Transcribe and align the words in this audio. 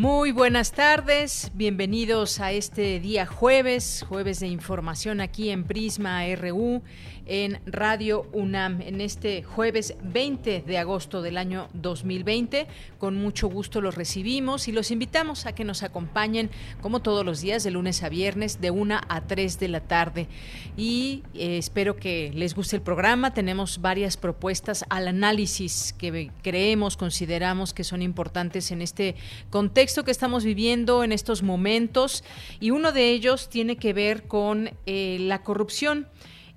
Muy 0.00 0.32
buenas 0.32 0.72
tardes, 0.72 1.52
bienvenidos 1.52 2.40
a 2.40 2.52
este 2.52 3.00
día 3.00 3.26
jueves, 3.26 4.02
jueves 4.08 4.40
de 4.40 4.46
información 4.46 5.20
aquí 5.20 5.50
en 5.50 5.64
Prisma 5.64 6.22
RU 6.36 6.82
en 7.30 7.60
Radio 7.64 8.26
UNAM 8.32 8.82
en 8.82 9.00
este 9.00 9.44
jueves 9.44 9.94
20 10.02 10.64
de 10.66 10.78
agosto 10.78 11.22
del 11.22 11.38
año 11.38 11.68
2020. 11.74 12.66
Con 12.98 13.14
mucho 13.14 13.46
gusto 13.48 13.80
los 13.80 13.94
recibimos 13.94 14.66
y 14.66 14.72
los 14.72 14.90
invitamos 14.90 15.46
a 15.46 15.54
que 15.54 15.62
nos 15.62 15.84
acompañen 15.84 16.50
como 16.82 17.00
todos 17.00 17.24
los 17.24 17.40
días 17.40 17.62
de 17.62 17.70
lunes 17.70 18.02
a 18.02 18.08
viernes 18.08 18.60
de 18.60 18.72
1 18.72 19.00
a 19.08 19.20
3 19.28 19.60
de 19.60 19.68
la 19.68 19.80
tarde. 19.80 20.26
Y 20.76 21.22
eh, 21.34 21.56
espero 21.56 21.94
que 21.94 22.32
les 22.34 22.56
guste 22.56 22.74
el 22.74 22.82
programa. 22.82 23.32
Tenemos 23.32 23.80
varias 23.80 24.16
propuestas 24.16 24.84
al 24.90 25.06
análisis 25.06 25.94
que 25.96 26.32
creemos, 26.42 26.96
consideramos 26.96 27.72
que 27.72 27.84
son 27.84 28.02
importantes 28.02 28.72
en 28.72 28.82
este 28.82 29.14
contexto 29.50 30.02
que 30.02 30.10
estamos 30.10 30.42
viviendo 30.42 31.04
en 31.04 31.12
estos 31.12 31.44
momentos. 31.44 32.24
Y 32.58 32.72
uno 32.72 32.90
de 32.90 33.10
ellos 33.10 33.48
tiene 33.48 33.76
que 33.76 33.92
ver 33.92 34.24
con 34.24 34.72
eh, 34.86 35.18
la 35.20 35.44
corrupción 35.44 36.08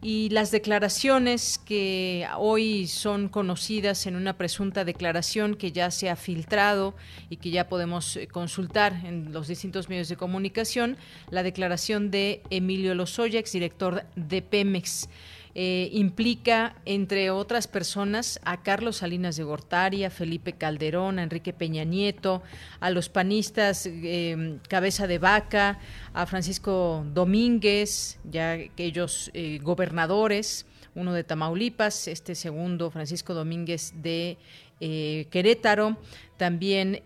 y 0.04 0.30
las 0.30 0.52
declaraciones 0.52 1.60
que 1.66 2.28
hoy 2.38 2.88
son 2.88 3.30
conocidas 3.30 4.06
en 4.06 4.18
una 4.18 4.38
presunta 4.38 4.84
declaración 4.84 5.56
que 5.56 5.72
ya 5.72 5.92
se 5.92 6.10
ha 6.10 6.18
filtrado 6.18 6.94
y 7.30 7.38
que 7.38 7.52
ya 7.52 7.70
podemos 7.70 8.18
eh, 8.18 8.28
consultar 8.28 8.94
en 9.06 9.32
los 9.32 9.48
distintos 9.48 9.88
medios 9.88 10.10
de 10.10 10.18
comunicación, 10.18 10.98
la 11.30 11.42
declaración 11.42 12.12
de 12.12 12.42
Emilio 12.50 12.94
Lozoya, 12.96 13.40
exdirector 13.40 14.04
de 14.18 14.42
Pemex. 14.42 15.08
Eh, 15.56 15.90
implica, 15.94 16.76
entre 16.84 17.30
otras 17.30 17.68
personas, 17.68 18.40
a 18.44 18.64
Carlos 18.64 18.98
Salinas 18.98 19.36
de 19.36 19.44
Gortari, 19.44 20.04
a 20.04 20.10
Felipe 20.10 20.54
Calderón, 20.54 21.20
a 21.20 21.24
Enrique 21.24 21.54
Peña 21.54 21.84
Nieto, 21.84 22.42
a 22.80 22.90
los 22.90 23.10
panistas 23.10 23.86
eh, 23.86 24.58
Cabeza 24.68 25.06
de 25.06 25.20
Vaca, 25.20 25.80
a 26.14 26.26
Francisco 26.26 27.06
Domínguez, 27.14 28.20
ya 28.24 28.54
aquellos 28.54 29.30
eh, 29.36 29.60
gobernadores, 29.62 30.66
uno 30.96 31.14
de 31.14 31.24
Tamaulipas, 31.24 32.08
este 32.08 32.34
segundo, 32.34 32.90
Francisco 32.90 33.36
Domínguez 33.36 33.94
de 34.02 34.38
Querétaro, 34.80 35.98
también 36.38 37.04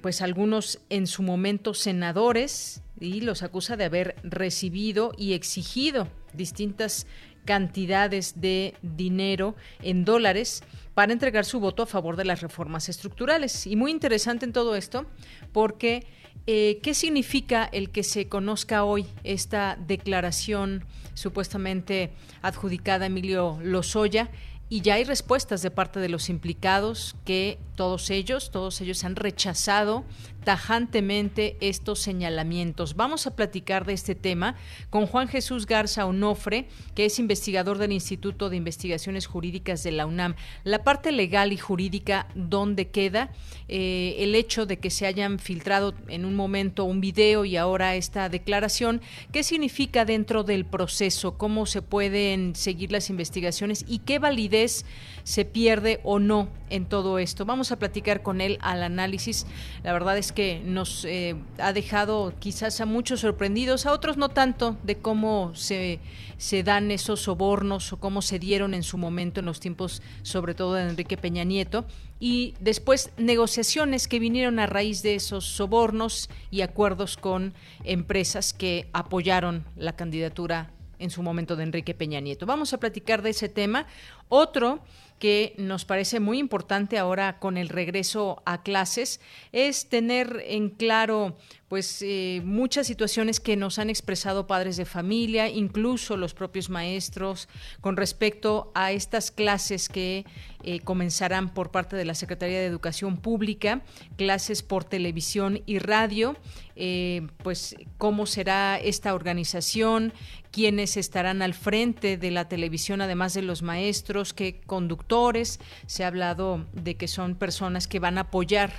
pues 0.00 0.22
algunos 0.22 0.78
en 0.90 1.08
su 1.08 1.22
momento 1.22 1.74
senadores 1.74 2.82
y 3.00 3.20
los 3.22 3.42
acusa 3.42 3.76
de 3.76 3.84
haber 3.84 4.14
recibido 4.22 5.12
y 5.18 5.32
exigido 5.32 6.08
distintas 6.36 7.06
cantidades 7.46 8.42
de 8.42 8.74
dinero 8.82 9.56
en 9.80 10.04
dólares 10.04 10.62
para 10.92 11.12
entregar 11.12 11.46
su 11.46 11.60
voto 11.60 11.82
a 11.82 11.86
favor 11.86 12.16
de 12.16 12.26
las 12.26 12.42
reformas 12.42 12.90
estructurales. 12.90 13.66
Y 13.66 13.76
muy 13.76 13.90
interesante 13.90 14.44
en 14.44 14.52
todo 14.52 14.76
esto, 14.76 15.06
porque 15.52 16.06
eh, 16.46 16.80
¿qué 16.82 16.92
significa 16.92 17.64
el 17.64 17.90
que 17.90 18.02
se 18.02 18.28
conozca 18.28 18.84
hoy 18.84 19.06
esta 19.24 19.78
declaración 19.86 20.84
supuestamente 21.14 22.12
adjudicada 22.42 23.04
a 23.04 23.06
Emilio 23.06 23.58
Lozoya? 23.62 24.30
Y 24.68 24.80
ya 24.80 24.94
hay 24.94 25.04
respuestas 25.04 25.62
de 25.62 25.70
parte 25.70 26.00
de 26.00 26.08
los 26.08 26.28
implicados 26.28 27.14
que 27.24 27.58
todos 27.76 28.10
ellos, 28.10 28.50
todos 28.50 28.80
ellos 28.80 29.04
han 29.04 29.14
rechazado 29.14 30.04
tajantemente 30.46 31.56
estos 31.58 31.98
señalamientos. 31.98 32.94
Vamos 32.94 33.26
a 33.26 33.34
platicar 33.34 33.84
de 33.84 33.94
este 33.94 34.14
tema 34.14 34.54
con 34.90 35.06
Juan 35.06 35.26
Jesús 35.26 35.66
Garza 35.66 36.06
Onofre, 36.06 36.68
que 36.94 37.06
es 37.06 37.18
investigador 37.18 37.78
del 37.78 37.90
Instituto 37.90 38.48
de 38.48 38.56
Investigaciones 38.56 39.26
Jurídicas 39.26 39.82
de 39.82 39.90
la 39.90 40.06
UNAM. 40.06 40.36
La 40.62 40.84
parte 40.84 41.10
legal 41.10 41.52
y 41.52 41.56
jurídica, 41.56 42.28
¿dónde 42.36 42.90
queda? 42.90 43.32
Eh, 43.66 44.18
el 44.20 44.36
hecho 44.36 44.66
de 44.66 44.78
que 44.78 44.90
se 44.90 45.06
hayan 45.06 45.40
filtrado 45.40 45.94
en 46.06 46.24
un 46.24 46.36
momento 46.36 46.84
un 46.84 47.00
video 47.00 47.44
y 47.44 47.56
ahora 47.56 47.96
esta 47.96 48.28
declaración, 48.28 49.00
¿qué 49.32 49.42
significa 49.42 50.04
dentro 50.04 50.44
del 50.44 50.64
proceso? 50.64 51.36
¿Cómo 51.36 51.66
se 51.66 51.82
pueden 51.82 52.54
seguir 52.54 52.92
las 52.92 53.10
investigaciones 53.10 53.84
y 53.88 53.98
qué 53.98 54.20
validez 54.20 54.84
se 55.26 55.44
pierde 55.44 55.98
o 56.04 56.20
no 56.20 56.48
en 56.70 56.86
todo 56.86 57.18
esto? 57.18 57.44
Vamos 57.44 57.72
a 57.72 57.80
platicar 57.80 58.22
con 58.22 58.40
él 58.40 58.58
al 58.60 58.84
análisis. 58.84 59.44
La 59.82 59.92
verdad 59.92 60.16
es 60.16 60.30
que 60.30 60.62
nos 60.64 61.04
eh, 61.04 61.34
ha 61.58 61.72
dejado 61.72 62.32
quizás 62.38 62.80
a 62.80 62.86
muchos 62.86 63.20
sorprendidos, 63.20 63.86
a 63.86 63.92
otros 63.92 64.16
no 64.16 64.28
tanto, 64.28 64.76
de 64.84 64.98
cómo 64.98 65.52
se, 65.56 65.98
se 66.38 66.62
dan 66.62 66.92
esos 66.92 67.22
sobornos 67.22 67.92
o 67.92 67.98
cómo 67.98 68.22
se 68.22 68.38
dieron 68.38 68.72
en 68.72 68.84
su 68.84 68.98
momento 68.98 69.40
en 69.40 69.46
los 69.46 69.58
tiempos, 69.58 70.00
sobre 70.22 70.54
todo 70.54 70.74
de 70.74 70.82
Enrique 70.82 71.16
Peña 71.16 71.42
Nieto, 71.42 71.86
y 72.20 72.54
después 72.60 73.10
negociaciones 73.16 74.06
que 74.06 74.20
vinieron 74.20 74.60
a 74.60 74.66
raíz 74.66 75.02
de 75.02 75.16
esos 75.16 75.44
sobornos 75.44 76.30
y 76.52 76.60
acuerdos 76.60 77.16
con 77.16 77.52
empresas 77.82 78.52
que 78.52 78.88
apoyaron 78.92 79.64
la 79.74 79.96
candidatura 79.96 80.70
en 80.98 81.10
su 81.10 81.22
momento 81.22 81.56
de 81.56 81.64
Enrique 81.64 81.94
Peña 81.94 82.20
Nieto. 82.20 82.46
Vamos 82.46 82.72
a 82.72 82.78
platicar 82.78 83.22
de 83.22 83.30
ese 83.30 83.48
tema. 83.48 83.86
Otro 84.28 84.80
que 85.18 85.54
nos 85.56 85.84
parece 85.84 86.20
muy 86.20 86.38
importante 86.38 86.98
ahora 86.98 87.38
con 87.38 87.56
el 87.56 87.68
regreso 87.68 88.42
a 88.44 88.62
clases 88.62 89.20
es 89.52 89.88
tener 89.88 90.42
en 90.46 90.70
claro 90.70 91.36
pues 91.68 92.00
eh, 92.02 92.42
muchas 92.44 92.86
situaciones 92.86 93.40
que 93.40 93.56
nos 93.56 93.78
han 93.78 93.90
expresado 93.90 94.46
padres 94.46 94.76
de 94.76 94.84
familia, 94.84 95.48
incluso 95.48 96.16
los 96.16 96.32
propios 96.32 96.70
maestros, 96.70 97.48
con 97.80 97.96
respecto 97.96 98.70
a 98.74 98.92
estas 98.92 99.32
clases 99.32 99.88
que 99.88 100.24
eh, 100.62 100.80
comenzarán 100.80 101.52
por 101.52 101.72
parte 101.72 101.96
de 101.96 102.04
la 102.04 102.14
Secretaría 102.14 102.60
de 102.60 102.66
Educación 102.66 103.16
Pública, 103.16 103.82
clases 104.16 104.62
por 104.62 104.84
televisión 104.84 105.62
y 105.66 105.80
radio, 105.80 106.36
eh, 106.76 107.26
pues 107.42 107.74
cómo 107.98 108.26
será 108.26 108.78
esta 108.78 109.14
organización, 109.14 110.12
quiénes 110.52 110.96
estarán 110.96 111.42
al 111.42 111.54
frente 111.54 112.16
de 112.16 112.30
la 112.30 112.48
televisión, 112.48 113.00
además 113.00 113.34
de 113.34 113.42
los 113.42 113.62
maestros, 113.62 114.32
qué 114.32 114.60
conductores. 114.66 115.58
Se 115.86 116.04
ha 116.04 116.06
hablado 116.06 116.64
de 116.72 116.96
que 116.96 117.08
son 117.08 117.34
personas 117.34 117.88
que 117.88 117.98
van 117.98 118.18
a 118.18 118.22
apoyar 118.22 118.72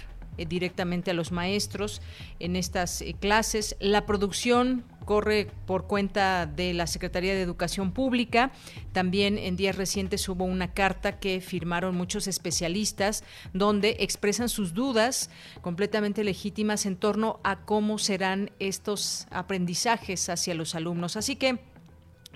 directamente 0.46 1.12
a 1.12 1.14
los 1.14 1.32
maestros 1.32 2.02
en 2.40 2.56
estas 2.56 3.02
eh, 3.02 3.16
clases. 3.20 3.76
La 3.80 4.06
producción 4.06 4.84
corre 5.06 5.48
por 5.66 5.88
cuenta 5.88 6.46
de 6.46 6.74
la 6.74 6.86
Secretaría 6.86 7.34
de 7.34 7.42
Educación 7.42 7.94
Pública. 7.94 8.52
También 8.92 9.38
en 9.38 9.56
días 9.56 9.78
recientes 9.78 10.28
hubo 10.28 10.44
una 10.44 10.74
carta 10.74 11.20
que 11.20 11.40
firmaron 11.40 11.96
muchos 11.96 12.28
especialistas 12.28 13.24
donde 13.54 13.96
expresan 14.00 14.50
sus 14.50 14.74
dudas 14.74 15.30
completamente 15.62 16.26
legítimas 16.26 16.86
en 16.86 16.98
torno 16.98 17.40
a 17.44 17.62
cómo 17.62 17.98
serán 17.98 18.52
estos 18.60 19.28
aprendizajes 19.32 20.28
hacia 20.28 20.54
los 20.56 20.76
alumnos. 20.76 21.16
Así 21.16 21.38
que 21.38 21.60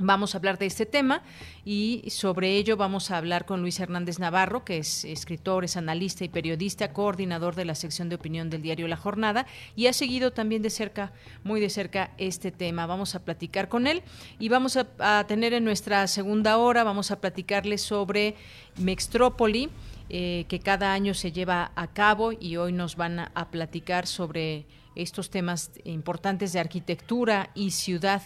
Vamos 0.04 0.34
a 0.34 0.40
hablar 0.40 0.58
de 0.58 0.66
este 0.66 0.88
tema 0.88 1.22
y 1.64 2.04
sobre 2.10 2.56
ello 2.56 2.76
vamos 2.76 3.12
a 3.12 3.18
hablar 3.18 3.46
con 3.46 3.62
Luis 3.62 3.80
Hernández 3.80 4.18
Navarro, 4.18 4.66
que 4.66 4.80
es 4.80 5.06
escritor, 5.06 5.64
es 5.64 5.78
analista 5.78 6.24
y 6.24 6.30
periodista, 6.30 6.92
coordinador 6.92 7.54
de 7.54 7.66
la 7.66 7.76
sección 7.76 8.10
de 8.10 8.16
opinión 8.16 8.50
del 8.50 8.64
diario 8.64 8.88
La 8.88 8.98
Jornada 8.98 9.46
y 9.76 9.86
ha 9.86 9.94
seguido 9.94 10.32
también 10.32 10.64
de 10.64 10.72
cerca, 10.72 11.14
muy 11.44 11.62
de 11.62 11.70
cerca, 11.70 12.16
este 12.18 12.52
tema. 12.52 12.88
Vamos 12.88 13.14
a 13.14 13.24
platicar 13.24 13.70
con 13.70 13.86
él 13.86 14.02
y 14.40 14.50
vamos 14.50 14.76
a, 14.76 15.24
tener 15.28 15.54
en 15.54 15.64
nuestra 15.64 16.08
segunda 16.08 16.58
hora, 16.58 16.84
vamos 16.84 17.12
a 17.12 17.22
platicarle 17.22 17.78
sobre 17.78 18.36
Mextrópoli. 18.78 19.70
Eh, 20.14 20.46
que 20.50 20.60
cada 20.60 20.92
año 20.92 21.14
se 21.14 21.32
lleva 21.32 21.72
a 21.74 21.88
cabo 21.88 22.34
y 22.34 22.58
hoy 22.58 22.74
nos 22.74 22.98
van 22.98 23.20
a 23.20 23.50
platicar 23.50 24.06
sobre 24.08 24.66
estos 24.94 25.30
temas 25.30 25.72
importantes 25.86 26.52
de 26.52 26.60
arquitectura 26.60 27.50
y 27.56 27.72
ciudad 27.72 28.22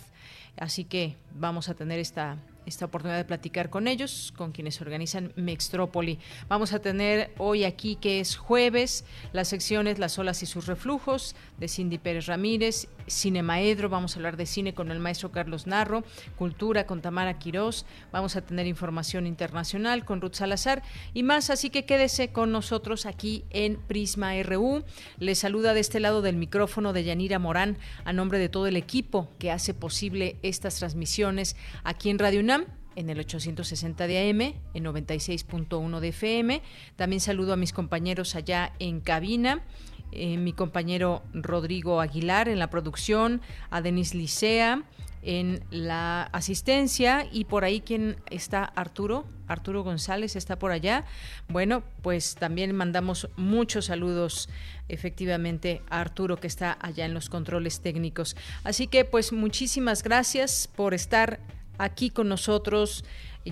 Así 0.57 0.85
que 0.85 1.17
vamos 1.33 1.69
a 1.69 1.73
tener 1.73 1.99
esta 1.99 2.37
esta 2.65 2.85
oportunidad 2.85 3.17
de 3.17 3.25
platicar 3.25 3.69
con 3.69 3.87
ellos, 3.87 4.33
con 4.37 4.51
quienes 4.51 4.81
organizan 4.81 5.33
Mextrópoli. 5.35 6.19
Vamos 6.47 6.73
a 6.73 6.79
tener 6.79 7.33
hoy 7.37 7.63
aquí, 7.63 7.95
que 7.95 8.19
es 8.19 8.35
jueves, 8.35 9.05
las 9.33 9.47
secciones 9.47 9.99
Las 9.99 10.17
olas 10.19 10.43
y 10.43 10.45
sus 10.45 10.67
reflujos 10.67 11.35
de 11.57 11.67
Cindy 11.67 11.97
Pérez 11.97 12.25
Ramírez, 12.25 12.87
Cinemaedro, 13.07 13.89
vamos 13.89 14.15
a 14.15 14.19
hablar 14.19 14.35
de 14.35 14.45
cine 14.45 14.73
con 14.73 14.91
el 14.91 14.99
maestro 14.99 15.31
Carlos 15.31 15.67
Narro, 15.67 16.03
Cultura 16.37 16.85
con 16.85 17.01
Tamara 17.01 17.37
Quirós, 17.37 17.85
vamos 18.11 18.35
a 18.35 18.41
tener 18.41 18.65
información 18.65 19.27
internacional 19.27 20.05
con 20.05 20.21
Ruth 20.21 20.33
Salazar 20.33 20.81
y 21.13 21.23
más, 21.23 21.49
así 21.49 21.69
que 21.69 21.85
quédese 21.85 22.29
con 22.29 22.51
nosotros 22.51 23.05
aquí 23.05 23.45
en 23.51 23.77
Prisma 23.77 24.33
RU. 24.41 24.83
Les 25.19 25.39
saluda 25.39 25.73
de 25.73 25.81
este 25.81 25.99
lado 25.99 26.21
del 26.21 26.35
micrófono 26.35 26.93
de 26.93 27.03
Yanira 27.03 27.39
Morán 27.39 27.77
a 28.05 28.13
nombre 28.13 28.39
de 28.39 28.49
todo 28.49 28.67
el 28.67 28.77
equipo 28.77 29.29
que 29.37 29.51
hace 29.51 29.73
posible 29.73 30.37
estas 30.41 30.77
transmisiones 30.77 31.55
aquí 31.83 32.09
en 32.09 32.19
Radio 32.19 32.39
UNAM 32.39 32.54
en 32.95 33.09
el 33.09 33.19
860 33.19 34.07
de 34.07 34.29
AM, 34.29 34.41
en 34.73 34.83
96.1 34.83 35.99
de 35.99 36.07
FM. 36.09 36.61
También 36.95 37.19
saludo 37.19 37.53
a 37.53 37.57
mis 37.57 37.73
compañeros 37.73 38.35
allá 38.35 38.73
en 38.79 39.01
cabina. 39.01 39.63
Eh, 40.11 40.37
mi 40.37 40.53
compañero 40.53 41.23
Rodrigo 41.33 41.99
Aguilar 41.99 42.47
en 42.47 42.59
la 42.59 42.69
producción, 42.69 43.41
a 43.69 43.81
Denis 43.81 44.13
Licea 44.13 44.83
en 45.25 45.63
la 45.71 46.23
asistencia 46.23 47.27
y 47.31 47.45
por 47.45 47.65
ahí 47.65 47.81
quien 47.81 48.17
está 48.29 48.63
Arturo, 48.63 49.25
Arturo 49.47 49.83
González 49.83 50.35
está 50.35 50.57
por 50.59 50.71
allá. 50.71 51.03
Bueno, 51.49 51.83
pues 52.03 52.35
también 52.35 52.75
mandamos 52.75 53.27
muchos 53.35 53.85
saludos 53.85 54.49
efectivamente 54.87 55.81
a 55.89 55.99
Arturo 55.99 56.39
que 56.39 56.47
está 56.47 56.77
allá 56.79 57.05
en 57.05 57.15
los 57.15 57.29
controles 57.29 57.81
técnicos. 57.81 58.37
Así 58.63 58.85
que 58.85 59.03
pues 59.03 59.33
muchísimas 59.33 60.03
gracias 60.03 60.69
por 60.75 60.93
estar 60.93 61.39
aquí 61.77 62.09
con 62.09 62.29
nosotros 62.29 63.03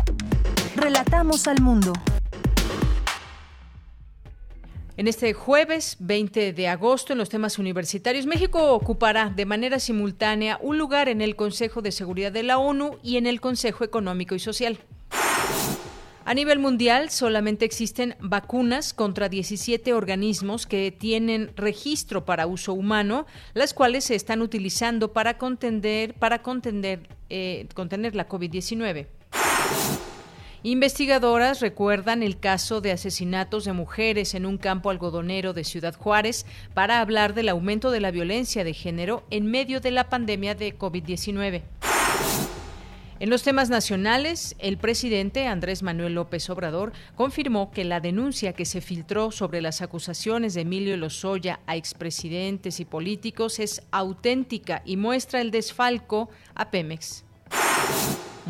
Relatamos 0.75 1.47
al 1.47 1.59
mundo. 1.61 1.93
En 5.01 5.07
este 5.07 5.33
jueves 5.33 5.97
20 5.97 6.53
de 6.53 6.67
agosto, 6.67 7.13
en 7.13 7.17
los 7.17 7.29
temas 7.29 7.57
universitarios, 7.57 8.27
México 8.27 8.71
ocupará 8.71 9.31
de 9.35 9.47
manera 9.47 9.79
simultánea 9.79 10.59
un 10.61 10.77
lugar 10.77 11.09
en 11.09 11.21
el 11.21 11.35
Consejo 11.35 11.81
de 11.81 11.91
Seguridad 11.91 12.31
de 12.31 12.43
la 12.43 12.59
ONU 12.59 12.99
y 13.01 13.17
en 13.17 13.25
el 13.25 13.41
Consejo 13.41 13.83
Económico 13.83 14.35
y 14.35 14.39
Social. 14.39 14.77
A 16.23 16.35
nivel 16.35 16.59
mundial, 16.59 17.09
solamente 17.09 17.65
existen 17.65 18.15
vacunas 18.19 18.93
contra 18.93 19.27
17 19.27 19.91
organismos 19.95 20.67
que 20.67 20.91
tienen 20.91 21.49
registro 21.55 22.23
para 22.23 22.45
uso 22.45 22.73
humano, 22.73 23.25
las 23.55 23.73
cuales 23.73 24.03
se 24.03 24.13
están 24.13 24.43
utilizando 24.43 25.13
para 25.13 25.39
contender, 25.39 26.13
para 26.13 26.43
contender, 26.43 27.09
eh, 27.31 27.67
contener 27.73 28.13
la 28.13 28.29
COVID-19. 28.29 29.07
Investigadoras 30.63 31.59
recuerdan 31.59 32.21
el 32.21 32.37
caso 32.37 32.81
de 32.81 32.91
asesinatos 32.91 33.65
de 33.65 33.73
mujeres 33.73 34.35
en 34.35 34.45
un 34.45 34.59
campo 34.59 34.91
algodonero 34.91 35.53
de 35.53 35.63
Ciudad 35.63 35.95
Juárez 35.95 36.45
para 36.75 36.99
hablar 36.99 37.33
del 37.33 37.49
aumento 37.49 37.89
de 37.89 37.99
la 37.99 38.11
violencia 38.11 38.63
de 38.63 38.75
género 38.75 39.23
en 39.31 39.47
medio 39.47 39.81
de 39.81 39.89
la 39.89 40.07
pandemia 40.07 40.53
de 40.53 40.77
COVID-19. 40.77 41.63
En 43.19 43.29
los 43.31 43.41
temas 43.41 43.71
nacionales, 43.71 44.55
el 44.59 44.77
presidente 44.77 45.47
Andrés 45.47 45.81
Manuel 45.81 46.13
López 46.13 46.47
Obrador 46.51 46.91
confirmó 47.15 47.71
que 47.71 47.83
la 47.83 47.99
denuncia 47.99 48.53
que 48.53 48.65
se 48.65 48.81
filtró 48.81 49.31
sobre 49.31 49.61
las 49.61 49.81
acusaciones 49.81 50.53
de 50.53 50.61
Emilio 50.61 50.95
Lozoya 50.95 51.59
a 51.65 51.75
expresidentes 51.75 52.79
y 52.79 52.85
políticos 52.85 53.57
es 53.57 53.81
auténtica 53.89 54.83
y 54.85 54.97
muestra 54.97 55.41
el 55.41 55.49
desfalco 55.49 56.29
a 56.53 56.69
Pemex 56.69 57.23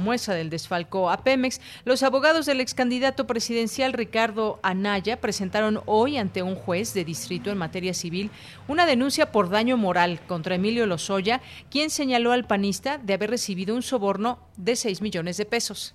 muestra 0.02 0.36
del 0.36 0.50
desfalco 0.50 1.10
a 1.10 1.24
Pemex, 1.24 1.62
los 1.86 2.04
abogados 2.04 2.46
del 2.46 2.60
ex 2.60 2.74
candidato 2.74 3.28
presidencial 3.28 3.94
Ricardo 3.94 4.60
Anaya 4.64 5.22
presentaron 5.22 5.82
hoy 5.86 6.18
ante 6.18 6.44
un 6.44 6.56
juez 6.56 6.94
de 6.94 7.06
distrito 7.06 7.50
en 7.50 7.58
materia 7.58 7.94
civil 7.94 8.32
una 8.68 8.86
denuncia 8.86 9.32
por 9.32 9.50
daño 9.50 9.78
moral 9.78 10.20
contra 10.28 10.56
Emilio 10.56 10.86
Lozoya, 10.86 11.42
quien 11.70 11.90
señaló 11.90 12.32
al 12.32 12.46
panista 12.46 12.98
de 12.98 13.14
haber 13.14 13.30
recibido 13.30 13.76
un 13.76 13.84
soborno 13.84 14.40
de 14.58 14.76
6 14.76 15.02
millones 15.02 15.38
de 15.38 15.46
pesos. 15.46 15.94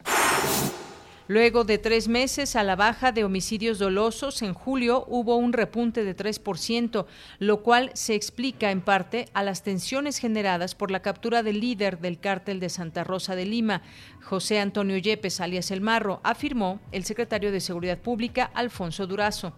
Luego 1.28 1.64
de 1.64 1.78
tres 1.78 2.06
meses 2.06 2.54
a 2.54 2.62
la 2.62 2.76
baja 2.76 3.10
de 3.10 3.24
homicidios 3.24 3.80
dolosos, 3.80 4.42
en 4.42 4.54
julio 4.54 5.04
hubo 5.08 5.36
un 5.36 5.52
repunte 5.52 6.04
de 6.04 6.16
3%, 6.16 7.04
lo 7.40 7.62
cual 7.64 7.90
se 7.94 8.14
explica 8.14 8.70
en 8.70 8.80
parte 8.80 9.28
a 9.34 9.42
las 9.42 9.64
tensiones 9.64 10.18
generadas 10.18 10.76
por 10.76 10.92
la 10.92 11.02
captura 11.02 11.42
del 11.42 11.58
líder 11.60 11.98
del 11.98 12.20
cártel 12.20 12.60
de 12.60 12.68
Santa 12.68 13.02
Rosa 13.02 13.34
de 13.34 13.44
Lima, 13.44 13.82
José 14.22 14.60
Antonio 14.60 14.98
Yepes, 14.98 15.40
alias 15.40 15.72
El 15.72 15.80
Marro, 15.80 16.20
afirmó 16.22 16.78
el 16.92 17.04
secretario 17.04 17.50
de 17.50 17.60
Seguridad 17.60 17.98
Pública, 17.98 18.50
Alfonso 18.54 19.08
Durazo. 19.08 19.52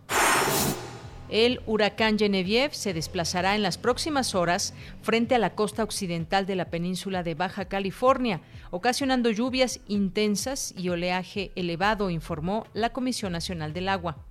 El 1.28 1.60
huracán 1.66 2.19
Genevieve 2.19 2.75
se 2.75 2.94
desplazará 2.94 3.54
en 3.54 3.62
las 3.62 3.76
próximas 3.76 4.34
horas 4.34 4.72
frente 5.02 5.34
a 5.34 5.38
la 5.38 5.54
costa 5.54 5.82
occidental 5.82 6.46
de 6.46 6.56
la 6.56 6.70
península 6.70 7.22
de 7.22 7.34
Baja 7.34 7.66
California, 7.66 8.40
ocasionando 8.70 9.30
lluvias 9.30 9.80
intensas 9.88 10.72
y 10.76 10.88
oleaje 10.88 11.52
elevado, 11.54 12.08
informó 12.08 12.66
la 12.72 12.90
Comisión 12.90 13.32
Nacional 13.32 13.75
del 13.75 13.88
Agua. 13.88 14.25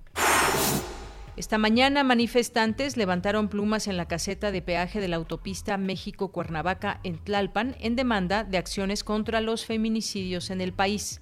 Esta 1.36 1.56
mañana 1.56 2.02
manifestantes 2.02 2.96
levantaron 2.96 3.46
plumas 3.46 3.86
en 3.86 3.96
la 3.96 4.08
caseta 4.08 4.50
de 4.50 4.60
peaje 4.60 5.00
de 5.00 5.06
la 5.06 5.14
autopista 5.14 5.76
México-Cuernavaca 5.76 6.98
en 7.04 7.18
Tlalpan 7.18 7.76
en 7.78 7.94
demanda 7.94 8.42
de 8.42 8.58
acciones 8.58 9.04
contra 9.04 9.40
los 9.40 9.64
feminicidios 9.64 10.50
en 10.50 10.60
el 10.60 10.72
país. 10.72 11.20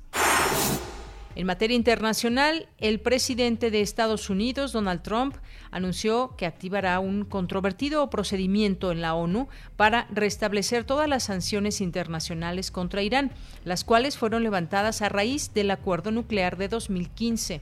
En 1.37 1.45
materia 1.45 1.77
internacional, 1.77 2.67
el 2.79 2.99
presidente 2.99 3.71
de 3.71 3.83
Estados 3.83 4.31
Unidos, 4.31 4.73
Donald 4.73 5.03
Trump, 5.03 5.37
anunció 5.71 6.35
que 6.35 6.47
activará 6.47 6.99
un 6.99 7.27
controvertido 7.27 8.09
procedimiento 8.09 8.91
en 8.91 9.03
la 9.03 9.15
ONU 9.15 9.47
para 9.77 10.07
restablecer 10.11 10.85
todas 10.85 11.11
las 11.11 11.25
sanciones 11.25 11.83
internacionales 11.83 12.71
contra 12.71 13.03
Irán, 13.03 13.33
las 13.67 13.85
cuales 13.85 14.17
fueron 14.17 14.45
levantadas 14.45 15.03
a 15.03 15.11
raíz 15.11 15.53
del 15.53 15.71
acuerdo 15.71 16.11
nuclear 16.11 16.57
de 16.57 16.69
2015. 16.69 17.61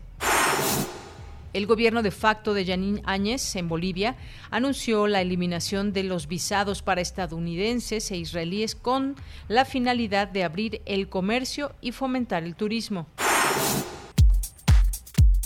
El 1.52 1.66
gobierno 1.66 2.02
de 2.02 2.12
facto 2.12 2.54
de 2.54 2.64
Yanín 2.64 3.00
Áñez 3.04 3.56
en 3.56 3.68
Bolivia 3.68 4.14
anunció 4.52 5.08
la 5.08 5.20
eliminación 5.20 5.92
de 5.92 6.04
los 6.04 6.28
visados 6.28 6.82
para 6.82 7.00
estadounidenses 7.00 8.08
e 8.12 8.18
israelíes 8.18 8.76
con 8.76 9.16
la 9.48 9.64
finalidad 9.64 10.28
de 10.28 10.44
abrir 10.44 10.80
el 10.86 11.08
comercio 11.08 11.72
y 11.80 11.90
fomentar 11.90 12.44
el 12.44 12.54
turismo. 12.54 13.08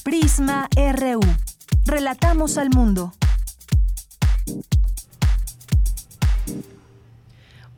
Prisma 0.05 0.69
RU. 0.77 1.21
Relatamos 1.85 2.59
al 2.59 2.71
mundo. 2.71 3.13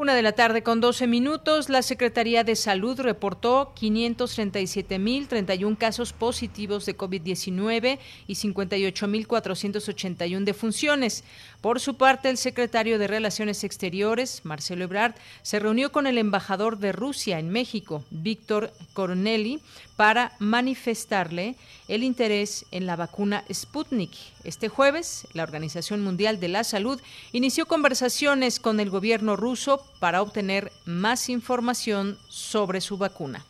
Una 0.00 0.14
de 0.14 0.22
la 0.22 0.32
tarde 0.32 0.62
con 0.62 0.80
12 0.80 1.06
minutos, 1.06 1.68
la 1.68 1.82
Secretaría 1.82 2.42
de 2.42 2.56
Salud 2.56 2.98
reportó 3.00 3.74
537.031 3.78 5.76
casos 5.76 6.14
positivos 6.14 6.86
de 6.86 6.96
COVID-19 6.96 7.98
y 8.26 8.32
58.481 8.32 10.44
defunciones. 10.44 11.22
Por 11.60 11.78
su 11.78 11.96
parte, 11.96 12.30
el 12.30 12.38
secretario 12.38 12.98
de 12.98 13.06
Relaciones 13.06 13.64
Exteriores, 13.64 14.40
Marcelo 14.44 14.84
Ebrard, 14.84 15.14
se 15.42 15.58
reunió 15.58 15.92
con 15.92 16.06
el 16.06 16.16
embajador 16.16 16.78
de 16.78 16.92
Rusia 16.92 17.38
en 17.38 17.50
México, 17.50 18.02
Víctor 18.10 18.72
Coronelli, 18.94 19.60
para 19.96 20.32
manifestarle 20.38 21.56
el 21.86 22.02
interés 22.02 22.64
en 22.70 22.86
la 22.86 22.96
vacuna 22.96 23.44
Sputnik. 23.52 24.12
Este 24.42 24.70
jueves, 24.70 25.26
la 25.34 25.42
Organización 25.42 26.00
Mundial 26.00 26.40
de 26.40 26.48
la 26.48 26.64
Salud 26.64 26.98
inició 27.32 27.66
conversaciones 27.66 28.58
con 28.58 28.80
el 28.80 28.88
gobierno 28.88 29.36
ruso 29.36 29.84
para 29.98 30.22
obtener 30.22 30.72
más 30.86 31.28
información 31.28 32.18
sobre 32.28 32.80
su 32.80 32.96
vacuna. 32.96 33.44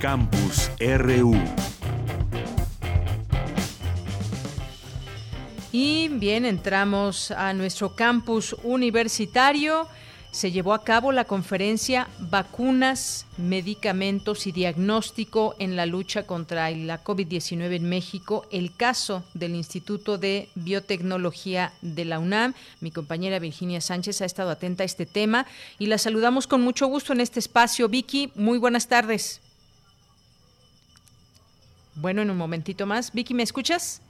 Campus 0.00 0.70
RU. 0.80 1.36
Y 5.78 6.08
bien, 6.08 6.46
entramos 6.46 7.30
a 7.32 7.52
nuestro 7.52 7.94
campus 7.94 8.56
universitario. 8.62 9.86
se 10.30 10.50
llevó 10.50 10.72
a 10.72 10.84
cabo 10.84 11.12
la 11.12 11.26
conferencia 11.26 12.08
Vacunas, 12.18 13.26
Medicamentos 13.36 14.46
y 14.46 14.52
Diagnóstico 14.52 15.54
en 15.58 15.76
la 15.76 15.84
lucha 15.84 16.26
contra 16.26 16.70
la 16.70 17.04
COVID-19 17.04 17.76
en 17.76 17.90
México, 17.90 18.46
el 18.50 18.74
caso 18.74 19.22
del 19.34 19.54
Instituto 19.54 20.16
de 20.16 20.48
Biotecnología 20.54 21.74
de 21.82 22.06
la 22.06 22.20
UNAM. 22.20 22.54
Mi 22.80 22.90
compañera 22.90 23.38
Virginia 23.38 23.82
Sánchez 23.82 24.22
ha 24.22 24.24
estado 24.24 24.48
atenta 24.48 24.82
a 24.82 24.86
este 24.86 25.04
tema 25.04 25.46
y 25.78 25.88
la 25.88 25.98
saludamos 25.98 26.46
con 26.46 26.62
mucho 26.62 26.86
gusto 26.86 27.12
en 27.12 27.20
este 27.20 27.38
espacio. 27.38 27.90
Vicky, 27.90 28.32
muy 28.34 28.56
buenas 28.56 28.88
tardes. 28.88 29.42
Bueno, 31.96 32.22
en 32.22 32.30
un 32.30 32.38
momentito 32.38 32.86
más. 32.86 33.12
Vicky, 33.12 33.34
¿me 33.34 33.42
escuchas? 33.42 34.00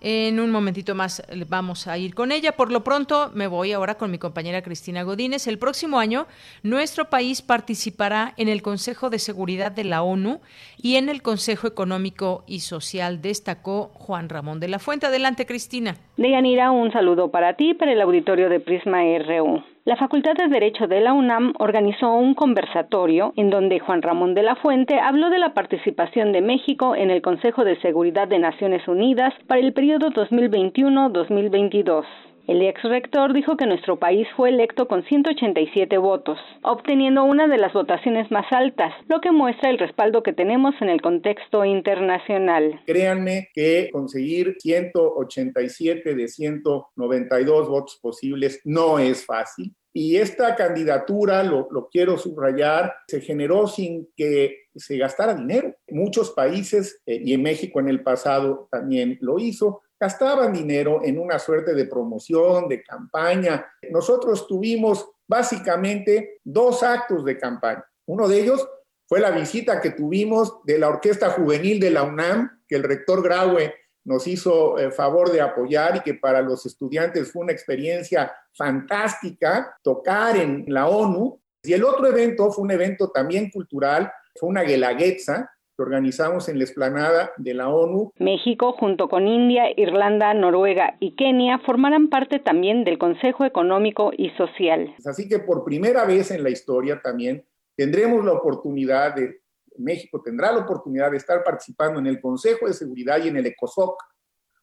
En 0.00 0.40
un 0.40 0.50
momentito 0.50 0.94
más 0.94 1.22
vamos 1.48 1.86
a 1.86 1.98
ir 1.98 2.14
con 2.14 2.32
ella. 2.32 2.52
Por 2.52 2.72
lo 2.72 2.82
pronto 2.82 3.30
me 3.34 3.46
voy 3.46 3.72
ahora 3.72 3.96
con 3.96 4.10
mi 4.10 4.18
compañera 4.18 4.62
Cristina 4.62 5.02
Godínez. 5.02 5.46
El 5.46 5.58
próximo 5.58 5.98
año 5.98 6.26
nuestro 6.62 7.10
país 7.10 7.42
participará 7.42 8.32
en 8.36 8.48
el 8.48 8.62
Consejo 8.62 9.10
de 9.10 9.18
Seguridad 9.18 9.72
de 9.72 9.84
la 9.84 10.02
ONU 10.02 10.40
y 10.82 10.96
en 10.96 11.08
el 11.08 11.20
Consejo 11.20 11.66
Económico 11.66 12.44
y 12.46 12.60
Social, 12.60 13.20
destacó 13.20 13.90
Juan 13.94 14.28
Ramón 14.28 14.58
de 14.60 14.68
la 14.68 14.78
Fuente. 14.78 15.06
Adelante, 15.06 15.44
Cristina. 15.44 15.96
Deyanira, 16.16 16.70
un 16.70 16.90
saludo 16.92 17.30
para 17.30 17.54
ti, 17.54 17.74
para 17.74 17.92
el 17.92 18.00
auditorio 18.00 18.48
de 18.48 18.60
Prisma 18.60 19.02
RU. 19.18 19.62
La 19.86 19.96
Facultad 19.96 20.34
de 20.34 20.48
Derecho 20.48 20.86
de 20.88 21.00
la 21.00 21.14
UNAM 21.14 21.54
organizó 21.58 22.12
un 22.12 22.34
conversatorio 22.34 23.32
en 23.36 23.48
donde 23.48 23.80
Juan 23.80 24.02
Ramón 24.02 24.34
de 24.34 24.42
la 24.42 24.54
Fuente 24.56 25.00
habló 25.00 25.30
de 25.30 25.38
la 25.38 25.54
participación 25.54 26.32
de 26.32 26.42
México 26.42 26.94
en 26.94 27.10
el 27.10 27.22
Consejo 27.22 27.64
de 27.64 27.80
Seguridad 27.80 28.28
de 28.28 28.38
Naciones 28.38 28.86
Unidas 28.86 29.32
para 29.46 29.62
el 29.62 29.72
periodo 29.72 30.10
2021-2022. 30.10 32.04
El 32.50 32.62
ex 32.62 32.82
rector 32.82 33.32
dijo 33.32 33.56
que 33.56 33.64
nuestro 33.64 34.00
país 34.00 34.26
fue 34.36 34.48
electo 34.48 34.88
con 34.88 35.04
187 35.04 35.96
votos, 35.98 36.36
obteniendo 36.62 37.22
una 37.22 37.46
de 37.46 37.58
las 37.58 37.72
votaciones 37.72 38.28
más 38.32 38.44
altas, 38.50 38.92
lo 39.06 39.20
que 39.20 39.30
muestra 39.30 39.70
el 39.70 39.78
respaldo 39.78 40.24
que 40.24 40.32
tenemos 40.32 40.74
en 40.80 40.88
el 40.88 41.00
contexto 41.00 41.64
internacional. 41.64 42.80
Créanme 42.86 43.50
que 43.54 43.88
conseguir 43.92 44.56
187 44.58 46.16
de 46.16 46.26
192 46.26 47.68
votos 47.68 48.00
posibles 48.02 48.60
no 48.64 48.98
es 48.98 49.24
fácil. 49.24 49.72
Y 49.92 50.16
esta 50.16 50.54
candidatura, 50.54 51.42
lo, 51.42 51.88
quiero 51.90 52.16
subrayar, 52.16 52.94
se 53.08 53.20
generó 53.20 53.66
sin 53.66 54.08
que 54.16 54.68
se 54.74 54.96
gastara 54.96 55.34
dinero. 55.34 55.74
Muchos 55.88 56.30
países, 56.30 57.02
eh, 57.06 57.20
y 57.24 57.34
en 57.34 57.42
México 57.42 57.80
en 57.80 57.88
el 57.88 58.02
pasado 58.02 58.68
también 58.70 59.18
lo 59.20 59.38
hizo, 59.38 59.82
gastaban 59.98 60.52
dinero 60.52 61.00
en 61.04 61.18
una 61.18 61.38
suerte 61.38 61.74
de 61.74 61.86
promoción, 61.86 62.68
de 62.68 62.82
campaña. 62.82 63.66
Nosotros 63.90 64.46
tuvimos 64.46 65.10
básicamente 65.26 66.40
dos 66.44 66.82
actos 66.82 67.24
de 67.24 67.36
campaña. 67.36 67.84
Uno 68.06 68.28
de 68.28 68.40
ellos 68.40 68.66
fue 69.06 69.20
la 69.20 69.32
visita 69.32 69.80
que 69.80 69.90
tuvimos 69.90 70.64
de 70.64 70.78
la 70.78 70.88
Orquesta 70.88 71.30
Juvenil 71.30 71.80
de 71.80 71.90
la 71.90 72.04
UNAM, 72.04 72.62
que 72.68 72.76
el 72.76 72.84
rector 72.84 73.22
Graue 73.22 73.74
nos 74.10 74.26
hizo 74.26 74.76
eh, 74.76 74.90
favor 74.90 75.30
de 75.30 75.40
apoyar 75.40 75.96
y 75.96 76.00
que 76.00 76.14
para 76.14 76.42
los 76.42 76.66
estudiantes 76.66 77.30
fue 77.32 77.42
una 77.42 77.52
experiencia 77.52 78.32
fantástica 78.52 79.76
tocar 79.82 80.36
en 80.36 80.64
la 80.66 80.88
ONU. 80.88 81.40
Y 81.62 81.72
el 81.72 81.84
otro 81.84 82.06
evento 82.06 82.50
fue 82.50 82.64
un 82.64 82.72
evento 82.72 83.10
también 83.10 83.50
cultural, 83.50 84.10
fue 84.34 84.48
una 84.48 84.62
guelaguetza 84.62 85.50
organizamos 85.80 86.48
en 86.48 86.58
la 86.58 86.64
explanada 86.64 87.32
de 87.36 87.54
la 87.54 87.68
ONU. 87.68 88.12
México, 88.18 88.72
junto 88.72 89.08
con 89.08 89.26
India, 89.26 89.64
Irlanda, 89.76 90.34
Noruega 90.34 90.96
y 91.00 91.14
Kenia, 91.16 91.58
formarán 91.60 92.08
parte 92.08 92.38
también 92.38 92.84
del 92.84 92.98
Consejo 92.98 93.44
Económico 93.44 94.12
y 94.16 94.30
Social. 94.30 94.94
Así 95.04 95.28
que 95.28 95.38
por 95.38 95.64
primera 95.64 96.04
vez 96.04 96.30
en 96.30 96.42
la 96.42 96.50
historia 96.50 97.00
también 97.02 97.44
tendremos 97.76 98.24
la 98.24 98.32
oportunidad 98.32 99.14
de, 99.14 99.40
México 99.78 100.20
tendrá 100.22 100.52
la 100.52 100.60
oportunidad 100.60 101.10
de 101.10 101.16
estar 101.16 101.42
participando 101.42 102.00
en 102.00 102.06
el 102.06 102.20
Consejo 102.20 102.66
de 102.66 102.74
Seguridad 102.74 103.22
y 103.22 103.28
en 103.28 103.36
el 103.36 103.46
ECOSOC, 103.46 104.02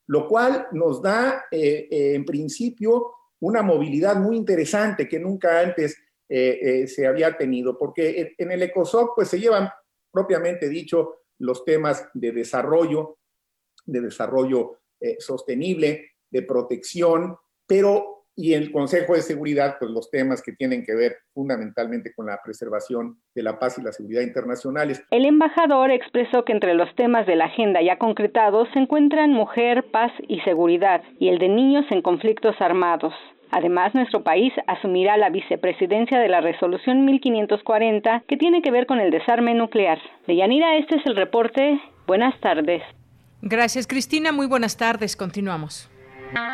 lo 0.08 0.28
cual 0.28 0.68
nos 0.72 1.02
da 1.02 1.46
eh, 1.52 1.88
eh, 1.90 2.16
en 2.16 2.26
principio 2.26 3.12
una 3.40 3.62
movilidad 3.62 4.16
muy 4.16 4.36
interesante 4.36 5.08
que 5.08 5.20
nunca 5.20 5.60
antes 5.60 5.98
eh, 6.30 6.86
se 6.88 7.08
había 7.08 7.38
tenido, 7.38 7.78
porque 7.78 8.36
en 8.38 8.52
el 8.52 8.64
ECOSOC 8.64 9.16
pues 9.16 9.30
se 9.30 9.40
llevan 9.40 9.70
propiamente 10.12 10.68
dicho 10.68 11.20
los 11.40 11.64
temas 11.64 12.08
de 12.14 12.32
desarrollo, 12.32 13.20
de 13.86 14.02
desarrollo 14.02 14.80
sostenible, 15.20 16.16
de 16.30 16.42
protección, 16.42 17.38
pero 17.68 18.17
y 18.38 18.54
el 18.54 18.72
Consejo 18.72 19.16
de 19.16 19.22
Seguridad, 19.22 19.78
pues 19.80 19.90
los 19.90 20.12
temas 20.12 20.44
que 20.44 20.52
tienen 20.52 20.86
que 20.86 20.96
ver 20.96 21.18
fundamentalmente 21.34 22.14
con 22.16 22.28
la 22.28 22.40
preservación 22.44 23.20
de 23.34 23.42
la 23.42 23.58
paz 23.58 23.80
y 23.80 23.82
la 23.82 23.92
seguridad 23.92 24.22
internacionales. 24.22 25.04
El 25.10 25.26
embajador 25.26 25.90
expresó 25.90 26.46
que 26.46 26.54
entre 26.54 26.76
los 26.76 26.94
temas 26.96 27.26
de 27.26 27.36
la 27.36 27.46
agenda 27.46 27.82
ya 27.82 27.98
concretados 27.98 28.70
se 28.74 28.80
encuentran 28.80 29.34
mujer, 29.34 29.86
paz 29.92 30.12
y 30.28 30.40
seguridad, 30.42 31.02
y 31.20 31.30
el 31.30 31.40
de 31.40 31.50
niños 31.50 31.86
en 31.90 32.04
conflictos 32.04 32.56
armados. 32.60 33.14
Además, 33.50 33.96
nuestro 33.96 34.24
país 34.24 34.54
asumirá 34.68 35.18
la 35.18 35.30
vicepresidencia 35.30 36.20
de 36.20 36.28
la 36.28 36.42
resolución 36.42 37.06
1540 37.06 38.24
que 38.28 38.38
tiene 38.38 38.62
que 38.62 38.72
ver 38.72 38.86
con 38.86 39.00
el 39.00 39.10
desarme 39.10 39.56
nuclear. 39.56 39.98
Deyanira, 40.28 40.78
este 40.78 40.98
es 40.98 41.06
el 41.08 41.16
reporte. 41.16 41.82
Buenas 42.06 42.40
tardes. 42.40 42.84
Gracias, 43.42 43.88
Cristina. 43.88 44.32
Muy 44.32 44.46
buenas 44.46 44.78
tardes. 44.78 45.16
Continuamos. 45.16 45.90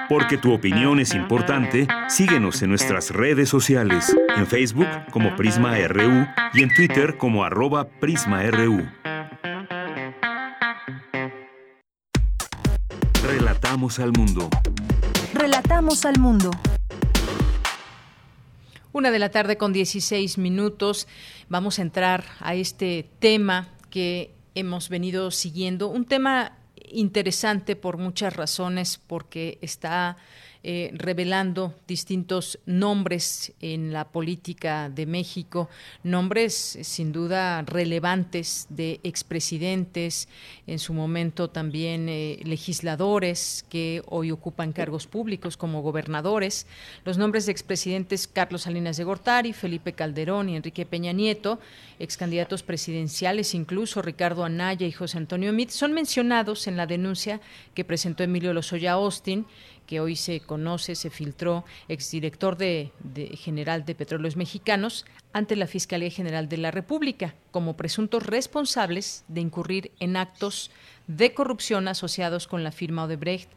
Porque 0.10 0.38
tu 0.38 0.54
opinión 0.54 1.00
es 1.00 1.14
importante, 1.14 1.88
síguenos 2.08 2.62
en 2.62 2.70
nuestras 2.70 3.12
redes 3.12 3.50
sociales, 3.50 4.16
en 4.36 4.48
Facebook 4.48 4.88
como 5.12 5.36
Prisma 5.36 5.78
RU 5.88 6.28
y 6.54 6.64
en 6.64 6.74
Twitter 6.74 7.18
como 7.18 7.44
arroba 7.44 7.88
PrismaRU. 7.88 8.86
Relatamos 13.26 14.00
al 14.00 14.12
mundo. 14.12 14.50
Relatamos 15.34 16.06
al 16.06 16.20
mundo. 16.20 16.52
Una 18.92 19.10
de 19.10 19.18
la 19.18 19.30
tarde 19.30 19.58
con 19.58 19.74
16 19.74 20.38
minutos. 20.38 21.08
Vamos 21.50 21.80
a 21.80 21.82
entrar 21.82 22.24
a 22.40 22.54
este 22.54 23.10
tema 23.20 23.70
que 23.90 24.36
hemos 24.54 24.90
venido 24.90 25.32
siguiendo. 25.32 25.88
Un 25.88 26.06
tema 26.06 26.58
interesante 26.94 27.76
por 27.76 27.98
muchas 27.98 28.36
razones, 28.36 29.00
porque 29.08 29.58
está 29.62 30.18
eh, 30.66 30.92
revelando 30.94 31.76
distintos 31.90 32.58
nombres 32.66 33.52
en 33.60 33.92
la 33.92 34.06
política 34.06 34.90
de 34.90 35.06
México, 35.06 35.70
nombres 36.04 36.80
sin 36.84 37.12
duda 37.12 37.64
relevantes 37.64 38.68
de 38.70 39.02
expresidentes, 39.04 40.30
en 40.66 40.80
su 40.80 40.94
momento 40.94 41.50
también 41.50 42.08
eh, 42.08 42.40
legisladores 42.46 43.66
que 43.70 44.04
hoy 44.06 44.32
ocupan 44.32 44.72
cargos 44.72 45.06
públicos 45.06 45.58
como 45.58 45.82
gobernadores, 45.82 46.66
los 47.04 47.18
nombres 47.18 47.46
de 47.46 47.52
expresidentes 47.52 48.26
Carlos 48.28 48.62
Salinas 48.62 48.96
de 48.96 49.04
Gortari, 49.04 49.52
Felipe 49.52 49.92
Calderón 49.92 50.48
y 50.48 50.56
Enrique 50.56 50.86
Peña 50.86 51.12
Nieto, 51.12 51.60
excandidatos 52.00 52.64
presidenciales, 52.64 53.54
incluso 53.54 54.02
Ricardo 54.02 54.46
Anaya 54.46 54.88
y 54.88 54.94
José 54.94 55.18
Antonio 55.18 55.52
Mit, 55.52 55.72
son 55.72 55.92
mencionados 55.92 56.68
en 56.68 56.78
la 56.78 56.88
denuncia 56.88 57.42
que 57.74 57.84
presentó 57.84 58.24
Emilio 58.24 58.54
Lozoya 58.54 58.94
Austin 58.94 59.46
que 59.86 60.00
hoy 60.00 60.16
se 60.16 60.40
conoce, 60.40 60.96
se 60.96 61.10
filtró, 61.10 61.66
exdirector 61.88 62.58
de, 62.58 62.92
general 63.36 63.86
de 63.86 63.96
Petróleos 63.96 64.36
Mexicanos, 64.36 65.06
ante 65.34 65.56
la 65.56 65.68
Fiscalía 65.68 66.10
General 66.10 66.48
de 66.50 66.58
la 66.58 66.72
República, 66.72 67.36
como 67.52 67.76
presuntos 67.76 68.26
responsables 68.26 69.26
de 69.28 69.42
incurrir 69.42 69.92
en 70.00 70.18
actos 70.18 70.72
de 71.08 71.34
corrupción 71.34 71.88
asociados 71.88 72.48
con 72.48 72.64
la 72.64 72.72
firma 72.72 73.06
Odebrecht 73.06 73.50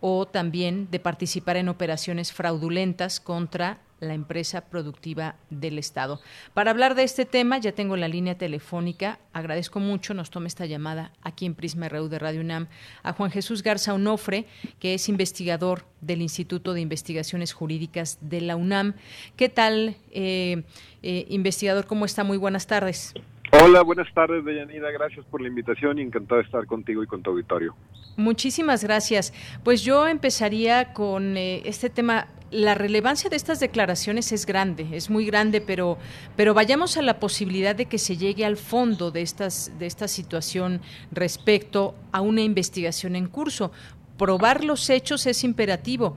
o 0.00 0.26
también 0.26 0.88
de 0.90 1.00
participar 1.00 1.56
en 1.56 1.68
operaciones 1.68 2.32
fraudulentas 2.32 3.20
contra 3.20 3.78
la 4.00 4.14
empresa 4.14 4.62
productiva 4.62 5.36
del 5.50 5.78
Estado. 5.78 6.20
Para 6.54 6.70
hablar 6.70 6.94
de 6.94 7.04
este 7.04 7.24
tema, 7.26 7.58
ya 7.58 7.72
tengo 7.72 7.96
la 7.96 8.08
línea 8.08 8.36
telefónica. 8.36 9.18
Agradezco 9.32 9.78
mucho, 9.78 10.14
nos 10.14 10.30
tome 10.30 10.48
esta 10.48 10.66
llamada 10.66 11.12
aquí 11.22 11.46
en 11.46 11.54
Prisma 11.54 11.88
RU 11.88 12.08
de 12.08 12.18
Radio 12.18 12.40
UNAM, 12.40 12.68
a 13.02 13.12
Juan 13.12 13.30
Jesús 13.30 13.62
Garza 13.62 13.94
Onofre, 13.94 14.46
que 14.78 14.94
es 14.94 15.08
investigador 15.08 15.84
del 16.00 16.22
Instituto 16.22 16.72
de 16.72 16.80
Investigaciones 16.80 17.52
Jurídicas 17.52 18.18
de 18.20 18.40
la 18.40 18.56
UNAM. 18.56 18.94
¿Qué 19.36 19.48
tal, 19.48 19.96
eh, 20.10 20.62
eh, 21.02 21.26
investigador? 21.28 21.86
¿Cómo 21.86 22.04
está? 22.04 22.24
Muy 22.24 22.38
buenas 22.38 22.66
tardes. 22.66 23.14
Hola, 23.52 23.82
buenas 23.82 24.12
tardes, 24.14 24.44
Deyanira. 24.44 24.90
Gracias 24.92 25.26
por 25.26 25.40
la 25.40 25.48
invitación 25.48 25.98
y 25.98 26.02
encantado 26.02 26.40
de 26.40 26.46
estar 26.46 26.66
contigo 26.66 27.02
y 27.02 27.06
con 27.06 27.20
tu 27.22 27.30
auditorio. 27.30 27.74
Muchísimas 28.16 28.84
gracias. 28.84 29.32
Pues 29.64 29.82
yo 29.82 30.06
empezaría 30.06 30.92
con 30.92 31.36
eh, 31.36 31.62
este 31.64 31.90
tema. 31.90 32.28
La 32.50 32.74
relevancia 32.74 33.30
de 33.30 33.36
estas 33.36 33.60
declaraciones 33.60 34.32
es 34.32 34.44
grande, 34.44 34.88
es 34.92 35.08
muy 35.08 35.24
grande, 35.24 35.60
pero, 35.60 35.98
pero 36.34 36.52
vayamos 36.52 36.96
a 36.96 37.02
la 37.02 37.20
posibilidad 37.20 37.76
de 37.76 37.86
que 37.86 37.98
se 37.98 38.16
llegue 38.16 38.44
al 38.44 38.56
fondo 38.56 39.12
de, 39.12 39.22
estas, 39.22 39.70
de 39.78 39.86
esta 39.86 40.08
situación 40.08 40.80
respecto 41.12 41.94
a 42.10 42.20
una 42.20 42.42
investigación 42.42 43.14
en 43.14 43.28
curso. 43.28 43.70
Probar 44.18 44.64
los 44.64 44.90
hechos 44.90 45.26
es 45.26 45.44
imperativo, 45.44 46.16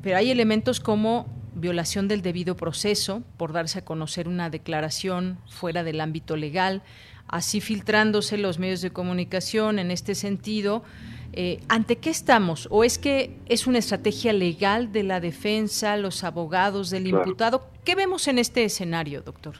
pero 0.00 0.16
hay 0.16 0.30
elementos 0.30 0.78
como 0.78 1.26
violación 1.56 2.06
del 2.06 2.22
debido 2.22 2.56
proceso 2.56 3.22
por 3.36 3.52
darse 3.52 3.80
a 3.80 3.84
conocer 3.84 4.28
una 4.28 4.50
declaración 4.50 5.38
fuera 5.48 5.82
del 5.82 6.00
ámbito 6.00 6.36
legal, 6.36 6.82
así 7.26 7.60
filtrándose 7.60 8.38
los 8.38 8.60
medios 8.60 8.80
de 8.80 8.90
comunicación 8.90 9.80
en 9.80 9.90
este 9.90 10.14
sentido. 10.14 10.84
Eh, 11.36 11.60
¿Ante 11.68 11.96
qué 11.96 12.10
estamos? 12.10 12.68
¿O 12.70 12.84
es 12.84 12.98
que 12.98 13.36
es 13.46 13.66
una 13.66 13.78
estrategia 13.78 14.32
legal 14.32 14.92
de 14.92 15.02
la 15.02 15.20
defensa, 15.20 15.96
los 15.96 16.24
abogados 16.24 16.90
del 16.90 17.06
imputado? 17.06 17.68
¿Qué 17.84 17.94
vemos 17.94 18.28
en 18.28 18.38
este 18.38 18.64
escenario, 18.64 19.22
doctor? 19.22 19.56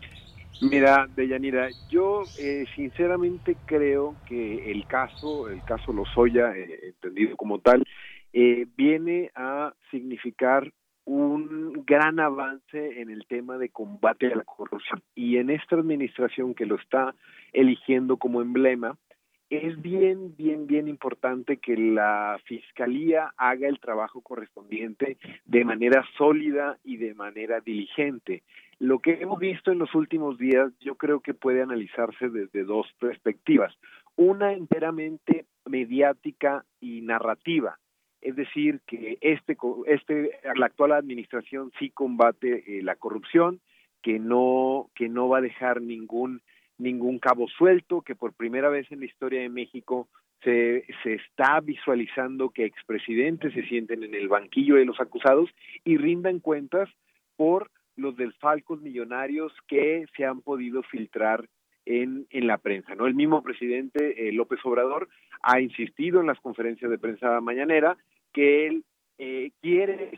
Mira, 0.61 1.09
Deyanira, 1.15 1.69
yo 1.91 2.23
eh, 2.39 2.65
sinceramente 2.75 3.57
creo 3.67 4.15
que 4.27 4.71
el 4.71 4.87
caso, 4.87 5.49
el 5.49 5.63
caso 5.65 5.93
Lozoya, 5.93 6.57
eh, 6.57 6.95
entendido 6.95 7.37
como 7.37 7.59
tal, 7.59 7.85
eh, 8.33 8.67
viene 8.77 9.31
a 9.35 9.75
significar 9.91 10.73
un 11.05 11.85
gran 11.85 12.19
avance 12.19 13.01
en 13.01 13.11
el 13.11 13.27
tema 13.27 13.59
de 13.59 13.69
combate 13.69 14.33
a 14.33 14.37
la 14.37 14.45
corrupción. 14.45 15.03
Y 15.15 15.37
en 15.37 15.51
esta 15.51 15.77
administración 15.77 16.55
que 16.55 16.67
lo 16.67 16.77
está 16.77 17.15
eligiendo 17.53 18.17
como 18.17 18.41
emblema, 18.41 18.97
es 19.51 19.81
bien, 19.81 20.35
bien, 20.37 20.67
bien 20.67 20.89
importante 20.89 21.59
que 21.59 21.77
la 21.77 22.39
Fiscalía 22.45 23.33
haga 23.37 23.69
el 23.69 23.79
trabajo 23.79 24.21
correspondiente 24.23 25.19
de 25.45 25.65
manera 25.65 26.05
sólida 26.17 26.79
y 26.83 26.97
de 26.97 27.15
manera 27.15 27.61
diligente. 27.61 28.43
Lo 28.79 28.99
que 28.99 29.21
hemos 29.21 29.39
visto 29.39 29.71
en 29.71 29.79
los 29.79 29.95
últimos 29.95 30.39
días 30.39 30.73
yo 30.81 30.97
creo 30.97 31.21
que 31.21 31.35
puede 31.35 31.63
analizarse 31.63 32.29
desde 32.29 32.65
dos 32.65 32.87
perspectivas. 32.99 33.75
Una 34.17 34.53
enteramente 34.53 35.47
mediática 35.67 36.65
y 36.81 37.03
narrativa, 37.03 37.79
es 38.21 38.37
decir, 38.37 38.81
que 38.87 39.19
este, 39.21 39.57
este, 39.87 40.31
la 40.55 40.67
actual 40.67 40.93
administración 40.93 41.71
sí 41.79 41.91
combate 41.91 42.79
eh, 42.79 42.83
la 42.83 42.97
corrupción, 42.97 43.61
que 44.03 44.19
no, 44.19 44.91
que 44.95 45.09
no 45.09 45.29
va 45.29 45.39
a 45.39 45.43
dejar 45.43 45.81
ningún 45.81 46.43
ningún 46.79 47.19
cabo 47.19 47.49
suelto, 47.49 48.03
que 48.03 48.15
por 48.15 48.35
primera 48.35 48.69
vez 48.69 48.91
en 48.91 49.01
la 49.01 49.07
historia 49.07 49.41
de 49.41 49.49
México 49.49 50.09
se, 50.43 50.85
se 51.03 51.15
está 51.15 51.61
visualizando 51.61 52.51
que 52.51 52.65
expresidentes 52.65 53.53
se 53.55 53.63
sienten 53.67 54.03
en 54.03 54.15
el 54.15 54.29
banquillo 54.29 54.77
de 54.77 54.85
los 54.85 55.01
acusados 55.01 55.51
y 55.85 55.97
rindan 55.97 56.41
cuentas 56.41 56.89
por 57.37 57.71
los 57.97 58.17
desfalcos 58.17 58.81
millonarios 58.83 59.53
que 59.69 60.07
se 60.17 60.25
han 60.25 60.41
podido 60.41 60.83
filtrar 60.83 61.49
en, 61.87 62.27
en 62.31 62.47
la 62.47 62.59
prensa. 62.59 62.95
¿no? 62.95 63.07
El 63.07 63.15
mismo 63.15 63.43
presidente 63.43 64.29
eh, 64.29 64.33
López 64.33 64.61
Obrador 64.65 65.09
ha 65.43 65.61
insistido 65.61 66.21
en 66.21 66.27
las 66.27 66.41
conferencias 66.41 66.91
de 66.91 66.99
prensa 66.99 67.41
mañanera 67.41 67.97
que 68.33 68.67
él 68.67 68.85
eh, 69.19 69.53
quiere, 69.61 70.11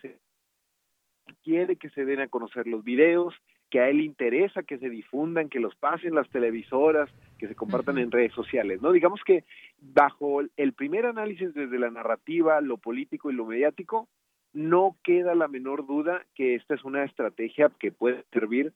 quiere 1.43 1.77
que 1.77 1.91
se 1.91 2.05
den 2.05 2.21
a 2.21 2.29
conocer 2.29 2.67
los 2.67 2.83
videos, 2.83 3.35
que 3.71 3.81
a 3.81 3.89
él 3.89 4.01
interesa 4.01 4.63
que 4.63 4.79
se 4.79 4.89
difundan, 4.89 5.49
que 5.49 5.61
los 5.61 5.75
pasen 5.75 6.15
las 6.15 6.29
televisoras, 6.31 7.11
que 7.39 7.49
se 7.49 7.55
compartan 7.55 7.99
en 7.99 8.11
redes 8.11 8.33
sociales, 8.33 8.81
¿no? 8.81 8.93
Digamos 8.93 9.21
que 9.25 9.45
bajo 9.81 10.41
el 10.57 10.73
primer 10.73 11.07
análisis 11.07 11.53
desde 11.53 11.79
la 11.79 11.91
narrativa, 11.91 12.61
lo 12.61 12.79
político 12.79 13.31
y 13.31 13.35
lo 13.35 13.47
mediático, 13.47 14.09
no 14.53 14.97
queda 15.03 15.35
la 15.35 15.49
menor 15.49 15.87
duda 15.87 16.25
que 16.35 16.55
esta 16.55 16.75
es 16.75 16.85
una 16.85 17.05
estrategia 17.05 17.71
que 17.79 17.93
puede 17.93 18.25
servir 18.33 18.73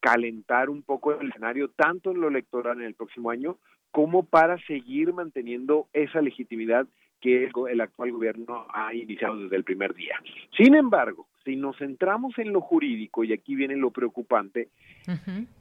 calentar 0.00 0.70
un 0.70 0.82
poco 0.82 1.12
el 1.12 1.28
escenario 1.28 1.68
tanto 1.68 2.10
en 2.10 2.20
lo 2.20 2.28
electoral 2.28 2.80
en 2.80 2.86
el 2.86 2.94
próximo 2.94 3.30
año 3.30 3.58
como 3.90 4.24
para 4.24 4.58
seguir 4.66 5.12
manteniendo 5.12 5.88
esa 5.92 6.22
legitimidad 6.22 6.86
que 7.20 7.50
el, 7.70 7.80
actual 7.80 8.12
gobierno 8.12 8.66
ha 8.72 8.94
iniciado 8.94 9.36
desde 9.36 9.56
el 9.56 9.64
primer 9.64 9.94
día. 9.94 10.18
Sin 10.56 10.74
embargo, 10.74 11.26
si 11.44 11.56
nos 11.56 11.76
centramos 11.78 12.38
en 12.38 12.52
lo 12.52 12.60
jurídico, 12.60 13.24
y 13.24 13.32
aquí 13.32 13.54
viene 13.54 13.76
lo 13.76 13.90
preocupante, 13.90 14.68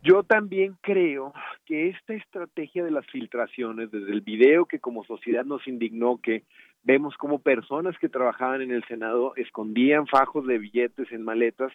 yo 0.03 0.23
también 0.23 0.75
creo 0.81 1.33
que 1.65 1.89
esta 1.89 2.13
estrategia 2.13 2.83
de 2.83 2.91
las 2.91 3.05
filtraciones, 3.07 3.89
desde 3.91 4.11
el 4.11 4.21
video 4.21 4.65
que 4.65 4.79
como 4.79 5.03
sociedad 5.03 5.45
nos 5.45 5.67
indignó, 5.67 6.19
que 6.21 6.43
vemos 6.83 7.15
como 7.17 7.39
personas 7.39 7.97
que 7.97 8.09
trabajaban 8.09 8.61
en 8.61 8.71
el 8.71 8.83
Senado 8.85 9.33
escondían 9.35 10.07
fajos 10.07 10.45
de 10.45 10.57
billetes 10.57 11.11
en 11.11 11.23
maletas, 11.23 11.71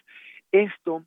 esto 0.51 1.03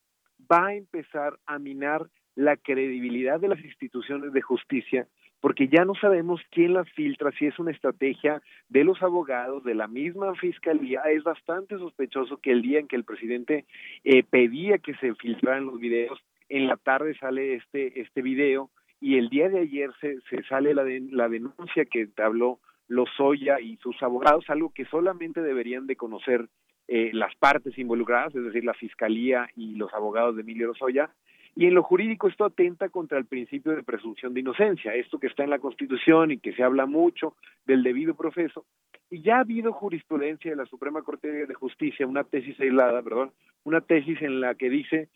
va 0.51 0.69
a 0.69 0.75
empezar 0.75 1.39
a 1.47 1.59
minar 1.59 2.07
la 2.35 2.57
credibilidad 2.57 3.41
de 3.41 3.49
las 3.49 3.61
instituciones 3.65 4.33
de 4.33 4.43
justicia 4.43 5.09
porque 5.41 5.69
ya 5.69 5.85
no 5.85 5.95
sabemos 5.95 6.41
quién 6.51 6.75
las 6.75 6.91
filtra, 6.93 7.31
si 7.33 7.47
es 7.47 7.59
una 7.59 7.71
estrategia 7.71 8.43
de 8.69 8.85
los 8.85 9.03
abogados, 9.03 9.65
de 9.65 9.75
la 9.75 9.87
misma 9.87 10.35
fiscalía. 10.35 11.03
Es 11.03 11.23
bastante 11.23 11.79
sospechoso 11.79 12.39
que 12.39 12.53
el 12.53 12.63
día 12.63 12.81
en 12.81 12.89
que 12.89 12.97
el 12.97 13.05
presidente 13.05 13.65
eh, 14.05 14.23
pedía 14.25 14.79
que 14.79 14.95
se 14.97 15.15
filtraran 15.15 15.67
los 15.67 15.79
videos, 15.79 16.19
en 16.49 16.67
la 16.67 16.77
tarde 16.77 17.17
sale 17.19 17.55
este, 17.55 18.01
este 18.01 18.23
video 18.23 18.71
y 19.01 19.17
el 19.17 19.29
día 19.29 19.49
de 19.49 19.61
ayer 19.61 19.91
se, 20.01 20.21
se 20.31 20.43
sale 20.45 20.75
la, 20.75 20.85
la 21.11 21.29
denuncia 21.29 21.85
que 21.85 22.09
habló 22.17 22.59
Lozoya 22.89 23.61
y 23.61 23.77
sus 23.77 24.03
abogados, 24.03 24.45
algo 24.49 24.73
que 24.75 24.87
solamente 24.87 25.43
deberían 25.43 25.87
de 25.87 25.97
conocer 25.97 26.49
eh, 26.89 27.11
las 27.13 27.35
partes 27.37 27.77
involucradas, 27.79 28.35
es 28.35 28.43
decir, 28.43 28.65
la 28.65 28.73
fiscalía 28.73 29.49
y 29.55 29.75
los 29.75 29.93
abogados 29.93 30.35
de 30.35 30.43
Emilio 30.43 30.69
Lozoya, 30.69 31.11
y 31.55 31.67
en 31.67 31.75
lo 31.75 31.83
jurídico 31.83 32.29
esto 32.29 32.45
atenta 32.45 32.89
contra 32.89 33.19
el 33.19 33.27
principio 33.27 33.73
de 33.73 33.83
presunción 33.83 34.35
de 34.35 34.41
inocencia, 34.41 34.95
esto 34.95 35.19
que 35.19 35.27
está 35.27 35.45
en 35.45 35.51
la 35.51 35.59
Constitución 35.59 36.31
y 36.31 36.39
que 36.39 36.53
se 36.53 36.63
habla 36.63 36.87
mucho 36.87 37.35
del 37.67 37.83
debido 37.83 38.15
proceso. 38.15 38.65
Y 39.11 39.23
ya 39.23 39.37
ha 39.37 39.41
habido 39.41 39.73
jurisprudencia 39.73 40.51
de 40.51 40.57
la 40.57 40.67
Suprema 40.67 41.03
Corte 41.03 41.47
de 41.47 41.55
Justicia, 41.55 42.07
una 42.07 42.25
tesis 42.25 42.59
aislada, 42.61 43.03
perdón, 43.03 43.33
una 43.65 43.81
tesis 43.81 44.21
en 44.23 44.41
la 44.41 44.55
que 44.55 44.71
dice 44.71 45.09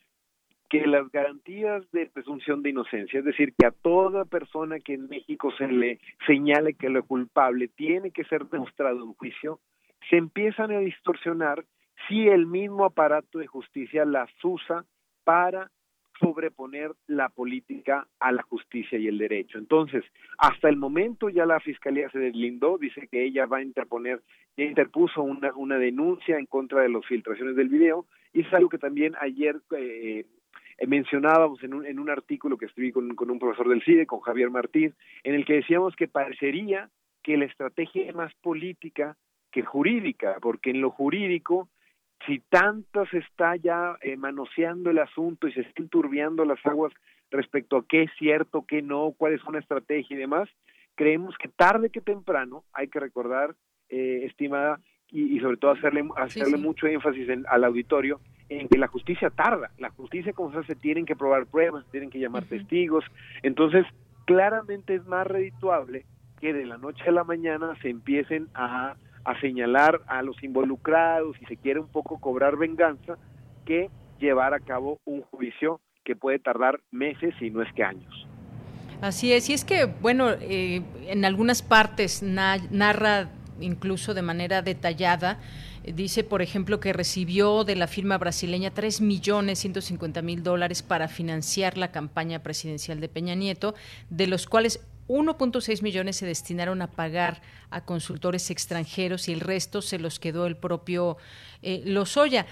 que 0.72 0.86
las 0.86 1.12
garantías 1.12 1.84
de 1.92 2.06
presunción 2.06 2.62
de 2.62 2.70
inocencia, 2.70 3.18
es 3.18 3.26
decir, 3.26 3.52
que 3.58 3.66
a 3.66 3.72
toda 3.72 4.24
persona 4.24 4.80
que 4.80 4.94
en 4.94 5.06
México 5.06 5.52
se 5.58 5.68
le 5.68 6.00
señale 6.26 6.72
que 6.72 6.88
lo 6.88 7.04
culpable 7.04 7.68
tiene 7.68 8.10
que 8.10 8.24
ser 8.24 8.46
demostrado 8.46 9.04
en 9.04 9.12
juicio, 9.12 9.60
se 10.08 10.16
empiezan 10.16 10.72
a 10.72 10.78
distorsionar 10.78 11.64
si 12.08 12.26
el 12.26 12.46
mismo 12.46 12.86
aparato 12.86 13.38
de 13.38 13.46
justicia 13.46 14.06
las 14.06 14.30
usa 14.42 14.84
para 15.24 15.70
sobreponer 16.22 16.92
la 17.08 17.28
política 17.28 18.06
a 18.20 18.30
la 18.30 18.42
justicia 18.42 18.96
y 18.96 19.08
el 19.08 19.18
derecho. 19.18 19.58
Entonces, 19.58 20.04
hasta 20.38 20.68
el 20.68 20.76
momento 20.76 21.28
ya 21.28 21.44
la 21.44 21.58
Fiscalía 21.58 22.08
se 22.10 22.20
deslindó, 22.20 22.78
dice 22.78 23.08
que 23.10 23.24
ella 23.24 23.46
va 23.46 23.58
a 23.58 23.62
interponer, 23.62 24.22
ya 24.56 24.64
interpuso 24.64 25.22
una, 25.22 25.52
una 25.54 25.78
denuncia 25.78 26.38
en 26.38 26.46
contra 26.46 26.82
de 26.82 26.88
las 26.88 27.04
filtraciones 27.06 27.56
del 27.56 27.68
video, 27.68 28.06
y 28.32 28.42
es 28.42 28.52
algo 28.54 28.68
que 28.68 28.78
también 28.78 29.14
ayer 29.20 29.56
eh, 29.76 30.24
mencionábamos 30.86 31.62
en 31.64 31.74
un, 31.74 31.86
en 31.86 31.98
un 31.98 32.08
artículo 32.08 32.56
que 32.56 32.66
escribí 32.66 32.92
con, 32.92 33.14
con 33.16 33.30
un 33.30 33.40
profesor 33.40 33.68
del 33.68 33.82
CIDE, 33.82 34.06
con 34.06 34.20
Javier 34.20 34.50
Martín, 34.50 34.94
en 35.24 35.34
el 35.34 35.44
que 35.44 35.54
decíamos 35.54 35.96
que 35.96 36.06
parecería 36.06 36.88
que 37.22 37.36
la 37.36 37.46
estrategia 37.46 38.04
es 38.08 38.14
más 38.14 38.32
política 38.36 39.16
que 39.50 39.62
jurídica, 39.62 40.36
porque 40.40 40.70
en 40.70 40.80
lo 40.80 40.90
jurídico 40.90 41.68
si 42.26 42.40
tanto 42.48 43.06
se 43.06 43.18
está 43.18 43.56
ya 43.56 43.96
eh, 44.00 44.16
manoseando 44.16 44.90
el 44.90 44.98
asunto 44.98 45.48
y 45.48 45.52
se 45.52 45.62
están 45.62 45.88
turbiando 45.88 46.44
las 46.44 46.64
aguas 46.64 46.92
respecto 47.30 47.76
a 47.76 47.86
qué 47.86 48.02
es 48.02 48.10
cierto, 48.18 48.64
qué 48.66 48.82
no, 48.82 49.12
cuál 49.16 49.32
es 49.32 49.44
una 49.44 49.58
estrategia 49.58 50.14
y 50.14 50.20
demás, 50.20 50.48
creemos 50.94 51.36
que 51.38 51.48
tarde 51.48 51.90
que 51.90 52.00
temprano 52.00 52.64
hay 52.72 52.88
que 52.88 53.00
recordar, 53.00 53.54
eh, 53.88 54.24
estimada, 54.24 54.80
y, 55.14 55.38
sobre 55.40 55.58
todo 55.58 55.72
hacerle, 55.72 56.08
hacerle 56.16 56.56
mucho 56.56 56.86
énfasis 56.86 57.28
al 57.46 57.64
auditorio, 57.64 58.18
en 58.48 58.66
que 58.68 58.78
la 58.78 58.86
justicia 58.86 59.28
tarda. 59.28 59.70
La 59.78 59.90
justicia, 59.90 60.32
como 60.32 60.52
se 60.52 60.58
hace, 60.60 60.74
tienen 60.74 61.04
que 61.04 61.16
probar 61.16 61.46
pruebas, 61.46 61.84
tienen 61.90 62.08
que 62.08 62.18
llamar 62.18 62.44
testigos. 62.44 63.04
Entonces, 63.42 63.84
claramente 64.24 64.94
es 64.94 65.06
más 65.06 65.26
redituable 65.26 66.06
que 66.40 66.54
de 66.54 66.64
la 66.64 66.78
noche 66.78 67.04
a 67.06 67.12
la 67.12 67.24
mañana 67.24 67.76
se 67.82 67.90
empiecen 67.90 68.48
a 68.54 68.94
a 69.24 69.40
señalar 69.40 70.00
a 70.06 70.22
los 70.22 70.42
involucrados 70.42 71.36
y 71.40 71.46
se 71.46 71.56
quiere 71.56 71.80
un 71.80 71.88
poco 71.88 72.18
cobrar 72.18 72.56
venganza 72.56 73.16
que 73.64 73.90
llevar 74.18 74.54
a 74.54 74.60
cabo 74.60 74.98
un 75.04 75.22
juicio 75.22 75.80
que 76.04 76.16
puede 76.16 76.38
tardar 76.38 76.80
meses 76.90 77.34
y 77.40 77.50
no 77.50 77.62
es 77.62 77.72
que 77.72 77.84
años. 77.84 78.26
Así 79.00 79.32
es, 79.32 79.48
y 79.50 79.52
es 79.52 79.64
que, 79.64 79.86
bueno, 79.86 80.30
eh, 80.40 80.82
en 81.06 81.24
algunas 81.24 81.62
partes 81.62 82.22
narra 82.22 83.30
incluso 83.60 84.14
de 84.14 84.22
manera 84.22 84.62
detallada 84.62 85.38
Dice, 85.84 86.22
por 86.22 86.42
ejemplo, 86.42 86.78
que 86.78 86.92
recibió 86.92 87.64
de 87.64 87.74
la 87.74 87.88
firma 87.88 88.16
brasileña 88.16 88.70
3 88.70 89.00
millones 89.00 89.58
150 89.58 90.22
mil 90.22 90.44
dólares 90.44 90.82
para 90.82 91.08
financiar 91.08 91.76
la 91.76 91.90
campaña 91.90 92.40
presidencial 92.40 93.00
de 93.00 93.08
Peña 93.08 93.34
Nieto, 93.34 93.74
de 94.08 94.28
los 94.28 94.46
cuales 94.46 94.80
1.6 95.08 95.82
millones 95.82 96.16
se 96.16 96.26
destinaron 96.26 96.82
a 96.82 96.86
pagar 96.86 97.42
a 97.72 97.84
consultores 97.84 98.50
extranjeros 98.50 99.28
y 99.28 99.32
el 99.32 99.40
resto 99.40 99.82
se 99.82 99.98
los 99.98 100.18
quedó 100.18 100.46
el 100.46 100.56
propio 100.56 101.16
eh, 101.62 101.82
Lozoya. 101.84 102.46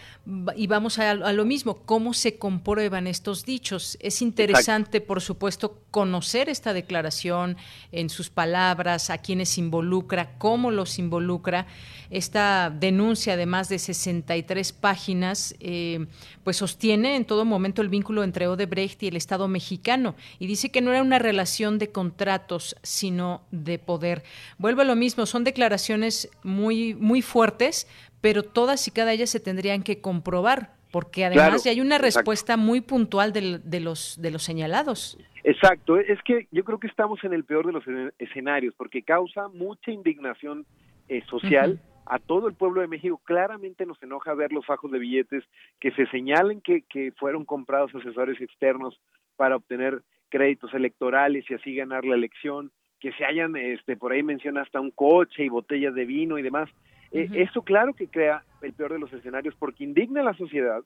Y 0.56 0.68
vamos 0.68 0.98
a, 1.00 1.14
lo 1.14 1.44
mismo, 1.44 1.78
¿cómo 1.85 2.14
se 2.14 2.38
comprueban 2.38 3.09
estos 3.09 3.44
dichos? 3.44 3.98
Es 4.00 4.22
interesante, 4.22 5.00
por 5.00 5.20
supuesto, 5.20 5.80
conocer 5.90 6.48
esta 6.48 6.72
declaración 6.72 7.56
en 7.90 8.09
sus 8.09 8.30
palabras, 8.30 9.11
a 9.11 9.18
quienes 9.18 9.59
involucra, 9.59 10.38
cómo 10.38 10.70
los 10.70 11.00
involucra. 11.00 11.66
Esta 12.11 12.70
denuncia 12.70 13.37
de 13.37 13.46
más 13.46 13.68
de 13.68 13.80
63 13.80 14.72
páginas, 14.72 15.56
eh, 15.59 16.06
pues 16.44 16.56
sostiene 16.59 17.16
en 17.16 17.24
todo 17.24 17.44
momento 17.44 17.83
el 17.83 17.88
vínculo 17.88 18.22
entre 18.22 18.46
Odebrecht 18.46 19.02
y 19.02 19.09
el 19.09 19.16
Estado 19.16 19.48
mexicano 19.48 20.14
y 20.38 20.46
dice 20.46 20.70
que 20.70 20.80
no 20.80 20.92
era 20.92 21.02
una 21.02 21.18
relación 21.18 21.78
de 21.78 21.90
contratos, 21.90 22.76
sino 22.83 23.42
de 23.50 23.78
poder. 23.78 24.22
Vuelvo 24.59 24.83
a 24.83 24.85
lo 24.85 24.96
mismo, 24.96 25.10
son 25.14 25.44
declaraciones 25.44 26.31
muy, 26.42 26.94
muy 26.94 27.23
fuertes, 27.23 27.87
pero 28.20 28.42
todas 28.42 28.87
y 28.88 28.90
cada 28.90 29.12
ellas 29.12 29.31
se 29.31 29.40
tendrían 29.40 29.83
que 29.83 30.01
comprobar, 30.01 30.75
porque 30.90 31.25
además 31.25 31.64
ya 31.64 31.70
hay 31.70 31.81
una 31.81 31.99
respuesta 31.99 32.57
muy 32.57 32.81
puntual 32.81 33.33
de, 33.33 33.81
los, 33.81 34.20
de 34.20 34.31
los 34.31 34.42
señalados. 34.42 35.18
Exacto, 35.44 35.99
es 35.99 36.20
que 36.23 36.46
yo 36.51 36.64
creo 36.64 36.79
que 36.79 36.87
estamos 36.87 37.23
en 37.25 37.33
el 37.33 37.44
peor 37.44 37.66
de 37.66 37.73
los 37.73 37.85
escenarios, 38.18 38.75
porque 38.77 39.03
causa 39.03 39.49
mucha 39.49 39.90
indignación 39.90 40.66
eh, 41.09 41.23
social. 41.29 41.81
A 42.07 42.18
todo 42.18 42.49
el 42.49 42.55
pueblo 42.55 42.81
de 42.81 42.88
México 42.88 43.20
claramente 43.25 43.87
nos 43.87 44.03
enoja 44.03 44.35
ver 44.35 44.53
los 44.53 44.66
fajos 44.66 44.90
de 44.90 44.99
billetes 44.99 45.44
que 45.79 45.92
se 45.92 46.07
señalen 46.07 46.61
que, 46.61 46.83
que 46.83 47.12
fueron 47.12 47.44
comprados 47.44 47.94
asesores 47.94 48.40
externos 48.40 49.01
para 49.37 49.55
obtener 49.57 50.03
créditos 50.29 50.75
electorales 50.75 51.44
y 51.49 51.55
así 51.55 51.75
ganar 51.75 52.05
la 52.05 52.16
elección, 52.16 52.73
que 53.01 53.13
se 53.13 53.25
hayan, 53.25 53.57
este, 53.57 53.97
por 53.97 54.13
ahí 54.13 54.23
menciona 54.23 54.63
hasta 54.63 54.81
un 54.81 54.91
coche 54.91 55.45
y 55.45 55.49
botellas 55.49 55.95
de 55.95 56.05
vino 56.05 56.39
y 56.39 56.43
demás. 56.43 56.71
Eh, 57.11 57.29
eso 57.35 57.63
claro 57.63 57.95
que 57.95 58.09
crea 58.09 58.45
el 58.63 58.73
peor 58.75 58.93
de 58.93 58.99
los 58.99 59.13
escenarios 59.13 59.55
porque 59.59 59.85
indigna 59.85 60.21
a 60.21 60.25
la 60.25 60.35
sociedad, 60.35 60.83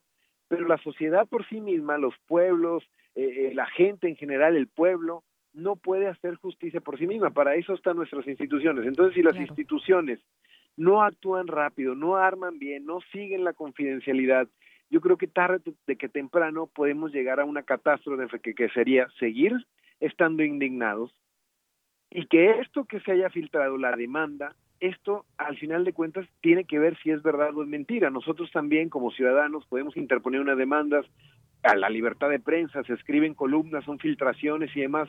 pero 0.48 0.66
la 0.66 0.78
sociedad 0.78 1.26
por 1.28 1.46
sí 1.48 1.60
misma, 1.60 1.98
los 1.98 2.14
pueblos, 2.26 2.84
eh, 3.14 3.48
eh, 3.48 3.54
la 3.54 3.66
gente 3.66 4.08
en 4.08 4.16
general, 4.16 4.56
el 4.56 4.68
pueblo, 4.68 5.24
no 5.52 5.76
puede 5.76 6.06
hacer 6.08 6.36
justicia 6.36 6.80
por 6.80 6.98
sí 6.98 7.06
misma. 7.06 7.30
Para 7.30 7.56
eso 7.56 7.74
están 7.74 7.96
nuestras 7.96 8.26
instituciones. 8.26 8.86
Entonces, 8.86 9.14
si 9.14 9.22
las 9.22 9.36
instituciones 9.36 10.20
no 10.76 11.02
actúan 11.02 11.46
rápido, 11.46 11.94
no 11.94 12.16
arman 12.16 12.58
bien, 12.58 12.86
no 12.86 13.00
siguen 13.12 13.44
la 13.44 13.52
confidencialidad, 13.52 14.48
yo 14.90 15.00
creo 15.00 15.16
que 15.16 15.26
tarde 15.26 15.60
de 15.86 15.96
que 15.96 16.08
temprano 16.08 16.66
podemos 16.66 17.12
llegar 17.12 17.40
a 17.40 17.44
una 17.44 17.62
catástrofe 17.62 18.40
que, 18.40 18.54
que 18.54 18.68
sería 18.70 19.08
seguir 19.18 19.52
estando 20.00 20.42
indignados 20.42 21.12
y 22.14 22.26
que 22.26 22.60
esto 22.60 22.84
que 22.84 23.00
se 23.00 23.10
haya 23.10 23.28
filtrado, 23.28 23.76
la 23.76 23.94
demanda, 23.96 24.54
esto 24.78 25.26
al 25.36 25.58
final 25.58 25.84
de 25.84 25.92
cuentas 25.92 26.26
tiene 26.40 26.64
que 26.64 26.78
ver 26.78 26.96
si 27.02 27.10
es 27.10 27.22
verdad 27.24 27.54
o 27.56 27.64
es 27.64 27.68
mentira. 27.68 28.08
Nosotros 28.08 28.52
también 28.52 28.88
como 28.88 29.10
ciudadanos 29.10 29.66
podemos 29.66 29.96
interponer 29.96 30.40
una 30.40 30.54
demanda 30.54 31.02
a 31.64 31.74
la 31.74 31.90
libertad 31.90 32.30
de 32.30 32.38
prensa, 32.38 32.84
se 32.84 32.92
escriben 32.92 33.34
columnas, 33.34 33.84
son 33.84 33.98
filtraciones 33.98 34.74
y 34.76 34.82
demás, 34.82 35.08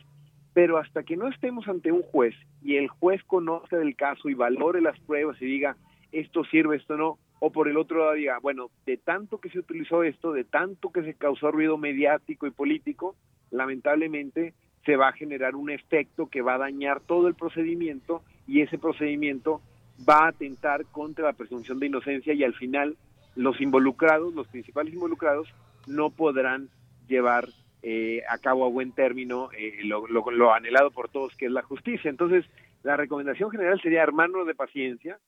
pero 0.56 0.80
hasta 0.80 1.04
que 1.04 1.16
no 1.16 1.28
estemos 1.28 1.68
ante 1.68 1.92
un 1.92 2.02
juez 2.02 2.34
y 2.64 2.78
el 2.78 2.88
juez 2.88 3.24
conoce 3.26 3.78
del 3.78 3.96
caso 3.96 4.28
y 4.28 4.34
valore 4.34 4.82
las 4.82 5.00
pruebas 5.02 5.40
y 5.40 5.46
diga 5.46 5.78
esto 6.12 6.44
sirve, 6.46 6.78
esto 6.78 6.98
no, 6.98 7.20
o 7.40 7.52
por 7.52 7.68
el 7.68 7.78
otro 7.78 8.00
lado 8.00 8.14
diga, 8.14 8.40
bueno, 8.40 8.72
de 8.88 8.98
tanto 8.98 9.38
que 9.38 9.50
se 9.50 9.60
utilizó 9.60 10.02
esto, 10.02 10.32
de 10.32 10.44
tanto 10.44 10.92
que 10.92 11.04
se 11.04 11.14
causó 11.14 11.52
ruido 11.52 11.78
mediático 11.78 12.48
y 12.48 12.52
político, 12.52 13.16
lamentablemente 13.52 14.56
se 14.86 14.96
va 14.96 15.10
a 15.10 15.14
generar 15.14 15.56
un 15.56 15.70
efecto 15.70 16.28
que 16.28 16.42
va 16.42 16.56
a 16.56 16.60
dañar 16.60 17.02
todo 17.02 17.28
el 17.28 17.36
procedimiento 17.36 18.22
y 18.48 18.62
ese 18.62 18.78
procedimiento 18.78 19.62
va 20.08 20.26
a 20.26 20.28
atentar 20.30 20.86
contra 20.86 21.26
la 21.26 21.34
presunción 21.34 21.80
de 21.80 21.88
inocencia 21.88 22.34
y 22.34 22.44
al 22.44 22.54
final 22.54 22.98
los 23.36 23.60
involucrados, 23.62 24.34
los 24.34 24.48
principales 24.48 24.94
involucrados, 24.94 25.48
no 25.88 26.10
podrán 26.10 26.70
llevar 27.08 27.48
eh, 27.82 28.24
a 28.30 28.38
cabo 28.38 28.66
a 28.66 28.70
buen 28.70 28.92
término 28.92 29.50
eh, 29.58 29.82
lo, 29.84 30.08
lo, 30.08 30.54
anhelado 30.54 30.92
por 30.92 31.10
todos, 31.10 31.36
que 31.36 31.46
es 31.46 31.52
la 31.52 31.62
justicia. 31.62 32.10
Entonces, 32.10 32.46
la 32.84 32.98
recomendación 32.98 33.52
general 33.52 33.80
sería 33.82 34.04
hermanos 34.04 34.48
de 34.48 34.56
paciencia, 34.56 35.20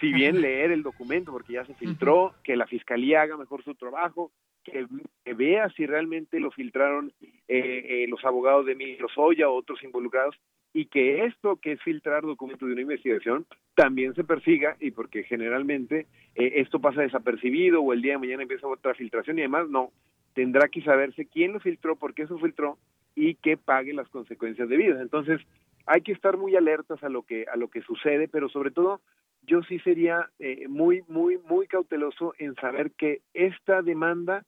si 0.00 0.12
bien 0.12 0.40
leer 0.40 0.72
el 0.72 0.82
documento, 0.82 1.32
porque 1.32 1.54
ya 1.54 1.64
se 1.64 1.74
filtró, 1.74 2.34
que 2.42 2.56
la 2.56 2.66
fiscalía 2.66 3.22
haga 3.22 3.36
mejor 3.36 3.62
su 3.62 3.74
trabajo, 3.74 4.32
que, 4.66 5.34
vea 5.34 5.68
si 5.70 5.86
realmente 5.86 6.40
lo 6.40 6.50
filtraron 6.50 7.12
eh, 7.48 8.06
los 8.08 8.24
abogados 8.24 8.66
de 8.66 8.72
Emilio 8.72 9.08
Soya 9.14 9.48
o 9.48 9.56
otros 9.56 9.82
involucrados, 9.82 10.36
y 10.76 10.84
que 10.84 11.24
esto 11.24 11.56
que 11.56 11.72
es 11.72 11.82
filtrar 11.82 12.22
documentos 12.22 12.68
de 12.68 12.74
una 12.74 12.82
investigación 12.82 13.46
también 13.74 14.14
se 14.14 14.24
persiga 14.24 14.76
y 14.78 14.90
porque 14.90 15.22
generalmente 15.22 16.06
eh, 16.34 16.52
esto 16.56 16.80
pasa 16.80 17.00
desapercibido 17.00 17.80
o 17.80 17.94
el 17.94 18.02
día 18.02 18.12
de 18.12 18.18
mañana 18.18 18.42
empieza 18.42 18.66
otra 18.66 18.94
filtración 18.94 19.38
y 19.38 19.40
además 19.40 19.70
no, 19.70 19.90
tendrá 20.34 20.68
que 20.68 20.82
saberse 20.82 21.24
quién 21.24 21.54
lo 21.54 21.60
filtró, 21.60 21.96
por 21.96 22.12
qué 22.12 22.26
se 22.26 22.36
filtró 22.36 22.76
y 23.14 23.36
que 23.36 23.56
pague 23.56 23.94
las 23.94 24.06
consecuencias 24.10 24.68
debidas. 24.68 25.00
Entonces, 25.00 25.40
hay 25.86 26.02
que 26.02 26.12
estar 26.12 26.36
muy 26.36 26.56
alertas 26.56 27.02
a 27.02 27.08
lo 27.08 27.22
que 27.22 27.46
a 27.50 27.56
lo 27.56 27.68
que 27.68 27.80
sucede, 27.80 28.28
pero 28.28 28.50
sobre 28.50 28.70
todo 28.70 29.00
yo 29.46 29.62
sí 29.62 29.78
sería 29.78 30.28
eh, 30.38 30.68
muy 30.68 31.04
muy 31.08 31.38
muy 31.38 31.68
cauteloso 31.68 32.34
en 32.38 32.54
saber 32.56 32.90
que 32.90 33.22
esta 33.32 33.80
demanda 33.80 34.44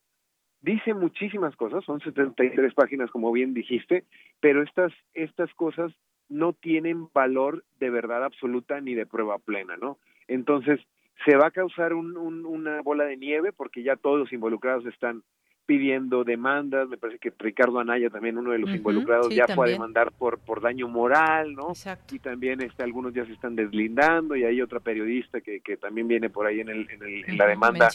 dice 0.61 0.95
muchísimas 0.95 1.55
cosas, 1.57 1.85
son 1.85 2.01
73 2.01 2.75
páginas 2.75 3.11
como 3.11 3.33
bien 3.33 3.55
dijiste, 3.55 4.05
pero 4.41 4.63
estas 4.63 4.93
estas 5.15 5.53
cosas 5.55 5.93
no 6.29 6.53
tienen 6.53 7.09
valor 7.13 7.65
de 7.81 7.91
verdad 7.91 8.25
absoluta 8.25 8.81
ni 8.81 8.95
de 8.95 9.07
prueba 9.07 9.39
plena, 9.39 9.77
¿no? 9.77 9.99
Entonces, 10.27 10.81
se 11.25 11.37
va 11.37 11.47
a 11.47 11.51
causar 11.51 11.95
un, 11.95 12.17
una 12.17 12.83
bola 12.83 13.05
de 13.05 13.17
nieve 13.17 13.53
porque 13.53 13.83
ya 13.83 13.97
todos 13.97 14.19
los 14.19 14.33
involucrados 14.33 14.85
están 14.87 15.23
pidiendo 15.65 16.25
demandas, 16.25 16.89
me 16.89 16.97
parece 16.97 17.19
que 17.19 17.31
Ricardo 17.39 17.79
Anaya 17.79 18.09
también 18.09 18.39
uno 18.39 18.53
de 18.53 18.59
los 18.59 18.71
involucrados 18.71 19.29
ya 19.29 19.47
fue 19.49 19.69
a 19.69 19.73
demandar 19.73 20.13
por 20.13 20.39
por 20.39 20.63
daño 20.63 20.89
moral, 20.89 21.55
¿no? 21.55 21.75
Y 22.11 22.19
también 22.21 22.63
este 22.63 22.83
algunos 22.83 23.13
ya 23.13 23.27
se 23.27 23.33
están 23.33 23.55
deslindando 23.55 24.35
y 24.35 24.45
hay 24.45 24.63
otra 24.63 24.81
periodista 24.81 25.43
que, 25.43 25.61
que 25.61 25.77
también 25.77 26.09
viene 26.09 26.31
por 26.31 26.47
ahí 26.47 26.61
en 26.61 26.71
el 26.71 26.91
en, 26.91 27.03
el, 27.03 27.25
en 27.29 27.37
la 27.37 27.47
demanda. 27.47 27.89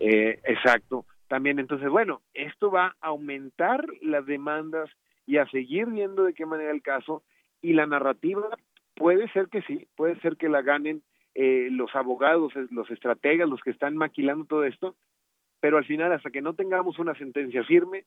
Eh, 0.00 0.40
exacto. 0.44 1.04
También 1.28 1.58
entonces, 1.58 1.88
bueno, 1.90 2.22
esto 2.34 2.70
va 2.70 2.96
a 3.00 3.08
aumentar 3.08 3.84
las 4.00 4.24
demandas 4.26 4.90
y 5.26 5.36
a 5.36 5.46
seguir 5.50 5.86
viendo 5.86 6.24
de 6.24 6.32
qué 6.32 6.46
manera 6.46 6.70
el 6.70 6.82
caso 6.82 7.22
y 7.60 7.74
la 7.74 7.86
narrativa 7.86 8.48
puede 8.96 9.30
ser 9.32 9.48
que 9.48 9.62
sí, 9.62 9.86
puede 9.94 10.18
ser 10.20 10.36
que 10.36 10.48
la 10.48 10.62
ganen 10.62 11.02
eh, 11.34 11.68
los 11.70 11.94
abogados, 11.94 12.52
los 12.70 12.90
estrategas, 12.90 13.48
los 13.48 13.60
que 13.60 13.70
están 13.70 13.96
maquilando 13.96 14.46
todo 14.46 14.64
esto, 14.64 14.96
pero 15.60 15.76
al 15.76 15.84
final 15.84 16.12
hasta 16.12 16.30
que 16.30 16.40
no 16.40 16.54
tengamos 16.54 16.98
una 16.98 17.14
sentencia 17.14 17.62
firme, 17.64 18.06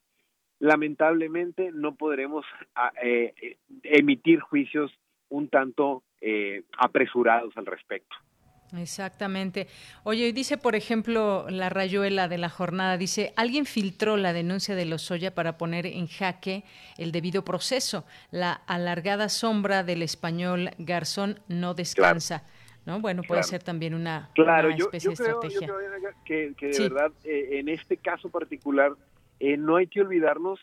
lamentablemente 0.58 1.70
no 1.72 1.94
podremos 1.94 2.44
ah, 2.74 2.92
eh, 3.02 3.32
eh, 3.40 3.56
emitir 3.84 4.40
juicios 4.40 4.92
un 5.28 5.48
tanto 5.48 6.04
apresurados 6.78 7.56
al 7.56 7.66
respecto. 7.66 8.14
Exactamente. 8.76 9.66
Oye, 10.02 10.32
dice, 10.32 10.56
por 10.56 10.74
ejemplo, 10.74 11.46
la 11.50 11.68
rayuela 11.68 12.28
de 12.28 12.38
la 12.38 12.48
jornada, 12.48 12.96
dice, 12.96 13.32
alguien 13.36 13.66
filtró 13.66 14.16
la 14.16 14.32
denuncia 14.32 14.74
de 14.74 14.86
Lozoya 14.86 15.34
para 15.34 15.58
poner 15.58 15.86
en 15.86 16.06
jaque 16.06 16.64
el 16.96 17.12
debido 17.12 17.44
proceso. 17.44 18.04
La 18.30 18.52
alargada 18.52 19.28
sombra 19.28 19.82
del 19.84 20.02
español 20.02 20.70
Garzón 20.78 21.40
no 21.48 21.74
descansa. 21.74 22.44
¿no? 22.86 23.00
Bueno, 23.00 23.22
puede 23.22 23.42
ser 23.42 23.62
también 23.62 23.94
una, 23.94 24.30
claro, 24.34 24.70
especie 24.70 25.10
de 25.10 25.14
estrategia. 25.14 25.66
Yo 25.66 25.74
creo 26.24 26.54
que, 26.56 26.66
de 26.68 26.88
verdad, 26.88 27.12
eh, 27.24 27.58
en 27.58 27.68
este 27.68 27.96
caso 27.96 28.28
particular, 28.30 28.92
eh, 29.38 29.56
no 29.56 29.76
hay 29.76 29.86
que 29.86 30.00
olvidarnos 30.00 30.60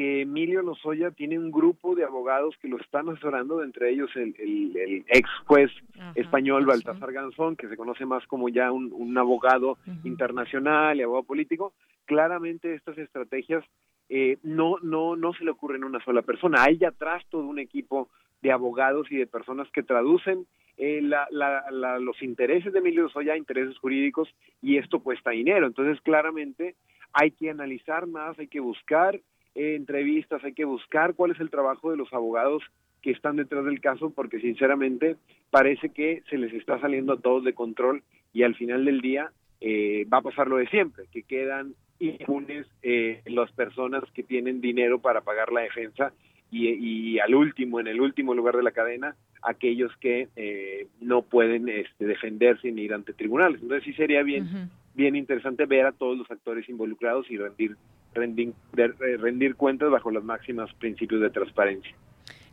que 0.00 0.22
Emilio 0.22 0.62
Lozoya 0.62 1.10
tiene 1.10 1.38
un 1.38 1.50
grupo 1.50 1.94
de 1.94 2.04
abogados 2.04 2.54
que 2.62 2.68
lo 2.68 2.78
están 2.78 3.10
asesorando, 3.10 3.62
entre 3.62 3.90
ellos 3.90 4.10
el, 4.16 4.34
el, 4.38 5.04
ex 5.08 5.28
juez 5.44 5.70
español 6.14 6.64
Baltasar 6.64 7.12
Garzón, 7.12 7.54
que 7.54 7.68
se 7.68 7.76
conoce 7.76 8.06
más 8.06 8.26
como 8.26 8.48
ya 8.48 8.72
un, 8.72 9.18
abogado 9.18 9.76
internacional 10.02 10.96
y 10.96 11.02
abogado 11.02 11.24
político. 11.24 11.74
Claramente 12.06 12.72
estas 12.72 12.96
estrategias 12.96 13.62
eh, 14.08 14.38
no, 14.42 14.78
no, 14.80 15.16
no 15.16 15.34
se 15.34 15.44
le 15.44 15.50
ocurren 15.50 15.82
a 15.82 15.88
una 15.88 16.02
sola 16.02 16.22
persona. 16.22 16.64
Hay 16.64 16.82
atrás 16.82 17.22
todo 17.28 17.44
un 17.44 17.58
equipo 17.58 18.08
de 18.40 18.52
abogados 18.52 19.06
y 19.12 19.16
de 19.16 19.26
personas 19.26 19.68
que 19.70 19.82
traducen 19.82 20.46
eh, 20.78 21.02
la, 21.02 21.28
la, 21.30 21.98
los 21.98 22.22
intereses 22.22 22.72
de 22.72 22.78
Emilio 22.78 23.02
Lozoya, 23.02 23.36
intereses 23.36 23.76
jurídicos, 23.76 24.30
y 24.62 24.78
esto 24.78 25.00
cuesta 25.00 25.32
dinero. 25.32 25.66
Entonces, 25.66 26.00
claramente 26.00 26.74
hay 27.12 27.32
que 27.32 27.50
analizar 27.50 28.06
más, 28.06 28.38
hay 28.38 28.48
que 28.48 28.60
buscar 28.60 29.20
entrevistas, 29.54 30.42
hay 30.44 30.52
que 30.52 30.64
buscar 30.64 31.14
cuál 31.14 31.32
es 31.32 31.40
el 31.40 31.50
trabajo 31.50 31.90
de 31.90 31.96
los 31.96 32.12
abogados 32.12 32.62
que 33.02 33.10
están 33.10 33.36
detrás 33.36 33.64
del 33.64 33.80
caso, 33.80 34.10
porque 34.10 34.40
sinceramente 34.40 35.16
parece 35.50 35.90
que 35.90 36.22
se 36.28 36.38
les 36.38 36.52
está 36.52 36.80
saliendo 36.80 37.14
a 37.14 37.20
todos 37.20 37.44
de 37.44 37.54
control 37.54 38.02
y 38.32 38.42
al 38.42 38.54
final 38.54 38.84
del 38.84 39.00
día 39.00 39.32
eh, 39.60 40.06
va 40.12 40.18
a 40.18 40.22
pasar 40.22 40.48
lo 40.48 40.56
de 40.56 40.68
siempre, 40.68 41.04
que 41.10 41.22
quedan 41.22 41.74
impunes 41.98 42.66
eh, 42.82 43.22
las 43.26 43.50
personas 43.52 44.02
que 44.14 44.22
tienen 44.22 44.60
dinero 44.60 45.00
para 45.00 45.20
pagar 45.20 45.52
la 45.52 45.62
defensa 45.62 46.12
y, 46.52 47.18
al 47.20 47.34
último, 47.34 47.78
en 47.78 47.86
el 47.86 48.00
último 48.00 48.34
lugar 48.34 48.56
de 48.56 48.64
la 48.64 48.72
cadena, 48.72 49.14
aquellos 49.42 49.96
que 49.98 50.28
eh, 50.34 50.88
no 51.00 51.22
pueden 51.22 51.68
este, 51.68 52.06
defenderse 52.06 52.72
ni 52.72 52.82
ir 52.82 52.92
ante 52.92 53.12
tribunales. 53.12 53.62
Entonces 53.62 53.84
sí 53.84 53.92
sería 53.92 54.24
bien, 54.24 54.68
bien 55.00 55.16
interesante 55.16 55.66
ver 55.66 55.86
a 55.86 55.92
todos 55.92 56.16
los 56.16 56.30
actores 56.30 56.68
involucrados 56.68 57.28
y 57.30 57.38
rendir, 57.38 57.76
rendir, 58.14 58.52
rendir 58.72 59.56
cuentas 59.56 59.90
bajo 59.90 60.10
los 60.10 60.22
máximos 60.22 60.72
principios 60.74 61.22
de 61.22 61.30
transparencia. 61.30 61.94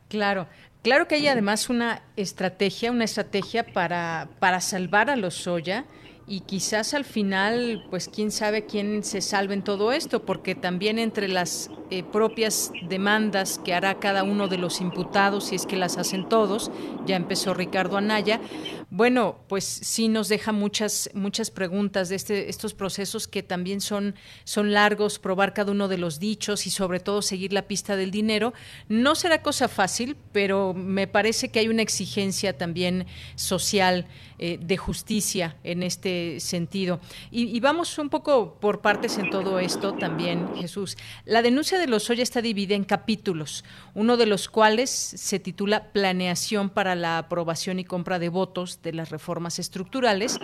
Claro, 0.08 0.48
claro 0.82 1.08
que 1.08 1.16
hay 1.16 1.28
además 1.28 1.70
una 1.70 2.02
estrategia, 2.16 2.92
una 2.92 3.04
estrategia 3.04 3.66
para, 3.66 4.30
para 4.40 4.62
salvar 4.62 5.10
a 5.10 5.18
los 5.18 5.36
soya 5.36 5.86
y 6.30 6.42
quizás 6.42 6.94
al 6.94 7.06
final, 7.06 7.86
pues 7.90 8.10
quién 8.10 8.32
sabe 8.32 8.66
quién 8.66 9.04
se 9.06 9.22
salve 9.22 9.54
en 9.54 9.62
todo 9.62 9.94
esto, 9.94 10.26
porque 10.26 10.56
también 10.56 11.00
entre 11.00 11.30
las 11.30 11.72
eh, 11.90 12.04
propias 12.04 12.74
demandas 12.90 13.60
que 13.64 13.74
hará 13.74 13.96
cada 13.96 14.24
uno 14.24 14.50
de 14.50 14.58
los 14.58 14.82
imputados, 14.82 15.46
si 15.46 15.56
es 15.56 15.66
que 15.66 15.78
las 15.78 15.98
hacen 15.98 16.28
todos, 16.28 16.70
ya 17.06 17.16
empezó 17.16 17.54
Ricardo 17.54 17.96
Anaya, 17.96 18.42
bueno, 18.90 19.40
pues 19.50 19.66
sí 19.66 20.08
nos 20.08 20.30
deja 20.30 20.54
muchas, 20.54 21.10
muchas 21.14 21.52
preguntas 21.52 22.08
de 22.08 22.16
este, 22.16 22.50
estos 22.50 22.74
procesos 22.74 23.28
que 23.28 23.44
también 23.44 23.82
son, 23.82 24.16
son 24.46 24.72
largos, 24.72 25.20
probar 25.20 25.54
cada 25.54 25.74
uno 25.74 25.90
de 25.90 25.98
los 25.98 26.20
dichos 26.20 26.66
y 26.68 26.70
sobre 26.70 27.02
todo 27.02 27.22
seguir 27.22 27.52
la 27.52 27.64
pista 27.64 27.98
del 27.98 28.12
dinero. 28.12 28.54
No 28.88 29.16
será 29.16 29.42
cosa 29.42 29.68
fácil, 29.68 30.16
pero 30.32 30.74
me 30.74 31.06
parece 31.06 31.50
que 31.50 31.60
hay 31.60 31.68
una 31.68 31.82
exigencia 31.82 32.58
también 32.58 33.08
social 33.36 34.08
eh, 34.40 34.60
de 34.62 34.78
justicia 34.78 35.58
en 35.64 35.82
este 35.84 36.40
sentido. 36.40 37.02
Y, 37.32 37.60
vamos 37.60 37.98
un 37.98 38.10
poco 38.10 38.54
por 38.60 38.82
partes 38.82 39.18
en 39.18 39.32
todo 39.32 39.60
esto 39.60 39.96
también, 39.96 40.56
Jesús. 40.56 40.96
La 41.26 41.42
denuncia 41.42 41.80
de 41.80 41.88
los 41.88 42.04
Lozoya 42.04 42.22
está 42.22 42.42
dividida 42.42 42.76
en 42.76 42.84
capítulos, 42.84 43.66
uno 43.96 44.16
de 44.16 44.28
los 44.28 44.48
cuales 44.48 44.92
se 44.92 45.40
titula 45.40 45.92
Planeación 45.92 46.70
para 46.70 46.94
la 46.94 47.18
aprobación 47.18 47.80
y 47.80 47.84
compra 47.84 48.20
de 48.20 48.30
votos 48.30 48.77
de 48.84 48.94
las 48.94 49.10
reformas 49.10 49.60
estructurales, 49.60 50.40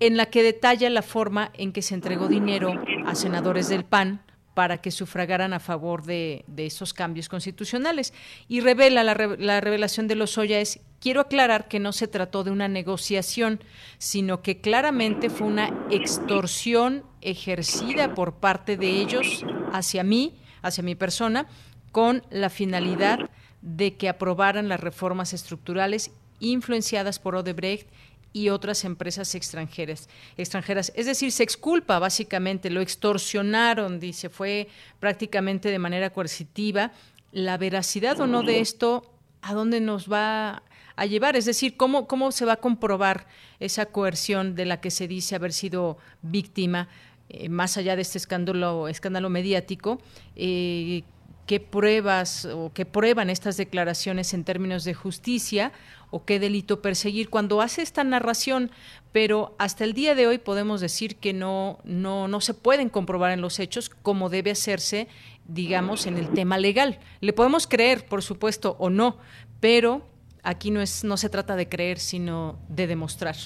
en 0.00 0.16
la 0.16 0.26
que 0.26 0.42
detalla 0.42 0.90
la 0.90 1.02
forma 1.02 1.50
en 1.54 1.72
que 1.72 1.82
se 1.82 1.94
entregó 1.94 2.28
dinero 2.28 2.74
a 3.06 3.14
senadores 3.14 3.68
del 3.68 3.84
PAN 3.84 4.22
para 4.54 4.78
que 4.78 4.92
sufragaran 4.92 5.52
a 5.52 5.60
favor 5.60 6.04
de, 6.04 6.44
esos 6.56 6.94
cambios 6.94 7.28
constitucionales. 7.28 8.14
Y 8.48 8.60
revela, 8.60 9.02
la, 9.02 9.14
la 9.14 9.60
revelación 9.60 10.06
de 10.06 10.14
Lozoya 10.14 10.60
es, 10.60 10.80
quiero 11.00 11.20
aclarar 11.20 11.68
que 11.68 11.80
no 11.80 11.92
se 11.92 12.08
trató 12.08 12.44
de 12.44 12.52
una 12.52 12.68
negociación, 12.68 13.60
sino 13.98 14.42
que 14.42 14.60
claramente 14.60 15.28
fue 15.28 15.48
una 15.48 15.72
extorsión 15.90 17.02
ejercida 17.20 18.14
por 18.14 18.34
parte 18.34 18.76
de 18.76 18.90
ellos 18.90 19.44
hacia 19.72 20.04
mí, 20.04 20.36
hacia 20.62 20.84
mi 20.84 20.94
persona, 20.94 21.46
con 21.90 22.22
la 22.30 22.48
finalidad 22.48 23.30
de 23.60 23.96
que 23.96 24.08
aprobaran 24.08 24.68
las 24.68 24.80
reformas 24.80 25.32
estructurales 25.32 26.12
influenciadas 26.44 27.18
por 27.18 27.34
Odebrecht 27.34 27.88
y 28.32 28.48
otras 28.48 28.84
empresas 28.84 29.34
extranjeras. 29.34 30.08
extranjeras. 30.36 30.92
Es 30.96 31.06
decir, 31.06 31.30
se 31.30 31.44
exculpa 31.44 31.98
básicamente, 31.98 32.68
lo 32.68 32.80
extorsionaron, 32.80 34.00
dice, 34.00 34.28
fue 34.28 34.68
prácticamente 34.98 35.70
de 35.70 35.78
manera 35.78 36.10
coercitiva. 36.10 36.92
La 37.30 37.56
veracidad 37.58 38.20
o 38.20 38.26
no 38.26 38.42
de 38.42 38.60
esto, 38.60 39.10
¿a 39.40 39.54
dónde 39.54 39.80
nos 39.80 40.10
va 40.10 40.62
a 40.96 41.06
llevar? 41.06 41.36
Es 41.36 41.44
decir, 41.44 41.76
¿cómo, 41.76 42.06
cómo 42.06 42.32
se 42.32 42.44
va 42.44 42.54
a 42.54 42.56
comprobar 42.56 43.26
esa 43.60 43.86
coerción 43.86 44.56
de 44.56 44.66
la 44.66 44.80
que 44.80 44.90
se 44.90 45.06
dice 45.08 45.36
haber 45.36 45.52
sido 45.52 45.98
víctima? 46.22 46.88
Eh, 47.28 47.48
más 47.48 47.76
allá 47.76 47.96
de 47.96 48.02
este 48.02 48.18
escándalo, 48.18 48.88
escándalo 48.88 49.30
mediático, 49.30 50.00
eh, 50.36 51.04
qué 51.46 51.60
pruebas 51.60 52.46
o 52.46 52.72
qué 52.72 52.86
prueban 52.86 53.30
estas 53.30 53.56
declaraciones 53.56 54.34
en 54.34 54.44
términos 54.44 54.84
de 54.84 54.94
justicia 54.94 55.72
o 56.10 56.24
qué 56.24 56.38
delito 56.38 56.82
perseguir 56.82 57.28
cuando 57.30 57.60
hace 57.60 57.82
esta 57.82 58.04
narración, 58.04 58.70
pero 59.12 59.54
hasta 59.58 59.84
el 59.84 59.92
día 59.92 60.14
de 60.14 60.26
hoy 60.26 60.38
podemos 60.38 60.80
decir 60.80 61.16
que 61.16 61.32
no 61.32 61.78
no 61.84 62.28
no 62.28 62.40
se 62.40 62.54
pueden 62.54 62.88
comprobar 62.88 63.32
en 63.32 63.40
los 63.40 63.58
hechos 63.60 63.88
como 63.90 64.28
debe 64.28 64.50
hacerse, 64.50 65.08
digamos, 65.46 66.06
en 66.06 66.16
el 66.16 66.30
tema 66.30 66.58
legal. 66.58 66.98
Le 67.20 67.32
podemos 67.32 67.66
creer, 67.66 68.06
por 68.06 68.22
supuesto, 68.22 68.76
o 68.78 68.90
no, 68.90 69.18
pero 69.60 70.06
aquí 70.42 70.70
no 70.70 70.80
es 70.80 71.04
no 71.04 71.16
se 71.16 71.28
trata 71.28 71.56
de 71.56 71.68
creer, 71.68 71.98
sino 71.98 72.58
de 72.68 72.86
demostrar. 72.86 73.36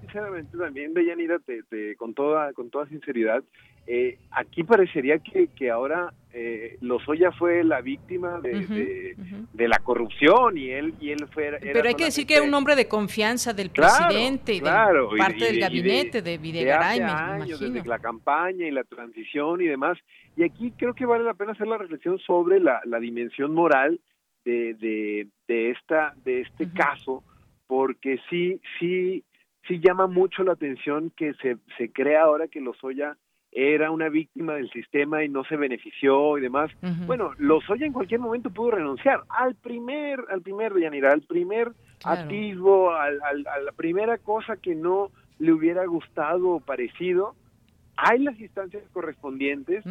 Sinceramente 0.00 0.58
también, 0.58 0.92
Deyanira, 0.94 1.38
te, 1.38 1.96
con 1.96 2.12
toda 2.14 2.52
con 2.52 2.70
toda 2.70 2.86
sinceridad, 2.88 3.42
eh, 3.86 4.18
aquí 4.30 4.62
parecería 4.62 5.18
que, 5.18 5.48
que 5.48 5.70
ahora 5.70 6.12
eh, 6.34 6.78
Lozoya 6.80 7.32
fue 7.32 7.64
la 7.64 7.80
víctima 7.80 8.40
de, 8.40 9.16
de, 9.52 9.68
la 9.68 9.80
corrupción 9.80 10.56
y 10.56 10.70
él 10.70 10.94
y 11.00 11.10
él 11.10 11.26
fue 11.30 11.58
pero 11.60 11.88
hay 11.88 11.94
que 11.94 12.06
decir 12.06 12.26
que 12.26 12.36
era 12.36 12.44
un 12.44 12.54
hombre 12.54 12.74
de 12.76 12.88
confianza 12.88 13.52
del 13.52 13.70
presidente 13.70 14.60
claro, 14.60 15.10
de 15.10 15.18
parte 15.18 15.44
del 15.44 15.60
gabinete 15.60 16.22
de, 16.22 16.38
Videgaray 16.38 17.00
de 17.00 17.04
años, 17.04 17.60
desde 17.60 17.84
la 17.86 17.98
campaña 17.98 18.66
y 18.66 18.70
la 18.70 18.84
transición 18.84 19.60
y 19.60 19.66
demás. 19.66 19.98
Y 20.36 20.44
aquí 20.44 20.72
creo 20.78 20.94
que 20.94 21.04
vale 21.04 21.24
la 21.24 21.34
pena 21.34 21.52
hacer 21.52 21.66
la 21.66 21.76
reflexión 21.76 22.18
sobre 22.20 22.60
la, 22.60 22.80
la 22.86 22.98
dimensión 22.98 23.52
moral 23.52 24.00
de, 24.44 24.74
de, 24.74 25.26
de 25.48 25.70
esta 25.70 26.14
de 26.24 26.40
este 26.40 26.72
caso 26.72 27.22
porque 27.66 28.18
sí 28.30 28.60
sí 28.78 29.24
sí 29.68 29.80
llama 29.80 30.06
mucho 30.06 30.44
la 30.44 30.52
atención 30.52 31.12
que 31.16 31.34
se 31.34 31.58
se 31.76 31.92
crea 31.92 32.22
ahora 32.22 32.48
que 32.48 32.60
Lozoya 32.60 33.18
era 33.52 33.90
una 33.90 34.08
víctima 34.08 34.54
del 34.54 34.70
sistema 34.70 35.22
y 35.22 35.28
no 35.28 35.44
se 35.44 35.56
benefició 35.56 36.38
y 36.38 36.40
demás. 36.40 36.70
Bueno, 37.06 37.32
Lozoya 37.36 37.86
en 37.86 37.92
cualquier 37.92 38.18
momento 38.18 38.50
pudo 38.50 38.72
renunciar 38.72 39.22
al 39.28 39.54
primer, 39.54 40.20
al 40.30 40.40
primer, 40.40 40.72
Yanira, 40.78 41.12
al 41.12 41.22
primer 41.22 41.72
atisbo, 42.02 42.92
al, 42.92 43.20
a 43.22 43.60
la 43.60 43.72
primera 43.72 44.16
cosa 44.18 44.56
que 44.56 44.74
no 44.74 45.10
le 45.38 45.52
hubiera 45.52 45.84
gustado 45.86 46.48
o 46.50 46.60
parecido, 46.60 47.34
hay 47.96 48.20
las 48.20 48.38
instancias 48.40 48.82
correspondientes 48.92 49.84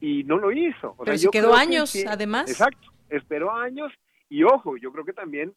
y 0.00 0.24
no 0.24 0.38
lo 0.38 0.50
hizo. 0.52 0.96
Pero 1.04 1.18
se 1.18 1.30
quedó 1.30 1.54
años, 1.54 1.94
además. 2.08 2.50
Exacto, 2.50 2.88
esperó 3.08 3.52
años 3.52 3.92
y 4.28 4.42
ojo, 4.42 4.76
yo 4.76 4.90
creo 4.92 5.04
que 5.04 5.12
también 5.12 5.52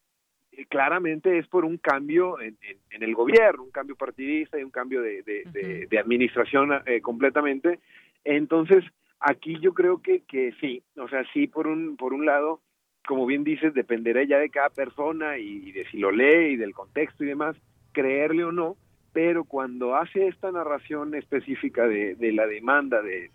claramente 0.68 1.38
es 1.38 1.48
por 1.48 1.66
un 1.66 1.78
cambio 1.78 2.40
en, 2.42 2.58
el 2.92 3.16
gobierno, 3.16 3.64
un 3.64 3.72
cambio 3.72 3.96
partidista 3.96 4.60
y 4.60 4.64
un 4.64 4.72
cambio 4.72 5.02
de, 5.02 5.24
de, 5.24 6.00
administración 6.00 6.72
eh, 6.86 7.02
completamente. 7.02 7.80
Entonces, 8.24 8.84
aquí 9.20 9.58
yo 9.60 9.74
creo 9.74 10.02
que, 10.02 10.22
que 10.22 10.54
sí, 10.60 10.84
o 10.98 11.08
sea, 11.08 11.24
sí, 11.34 11.48
por 11.48 11.68
un, 11.68 11.98
por 11.98 12.14
un 12.14 12.26
lado, 12.26 12.62
como 13.08 13.26
bien 13.26 13.44
dices, 13.44 13.74
dependerá 13.74 14.24
ya 14.24 14.40
de 14.40 14.50
cada 14.50 14.70
persona 14.70 15.38
y, 15.38 15.72
de 15.72 15.86
si 15.86 15.98
lo 15.98 16.12
lee 16.12 16.54
y 16.54 16.58
del 16.58 16.74
contexto 16.74 17.24
y 17.24 17.28
demás, 17.28 17.56
creerle 17.92 18.44
o 18.44 18.52
no, 18.52 18.76
pero 19.14 19.44
cuando 19.44 19.96
hace 19.96 20.28
esta 20.28 20.52
narración 20.52 21.16
específica 21.16 21.88
de, 21.88 22.16
de 22.16 22.32
la 22.32 22.46
demanda, 22.46 23.02
de, 23.02 23.30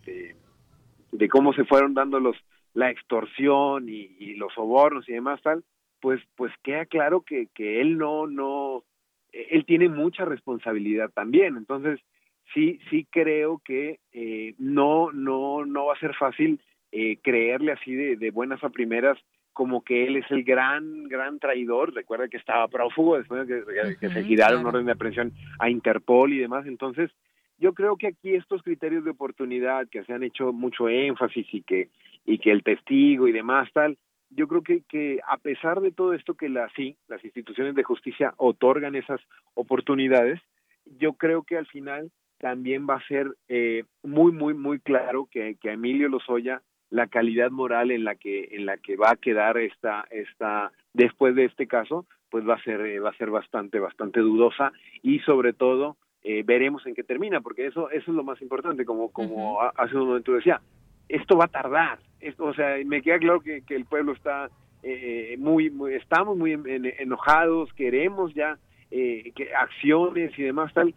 de, 1.11 1.29
cómo 1.29 1.53
se 1.53 1.65
fueron 1.65 1.93
dando 1.93 2.19
los 2.19 2.35
la 2.73 2.91
extorsión 2.91 3.87
y, 3.87 4.15
y 4.19 4.35
los 4.35 4.53
sobornos 4.53 5.07
y 5.07 5.13
demás 5.13 5.41
tal, 5.41 5.63
pues 6.05 6.21
pues 6.35 6.53
queda 6.61 6.85
claro 6.85 7.21
que, 7.21 7.47
que 7.55 7.81
él 7.81 7.97
no 7.97 8.27
no 8.27 8.83
él 9.33 9.65
tiene 9.65 9.89
mucha 9.89 10.23
responsabilidad 10.23 11.09
también. 11.09 11.57
Entonces 11.57 11.99
sí 12.53 12.79
sí 12.91 13.07
creo 13.09 13.59
que 13.65 13.97
eh, 14.13 14.53
no 14.59 15.11
no 15.11 15.65
no 15.65 15.87
va 15.87 15.95
a 15.95 15.99
ser 15.99 16.13
fácil 16.13 16.61
eh, 16.91 17.17
creerle 17.23 17.71
así 17.71 17.95
de, 17.95 18.17
de 18.17 18.29
buenas 18.29 18.63
a 18.63 18.69
primeras 18.69 19.17
como 19.51 19.83
que 19.83 20.05
él 20.05 20.17
es 20.17 20.29
el 20.29 20.43
gran 20.43 21.05
gran 21.05 21.39
traidor. 21.39 21.91
Recuerda 21.91 22.27
que 22.27 22.37
estaba 22.37 22.67
prófugo 22.67 23.17
después 23.17 23.47
de 23.47 23.63
que, 23.99 24.09
se 24.09 24.23
giraron 24.25 24.59
un 24.59 24.67
orden 24.67 24.85
de 24.85 24.91
aprehensión 24.91 25.33
a 25.57 25.71
Interpol 25.71 26.33
y 26.33 26.37
demás. 26.37 26.67
Entonces 26.67 27.09
yo 27.57 27.73
creo 27.73 27.97
que 27.97 28.09
aquí 28.09 28.35
estos 28.35 28.61
criterios 28.61 29.03
de 29.03 29.09
oportunidad 29.09 29.87
que 29.89 30.03
se 30.03 30.13
han 30.13 30.21
hecho 30.21 30.53
mucho 30.53 30.87
énfasis 30.87 31.51
y 31.51 31.63
que 31.63 31.89
y 32.27 32.37
que 32.37 32.51
el 32.51 32.61
testigo 32.61 33.27
y 33.27 33.31
demás 33.31 33.67
tal 33.73 33.97
yo 34.35 34.47
creo 34.47 34.61
que, 34.61 34.83
que 34.87 35.19
a 35.27 35.37
pesar 35.37 35.81
de 35.81 35.91
todo 35.91 36.13
esto 36.13 36.35
que 36.35 36.49
la, 36.49 36.69
sí, 36.75 36.97
las 37.07 37.23
instituciones 37.23 37.75
de 37.75 37.83
justicia 37.83 38.33
otorgan 38.37 38.95
esas 38.95 39.21
oportunidades, 39.53 40.41
yo 40.99 41.13
creo 41.13 41.43
que 41.43 41.57
al 41.57 41.65
final 41.67 42.11
también 42.37 42.85
va 42.87 42.95
a 42.95 43.07
ser 43.07 43.27
eh, 43.47 43.85
muy, 44.03 44.31
muy, 44.31 44.53
muy 44.53 44.79
claro 44.79 45.27
que, 45.31 45.55
que 45.61 45.69
a 45.69 45.73
Emilio 45.73 46.09
Lozoya 46.09 46.61
la 46.89 47.07
calidad 47.07 47.49
moral 47.49 47.91
en 47.91 48.03
la 48.03 48.15
que 48.15 48.49
en 48.51 48.65
la 48.65 48.77
que 48.77 48.95
va 48.95 49.11
a 49.11 49.15
quedar 49.15 49.57
esta 49.57 50.05
esta 50.11 50.71
después 50.93 51.33
de 51.35 51.45
este 51.45 51.65
caso 51.65 52.05
pues 52.29 52.47
va 52.47 52.55
a 52.55 52.63
ser 52.63 52.79
eh, 52.81 52.99
va 52.99 53.09
a 53.09 53.17
ser 53.17 53.31
bastante 53.31 53.79
bastante 53.79 54.19
dudosa 54.19 54.71
y 55.01 55.19
sobre 55.21 55.53
todo 55.53 55.97
eh, 56.21 56.43
veremos 56.45 56.85
en 56.85 56.93
qué 56.93 57.03
termina 57.03 57.41
porque 57.41 57.65
eso 57.65 57.89
eso 57.89 58.11
es 58.11 58.15
lo 58.15 58.23
más 58.23 58.39
importante 58.39 58.85
como 58.85 59.11
como 59.11 59.59
hace 59.61 59.97
un 59.97 60.07
momento 60.07 60.33
decía 60.33 60.61
esto 61.09 61.37
va 61.37 61.45
a 61.45 61.49
tardar. 61.49 61.99
O 62.37 62.53
sea, 62.53 62.77
me 62.85 63.01
queda 63.01 63.19
claro 63.19 63.41
que, 63.41 63.61
que 63.61 63.75
el 63.75 63.85
pueblo 63.85 64.13
está 64.13 64.49
eh, 64.87 65.35
muy, 65.39 65.71
muy, 65.71 65.95
estamos 65.95 66.37
muy 66.37 66.53
enojados, 66.99 67.73
queremos 67.73 68.33
ya 68.35 68.59
eh, 68.91 69.31
que 69.35 69.51
acciones 69.51 70.37
y 70.37 70.43
demás 70.43 70.71
tal, 70.75 70.93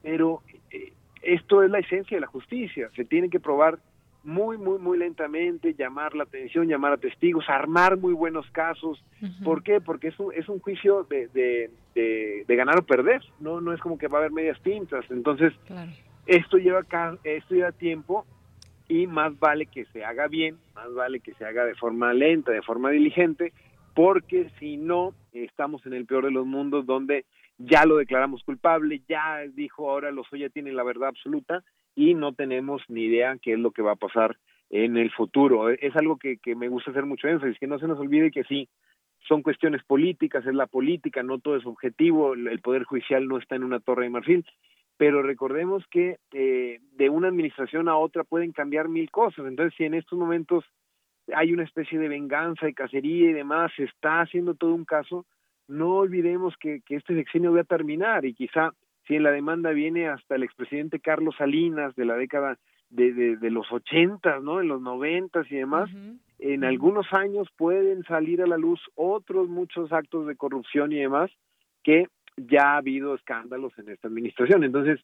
pero 0.00 0.42
eh, 0.70 0.92
esto 1.22 1.64
es 1.64 1.70
la 1.70 1.80
esencia 1.80 2.16
de 2.16 2.20
la 2.20 2.28
justicia. 2.28 2.88
Se 2.94 3.04
tiene 3.04 3.28
que 3.28 3.40
probar 3.40 3.80
muy, 4.22 4.58
muy, 4.58 4.78
muy 4.78 4.96
lentamente, 4.96 5.74
llamar 5.74 6.14
la 6.14 6.22
atención, 6.22 6.68
llamar 6.68 6.92
a 6.92 6.96
testigos, 6.98 7.48
armar 7.48 7.96
muy 7.96 8.12
buenos 8.12 8.48
casos. 8.52 9.04
¿Por 9.42 9.64
qué? 9.64 9.80
Porque 9.80 10.08
es 10.08 10.20
un, 10.20 10.32
es 10.32 10.48
un 10.48 10.60
juicio 10.60 11.04
de, 11.10 11.26
de, 11.26 12.44
de, 12.46 12.56
ganar 12.56 12.78
o 12.78 12.86
perder, 12.86 13.22
¿no? 13.40 13.60
No 13.60 13.72
es 13.72 13.80
como 13.80 13.98
que 13.98 14.06
va 14.06 14.18
a 14.18 14.20
haber 14.20 14.30
medias 14.30 14.60
tintas. 14.62 15.04
Entonces, 15.10 15.52
esto, 16.26 16.58
lleva 16.58 16.82
esto 17.24 17.54
lleva 17.56 17.72
tiempo 17.72 18.24
y 18.92 19.06
más 19.06 19.38
vale 19.38 19.64
que 19.64 19.86
se 19.86 20.04
haga 20.04 20.28
bien, 20.28 20.58
más 20.74 20.92
vale 20.92 21.20
que 21.20 21.32
se 21.34 21.46
haga 21.46 21.64
de 21.64 21.74
forma 21.74 22.12
lenta, 22.12 22.52
de 22.52 22.60
forma 22.60 22.90
diligente, 22.90 23.54
porque 23.94 24.50
si 24.58 24.76
no, 24.76 25.14
estamos 25.32 25.86
en 25.86 25.94
el 25.94 26.04
peor 26.04 26.26
de 26.26 26.30
los 26.30 26.44
mundos 26.44 26.84
donde 26.84 27.24
ya 27.56 27.86
lo 27.86 27.96
declaramos 27.96 28.42
culpable, 28.44 29.00
ya 29.08 29.38
dijo 29.54 29.90
ahora 29.90 30.10
los 30.10 30.26
ya 30.32 30.50
tienen 30.50 30.76
la 30.76 30.82
verdad 30.82 31.08
absoluta 31.08 31.64
y 31.94 32.12
no 32.12 32.34
tenemos 32.34 32.82
ni 32.88 33.04
idea 33.04 33.38
qué 33.40 33.54
es 33.54 33.58
lo 33.58 33.70
que 33.70 33.80
va 33.80 33.92
a 33.92 33.96
pasar 33.96 34.36
en 34.68 34.98
el 34.98 35.10
futuro. 35.10 35.70
Es 35.70 35.96
algo 35.96 36.18
que, 36.18 36.36
que 36.36 36.54
me 36.54 36.68
gusta 36.68 36.90
hacer 36.90 37.06
mucho 37.06 37.28
énfasis, 37.28 37.58
que 37.58 37.66
no 37.66 37.78
se 37.78 37.88
nos 37.88 37.98
olvide 37.98 38.30
que 38.30 38.44
sí, 38.44 38.68
son 39.26 39.42
cuestiones 39.42 39.82
políticas, 39.84 40.44
es 40.44 40.54
la 40.54 40.66
política, 40.66 41.22
no 41.22 41.38
todo 41.38 41.56
es 41.56 41.64
objetivo, 41.64 42.34
el 42.34 42.60
Poder 42.60 42.84
Judicial 42.84 43.26
no 43.26 43.38
está 43.38 43.56
en 43.56 43.64
una 43.64 43.80
torre 43.80 44.04
de 44.04 44.10
marfil, 44.10 44.44
pero 45.02 45.20
recordemos 45.20 45.84
que 45.90 46.18
eh, 46.30 46.78
de 46.92 47.10
una 47.10 47.26
administración 47.26 47.88
a 47.88 47.96
otra 47.96 48.22
pueden 48.22 48.52
cambiar 48.52 48.88
mil 48.88 49.10
cosas, 49.10 49.44
entonces 49.48 49.74
si 49.76 49.82
en 49.82 49.94
estos 49.94 50.16
momentos 50.16 50.64
hay 51.34 51.52
una 51.52 51.64
especie 51.64 51.98
de 51.98 52.06
venganza, 52.06 52.66
de 52.66 52.72
cacería 52.72 53.30
y 53.30 53.32
demás, 53.32 53.72
se 53.76 53.82
está 53.82 54.20
haciendo 54.20 54.54
todo 54.54 54.72
un 54.72 54.84
caso, 54.84 55.26
no 55.66 55.96
olvidemos 55.96 56.54
que, 56.56 56.82
que 56.86 56.94
este 56.94 57.16
sexenio 57.16 57.52
va 57.52 57.62
a 57.62 57.64
terminar 57.64 58.24
y 58.24 58.32
quizá 58.32 58.74
si 59.08 59.16
en 59.16 59.24
la 59.24 59.32
demanda 59.32 59.70
viene 59.70 60.06
hasta 60.06 60.36
el 60.36 60.44
expresidente 60.44 61.00
Carlos 61.00 61.34
Salinas 61.36 61.96
de 61.96 62.04
la 62.04 62.14
década 62.14 62.56
de, 62.88 63.12
de, 63.12 63.50
los 63.50 63.72
ochentas, 63.72 64.40
¿no? 64.40 64.60
En 64.60 64.68
los 64.68 64.80
noventas 64.80 65.50
y 65.50 65.56
demás, 65.56 65.90
en 66.38 66.62
algunos 66.62 67.12
años 67.12 67.48
pueden 67.56 68.04
salir 68.04 68.40
a 68.40 68.46
la 68.46 68.56
luz 68.56 68.80
otros 68.94 69.48
muchos 69.48 69.92
actos 69.92 70.28
de 70.28 70.36
corrupción 70.36 70.92
y 70.92 71.00
demás 71.00 71.28
que 71.82 72.06
ya 72.36 72.74
ha 72.74 72.76
habido 72.78 73.14
escándalos 73.14 73.76
en 73.78 73.88
esta 73.88 74.08
administración. 74.08 74.64
Entonces, 74.64 75.00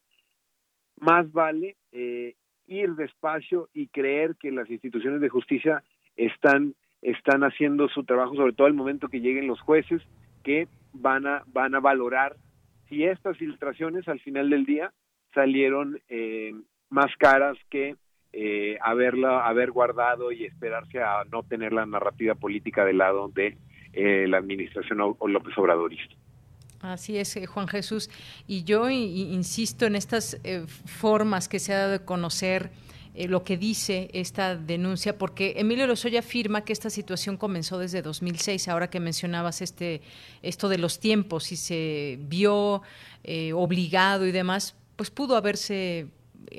más 1.01 1.31
vale 1.33 1.77
eh, 1.93 2.35
ir 2.67 2.95
despacio 2.95 3.69
y 3.73 3.89
creer 3.89 4.37
que 4.37 4.51
las 4.51 4.69
instituciones 4.71 5.21
de 5.21 5.29
justicia 5.29 5.83
están 6.17 6.75
están 7.01 7.45
haciendo 7.45 7.89
su 7.89 8.03
trabajo, 8.03 8.35
sobre 8.35 8.53
todo 8.53 8.67
al 8.67 8.75
momento 8.75 9.09
que 9.09 9.21
lleguen 9.21 9.47
los 9.47 9.61
jueces, 9.61 10.03
que 10.43 10.67
van 10.93 11.27
a 11.27 11.45
van 11.47 11.75
a 11.75 11.81
valorar 11.81 12.37
si 12.89 13.05
estas 13.05 13.37
filtraciones 13.37 14.09
al 14.09 14.21
final 14.21 14.51
del 14.51 14.65
día 14.65 14.93
salieron 15.35 16.01
eh, 16.09 16.55
más 16.91 17.15
caras 17.19 17.57
que 17.71 17.97
eh, 18.33 18.79
haberla 18.83 19.47
haber 19.47 19.71
guardado 19.71 20.33
y 20.33 20.45
esperarse 20.45 21.01
a 21.01 21.25
no 21.31 21.43
tener 21.43 21.73
la 21.73 21.87
narrativa 21.87 22.35
política 22.35 22.85
del 22.85 22.99
lado 22.99 23.29
de 23.29 23.57
eh, 23.93 24.27
la 24.29 24.39
administración 24.39 24.99
López 24.99 25.57
Obradorista. 25.57 26.15
Así 26.81 27.19
es, 27.19 27.39
Juan 27.49 27.69
Jesús. 27.69 28.09
Y 28.47 28.65
yo 28.65 28.89
insisto 28.89 29.87
en 29.87 29.97
estas 29.97 30.39
formas 30.87 31.49
que 31.49 31.59
se 31.59 31.73
ha 31.75 31.79
dado 31.79 31.93
de 31.93 32.05
conocer 32.05 32.71
eh, 33.19 33.27
lo 33.27 33.43
que 33.43 33.57
dice 33.57 34.11
esta 34.13 34.55
denuncia, 34.55 35.19
porque 35.19 35.55
Emilio 35.57 35.89
Lozoya 35.89 36.21
afirma 36.21 36.65
que 36.65 36.73
esta 36.73 36.89
situación 36.89 37.37
comenzó 37.37 37.77
desde 37.77 38.01
2006, 38.01 38.69
ahora 38.69 38.91
que 38.91 39.01
mencionabas 39.01 39.61
este, 39.61 40.03
esto 40.41 40.69
de 40.69 40.79
los 40.79 41.01
tiempos 41.01 41.51
y 41.51 41.57
se 41.57 42.17
vio 42.29 42.83
eh, 43.25 43.53
obligado 43.55 44.25
y 44.25 44.31
demás, 44.31 44.77
pues 44.95 45.11
pudo 45.11 45.37
haberse 45.37 46.07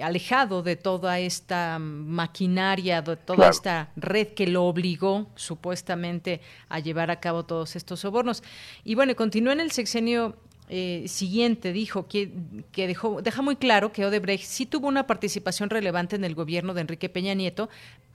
alejado 0.01 0.61
de 0.61 0.75
toda 0.75 1.19
esta 1.19 1.79
maquinaria, 1.79 3.01
de 3.01 3.15
toda 3.15 3.49
esta 3.49 3.91
red 3.95 4.29
que 4.29 4.47
lo 4.47 4.65
obligó 4.65 5.27
supuestamente 5.35 6.41
a 6.69 6.79
llevar 6.79 7.11
a 7.11 7.19
cabo 7.19 7.43
todos 7.43 7.75
estos 7.75 8.01
sobornos. 8.01 8.43
Y 8.83 8.95
bueno, 8.95 9.15
continúa 9.15 9.53
en 9.53 9.61
el 9.61 9.71
sexenio 9.71 10.35
eh, 10.71 11.05
siguiente 11.07 11.73
dijo 11.73 12.07
que, 12.07 12.31
que 12.71 12.85
dejó, 12.85 13.23
deja 13.23 13.41
muy 13.41 13.55
claro 13.55 13.91
que 13.91 14.05
Odebrecht 14.05 14.45
sí 14.45 14.67
tuvo 14.67 14.87
una 14.87 15.07
participación 15.07 15.71
relevante 15.71 16.15
en 16.15 16.23
el 16.23 16.35
gobierno 16.35 16.75
de 16.75 16.81
Enrique 16.81 17.09
Peña 17.09 17.33
Nieto, 17.33 17.69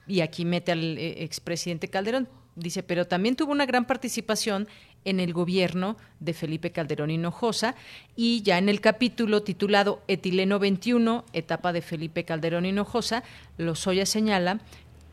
y 0.06 0.20
aquí 0.20 0.44
mete 0.44 0.70
al 0.70 0.96
eh, 0.98 1.24
expresidente 1.24 1.88
Calderón, 1.88 2.28
dice, 2.56 2.82
pero 2.82 3.06
también 3.06 3.36
tuvo 3.36 3.52
una 3.52 3.66
gran 3.66 3.86
participación 3.86 4.68
en 5.04 5.20
el 5.20 5.32
gobierno 5.32 5.96
de 6.20 6.32
Felipe 6.32 6.72
Calderón 6.72 7.10
Hinojosa 7.10 7.74
y 8.16 8.42
ya 8.42 8.58
en 8.58 8.68
el 8.68 8.80
capítulo 8.80 9.42
titulado 9.42 10.02
Etileno 10.08 10.58
21, 10.58 11.24
etapa 11.32 11.72
de 11.72 11.82
Felipe 11.82 12.24
Calderón 12.24 12.66
Hinojosa, 12.66 13.22
Lozoya 13.58 14.06
señala 14.06 14.60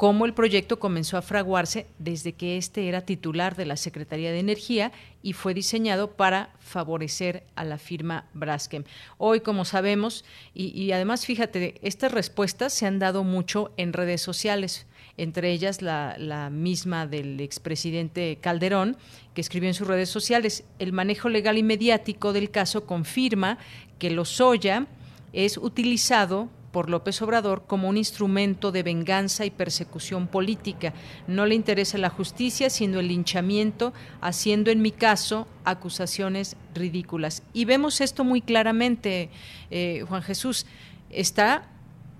cómo 0.01 0.25
el 0.25 0.33
proyecto 0.33 0.79
comenzó 0.79 1.15
a 1.17 1.21
fraguarse 1.21 1.85
desde 1.99 2.33
que 2.33 2.57
este 2.57 2.87
era 2.87 3.01
titular 3.01 3.55
de 3.55 3.67
la 3.67 3.77
Secretaría 3.77 4.31
de 4.31 4.39
Energía 4.39 4.91
y 5.21 5.33
fue 5.33 5.53
diseñado 5.53 6.13
para 6.13 6.49
favorecer 6.59 7.43
a 7.53 7.63
la 7.65 7.77
firma 7.77 8.25
Braskem. 8.33 8.83
Hoy, 9.19 9.41
como 9.41 9.63
sabemos, 9.63 10.25
y, 10.55 10.91
además 10.91 11.27
fíjate, 11.27 11.75
estas 11.83 12.11
respuestas 12.11 12.73
se 12.73 12.87
han 12.87 12.97
dado 12.97 13.23
mucho 13.23 13.73
en 13.77 13.93
redes 13.93 14.21
sociales 14.21 14.87
entre 15.21 15.51
ellas 15.51 15.83
la, 15.83 16.49
misma 16.51 17.05
del 17.05 17.39
expresidente 17.41 18.39
Calderón, 18.41 18.97
que 19.35 19.41
escribió 19.41 19.69
en 19.69 19.75
sus 19.75 19.87
redes 19.87 20.09
sociales, 20.09 20.63
el 20.79 20.93
manejo 20.93 21.29
legal 21.29 21.59
y 21.59 21.63
mediático 21.63 22.33
del 22.33 22.49
caso 22.49 22.87
confirma 22.87 23.59
que 23.99 24.09
Lozoya 24.09 24.87
es 25.31 25.57
utilizado 25.57 26.49
por 26.71 26.89
López 26.89 27.21
Obrador 27.21 27.65
como 27.67 27.87
un 27.87 27.97
instrumento 27.97 28.71
de 28.71 28.81
venganza 28.81 29.45
y 29.45 29.51
persecución 29.51 30.25
política. 30.25 30.93
No 31.27 31.45
le 31.45 31.53
interesa 31.53 31.99
la 31.99 32.09
justicia, 32.09 32.71
sino 32.71 32.99
el 32.99 33.09
linchamiento, 33.09 33.93
haciendo 34.21 34.71
en 34.71 34.81
mi 34.81 34.91
caso 34.91 35.47
acusaciones 35.65 36.55
ridículas. 36.73 37.43
Y 37.53 37.65
vemos 37.65 38.01
esto 38.01 38.23
muy 38.23 38.41
claramente, 38.41 39.29
eh, 39.69 40.03
Juan 40.07 40.23
Jesús. 40.23 40.65
Está 41.11 41.70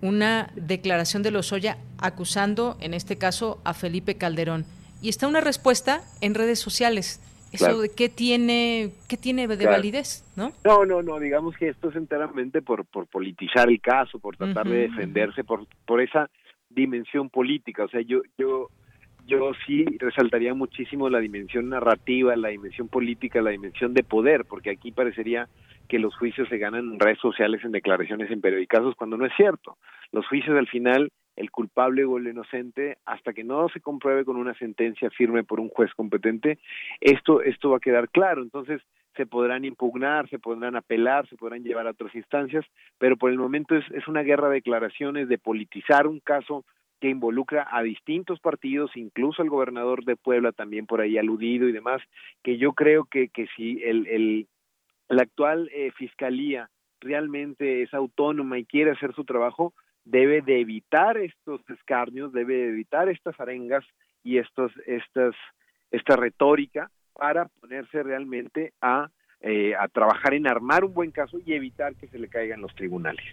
una 0.01 0.51
declaración 0.55 1.23
de 1.23 1.31
Lozoya 1.31 1.77
acusando, 1.99 2.77
en 2.79 2.93
este 2.93 3.17
caso, 3.17 3.61
a 3.63 3.73
Felipe 3.73 4.15
Calderón. 4.15 4.65
Y 5.01 5.09
está 5.09 5.27
una 5.27 5.41
respuesta 5.41 6.01
en 6.21 6.35
redes 6.35 6.59
sociales. 6.59 7.19
Eso 7.51 7.81
de 7.81 7.89
qué 7.89 8.07
tiene 8.07 8.91
qué 9.09 9.17
tiene 9.17 9.45
de 9.45 9.65
validez, 9.65 10.23
¿no? 10.37 10.53
No, 10.63 10.85
no, 10.85 11.01
no, 11.01 11.19
digamos 11.19 11.57
que 11.57 11.67
esto 11.67 11.89
es 11.89 11.97
enteramente 11.97 12.61
por 12.61 12.85
por 12.85 13.07
politizar 13.07 13.69
el 13.69 13.81
caso, 13.81 14.19
por 14.19 14.37
tratar 14.37 14.69
de 14.69 14.87
defenderse 14.87 15.43
por 15.43 15.67
por 15.85 16.01
esa 16.01 16.29
dimensión 16.69 17.29
política, 17.29 17.83
o 17.83 17.89
sea, 17.89 17.99
yo 17.99 18.21
yo 18.37 18.69
yo 19.31 19.51
sí 19.65 19.85
resaltaría 19.97 20.53
muchísimo 20.53 21.09
la 21.09 21.19
dimensión 21.19 21.69
narrativa, 21.69 22.35
la 22.35 22.49
dimensión 22.49 22.89
política, 22.89 23.41
la 23.41 23.51
dimensión 23.51 23.93
de 23.93 24.03
poder, 24.03 24.45
porque 24.45 24.71
aquí 24.71 24.91
parecería 24.91 25.47
que 25.87 25.99
los 25.99 26.15
juicios 26.17 26.49
se 26.49 26.57
ganan 26.57 26.93
en 26.93 26.99
redes 26.99 27.19
sociales, 27.19 27.63
en 27.63 27.71
declaraciones, 27.71 28.29
en 28.29 28.41
periódicos, 28.41 28.95
cuando 28.95 29.17
no 29.17 29.25
es 29.25 29.33
cierto. 29.35 29.77
Los 30.11 30.27
juicios 30.27 30.57
al 30.57 30.67
final 30.67 31.11
el 31.37 31.49
culpable 31.49 32.03
o 32.03 32.17
el 32.17 32.27
inocente 32.27 32.97
hasta 33.05 33.33
que 33.33 33.43
no 33.43 33.69
se 33.69 33.79
compruebe 33.79 34.25
con 34.25 34.35
una 34.35 34.53
sentencia 34.55 35.09
firme 35.09 35.43
por 35.43 35.59
un 35.59 35.69
juez 35.69 35.91
competente, 35.95 36.59
esto, 36.99 37.41
esto 37.41 37.69
va 37.69 37.77
a 37.77 37.81
quedar 37.81 38.09
claro. 38.09 38.43
Entonces, 38.43 38.81
se 39.15 39.25
podrán 39.25 39.65
impugnar, 39.65 40.29
se 40.29 40.39
podrán 40.39 40.75
apelar, 40.75 41.27
se 41.29 41.37
podrán 41.37 41.63
llevar 41.63 41.87
a 41.87 41.91
otras 41.91 42.13
instancias, 42.15 42.65
pero 42.97 43.17
por 43.17 43.31
el 43.31 43.37
momento 43.37 43.75
es, 43.75 43.85
es 43.91 44.07
una 44.07 44.23
guerra 44.23 44.49
de 44.49 44.55
declaraciones, 44.55 45.29
de 45.29 45.37
politizar 45.37 46.05
un 46.05 46.19
caso 46.19 46.65
que 47.01 47.09
involucra 47.09 47.67
a 47.69 47.81
distintos 47.81 48.39
partidos, 48.39 48.95
incluso 48.95 49.41
al 49.41 49.49
gobernador 49.49 50.05
de 50.05 50.15
Puebla 50.15 50.51
también 50.51 50.85
por 50.85 51.01
ahí 51.01 51.17
aludido 51.17 51.67
y 51.67 51.71
demás, 51.71 52.01
que 52.43 52.57
yo 52.57 52.73
creo 52.73 53.05
que, 53.05 53.29
que 53.29 53.47
si 53.57 53.81
el, 53.83 54.07
el, 54.07 54.47
la 55.09 55.23
actual 55.23 55.69
eh, 55.73 55.91
fiscalía 55.97 56.69
realmente 57.01 57.81
es 57.81 57.93
autónoma 57.93 58.59
y 58.59 58.65
quiere 58.65 58.91
hacer 58.91 59.13
su 59.15 59.25
trabajo, 59.25 59.73
debe 60.05 60.41
de 60.41 60.61
evitar 60.61 61.17
estos 61.17 61.61
escarnios, 61.69 62.31
debe 62.33 62.53
de 62.53 62.69
evitar 62.69 63.09
estas 63.09 63.37
arengas 63.39 63.83
y 64.23 64.37
estos, 64.37 64.71
estas, 64.85 65.33
esta 65.89 66.15
retórica 66.15 66.91
para 67.13 67.47
ponerse 67.59 68.03
realmente 68.03 68.73
a, 68.79 69.09
eh, 69.41 69.73
a 69.75 69.87
trabajar 69.87 70.35
en 70.35 70.47
armar 70.47 70.85
un 70.85 70.93
buen 70.93 71.09
caso 71.09 71.39
y 71.43 71.53
evitar 71.53 71.95
que 71.95 72.07
se 72.07 72.19
le 72.19 72.27
caigan 72.27 72.61
los 72.61 72.75
tribunales. 72.75 73.25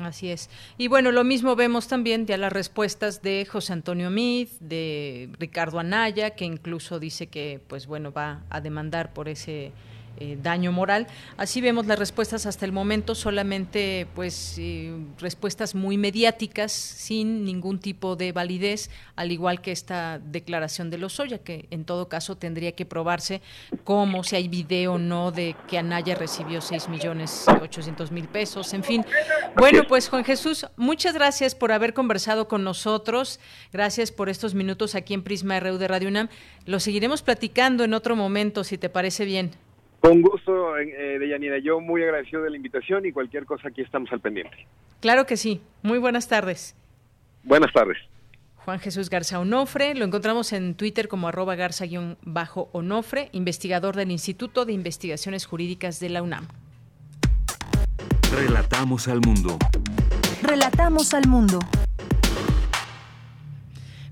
Así 0.00 0.30
es. 0.30 0.48
Y 0.78 0.88
bueno, 0.88 1.12
lo 1.12 1.22
mismo 1.22 1.54
vemos 1.54 1.86
también 1.86 2.26
ya 2.26 2.38
las 2.38 2.52
respuestas 2.52 3.20
de 3.20 3.46
José 3.50 3.74
Antonio 3.74 4.10
Mid, 4.10 4.48
de 4.60 5.28
Ricardo 5.38 5.78
Anaya, 5.78 6.30
que 6.30 6.46
incluso 6.46 6.98
dice 6.98 7.26
que, 7.26 7.60
pues 7.68 7.86
bueno, 7.86 8.10
va 8.10 8.42
a 8.48 8.62
demandar 8.62 9.12
por 9.12 9.28
ese 9.28 9.72
eh, 10.18 10.38
daño 10.40 10.72
moral. 10.72 11.06
Así 11.36 11.60
vemos 11.60 11.86
las 11.86 11.98
respuestas 11.98 12.46
hasta 12.46 12.64
el 12.64 12.72
momento, 12.72 13.14
solamente 13.14 14.06
pues 14.14 14.56
eh, 14.58 14.94
respuestas 15.18 15.74
muy 15.74 15.96
mediáticas, 15.96 16.72
sin 16.72 17.44
ningún 17.44 17.78
tipo 17.78 18.14
de 18.16 18.32
validez, 18.32 18.90
al 19.16 19.32
igual 19.32 19.60
que 19.60 19.72
esta 19.72 20.18
declaración 20.18 20.90
de 20.90 20.98
Lozoya, 20.98 21.38
que 21.38 21.66
en 21.70 21.84
todo 21.84 22.08
caso 22.08 22.36
tendría 22.36 22.72
que 22.72 22.86
probarse 22.86 23.42
cómo, 23.84 24.22
si 24.24 24.36
hay 24.36 24.48
video 24.48 24.94
o 24.94 24.98
no 24.98 25.32
de 25.32 25.56
que 25.66 25.78
Anaya 25.78 26.14
recibió 26.14 26.60
6 26.60 26.88
millones 26.88 27.46
800 27.48 28.12
mil 28.12 28.28
pesos, 28.28 28.72
en 28.74 28.84
fin. 28.84 29.04
Bueno, 29.56 29.84
pues 29.88 30.08
Juan 30.08 30.24
Jesús, 30.24 30.66
muchas 30.76 31.14
gracias 31.14 31.54
por 31.54 31.72
haber 31.72 31.94
conversado 31.94 32.48
con 32.48 32.64
nosotros, 32.64 33.40
gracias 33.72 34.12
por 34.12 34.28
estos 34.28 34.54
minutos 34.54 34.94
aquí 34.94 35.14
en 35.14 35.22
Prisma 35.22 35.58
RU 35.60 35.78
de 35.78 35.88
Radio 35.88 36.08
UNAM. 36.08 36.28
Lo 36.66 36.80
seguiremos 36.80 37.22
platicando 37.22 37.84
en 37.84 37.94
otro 37.94 38.16
momento, 38.16 38.64
si 38.64 38.78
te 38.78 38.88
parece 38.88 39.24
bien. 39.24 39.52
Con 40.02 40.20
gusto, 40.20 40.76
eh, 40.78 41.18
Deyanira. 41.20 41.58
Yo 41.58 41.80
muy 41.80 42.02
agradecido 42.02 42.42
de 42.42 42.50
la 42.50 42.56
invitación 42.56 43.06
y 43.06 43.12
cualquier 43.12 43.46
cosa 43.46 43.68
aquí 43.68 43.82
estamos 43.82 44.10
al 44.10 44.18
pendiente. 44.18 44.66
Claro 45.00 45.26
que 45.26 45.36
sí. 45.36 45.62
Muy 45.82 45.98
buenas 45.98 46.26
tardes. 46.26 46.74
Buenas 47.44 47.72
tardes. 47.72 47.98
Juan 48.56 48.80
Jesús 48.80 49.10
Garza 49.10 49.38
Onofre, 49.38 49.94
lo 49.94 50.04
encontramos 50.04 50.52
en 50.52 50.74
Twitter 50.74 51.06
como 51.06 51.28
arroba 51.28 51.54
garza-onofre, 51.54 53.28
investigador 53.30 53.94
del 53.94 54.10
Instituto 54.10 54.64
de 54.64 54.72
Investigaciones 54.72 55.46
Jurídicas 55.46 56.00
de 56.00 56.08
la 56.10 56.22
UNAM. 56.22 56.48
Relatamos 58.32 59.06
al 59.06 59.20
mundo. 59.20 59.56
Relatamos 60.42 61.14
al 61.14 61.28
mundo. 61.28 61.60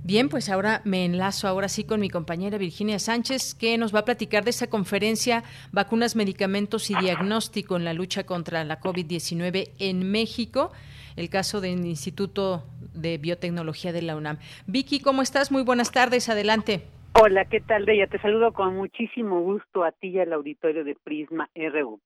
Bien, 0.03 0.31
pues 0.31 0.49
ahora 0.49 0.81
me 0.85 1.05
enlazo 1.05 1.47
ahora 1.47 1.69
sí 1.69 1.85
con 1.85 2.01
mi 2.01 2.09
compañera 2.09 2.57
Virginia 2.57 2.99
Sánchez, 2.99 3.55
que 3.55 3.77
nos 3.77 3.95
va 3.95 4.01
a 4.01 4.05
platicar 4.05 4.45
de 4.45 4.51
esta 4.51 4.69
conferencia 4.69 5.45
Vacunas, 5.73 6.17
Medicamentos 6.17 6.91
y 6.91 6.95
Diagnóstico 6.97 7.77
en 7.77 7.85
la 7.85 7.93
lucha 7.93 8.25
contra 8.25 8.65
la 8.65 8.81
COVID-19 8.81 9.73
en 9.79 10.11
México, 10.11 10.73
el 11.17 11.29
caso 11.29 11.61
del 11.61 11.85
Instituto 11.85 12.65
de 12.95 13.19
Biotecnología 13.19 13.93
de 13.93 14.03
la 14.03 14.17
UNAM. 14.17 14.39
Vicky, 14.67 15.01
¿cómo 15.01 15.21
estás? 15.21 15.53
Muy 15.53 15.63
buenas 15.63 15.93
tardes, 15.93 16.31
adelante. 16.31 16.83
Hola, 17.13 17.45
¿qué 17.45 17.61
tal, 17.61 17.85
Deya? 17.85 18.07
Te 18.07 18.19
saludo 18.21 18.53
con 18.53 18.75
muchísimo 18.77 19.41
gusto 19.43 19.85
a 19.85 19.93
ti 19.93 20.09
y 20.09 20.19
al 20.19 20.33
auditorio 20.33 20.83
de 20.83 20.97
Prisma 21.05 21.51
RU. 21.55 22.01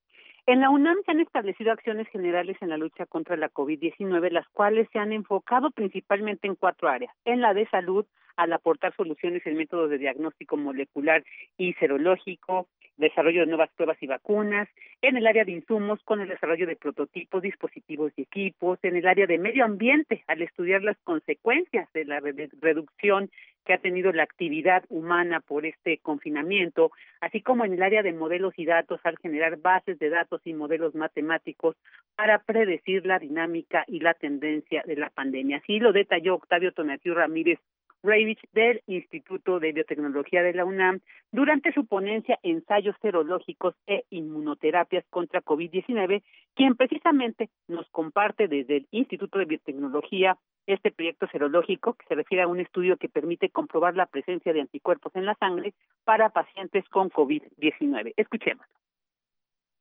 En 0.46 0.60
la 0.60 0.68
UNAM 0.68 0.98
se 1.06 1.12
han 1.12 1.20
establecido 1.20 1.72
acciones 1.72 2.06
generales 2.08 2.58
en 2.60 2.68
la 2.68 2.76
lucha 2.76 3.06
contra 3.06 3.34
la 3.36 3.50
COVID-19, 3.50 4.30
las 4.30 4.46
cuales 4.48 4.86
se 4.92 4.98
han 4.98 5.12
enfocado 5.12 5.70
principalmente 5.70 6.46
en 6.46 6.54
cuatro 6.54 6.88
áreas. 6.88 7.14
En 7.24 7.40
la 7.40 7.54
de 7.54 7.66
salud, 7.68 8.04
al 8.36 8.52
aportar 8.52 8.94
soluciones 8.96 9.46
en 9.46 9.56
métodos 9.56 9.90
de 9.90 9.98
diagnóstico 9.98 10.56
molecular 10.56 11.24
y 11.56 11.74
serológico, 11.74 12.68
desarrollo 12.96 13.40
de 13.40 13.46
nuevas 13.46 13.70
pruebas 13.72 14.00
y 14.00 14.06
vacunas, 14.06 14.68
en 15.02 15.16
el 15.16 15.26
área 15.26 15.44
de 15.44 15.52
insumos 15.52 16.00
con 16.04 16.20
el 16.20 16.28
desarrollo 16.28 16.66
de 16.66 16.76
prototipos, 16.76 17.42
dispositivos 17.42 18.12
y 18.16 18.22
equipos, 18.22 18.78
en 18.82 18.96
el 18.96 19.06
área 19.06 19.26
de 19.26 19.38
medio 19.38 19.64
ambiente 19.64 20.22
al 20.26 20.42
estudiar 20.42 20.82
las 20.82 20.96
consecuencias 21.04 21.92
de 21.92 22.04
la 22.04 22.20
reducción 22.20 23.30
que 23.64 23.72
ha 23.72 23.78
tenido 23.78 24.12
la 24.12 24.22
actividad 24.22 24.84
humana 24.90 25.40
por 25.40 25.64
este 25.66 25.98
confinamiento, 25.98 26.92
así 27.20 27.40
como 27.40 27.64
en 27.64 27.72
el 27.72 27.82
área 27.82 28.02
de 28.02 28.12
modelos 28.12 28.54
y 28.58 28.66
datos 28.66 29.00
al 29.04 29.18
generar 29.18 29.56
bases 29.56 29.98
de 29.98 30.10
datos 30.10 30.42
y 30.44 30.52
modelos 30.52 30.94
matemáticos 30.94 31.76
para 32.14 32.40
predecir 32.40 33.06
la 33.06 33.18
dinámica 33.18 33.84
y 33.88 34.00
la 34.00 34.14
tendencia 34.14 34.82
de 34.86 34.96
la 34.96 35.10
pandemia. 35.10 35.58
Así 35.58 35.78
lo 35.78 35.92
detalló 35.92 36.34
Octavio 36.34 36.72
Tonatiu 36.72 37.14
Ramírez 37.14 37.58
Ravich 38.04 38.40
del 38.52 38.82
Instituto 38.86 39.58
de 39.58 39.72
Biotecnología 39.72 40.42
de 40.42 40.52
la 40.52 40.66
UNAM 40.66 41.00
durante 41.32 41.72
su 41.72 41.86
ponencia 41.86 42.38
Ensayos 42.42 42.94
serológicos 43.00 43.74
e 43.86 44.04
inmunoterapias 44.10 45.04
contra 45.08 45.40
COVID-19, 45.40 46.22
quien 46.54 46.76
precisamente 46.76 47.48
nos 47.66 47.88
comparte 47.90 48.46
desde 48.46 48.76
el 48.76 48.86
Instituto 48.90 49.38
de 49.38 49.46
Biotecnología 49.46 50.36
este 50.66 50.90
proyecto 50.92 51.26
serológico 51.28 51.94
que 51.94 52.06
se 52.06 52.14
refiere 52.14 52.42
a 52.42 52.48
un 52.48 52.60
estudio 52.60 52.98
que 52.98 53.08
permite 53.08 53.48
comprobar 53.48 53.96
la 53.96 54.06
presencia 54.06 54.52
de 54.52 54.60
anticuerpos 54.60 55.14
en 55.16 55.24
la 55.24 55.34
sangre 55.36 55.72
para 56.04 56.28
pacientes 56.28 56.86
con 56.90 57.08
COVID-19. 57.10 58.12
Escuchemos. 58.16 58.66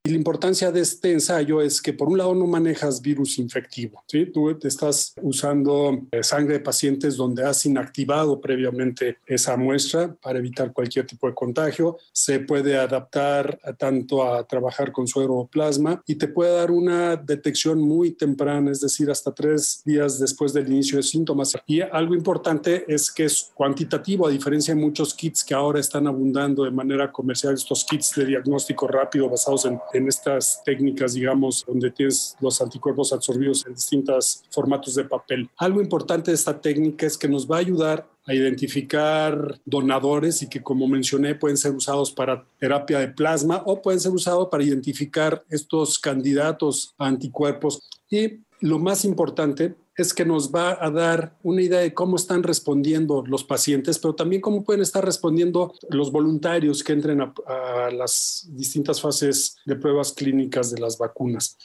Y 0.06 0.10
la 0.10 0.18
importancia 0.18 0.70
de 0.70 0.82
este 0.82 1.14
ensayo 1.14 1.62
es 1.62 1.82
que 1.82 1.93
por 1.93 2.10
un 2.10 2.18
lado 2.18 2.36
no 2.36 2.45
manejas 2.45 3.01
virus 3.01 3.39
infectivo, 3.39 4.04
¿sí? 4.06 4.26
Tú 4.26 4.54
te 4.60 4.68
estás 4.68 5.14
usando 5.22 5.97
eh, 6.12 6.22
sangre 6.24 6.56
de 6.56 6.60
pacientes 6.60 7.16
donde 7.16 7.45
has 7.45 7.66
inactivado 7.66 8.41
previamente 8.41 9.20
esa 9.26 9.56
muestra 9.56 10.14
para 10.22 10.39
evitar 10.39 10.74
cualquier 10.74 11.06
tipo 11.06 11.26
de 11.28 11.34
contagio. 11.34 11.99
Se 12.12 12.41
puede 12.41 12.76
adaptar 12.76 13.58
tanto 13.78 14.28
a 14.28 14.45
trabajar 14.45 14.91
con 14.91 15.08
suero 15.08 15.36
o 15.36 15.47
plasma 15.47 16.04
y 16.06 16.16
te 16.16 16.28
puede 16.28 16.54
dar 16.54 16.70
una 16.70 17.16
detección 17.16 17.80
muy 17.80 18.12
temprana, 18.12 18.72
es 18.72 18.82
decir, 18.82 19.10
hasta 19.10 19.34
tres 19.34 19.84
días 19.86 20.20
después 20.20 20.51
del 20.51 20.68
inicio 20.68 20.97
de 20.97 21.04
síntomas. 21.04 21.54
Y 21.66 21.80
algo 21.80 22.14
importante 22.14 22.84
es 22.89 23.10
que 23.10 23.24
es 23.24 23.51
cuantitativo, 23.54 24.28
a 24.28 24.32
diferencia 24.32 24.76
de 24.76 24.82
muchos 24.82 25.14
kits 25.14 25.45
que 25.45 25.54
ahora 25.54 25.80
están 25.80 26.08
abundando 26.08 26.66
de 26.66 26.72
manera 26.72 27.10
comercial, 27.10 27.54
estos 27.54 27.86
kits 27.86 28.16
de 28.16 28.26
diagnóstico 28.26 28.86
rápido 28.86 29.30
basados 29.30 29.64
en 29.64 29.80
en 29.94 30.08
estas 30.08 30.62
técnicas, 30.64 31.14
digamos, 31.14 31.64
donde 31.68 31.91
tienes 31.91 32.36
los 32.41 32.62
anticuerpos 32.62 33.14
absorbidos 33.14 33.66
en 33.66 33.74
distintos 33.74 34.44
formatos 34.50 34.96
de 34.96 35.06
papel. 35.06 35.50
Algo 35.58 35.82
importante 35.82 36.32
de 36.32 36.36
esta 36.36 36.60
técnica 36.60 37.06
es 37.06 37.18
que 37.18 37.28
nos 37.28 37.50
va 37.50 37.58
a 37.58 37.60
ayudar 37.60 38.10
a 38.26 38.34
identificar 38.34 39.60
donadores 39.66 40.41
y 40.41 40.50
que, 40.50 40.64
como 40.64 40.88
mencioné, 40.88 41.36
pueden 41.36 41.58
ser 41.58 41.74
usados 41.74 42.12
para 42.12 42.46
terapia 42.58 43.00
de 43.00 43.10
plasma 43.10 43.64
o 43.66 43.82
pueden 43.82 44.00
ser 44.00 44.12
usados 44.12 44.48
para 44.50 44.64
identificar 44.64 45.44
estos 45.50 46.00
candidatos 46.00 46.94
a 46.98 47.08
anticuerpos. 47.08 47.89
Y 48.10 48.39
lo 48.62 48.80
más 48.80 49.04
importante 49.04 49.76
es 49.96 50.14
que 50.14 50.26
nos 50.26 50.54
va 50.54 50.78
a 50.84 50.89
dar 50.89 51.34
una 51.44 51.62
idea 51.62 51.80
de 51.80 51.94
cómo 51.94 52.16
están 52.16 52.44
respondiendo 52.44 53.24
los 53.28 53.44
pacientes, 53.44 54.00
pero 54.00 54.16
también 54.16 54.41
cómo 54.41 54.64
pueden 54.64 54.82
estar 54.82 55.06
respondiendo 55.06 55.74
los 55.89 56.12
voluntarios 56.12 56.84
que 56.84 56.94
entren 56.94 57.22
a, 57.22 57.91
las 57.91 58.50
distintas 58.52 59.02
fases 59.02 59.62
de 59.66 59.76
pruebas 59.76 60.14
clínicas 60.14 60.74
de 60.74 60.82
las 60.82 60.98
vacunas. 60.98 61.58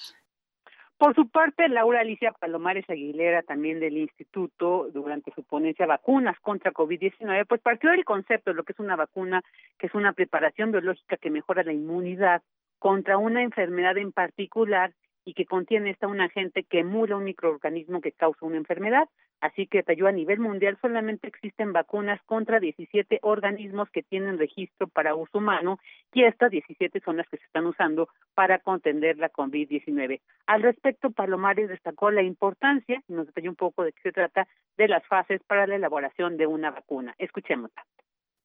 Por 0.98 1.14
su 1.14 1.28
parte, 1.28 1.68
Laura 1.68 2.00
Alicia 2.00 2.32
Palomares 2.32 2.84
Aguilera, 2.90 3.42
también 3.42 3.78
del 3.78 3.96
Instituto, 3.96 4.90
durante 4.92 5.32
su 5.32 5.44
ponencia 5.44 5.86
Vacunas 5.86 6.36
contra 6.40 6.72
COVID-19, 6.72 7.46
pues 7.46 7.60
partió 7.60 7.90
del 7.92 8.04
concepto 8.04 8.50
de 8.50 8.56
lo 8.56 8.64
que 8.64 8.72
es 8.72 8.80
una 8.80 8.96
vacuna, 8.96 9.42
que 9.78 9.86
es 9.86 9.94
una 9.94 10.12
preparación 10.12 10.72
biológica 10.72 11.16
que 11.16 11.30
mejora 11.30 11.62
la 11.62 11.72
inmunidad 11.72 12.42
contra 12.80 13.16
una 13.16 13.42
enfermedad 13.42 13.96
en 13.96 14.10
particular 14.10 14.92
y 15.28 15.34
que 15.34 15.44
contiene 15.44 15.90
esta 15.90 16.06
un 16.06 16.22
agente 16.22 16.64
que 16.64 16.78
emula 16.78 17.16
un 17.16 17.24
microorganismo 17.24 18.00
que 18.00 18.12
causa 18.12 18.46
una 18.46 18.56
enfermedad. 18.56 19.10
Así 19.42 19.66
que 19.66 19.82
talló 19.82 20.06
a 20.06 20.12
nivel 20.12 20.40
mundial 20.40 20.78
solamente 20.80 21.28
existen 21.28 21.74
vacunas 21.74 22.18
contra 22.24 22.60
17 22.60 23.18
organismos 23.20 23.90
que 23.90 24.02
tienen 24.02 24.38
registro 24.38 24.88
para 24.88 25.14
uso 25.14 25.36
humano 25.36 25.80
y 26.14 26.24
estas 26.24 26.50
17 26.50 27.00
son 27.04 27.18
las 27.18 27.28
que 27.28 27.36
se 27.36 27.44
están 27.44 27.66
usando 27.66 28.08
para 28.34 28.60
contender 28.60 29.18
la 29.18 29.30
COVID-19. 29.30 30.22
Al 30.46 30.62
respecto, 30.62 31.10
Palomares 31.10 31.68
destacó 31.68 32.10
la 32.10 32.22
importancia, 32.22 33.02
y 33.06 33.12
nos 33.12 33.26
detalló 33.26 33.50
un 33.50 33.56
poco 33.56 33.84
de 33.84 33.92
qué 33.92 34.00
se 34.04 34.12
trata, 34.12 34.48
de 34.78 34.88
las 34.88 35.06
fases 35.06 35.42
para 35.46 35.66
la 35.66 35.76
elaboración 35.76 36.38
de 36.38 36.46
una 36.46 36.70
vacuna. 36.70 37.14
Escuchemos. 37.18 37.70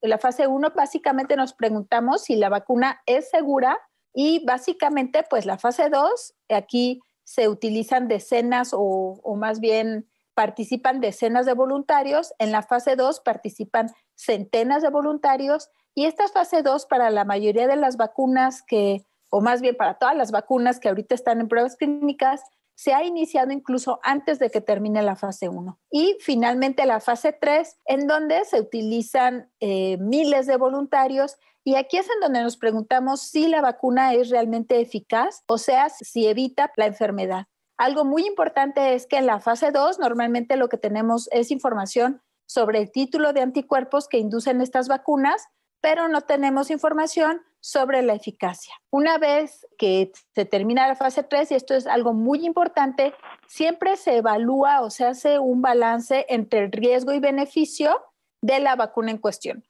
En 0.02 0.10
la 0.10 0.18
fase 0.18 0.48
1 0.48 0.74
básicamente 0.76 1.38
nos 1.38 1.54
preguntamos 1.54 2.26
si 2.26 2.36
la 2.36 2.50
vacuna 2.50 3.02
es 3.06 3.30
segura 3.30 3.80
y 4.14 4.46
básicamente, 4.46 5.24
pues 5.28 5.46
la 5.46 5.58
fase 5.58 5.90
2, 5.90 6.36
aquí 6.50 7.02
se 7.24 7.50
utilizan 7.50 8.08
decenas 8.08 8.72
o, 8.74 9.36
más 9.36 9.60
bien 9.60 10.08
participan 10.36 11.00
decenas 11.00 11.46
de 11.46 11.54
voluntarios. 11.54 12.34
En 12.40 12.52
la 12.52 12.62
fase 12.62 12.96
2 12.96 13.22
participan 13.22 13.92
centenas 14.16 14.82
de 14.82 14.90
voluntarios. 14.90 15.70
Y 15.96 16.06
esta 16.06 16.28
fase 16.28 16.64
2 16.64 16.86
para 16.86 17.10
la 17.10 17.26
mayoría 17.26 17.68
de 17.68 17.76
las 17.76 17.98
vacunas 17.98 18.64
que, 18.64 19.06
o 19.30 19.42
más 19.42 19.62
bien 19.62 19.76
para 19.76 19.96
todas 19.96 20.16
las 20.16 20.32
vacunas 20.32 20.80
que 20.80 20.90
ahorita 20.90 21.16
están 21.16 21.40
en 21.40 21.48
pruebas 21.48 21.76
clínicas, 21.76 22.42
se 22.76 22.94
ha 22.94 23.04
iniciado 23.04 23.52
incluso 23.52 24.00
antes 24.04 24.40
de 24.40 24.50
que 24.50 24.60
termine 24.60 25.04
la 25.04 25.16
fase 25.16 25.50
1. 25.50 25.80
Y 25.92 26.18
finalmente 26.20 26.86
la 26.86 27.00
fase 27.00 27.32
3, 27.32 27.78
en 27.86 28.08
donde 28.08 28.44
se 28.46 28.60
utilizan 28.60 29.52
eh, 29.60 29.98
miles 30.00 30.48
de 30.48 30.58
voluntarios 30.58 31.38
y 31.64 31.76
aquí 31.76 31.98
es 31.98 32.10
en 32.10 32.20
donde 32.22 32.42
nos 32.42 32.58
preguntamos 32.58 33.22
si 33.22 33.48
la 33.48 33.62
vacuna 33.62 34.14
es 34.14 34.30
realmente 34.30 34.80
eficaz, 34.82 35.44
o 35.48 35.58
sea, 35.58 35.90
si 35.90 36.28
evita 36.28 36.72
la 36.76 36.86
enfermedad. 36.86 37.46
Algo 37.78 38.06
muy 38.06 38.26
importante 38.26 38.94
es 38.94 39.08
que 39.08 39.18
en 39.18 39.26
la 39.26 39.40
fase 39.40 39.72
2 39.72 40.00
normalmente 40.00 40.58
lo 40.58 40.70
que 40.70 40.78
tenemos 40.78 41.30
es 41.32 41.52
información 41.52 42.22
sobre 42.46 42.80
el 42.80 42.92
título 42.92 43.34
de 43.34 43.42
anticuerpos 43.42 44.08
que 44.08 44.20
inducen 44.20 44.62
estas 44.62 44.88
vacunas, 44.88 45.48
pero 45.82 46.08
no 46.08 46.22
tenemos 46.22 46.70
información 46.70 47.42
sobre 47.60 48.02
la 48.02 48.14
eficacia. 48.14 48.74
Una 48.92 49.18
vez 49.18 49.66
que 49.78 50.12
se 50.36 50.46
termina 50.46 50.88
la 50.88 50.96
fase 50.96 51.24
3, 51.24 51.52
y 51.52 51.56
esto 51.56 51.74
es 51.74 51.88
algo 51.88 52.14
muy 52.14 52.46
importante, 52.46 53.14
siempre 53.48 53.96
se 53.96 54.18
evalúa 54.18 54.82
o 54.82 54.90
se 54.90 55.06
hace 55.06 55.40
un 55.40 55.62
balance 55.62 56.26
entre 56.30 56.60
el 56.60 56.72
riesgo 56.72 57.14
y 57.14 57.20
beneficio 57.20 58.02
de 58.42 58.60
la 58.60 58.76
vacuna 58.76 59.12
en 59.12 59.18
cuestión. 59.18 59.64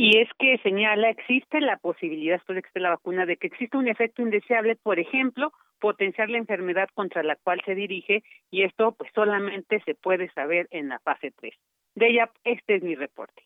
Y 0.00 0.18
es 0.18 0.28
que 0.38 0.58
señala, 0.58 1.10
existe 1.10 1.60
la 1.60 1.76
posibilidad, 1.76 2.36
después 2.36 2.54
de 2.54 2.62
que 2.62 2.68
esté 2.68 2.78
la 2.78 2.90
vacuna, 2.90 3.26
de 3.26 3.36
que 3.36 3.48
exista 3.48 3.78
un 3.78 3.88
efecto 3.88 4.22
indeseable, 4.22 4.76
por 4.76 5.00
ejemplo, 5.00 5.52
potenciar 5.80 6.30
la 6.30 6.38
enfermedad 6.38 6.88
contra 6.94 7.24
la 7.24 7.34
cual 7.34 7.60
se 7.66 7.74
dirige, 7.74 8.22
y 8.48 8.62
esto 8.62 8.92
pues 8.92 9.10
solamente 9.12 9.82
se 9.84 9.96
puede 9.96 10.30
saber 10.30 10.68
en 10.70 10.88
la 10.88 11.00
fase 11.00 11.32
3. 11.40 11.52
De 11.96 12.10
ella, 12.10 12.30
este 12.44 12.76
es 12.76 12.82
mi 12.84 12.94
reporte. 12.94 13.42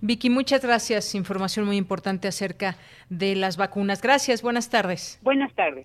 Vicky, 0.00 0.30
muchas 0.30 0.64
gracias. 0.64 1.14
Información 1.14 1.64
muy 1.64 1.76
importante 1.76 2.26
acerca 2.26 2.74
de 3.08 3.36
las 3.36 3.56
vacunas. 3.56 4.02
Gracias, 4.02 4.42
buenas 4.42 4.70
tardes. 4.70 5.20
Buenas 5.22 5.54
tardes. 5.54 5.84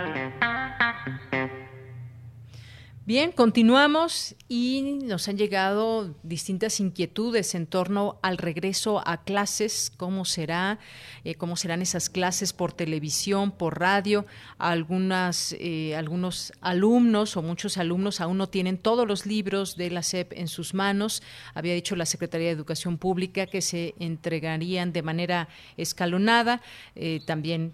Bien, 3.03 3.31
continuamos 3.31 4.35
y 4.47 4.99
nos 5.01 5.27
han 5.27 5.35
llegado 5.35 6.13
distintas 6.21 6.79
inquietudes 6.79 7.55
en 7.55 7.65
torno 7.65 8.19
al 8.21 8.37
regreso 8.37 9.01
a 9.07 9.23
clases, 9.23 9.91
cómo 9.97 10.23
será, 10.23 10.77
eh, 11.23 11.33
cómo 11.33 11.55
serán 11.55 11.81
esas 11.81 12.11
clases 12.11 12.53
por 12.53 12.73
televisión, 12.73 13.53
por 13.53 13.79
radio. 13.79 14.27
Algunas, 14.59 15.55
eh, 15.59 15.95
algunos 15.95 16.53
alumnos 16.61 17.37
o 17.37 17.41
muchos 17.41 17.79
alumnos 17.79 18.21
aún 18.21 18.37
no 18.37 18.49
tienen 18.49 18.77
todos 18.77 19.07
los 19.07 19.25
libros 19.25 19.77
de 19.77 19.89
la 19.89 20.03
SEP 20.03 20.33
en 20.33 20.47
sus 20.47 20.75
manos. 20.75 21.23
Había 21.55 21.73
dicho 21.73 21.95
la 21.95 22.05
Secretaría 22.05 22.49
de 22.49 22.53
Educación 22.53 22.99
Pública 22.99 23.47
que 23.47 23.63
se 23.63 23.95
entregarían 23.97 24.93
de 24.93 25.01
manera 25.01 25.49
escalonada. 25.75 26.61
Eh, 26.93 27.19
también 27.25 27.73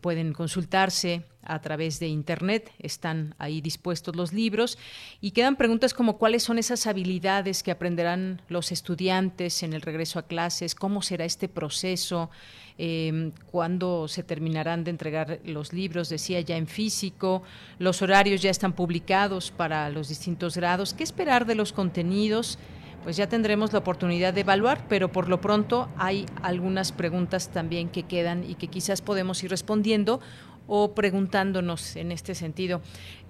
pueden 0.00 0.32
consultarse 0.32 1.24
a 1.42 1.60
través 1.60 2.00
de 2.00 2.08
Internet. 2.08 2.72
Están 2.78 3.34
ahí 3.38 3.60
dispuestos 3.60 4.16
los 4.16 4.32
libros 4.32 4.78
y 5.20 5.32
quedan 5.32 5.56
preguntas 5.56 5.94
como 5.94 6.18
cuáles 6.18 6.42
son 6.42 6.58
esas 6.58 6.86
habilidades 6.86 7.62
que 7.62 7.70
aprenderán 7.70 8.42
los 8.48 8.72
estudiantes 8.72 9.62
en 9.62 9.72
el 9.72 9.82
regreso 9.82 10.18
a 10.18 10.26
clases, 10.26 10.74
cómo 10.74 11.02
será 11.02 11.24
este 11.24 11.48
proceso, 11.48 12.30
eh, 12.78 13.30
cuándo 13.50 14.08
se 14.08 14.22
terminarán 14.22 14.84
de 14.84 14.90
entregar 14.90 15.40
los 15.44 15.72
libros, 15.72 16.08
decía 16.08 16.40
ya 16.40 16.56
en 16.56 16.66
físico, 16.66 17.42
los 17.78 18.02
horarios 18.02 18.42
ya 18.42 18.50
están 18.50 18.72
publicados 18.72 19.50
para 19.50 19.88
los 19.90 20.08
distintos 20.08 20.56
grados, 20.56 20.94
qué 20.94 21.04
esperar 21.04 21.46
de 21.46 21.54
los 21.54 21.72
contenidos 21.72 22.58
pues 23.04 23.16
ya 23.18 23.28
tendremos 23.28 23.72
la 23.72 23.80
oportunidad 23.80 24.32
de 24.32 24.40
evaluar, 24.40 24.86
pero 24.88 25.12
por 25.12 25.28
lo 25.28 25.40
pronto 25.40 25.88
hay 25.96 26.24
algunas 26.42 26.90
preguntas 26.90 27.50
también 27.50 27.90
que 27.90 28.04
quedan 28.04 28.48
y 28.48 28.54
que 28.54 28.68
quizás 28.68 29.02
podemos 29.02 29.44
ir 29.44 29.50
respondiendo 29.50 30.20
o 30.66 30.94
preguntándonos 30.94 31.96
en 31.96 32.10
este 32.10 32.34
sentido. 32.34 32.80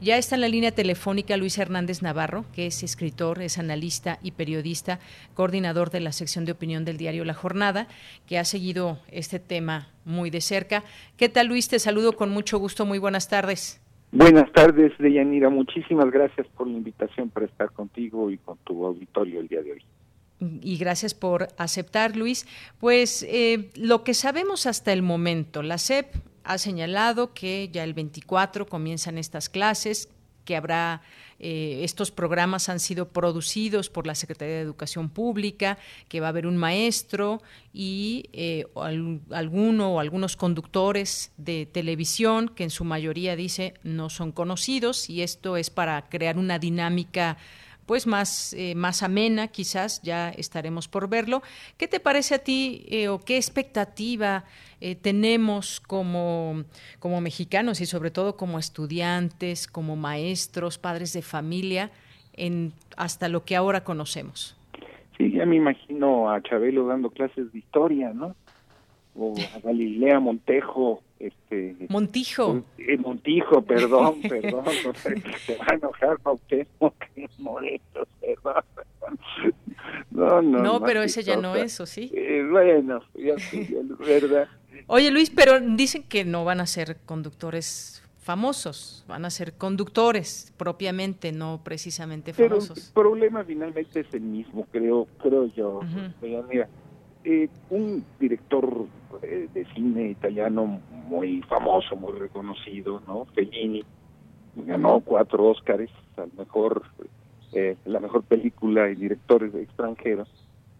Ya 0.00 0.16
está 0.16 0.36
en 0.36 0.42
la 0.42 0.48
línea 0.48 0.70
telefónica 0.70 1.36
Luis 1.36 1.58
Hernández 1.58 2.02
Navarro, 2.02 2.44
que 2.52 2.68
es 2.68 2.84
escritor, 2.84 3.42
es 3.42 3.58
analista 3.58 4.20
y 4.22 4.30
periodista, 4.30 5.00
coordinador 5.34 5.90
de 5.90 5.98
la 5.98 6.12
sección 6.12 6.44
de 6.44 6.52
opinión 6.52 6.84
del 6.84 6.96
diario 6.96 7.24
La 7.24 7.34
Jornada, 7.34 7.88
que 8.28 8.38
ha 8.38 8.44
seguido 8.44 9.00
este 9.08 9.40
tema 9.40 9.88
muy 10.04 10.30
de 10.30 10.40
cerca. 10.40 10.84
¿Qué 11.16 11.28
tal 11.28 11.48
Luis? 11.48 11.66
Te 11.66 11.80
saludo 11.80 12.14
con 12.14 12.30
mucho 12.30 12.58
gusto. 12.58 12.86
Muy 12.86 12.98
buenas 12.98 13.28
tardes. 13.28 13.80
Buenas 14.14 14.50
tardes, 14.52 14.92
Deyanira. 14.98 15.50
Muchísimas 15.50 16.08
gracias 16.10 16.46
por 16.56 16.68
la 16.68 16.78
invitación 16.78 17.30
para 17.30 17.46
estar 17.46 17.72
contigo 17.72 18.30
y 18.30 18.38
con 18.38 18.56
tu 18.58 18.86
auditorio 18.86 19.40
el 19.40 19.48
día 19.48 19.60
de 19.62 19.72
hoy 19.72 19.82
y 20.62 20.76
gracias 20.76 21.14
por 21.14 21.48
aceptar, 21.58 22.16
Luis. 22.16 22.46
Pues 22.78 23.24
eh, 23.28 23.70
lo 23.76 24.04
que 24.04 24.14
sabemos 24.14 24.66
hasta 24.66 24.92
el 24.92 25.02
momento, 25.02 25.62
la 25.62 25.78
SEP 25.78 26.14
ha 26.44 26.58
señalado 26.58 27.32
que 27.32 27.70
ya 27.72 27.84
el 27.84 27.94
24 27.94 28.66
comienzan 28.66 29.18
estas 29.18 29.48
clases, 29.48 30.08
que 30.44 30.56
habrá 30.56 31.02
eh, 31.38 31.80
estos 31.82 32.10
programas 32.10 32.68
han 32.68 32.80
sido 32.80 33.08
producidos 33.08 33.90
por 33.90 34.06
la 34.06 34.14
Secretaría 34.14 34.54
de 34.54 34.60
Educación 34.60 35.08
Pública, 35.10 35.78
que 36.08 36.20
va 36.20 36.26
a 36.26 36.30
haber 36.30 36.46
un 36.46 36.56
maestro 36.56 37.42
y 37.72 38.30
eh, 38.32 38.66
alguno 39.30 39.94
o 39.94 40.00
algunos 40.00 40.36
conductores 40.36 41.32
de 41.36 41.66
televisión 41.66 42.48
que 42.48 42.64
en 42.64 42.70
su 42.70 42.84
mayoría 42.84 43.36
dice 43.36 43.74
no 43.82 44.10
son 44.10 44.32
conocidos 44.32 45.10
y 45.10 45.22
esto 45.22 45.56
es 45.56 45.70
para 45.70 46.08
crear 46.08 46.38
una 46.38 46.58
dinámica 46.58 47.36
pues 47.86 48.06
más, 48.06 48.54
eh, 48.54 48.74
más 48.74 49.02
amena, 49.02 49.48
quizás 49.48 50.02
ya 50.02 50.30
estaremos 50.30 50.88
por 50.88 51.08
verlo. 51.08 51.42
¿Qué 51.76 51.88
te 51.88 52.00
parece 52.00 52.34
a 52.36 52.38
ti 52.38 52.84
eh, 52.88 53.08
o 53.08 53.18
qué 53.18 53.36
expectativa 53.36 54.44
eh, 54.80 54.94
tenemos 54.94 55.80
como, 55.80 56.64
como 56.98 57.20
mexicanos 57.20 57.80
y 57.80 57.86
sobre 57.86 58.10
todo 58.10 58.36
como 58.36 58.58
estudiantes, 58.58 59.66
como 59.66 59.96
maestros, 59.96 60.78
padres 60.78 61.12
de 61.12 61.22
familia, 61.22 61.90
en, 62.34 62.72
hasta 62.96 63.28
lo 63.28 63.44
que 63.44 63.56
ahora 63.56 63.84
conocemos? 63.84 64.56
Sí, 65.16 65.30
ya 65.32 65.46
me 65.46 65.56
imagino 65.56 66.30
a 66.30 66.42
Chabelo 66.42 66.86
dando 66.86 67.10
clases 67.10 67.52
de 67.52 67.58
historia, 67.58 68.12
¿no? 68.12 68.34
O 69.16 69.34
a 69.54 69.60
Galilea 69.60 70.18
Montejo 70.18 71.02
este 71.26 71.76
Montijo. 71.88 72.62
eh, 72.78 72.96
Montijo 72.98 73.62
perdón 73.62 74.20
perdón 74.28 74.64
se 75.46 75.56
va 75.56 75.66
a 75.70 75.74
enojar 75.74 76.18
usted 76.24 76.66
que 77.14 77.28
molesto 77.38 78.06
perdón. 78.20 78.64
No 80.10 80.42
no 80.42 80.62
no 80.62 80.80
pero 80.80 81.02
ese 81.02 81.22
ya 81.22 81.36
no 81.36 81.56
es 81.56 81.80
o 81.80 81.86
sí 81.86 82.10
eh, 82.14 82.46
bueno 82.50 83.02
ya 83.14 83.34
verdad. 83.98 84.48
Oye 84.86 85.10
Luis 85.10 85.30
pero 85.30 85.60
dicen 85.60 86.02
que 86.04 86.24
no 86.24 86.44
van 86.44 86.60
a 86.60 86.66
ser 86.66 86.98
conductores 87.04 88.00
famosos, 88.24 89.04
van 89.06 89.26
a 89.26 89.30
ser 89.30 89.52
conductores 89.52 90.52
propiamente, 90.56 91.30
no 91.30 91.60
precisamente 91.62 92.32
famosos. 92.32 92.90
Pero 92.94 93.10
el 93.10 93.18
problema 93.18 93.44
finalmente 93.44 94.00
es 94.00 94.14
el 94.14 94.22
mismo, 94.22 94.66
creo, 94.72 95.06
creo 95.22 95.44
yo. 95.54 95.80
Mira, 96.48 96.66
eh, 97.24 97.48
un 97.70 98.04
director 98.20 98.86
eh, 99.22 99.48
de 99.52 99.64
cine 99.74 100.10
italiano 100.10 100.80
muy 101.08 101.42
famoso, 101.42 101.96
muy 101.96 102.12
reconocido, 102.12 103.02
¿no? 103.06 103.24
Fellini, 103.34 103.84
ganó 104.56 105.00
cuatro 105.00 105.44
Óscares 105.46 105.90
al 106.16 106.30
mejor, 106.36 106.82
eh, 107.52 107.76
la 107.84 108.00
mejor 108.00 108.24
película 108.24 108.90
y 108.90 108.94
directores 108.94 109.54
extranjeros. 109.54 110.28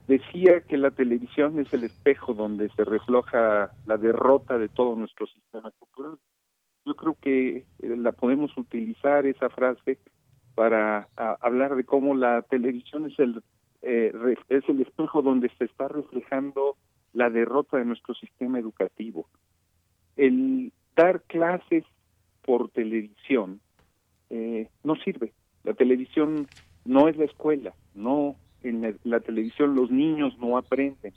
Decía 0.07 0.61
que 0.61 0.77
la 0.77 0.91
televisión 0.91 1.59
es 1.59 1.73
el 1.73 1.85
espejo 1.85 2.35
donde 2.35 2.69
se 2.71 2.85
refleja 2.85 3.71
la 3.87 3.97
derrota 3.97 4.59
de 4.59 4.69
todo 4.69 4.97
nuestro 4.97 5.27
sistema 5.27 5.71
cultural. 5.79 6.19
Yo 6.85 6.95
creo 6.95 7.17
que 7.21 7.57
eh, 7.57 7.65
la 7.97 8.13
podemos 8.13 8.57
utilizar 8.59 9.25
esa 9.25 9.49
frase 9.49 9.99
para 10.55 11.09
hablar 11.41 11.75
de 11.75 11.85
cómo 11.85 12.15
la 12.15 12.43
televisión 12.43 13.11
es 13.11 13.19
el 13.19 13.43
es 13.85 14.69
el 14.69 14.81
espejo 14.81 15.23
donde 15.23 15.51
se 15.59 15.65
está 15.65 15.89
reflejando 15.89 16.77
la 17.13 17.31
derrota 17.31 17.79
de 17.79 17.85
nuestro 17.85 18.15
sistema 18.15 18.59
educativo. 18.59 19.27
El 20.17 20.73
dar 20.97 21.23
clases 21.23 21.85
por 22.43 22.71
televisión 22.71 23.61
eh, 24.31 24.69
no 24.83 24.97
sirve. 24.97 25.33
La 25.63 25.75
televisión 25.75 26.49
no 26.85 27.09
es 27.09 27.17
la 27.17 27.25
escuela, 27.25 27.73
no 27.95 28.37
en 28.63 28.99
la, 29.05 29.21
televisión 29.21 29.75
los 29.75 29.91
niños 29.91 30.37
no 30.39 30.57
aprenden. 30.57 31.13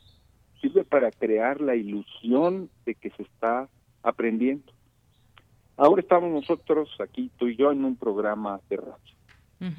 Sirve 0.61 0.83
para 0.83 1.11
crear 1.11 1.61
la 1.61 1.75
ilusión 1.75 2.69
de 2.85 2.95
que 2.95 3.09
se 3.11 3.23
está 3.23 3.69
aprendiendo. 4.03 4.71
Ahora 5.77 6.01
estamos 6.01 6.31
nosotros 6.31 6.89
aquí, 6.99 7.31
tú 7.37 7.47
y 7.47 7.55
yo, 7.55 7.71
en 7.71 7.85
un 7.85 7.95
programa 7.95 8.59
de 8.69 8.77
radio. 8.77 9.17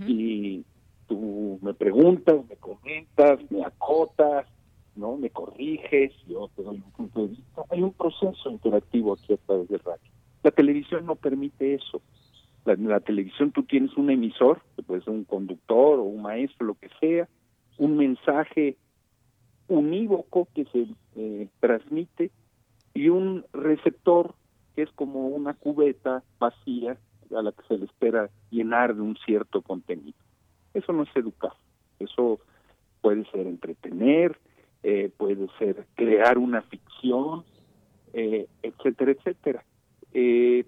Y 0.06 0.64
tú 1.08 1.58
me 1.62 1.74
preguntas, 1.74 2.36
me 2.48 2.56
comentas, 2.56 3.40
me 3.50 3.64
acotas, 3.64 4.46
¿no? 4.94 5.16
Me 5.16 5.30
corriges, 5.30 6.12
yo 6.26 6.48
te 6.54 6.62
doy 6.62 6.76
un 6.76 6.92
punto. 6.92 7.28
Hay 7.70 7.82
un 7.82 7.92
proceso 7.92 8.50
interactivo 8.50 9.14
aquí 9.14 9.32
a 9.32 9.36
través 9.38 9.68
del 9.68 9.80
radio. 9.80 10.10
La 10.42 10.50
televisión 10.50 11.06
no 11.06 11.16
permite 11.16 11.74
eso. 11.74 12.00
La, 12.64 12.74
la 12.74 13.00
televisión 13.00 13.50
tú 13.50 13.64
tienes 13.64 13.96
un 13.96 14.10
emisor, 14.10 14.60
que 14.76 14.82
puede 14.82 15.02
ser 15.02 15.14
un 15.14 15.24
conductor 15.24 15.98
o 15.98 16.02
un 16.02 16.22
maestro, 16.22 16.66
lo 16.66 16.74
que 16.74 16.90
sea, 17.00 17.28
un 17.78 17.96
mensaje 17.96 18.76
unívoco 19.68 20.48
que 20.54 20.64
se 20.66 20.86
eh, 21.16 21.48
transmite 21.60 22.30
y 22.94 23.08
un 23.08 23.44
receptor 23.52 24.34
que 24.74 24.82
es 24.82 24.90
como 24.92 25.28
una 25.28 25.54
cubeta 25.54 26.22
vacía 26.38 26.98
a 27.36 27.42
la 27.42 27.52
que 27.52 27.62
se 27.68 27.78
le 27.78 27.84
espera 27.84 28.30
llenar 28.50 28.94
de 28.94 29.02
un 29.02 29.16
cierto 29.24 29.62
contenido. 29.62 30.16
Eso 30.78 30.92
no 30.92 31.02
es 31.02 31.16
educar, 31.16 31.52
eso 31.98 32.40
puede 33.00 33.24
ser 33.30 33.46
entretener, 33.46 34.38
eh, 34.82 35.10
puede 35.16 35.48
ser 35.58 35.86
crear 35.94 36.38
una 36.38 36.62
ficción, 36.62 37.44
eh, 38.12 38.46
etcétera, 38.62 39.12
etcétera. 39.12 39.64
Eh, 40.12 40.64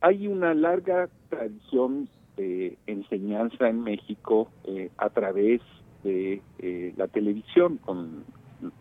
hay 0.00 0.26
una 0.26 0.54
larga 0.54 1.08
tradición 1.28 2.08
de 2.36 2.76
enseñanza 2.86 3.68
en 3.68 3.82
México 3.82 4.48
a 4.96 5.10
través 5.10 5.60
de 6.02 6.42
la 6.96 7.06
televisión, 7.06 7.78
con 7.78 8.24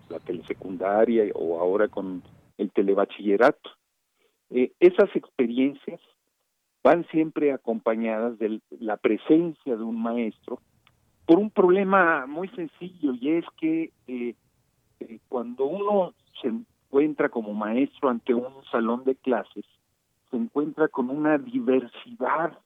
la 0.10 0.20
telesecundaria 0.20 1.26
o 1.34 1.60
ahora 1.60 1.88
con 1.88 2.24
el 2.58 2.72
telebachillerato. 2.72 3.70
Eh, 4.50 4.72
esas 4.80 5.10
experiencias 5.16 6.00
van 6.84 7.06
siempre 7.10 7.54
acompañadas 7.54 8.38
de 8.40 8.60
la 8.80 8.98
presencia 8.98 9.76
de 9.76 9.84
un 9.84 10.02
maestro 10.02 10.60
por 11.26 11.40
un 11.40 11.50
problema 11.50 12.26
muy 12.26 12.48
sencillo 12.50 13.14
y 13.14 13.32
es 13.32 13.46
que 13.58 13.92
eh, 14.08 14.36
eh, 15.00 15.20
cuando 15.30 15.66
uno 15.66 16.14
se 16.42 16.50
encuentra 16.50 17.30
como 17.30 17.54
maestro 17.54 18.10
ante 18.10 18.34
un 18.34 18.64
salón 18.72 19.04
de 19.06 19.16
clases, 19.16 19.66
se 20.30 20.38
encuentra 20.38 20.88
con 20.88 21.10
una 21.10 21.38
diversidad 21.38 22.58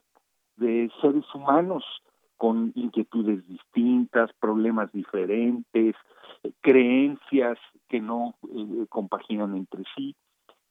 de 0.58 0.90
seres 1.02 1.26
humanos 1.34 1.84
con 2.38 2.72
inquietudes 2.76 3.48
distintas, 3.48 4.32
problemas 4.40 4.92
diferentes, 4.92 5.96
creencias 6.62 7.58
que 7.88 8.00
no 8.02 8.36
compaginan 8.90 9.56
entre 9.56 9.84
sí. 9.96 10.16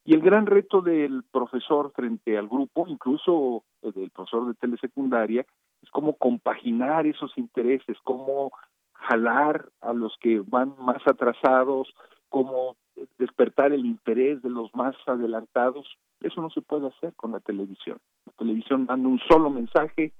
Y 0.04 0.14
el 0.14 0.20
gran 0.20 0.44
reto 0.44 0.82
del 0.82 1.22
profesor 1.30 1.92
frente 1.94 2.36
al 2.36 2.46
grupo, 2.46 2.86
incluso 2.86 3.64
del 3.82 4.10
profesor 4.10 4.46
de 4.46 4.54
telesecundaria, 4.54 5.46
es 5.82 5.90
cómo 5.90 6.14
compaginar 6.14 7.06
esos 7.06 7.36
intereses, 7.38 7.96
cómo 8.04 8.52
jalar 8.92 9.68
a 9.80 9.92
los 9.94 10.14
que 10.20 10.40
van 10.40 10.74
más 10.78 11.06
atrasados, 11.06 11.94
cómo 12.28 12.76
despertar 13.18 13.72
el 13.72 13.86
interés 13.86 14.42
de 14.42 14.50
los 14.50 14.74
más 14.74 14.94
adelantados. 15.06 15.86
Eso 16.20 16.42
no 16.42 16.50
se 16.50 16.60
puede 16.60 16.88
hacer 16.88 17.14
con 17.14 17.32
la 17.32 17.40
televisión. 17.40 17.98
La 18.26 18.32
televisión 18.32 18.86
manda 18.86 19.08
un 19.08 19.20
solo 19.20 19.50
mensaje 19.50 20.12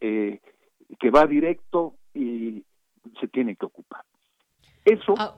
eh, 0.00 0.40
que 0.98 1.10
va 1.10 1.26
directo 1.26 1.94
y 2.12 2.62
se 3.20 3.28
tiene 3.28 3.56
que 3.56 3.66
ocupar. 3.66 4.04
Eso, 4.84 5.14
ah, 5.18 5.36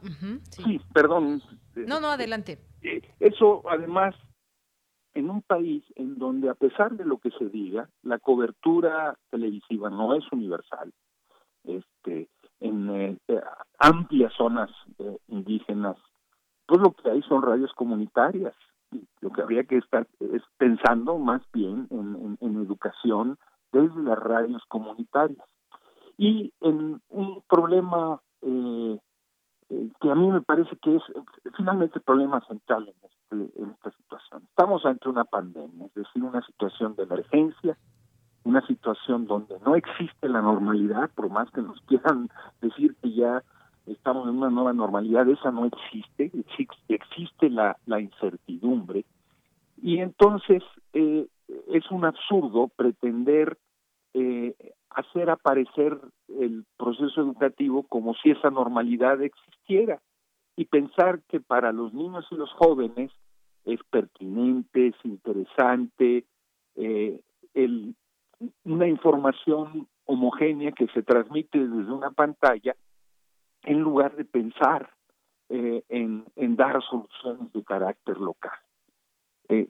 sí. 0.50 0.80
perdón. 0.92 1.40
No, 1.74 2.00
no, 2.00 2.08
adelante. 2.08 2.58
Eh, 2.82 3.00
eso, 3.20 3.62
además, 3.68 4.14
en 5.14 5.30
un 5.30 5.42
país 5.42 5.84
en 5.94 6.18
donde, 6.18 6.50
a 6.50 6.54
pesar 6.54 6.96
de 6.96 7.04
lo 7.04 7.18
que 7.18 7.30
se 7.30 7.48
diga, 7.48 7.88
la 8.02 8.18
cobertura 8.18 9.16
televisiva 9.30 9.88
no 9.88 10.14
es 10.14 10.24
universal, 10.32 10.92
este, 11.64 12.28
en 12.60 12.90
eh, 12.90 13.18
eh, 13.28 13.40
amplias 13.78 14.32
zonas 14.34 14.70
indígenas, 15.28 15.96
pues 16.66 16.80
lo 16.80 16.92
que 16.92 17.10
hay 17.10 17.22
son 17.22 17.42
radios 17.42 17.72
comunitarias. 17.74 18.54
Lo 19.20 19.30
que 19.30 19.42
habría 19.42 19.64
que 19.64 19.78
estar 19.78 20.06
es 20.20 20.42
pensando 20.58 21.18
más 21.18 21.42
bien 21.52 21.86
en, 21.90 22.38
en 22.40 22.56
educación 22.56 23.36
desde 23.72 24.02
las 24.02 24.18
radios 24.18 24.62
comunitarias. 24.68 25.46
Y 26.16 26.52
en 26.60 27.00
un 27.08 27.42
problema 27.48 28.20
eh, 28.42 28.98
que 29.68 30.10
a 30.10 30.14
mí 30.14 30.28
me 30.30 30.40
parece 30.40 30.76
que 30.76 30.96
es 30.96 31.02
finalmente 31.56 31.98
el 31.98 32.04
problema 32.04 32.40
central 32.46 32.88
en, 32.88 33.10
este, 33.10 33.62
en 33.62 33.70
esta 33.70 33.90
situación. 33.90 34.42
Estamos 34.48 34.84
ante 34.86 35.08
una 35.08 35.24
pandemia, 35.24 35.86
es 35.86 35.94
decir, 35.94 36.22
una 36.22 36.42
situación 36.42 36.94
de 36.96 37.04
emergencia, 37.04 37.76
una 38.44 38.64
situación 38.66 39.26
donde 39.26 39.58
no 39.64 39.74
existe 39.74 40.28
la 40.28 40.40
normalidad, 40.40 41.10
por 41.14 41.30
más 41.30 41.50
que 41.50 41.62
nos 41.62 41.80
quieran 41.82 42.28
decir 42.60 42.94
que 43.02 43.12
ya 43.12 43.42
estamos 43.86 44.28
en 44.28 44.36
una 44.36 44.50
nueva 44.50 44.72
normalidad, 44.72 45.28
esa 45.28 45.50
no 45.50 45.64
existe, 45.66 46.30
existe 46.88 47.50
la, 47.50 47.76
la 47.86 48.00
incertidumbre. 48.00 49.04
Y 49.82 49.98
entonces 49.98 50.62
eh, 50.92 51.26
es 51.68 51.90
un 51.90 52.04
absurdo 52.04 52.68
pretender 52.68 53.58
eh, 54.14 54.54
hacer 54.96 55.28
aparecer 55.28 55.98
el 56.28 56.64
proceso 56.78 57.20
educativo 57.20 57.82
como 57.82 58.14
si 58.14 58.30
esa 58.30 58.50
normalidad 58.50 59.22
existiera 59.22 60.00
y 60.56 60.64
pensar 60.64 61.20
que 61.28 61.38
para 61.38 61.70
los 61.70 61.92
niños 61.92 62.26
y 62.30 62.36
los 62.36 62.50
jóvenes 62.52 63.12
es 63.66 63.78
pertinente, 63.90 64.88
es 64.88 64.94
interesante, 65.04 66.24
eh, 66.76 67.20
el, 67.52 67.94
una 68.64 68.88
información 68.88 69.86
homogénea 70.06 70.72
que 70.72 70.86
se 70.88 71.02
transmite 71.02 71.58
desde 71.58 71.92
una 71.92 72.12
pantalla 72.12 72.74
en 73.64 73.80
lugar 73.80 74.16
de 74.16 74.24
pensar 74.24 74.90
eh, 75.50 75.82
en, 75.90 76.24
dar 76.56 76.82
soluciones 76.84 77.52
de 77.52 77.62
carácter 77.64 78.16
local. 78.16 78.58
Eh, 79.50 79.68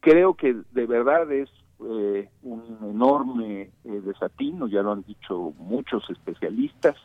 creo 0.00 0.34
que 0.34 0.54
de 0.70 0.86
verdad 0.86 1.30
es 1.32 1.50
eh, 1.88 2.28
un 2.42 2.78
enorme 2.82 3.70
eh, 3.84 4.00
desatino, 4.04 4.66
ya 4.68 4.82
lo 4.82 4.92
han 4.92 5.02
dicho 5.02 5.54
muchos 5.58 6.08
especialistas, 6.10 6.96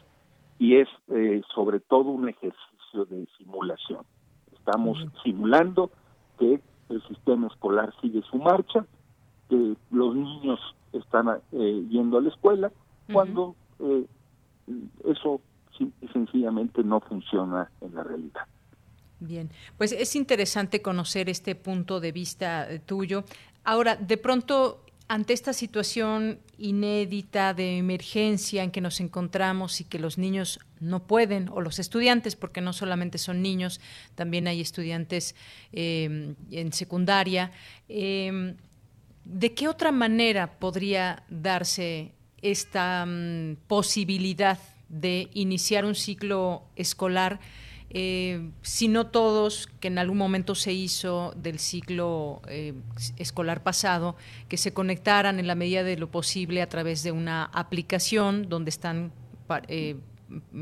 y 0.60 0.78
es 0.78 0.88
eh, 1.10 1.42
sobre 1.54 1.80
todo 1.80 2.12
un 2.12 2.30
ejercicio 2.30 3.06
de 3.10 3.28
simulación. 3.38 4.06
Estamos 4.54 4.98
simulando 5.24 5.92
que 6.40 6.60
el 6.90 7.08
sistema 7.08 7.48
escolar 7.48 7.94
sigue 8.02 8.22
su 8.30 8.38
marcha, 8.38 8.86
que 9.50 9.76
los 9.92 10.16
niños 10.16 10.60
están 10.94 11.42
eh, 11.52 11.86
yendo 11.90 12.18
a 12.18 12.22
la 12.22 12.30
escuela, 12.30 12.72
cuando 13.12 13.56
eso 15.04 15.42
sencillamente 16.12 16.84
no 16.84 17.00
funciona 17.02 17.70
en 17.82 17.94
la 17.94 18.04
realidad. 18.04 18.48
Bien, 19.20 19.50
pues 19.78 19.92
es 19.92 20.16
interesante 20.16 20.82
conocer 20.82 21.30
este 21.30 21.56
punto 21.56 22.00
de 22.00 22.12
vista 22.12 22.68
tuyo. 22.86 23.24
Ahora, 23.66 23.96
de 23.96 24.18
pronto, 24.18 24.86
ante 25.08 25.34
esta 25.34 25.52
situación 25.52 26.40
inédita 26.60 27.56
de 27.56 27.78
emergencia 27.78 28.64
en 28.64 28.70
que 28.70 28.80
nos 28.80 29.00
encontramos 29.00 29.82
y 29.82 29.84
que 29.84 29.98
los 29.98 30.20
niños 30.20 30.60
no 30.80 31.02
pueden, 31.04 31.50
o 31.50 31.62
los 31.62 31.80
estudiantes, 31.80 32.36
porque 32.36 32.62
no 32.62 32.74
solamente 32.74 33.18
son 33.18 33.42
niños, 33.42 33.82
también 34.14 34.48
hay 34.48 34.62
estudiantes 34.62 35.36
eh, 35.74 36.36
en 36.52 36.74
secundaria, 36.74 37.52
eh, 37.90 38.56
¿de 39.26 39.54
qué 39.54 39.68
otra 39.68 39.92
manera 39.92 40.60
podría 40.60 41.24
darse 41.28 42.12
esta 42.44 43.06
mm, 43.08 43.56
posibilidad 43.68 44.60
de 44.90 45.30
iniciar 45.34 45.86
un 45.86 45.96
ciclo 45.96 46.64
escolar? 46.76 47.40
Eh, 47.98 48.50
si 48.62 48.90
no 48.90 49.08
todos, 49.08 49.70
que 49.80 49.88
en 49.88 49.98
algún 50.00 50.18
momento 50.18 50.54
se 50.54 50.74
hizo 50.74 51.34
del 51.38 51.60
ciclo 51.60 52.42
eh, 52.50 52.74
escolar 53.16 53.64
pasado, 53.64 54.18
que 54.50 54.58
se 54.58 54.74
conectaran 54.74 55.40
en 55.40 55.48
la 55.48 55.56
medida 55.56 55.82
de 55.82 55.96
lo 55.96 56.12
posible 56.12 56.62
a 56.62 56.68
través 56.68 57.04
de 57.04 57.14
una 57.14 57.46
aplicación 57.46 58.50
donde 58.50 58.70
están 58.70 59.14
eh, 59.70 59.96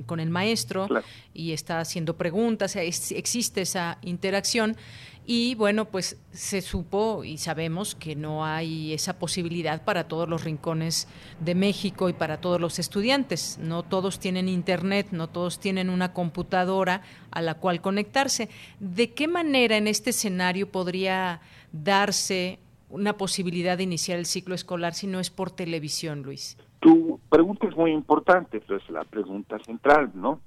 con 0.05 0.19
el 0.19 0.29
maestro 0.29 0.87
y 1.33 1.53
está 1.53 1.79
haciendo 1.79 2.17
preguntas, 2.17 2.75
existe 2.75 3.61
esa 3.61 3.97
interacción 4.03 4.77
y 5.25 5.55
bueno, 5.55 5.85
pues 5.85 6.21
se 6.31 6.61
supo 6.61 7.23
y 7.23 7.37
sabemos 7.37 7.95
que 7.95 8.15
no 8.15 8.43
hay 8.43 8.91
esa 8.93 9.17
posibilidad 9.19 9.83
para 9.83 10.07
todos 10.07 10.27
los 10.27 10.43
rincones 10.43 11.07
de 11.39 11.55
México 11.55 12.09
y 12.09 12.13
para 12.13 12.41
todos 12.41 12.59
los 12.59 12.77
estudiantes. 12.77 13.57
No 13.61 13.83
todos 13.83 14.19
tienen 14.19 14.49
internet, 14.49 15.07
no 15.11 15.27
todos 15.29 15.59
tienen 15.59 15.89
una 15.89 16.11
computadora 16.11 17.03
a 17.31 17.41
la 17.41 17.55
cual 17.55 17.79
conectarse. 17.79 18.49
¿De 18.79 19.13
qué 19.13 19.29
manera 19.29 19.77
en 19.77 19.87
este 19.87 20.09
escenario 20.09 20.69
podría 20.69 21.39
darse 21.71 22.59
una 22.89 23.13
posibilidad 23.13 23.77
de 23.77 23.83
iniciar 23.83 24.19
el 24.19 24.25
ciclo 24.25 24.53
escolar 24.55 24.93
si 24.93 25.07
no 25.07 25.19
es 25.19 25.29
por 25.29 25.51
televisión, 25.51 26.23
Luis? 26.23 26.57
Tu 26.81 27.17
pregunta 27.29 27.65
es 27.67 27.75
muy 27.77 27.91
importante, 27.91 28.57
es 28.57 28.89
la 28.89 29.05
pregunta 29.05 29.57
central, 29.59 30.11
¿no? 30.13 30.41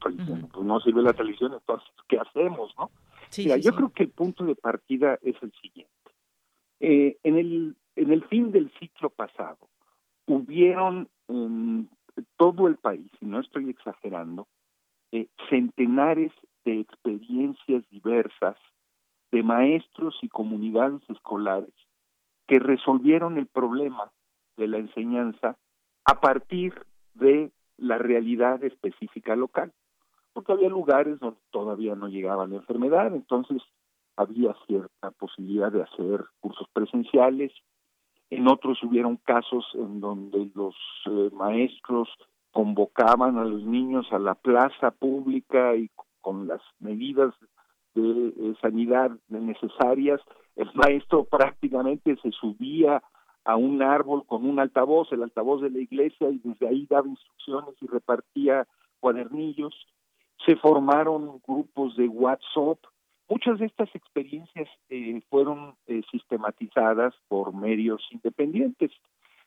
Pues 0.00 0.14
no 0.64 0.80
sirve 0.80 1.02
la 1.02 1.12
televisión, 1.12 1.52
entonces, 1.54 1.88
¿qué 2.08 2.18
hacemos, 2.18 2.72
no? 2.76 2.90
Mira, 3.36 3.56
yo 3.56 3.72
creo 3.72 3.92
que 3.92 4.04
el 4.04 4.10
punto 4.10 4.44
de 4.44 4.54
partida 4.54 5.18
es 5.22 5.36
el 5.42 5.52
siguiente. 5.60 5.92
Eh, 6.80 7.16
en, 7.22 7.36
el, 7.36 7.76
en 7.96 8.12
el 8.12 8.24
fin 8.24 8.52
del 8.52 8.70
ciclo 8.78 9.10
pasado, 9.10 9.68
hubieron 10.26 11.08
en 11.28 11.88
todo 12.36 12.68
el 12.68 12.76
país, 12.76 13.10
y 13.20 13.26
no 13.26 13.40
estoy 13.40 13.70
exagerando, 13.70 14.46
eh, 15.12 15.28
centenares 15.48 16.32
de 16.64 16.80
experiencias 16.80 17.88
diversas 17.90 18.56
de 19.32 19.42
maestros 19.42 20.16
y 20.22 20.28
comunidades 20.28 21.02
escolares 21.08 21.72
que 22.46 22.58
resolvieron 22.58 23.38
el 23.38 23.46
problema 23.46 24.10
de 24.56 24.68
la 24.68 24.78
enseñanza 24.78 25.56
a 26.04 26.20
partir 26.20 26.74
de 27.14 27.50
la 27.76 27.98
realidad 27.98 28.62
específica 28.64 29.36
local 29.36 29.72
porque 30.36 30.52
había 30.52 30.68
lugares 30.68 31.18
donde 31.18 31.40
todavía 31.50 31.94
no 31.94 32.08
llegaba 32.08 32.46
la 32.46 32.56
enfermedad, 32.56 33.06
entonces 33.14 33.62
había 34.16 34.54
cierta 34.66 35.10
posibilidad 35.12 35.72
de 35.72 35.82
hacer 35.82 36.26
cursos 36.40 36.68
presenciales. 36.74 37.52
En 38.28 38.46
otros 38.46 38.82
hubieron 38.82 39.16
casos 39.16 39.64
en 39.72 39.98
donde 39.98 40.50
los 40.54 40.74
eh, 41.06 41.30
maestros 41.32 42.10
convocaban 42.50 43.38
a 43.38 43.46
los 43.46 43.62
niños 43.62 44.06
a 44.12 44.18
la 44.18 44.34
plaza 44.34 44.90
pública 44.90 45.74
y 45.74 45.88
con 46.20 46.46
las 46.46 46.60
medidas 46.80 47.32
de 47.94 48.28
eh, 48.28 48.54
sanidad 48.60 49.12
necesarias, 49.28 50.20
el 50.54 50.68
maestro 50.74 51.24
prácticamente 51.24 52.14
se 52.16 52.30
subía 52.32 53.02
a 53.46 53.56
un 53.56 53.80
árbol 53.80 54.26
con 54.26 54.44
un 54.44 54.60
altavoz, 54.60 55.10
el 55.12 55.22
altavoz 55.22 55.62
de 55.62 55.70
la 55.70 55.78
iglesia, 55.78 56.28
y 56.28 56.40
desde 56.44 56.68
ahí 56.68 56.86
daba 56.90 57.08
instrucciones 57.08 57.74
y 57.80 57.86
repartía 57.86 58.68
cuadernillos 59.00 59.74
se 60.44 60.56
formaron 60.56 61.40
grupos 61.46 61.96
de 61.96 62.08
WhatsApp 62.08 62.78
muchas 63.28 63.58
de 63.58 63.66
estas 63.66 63.92
experiencias 63.94 64.68
eh, 64.88 65.20
fueron 65.28 65.74
eh, 65.86 66.02
sistematizadas 66.10 67.14
por 67.28 67.54
medios 67.54 68.02
independientes, 68.10 68.90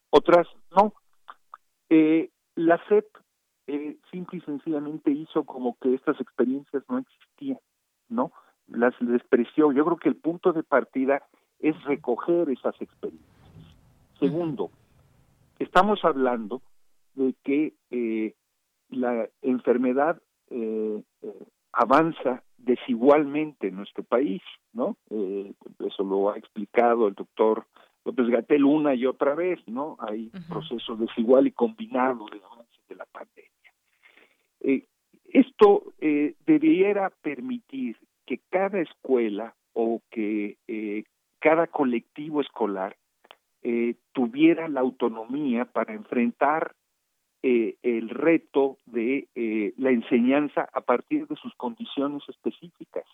otras 0.10 0.48
no. 0.76 0.94
Eh, 1.90 2.30
la 2.56 2.80
CEP 2.88 3.06
simple 4.12 4.40
y 4.40 4.42
sencillamente 4.42 5.12
hizo 5.12 5.44
como 5.44 5.78
que 5.80 5.94
estas 5.94 6.20
experiencias 6.20 6.84
no 6.90 6.98
existían, 6.98 7.60
¿no? 8.10 8.32
Las 8.68 8.96
despreció. 9.00 9.72
Yo 9.72 9.86
creo 9.86 9.98
que 9.98 10.10
el 10.10 10.16
punto 10.16 10.54
de 10.54 10.64
partida 10.64 11.22
es 11.60 11.82
recoger 11.84 12.50
esas 12.50 12.74
experiencias. 12.82 13.30
Segundo, 14.20 14.72
estamos 15.60 16.04
hablando 16.04 16.64
de 17.14 17.36
que 17.44 18.34
la 18.90 19.30
enfermedad 19.44 20.20
avanza 21.72 22.44
desigualmente 22.58 23.68
en 23.68 23.76
nuestro 23.76 24.04
país, 24.04 24.42
¿no? 24.74 24.98
Eh, 25.10 25.54
eso 25.86 26.04
lo 26.04 26.32
ha 26.32 26.38
explicado 26.38 27.08
el 27.08 27.14
doctor 27.14 27.66
López 28.06 28.28
Gatel 28.28 28.64
una 28.64 28.96
y 28.96 29.06
otra 29.06 29.36
vez, 29.36 29.60
¿no? 29.68 29.98
Hay 30.00 30.32
procesos 30.48 31.00
desigual 31.00 31.48
y 31.48 31.52
combinado 31.52 32.26
de 32.32 32.42
avance 32.44 32.82
de 32.88 32.96
la 32.96 33.06
pandemia. 33.06 33.50
Eh, 34.62 34.86
esto 35.26 35.94
eh, 36.00 36.36
debiera 36.46 37.12
permitir 37.22 37.98
que 38.26 38.40
cada 38.50 38.80
escuela 38.80 39.56
o 39.74 40.02
que 40.10 40.58
eh, 40.68 41.04
cada 41.40 41.68
colectivo 41.68 42.42
escolar 42.42 42.96
tuviera 44.14 44.70
la 44.70 44.80
autonomía 44.80 45.66
para 45.66 45.94
enfrentar 45.94 46.76
eh, 47.42 47.78
el 47.84 48.10
reto 48.10 48.78
de 48.86 49.30
eh, 49.34 49.74
la 49.78 49.92
enseñanza 49.92 50.68
a 50.74 50.82
partir 50.82 51.26
de 51.28 51.38
sus 51.38 51.56
condiciones 51.56 52.22
específicas, 52.28 53.06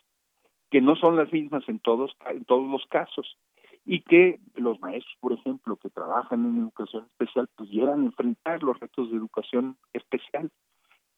que 0.71 0.82
no 0.82 0.95
son 0.95 1.15
las 1.15 1.32
mismas 1.32 1.63
en 1.69 1.78
todos, 1.78 2.15
en 2.28 2.43
todos 2.45 2.67
los 2.67 2.86
casos, 2.88 3.38
y 3.86 4.01
que 4.01 4.39
los 4.55 4.80
maestros, 4.80 5.15
por 5.19 5.34
ejemplo, 5.34 5.76
que 5.76 5.91
trabajan 5.91 6.43
en 6.43 6.57
educación 6.57 7.05
especial, 7.11 7.47
pudieran 7.55 8.03
enfrentar 8.03 8.63
los 8.63 8.80
retos 8.80 9.11
de 9.11 9.17
educación 9.17 9.78
especial. 9.93 10.49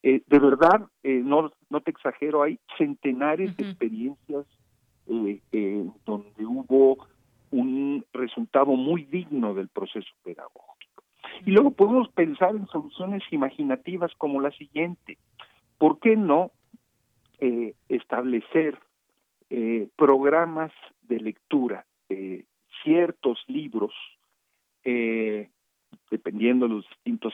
Eh, 0.03 0.21
de 0.27 0.39
verdad, 0.39 0.87
no, 1.03 1.51
no 1.69 1.81
te 1.81 1.91
exagero, 1.91 2.43
hay 2.43 2.59
centenares 2.77 3.55
de 3.55 3.69
experiencias 3.69 4.45
donde 5.05 6.45
hubo 6.45 7.07
un 7.51 8.05
resultado 8.11 8.73
muy 8.73 9.05
digno 9.05 9.53
del 9.53 9.69
proceso 9.69 10.09
pedagógico. 10.23 10.76
Y 11.45 11.51
luego 11.51 11.71
podemos 11.71 12.09
pensar 12.09 12.55
en 12.55 12.67
soluciones 12.67 13.23
imaginativas 13.31 14.11
como 14.17 14.41
la 14.41 14.51
siguiente. 14.51 15.17
¿Por 15.77 15.99
qué 15.99 16.15
no 16.15 16.51
eh, 17.39 17.75
establecer 17.87 18.79
eh, 19.51 19.89
programas 19.95 20.71
de 21.03 21.19
lectura, 21.19 21.85
de 22.09 22.45
ciertos 22.83 23.43
libros, 23.47 23.93
eh, 24.83 25.49
dependiendo 26.09 26.67
de 26.67 26.75
los 26.75 26.89
distintos 26.89 27.33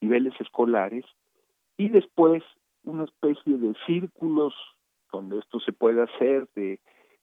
niveles 0.00 0.34
escolares, 0.38 1.04
y 1.76 1.88
después 1.88 2.44
una 2.84 3.04
especie 3.04 3.56
de 3.56 3.74
círculos 3.86 4.54
donde 5.10 5.38
esto 5.38 5.58
se 5.60 5.72
puede 5.72 6.02
hacer, 6.02 6.46
de 6.54 6.78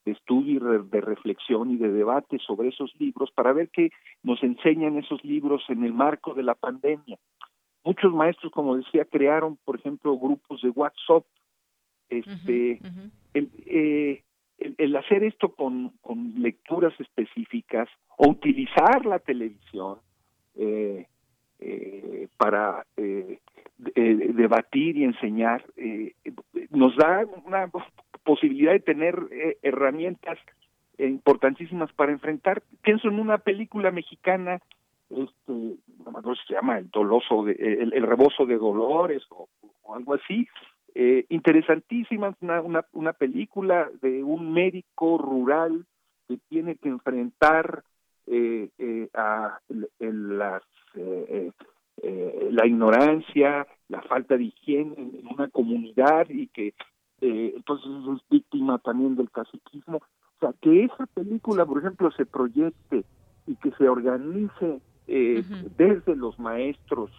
de 0.05 0.11
estudio 0.13 0.55
y 0.55 0.89
de 0.89 1.01
reflexión 1.01 1.71
y 1.71 1.77
de 1.77 1.91
debate 1.91 2.39
sobre 2.39 2.69
esos 2.69 2.93
libros 2.99 3.31
para 3.31 3.53
ver 3.53 3.69
qué 3.69 3.91
nos 4.23 4.41
enseñan 4.43 4.97
esos 4.97 5.23
libros 5.23 5.63
en 5.69 5.83
el 5.83 5.93
marco 5.93 6.33
de 6.33 6.43
la 6.43 6.55
pandemia. 6.55 7.17
Muchos 7.83 8.13
maestros, 8.13 8.51
como 8.51 8.77
decía, 8.77 9.05
crearon, 9.05 9.57
por 9.63 9.77
ejemplo, 9.77 10.17
grupos 10.17 10.61
de 10.61 10.69
WhatsApp. 10.69 11.25
Este, 12.09 12.79
eh, 13.33 14.23
el, 14.57 14.95
hacer 14.95 15.23
esto 15.23 15.55
con, 15.55 15.93
con, 16.01 16.33
lecturas 16.41 16.93
específicas 16.99 17.87
o 18.17 18.29
utilizar 18.29 19.05
la 19.05 19.19
televisión 19.19 19.97
eh, 20.55 21.07
eh, 21.59 22.27
para 22.37 22.85
debatir 23.77 24.97
y 24.97 25.05
enseñar 25.05 25.65
nos 26.69 26.95
da 26.97 27.25
una 27.45 27.67
posibilidad 28.23 28.71
de 28.71 28.79
tener 28.79 29.15
eh, 29.31 29.57
herramientas 29.61 30.37
importantísimas 30.97 31.91
para 31.93 32.11
enfrentar. 32.11 32.61
Pienso 32.83 33.07
en 33.07 33.19
una 33.19 33.39
película 33.39 33.91
mexicana, 33.91 34.61
este, 35.09 35.47
no 35.47 36.35
se 36.35 36.53
llama 36.53 36.77
El 36.77 36.89
Doloso, 36.91 37.43
de, 37.43 37.53
el, 37.53 38.03
Rebozo 38.03 38.45
de 38.45 38.57
Dolores 38.57 39.23
o, 39.29 39.47
algo 39.93 40.13
así, 40.13 40.47
eh, 40.93 41.25
interesantísima, 41.29 42.35
una, 42.41 42.61
una, 42.61 42.85
una 42.93 43.13
película 43.13 43.89
de 44.01 44.23
un 44.23 44.53
médico 44.53 45.17
rural 45.17 45.85
que 46.27 46.37
tiene 46.49 46.75
que 46.75 46.89
enfrentar 46.89 47.83
eh, 48.27 48.69
eh, 48.77 49.09
a 49.13 49.59
las, 49.99 50.63
eh, 50.95 51.51
eh, 52.03 52.49
la 52.51 52.65
ignorancia, 52.65 53.67
la 53.87 54.01
falta 54.01 54.37
de 54.37 54.45
higiene 54.45 54.95
en 54.97 55.27
una 55.27 55.49
comunidad 55.49 56.27
y 56.29 56.47
que 56.47 56.73
eh, 57.21 57.53
entonces 57.55 57.89
es 58.15 58.29
víctima 58.29 58.77
también 58.79 59.15
del 59.15 59.29
caciquismo. 59.29 59.97
O 59.97 60.39
sea, 60.39 60.53
que 60.59 60.85
esa 60.85 61.05
película, 61.07 61.65
por 61.65 61.79
ejemplo, 61.79 62.11
se 62.11 62.25
proyecte 62.25 63.05
y 63.47 63.55
que 63.55 63.71
se 63.71 63.87
organice 63.87 64.81
eh, 65.07 65.43
desde 65.77 66.15
los 66.15 66.39
maestros, 66.39 67.11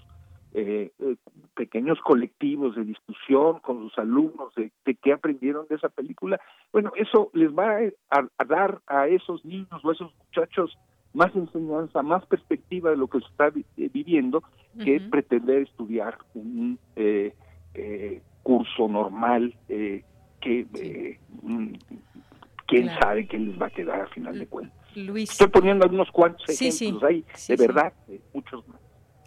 eh, 0.54 0.92
eh, 0.98 1.16
pequeños 1.54 1.98
colectivos 2.00 2.76
de 2.76 2.84
discusión 2.84 3.60
con 3.60 3.80
sus 3.80 3.98
alumnos 3.98 4.54
de, 4.54 4.70
de, 4.84 4.94
qué 4.96 5.12
aprendieron 5.12 5.66
de 5.68 5.76
esa 5.76 5.88
película, 5.88 6.38
bueno, 6.72 6.92
eso 6.96 7.30
les 7.32 7.50
va 7.50 7.78
a, 8.10 8.44
dar 8.44 8.82
a 8.86 9.08
esos 9.08 9.44
niños 9.46 9.82
o 9.82 9.88
a 9.88 9.92
esos 9.94 10.12
muchachos 10.18 10.76
más 11.14 11.34
enseñanza, 11.34 12.02
más 12.02 12.26
perspectiva 12.26 12.90
de 12.90 12.96
lo 12.96 13.06
que 13.06 13.20
se 13.20 13.26
está 13.26 13.50
viviendo 13.76 14.42
que 14.82 15.00
pretender 15.00 15.62
estudiar 15.62 16.18
un 16.34 16.78
eh, 16.96 17.34
eh, 17.74 18.22
curso 18.42 18.88
normal 18.88 19.54
eh, 19.68 20.04
que 20.40 20.66
eh, 20.74 21.18
mm, 21.42 21.72
quién 22.66 22.88
sabe 23.00 23.26
qué 23.26 23.38
les 23.38 23.60
va 23.60 23.66
a 23.66 23.70
quedar 23.70 24.00
a 24.02 24.06
final 24.08 24.38
de 24.38 24.46
cuentas. 24.46 24.76
Luis. 24.94 25.30
Estoy 25.30 25.48
poniendo 25.48 25.84
algunos 25.84 26.10
cuantos 26.10 26.48
ejemplos 26.48 27.02
ahí, 27.02 27.24
de 27.48 27.56
verdad, 27.56 27.92
muchos 28.34 28.66
más. 28.68 28.81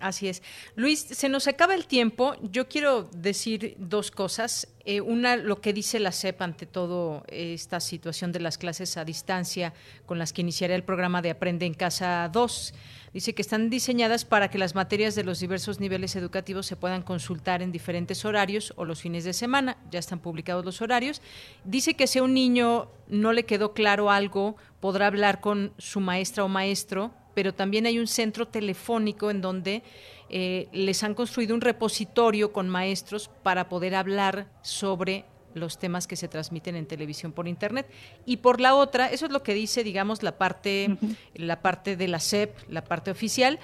Así 0.05 0.27
es. 0.27 0.43
Luis, 0.75 0.99
se 0.99 1.29
nos 1.29 1.47
acaba 1.47 1.73
el 1.73 1.87
tiempo. 1.87 2.35
Yo 2.43 2.67
quiero 2.67 3.09
decir 3.11 3.75
dos 3.79 4.11
cosas. 4.11 4.67
Eh, 4.85 5.01
una, 5.01 5.35
lo 5.35 5.61
que 5.61 5.73
dice 5.73 5.99
la 5.99 6.11
CEP 6.11 6.43
ante 6.43 6.67
todo 6.67 7.23
esta 7.27 7.79
situación 7.79 8.31
de 8.31 8.39
las 8.39 8.59
clases 8.59 8.97
a 8.97 9.03
distancia 9.03 9.73
con 10.05 10.19
las 10.19 10.31
que 10.31 10.41
iniciará 10.41 10.75
el 10.75 10.83
programa 10.83 11.23
de 11.23 11.31
Aprende 11.31 11.65
en 11.65 11.73
Casa 11.73 12.29
2. 12.31 12.73
Dice 13.15 13.33
que 13.33 13.41
están 13.41 13.71
diseñadas 13.71 14.25
para 14.25 14.51
que 14.51 14.59
las 14.59 14.75
materias 14.75 15.15
de 15.15 15.23
los 15.23 15.39
diversos 15.39 15.79
niveles 15.79 16.15
educativos 16.15 16.67
se 16.67 16.75
puedan 16.75 17.01
consultar 17.01 17.63
en 17.63 17.71
diferentes 17.71 18.25
horarios 18.25 18.73
o 18.75 18.85
los 18.85 19.01
fines 19.01 19.23
de 19.23 19.33
semana. 19.33 19.75
Ya 19.89 19.97
están 19.97 20.19
publicados 20.19 20.63
los 20.63 20.83
horarios. 20.83 21.19
Dice 21.63 21.95
que 21.95 22.05
si 22.05 22.19
a 22.19 22.23
un 22.23 22.35
niño 22.35 22.91
no 23.07 23.33
le 23.33 23.45
quedó 23.45 23.73
claro 23.73 24.11
algo, 24.11 24.55
podrá 24.81 25.07
hablar 25.07 25.41
con 25.41 25.73
su 25.79 25.99
maestra 25.99 26.43
o 26.43 26.47
maestro 26.47 27.11
pero 27.35 27.53
también 27.53 27.85
hay 27.85 27.99
un 27.99 28.07
centro 28.07 28.47
telefónico 28.47 29.29
en 29.29 29.41
donde 29.41 29.83
eh, 30.29 30.67
les 30.71 31.03
han 31.03 31.13
construido 31.13 31.53
un 31.53 31.61
repositorio 31.61 32.51
con 32.51 32.67
maestros 32.67 33.29
para 33.43 33.69
poder 33.69 33.93
hablar 33.93 34.47
sobre 34.63 35.25
los 35.53 35.77
temas 35.77 36.07
que 36.07 36.15
se 36.15 36.27
transmiten 36.27 36.75
en 36.75 36.87
televisión 36.87 37.31
por 37.31 37.47
internet. 37.47 37.87
Y 38.25 38.37
por 38.37 38.59
la 38.59 38.75
otra 38.75 39.07
eso 39.07 39.25
es 39.27 39.31
lo 39.31 39.43
que 39.43 39.53
dice 39.53 39.83
digamos 39.83 40.23
la 40.23 40.37
parte 40.37 40.97
la 41.35 41.61
parte 41.61 41.95
de 41.95 42.07
la 42.07 42.19
SEP 42.19 42.57
la 42.69 42.83
parte 42.83 43.11
oficial. 43.11 43.59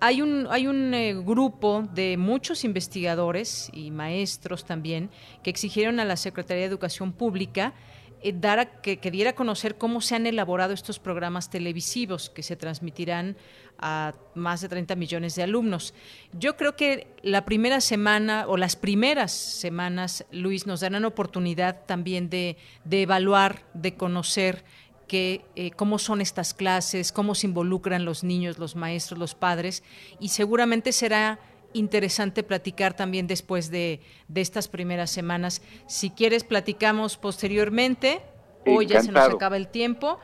Hay 0.00 0.22
un, 0.22 0.46
hay 0.48 0.68
un 0.68 0.94
eh, 0.94 1.14
grupo 1.14 1.82
de 1.92 2.16
muchos 2.16 2.62
investigadores 2.62 3.68
y 3.72 3.90
maestros 3.90 4.64
también 4.64 5.10
que 5.42 5.50
exigieron 5.50 5.98
a 5.98 6.04
la 6.04 6.16
Secretaría 6.16 6.62
de 6.62 6.68
Educación 6.68 7.12
Pública 7.12 7.74
eh, 8.22 8.34
dar 8.34 8.80
que, 8.80 8.96
diera 9.10 9.30
a 9.30 9.34
conocer 9.34 9.76
cómo 9.76 10.00
se 10.00 10.14
han 10.14 10.26
elaborado 10.26 10.72
estos 10.72 10.98
programas 10.98 11.50
televisivos 11.50 12.30
que 12.30 12.42
se 12.42 12.56
transmitirán 12.56 13.36
a 13.78 14.14
más 14.34 14.60
de 14.60 14.68
30 14.68 14.96
millones 14.96 15.34
de 15.36 15.44
alumnos. 15.44 15.94
Yo 16.32 16.56
creo 16.56 16.74
que 16.74 17.06
la 17.22 17.44
primera 17.44 17.80
semana 17.80 18.46
o 18.48 18.56
las 18.56 18.74
primeras 18.74 19.32
semanas, 19.32 20.24
Luis, 20.32 20.66
nos 20.66 20.80
darán 20.80 21.04
oportunidad 21.04 21.84
también 21.86 22.28
de, 22.28 22.56
evaluar, 22.90 23.62
de 23.74 23.94
conocer 23.94 24.64
que, 25.06 25.44
eh, 25.54 25.70
cómo 25.70 25.98
son 25.98 26.20
estas 26.20 26.54
clases, 26.54 27.12
cómo 27.12 27.34
se 27.34 27.46
involucran 27.46 28.04
los 28.04 28.24
niños, 28.24 28.58
los 28.58 28.74
maestros, 28.74 29.18
los 29.18 29.34
padres, 29.34 29.82
y 30.18 30.28
seguramente 30.28 30.92
será 30.92 31.38
interesante 31.72 32.42
platicar 32.42 32.94
también 32.94 33.26
después 33.26 33.70
de, 33.70 34.00
estas 34.34 34.68
primeras 34.68 35.10
semanas. 35.10 35.62
Si 35.86 36.10
quieres, 36.10 36.44
platicamos 36.44 37.16
posteriormente. 37.16 38.20
Hoy 38.66 38.86
ya 38.86 39.02
se 39.02 39.12
nos 39.12 39.28
acaba 39.28 39.56
el 39.56 39.68
tiempo 39.68 40.18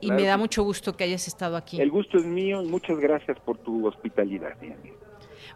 y 0.00 0.10
me 0.10 0.24
da 0.24 0.36
mucho 0.36 0.62
gusto 0.62 0.96
que 0.96 1.04
hayas 1.04 1.28
estado 1.28 1.56
aquí. 1.56 1.80
El 1.80 1.90
gusto 1.90 2.18
es 2.18 2.24
mío 2.24 2.62
y 2.62 2.66
muchas 2.66 2.98
gracias 2.98 3.38
por 3.40 3.58
tu 3.58 3.86
hospitalidad. 3.86 4.56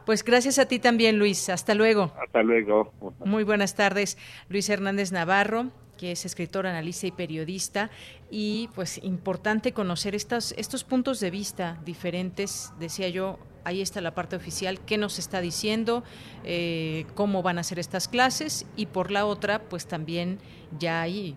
Pues 0.04 0.24
gracias 0.24 0.58
a 0.58 0.66
ti 0.66 0.78
también, 0.78 1.18
Luis. 1.18 1.48
Hasta 1.48 1.74
luego. 1.74 2.12
Hasta 2.22 2.42
luego. 2.42 2.92
Muy 3.24 3.44
buenas 3.44 3.74
tardes, 3.74 4.16
Luis 4.48 4.68
Hernández 4.68 5.12
Navarro 5.12 5.70
que 5.98 6.12
es 6.12 6.24
escritor, 6.24 6.66
analista 6.66 7.06
y 7.06 7.10
periodista, 7.10 7.90
y 8.30 8.70
pues 8.74 9.02
importante 9.04 9.72
conocer 9.72 10.14
estos, 10.14 10.52
estos 10.52 10.84
puntos 10.84 11.20
de 11.20 11.30
vista 11.30 11.78
diferentes, 11.84 12.72
decía 12.78 13.10
yo, 13.10 13.38
ahí 13.68 13.80
está 13.80 14.00
la 14.00 14.14
parte 14.14 14.36
oficial, 14.36 14.80
qué 14.80 14.98
nos 14.98 15.18
está 15.18 15.40
diciendo, 15.40 16.02
eh, 16.44 17.06
cómo 17.14 17.42
van 17.42 17.58
a 17.58 17.62
ser 17.62 17.78
estas 17.78 18.08
clases, 18.08 18.66
y 18.76 18.86
por 18.86 19.10
la 19.10 19.24
otra, 19.26 19.60
pues 19.60 19.86
también 19.86 20.38
ya 20.78 21.02
hay 21.02 21.36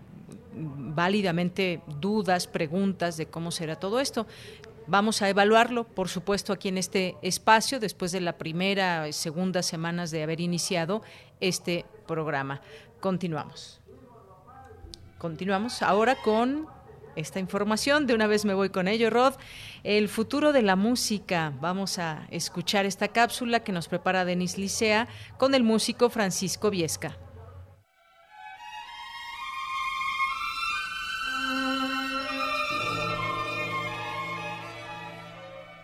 válidamente 0.54 1.80
dudas, 2.00 2.46
preguntas 2.46 3.16
de 3.16 3.26
cómo 3.26 3.50
será 3.50 3.76
todo 3.76 4.00
esto. 4.00 4.26
Vamos 4.86 5.22
a 5.22 5.28
evaluarlo, 5.28 5.84
por 5.84 6.08
supuesto, 6.08 6.52
aquí 6.52 6.68
en 6.68 6.76
este 6.76 7.16
espacio, 7.22 7.78
después 7.78 8.10
de 8.12 8.20
la 8.20 8.36
primera 8.36 9.10
segunda 9.12 9.62
semanas 9.62 10.10
de 10.10 10.22
haber 10.22 10.40
iniciado 10.40 11.02
este 11.40 11.86
programa. 12.06 12.60
Continuamos. 13.00 13.80
Continuamos 15.18 15.82
ahora 15.82 16.16
con 16.16 16.66
esta 17.16 17.40
información. 17.40 18.06
De 18.06 18.14
una 18.14 18.26
vez 18.26 18.44
me 18.44 18.54
voy 18.54 18.70
con 18.70 18.88
ello, 18.88 19.10
Rod. 19.10 19.34
El 19.84 20.08
futuro 20.08 20.52
de 20.52 20.62
la 20.62 20.76
música. 20.76 21.52
Vamos 21.60 21.98
a 21.98 22.26
escuchar 22.30 22.86
esta 22.86 23.08
cápsula 23.08 23.60
que 23.60 23.72
nos 23.72 23.88
prepara 23.88 24.24
Denis 24.24 24.58
Licea 24.58 25.08
con 25.38 25.54
el 25.54 25.62
músico 25.62 26.10
Francisco 26.10 26.70
Viesca. 26.70 27.16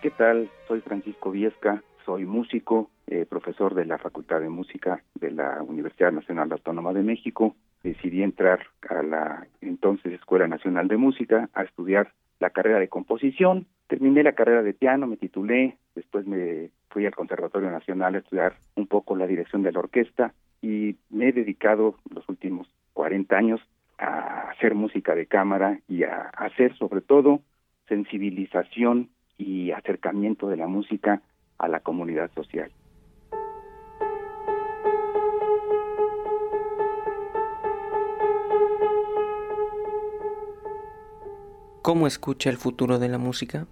¿Qué 0.03 0.11
tal? 0.13 0.49
Soy 0.69 0.81
Francisco 0.81 1.33
Viesca, 1.33 1.83
soy 2.07 2.25
músico, 2.25 2.89
eh, 3.09 3.27
profesor 3.29 3.75
de 3.75 3.85
la 3.85 3.99
Facultad 3.99 4.41
de 4.41 4.49
Música 4.49 5.03
de 5.15 5.33
la 5.33 5.61
Universidad 5.63 6.13
Nacional 6.13 6.53
Autónoma 6.53 6.93
de 6.93 7.03
México. 7.03 7.57
Decidí 7.83 8.23
entrar 8.23 8.67
a 8.89 9.03
la 9.03 9.47
entonces 9.61 10.13
Escuela 10.13 10.49
Nacional 10.49 10.89
de 10.89 10.97
Música 10.97 11.49
a 11.55 11.63
estudiar 11.63 12.13
la 12.41 12.51
carrera 12.51 12.79
de 12.79 12.89
composición. 12.89 13.67
Terminé 13.87 14.23
la 14.23 14.35
carrera 14.35 14.63
de 14.63 14.75
piano, 14.75 15.07
me 15.07 15.17
titulé, 15.17 15.79
después 15.95 16.27
me 16.27 16.71
fui 16.91 17.07
al 17.07 17.15
Conservatorio 17.15 17.71
Nacional 17.71 18.15
a 18.15 18.19
estudiar 18.19 18.57
un 18.75 18.87
poco 18.87 19.17
la 19.17 19.27
dirección 19.27 19.63
de 19.63 19.73
la 19.73 19.81
orquesta 19.81 20.35
y 20.61 20.97
me 21.11 21.29
he 21.29 21.33
dedicado 21.33 21.97
los 22.15 22.29
últimos 22.29 22.69
40 22.93 23.37
años 23.37 23.61
a 23.99 24.51
hacer 24.51 24.75
música 24.75 25.15
de 25.15 25.27
cámara 25.27 25.81
y 25.89 26.05
a 26.05 26.31
hacer 26.37 26.77
sobre 26.77 27.01
todo 27.01 27.41
sensibilización 27.89 29.11
y 29.37 29.71
acercamiento 29.71 30.49
de 30.49 30.57
la 30.57 30.67
música 30.67 31.23
a 31.59 31.69
la 31.69 31.81
comunidad 31.81 32.31
social. 32.35 32.71
¿Cómo 41.89 42.07
escucha 42.07 42.51
el 42.51 42.59
futuro 42.59 42.99
de 42.99 43.09
la 43.09 43.17
música? 43.17 43.67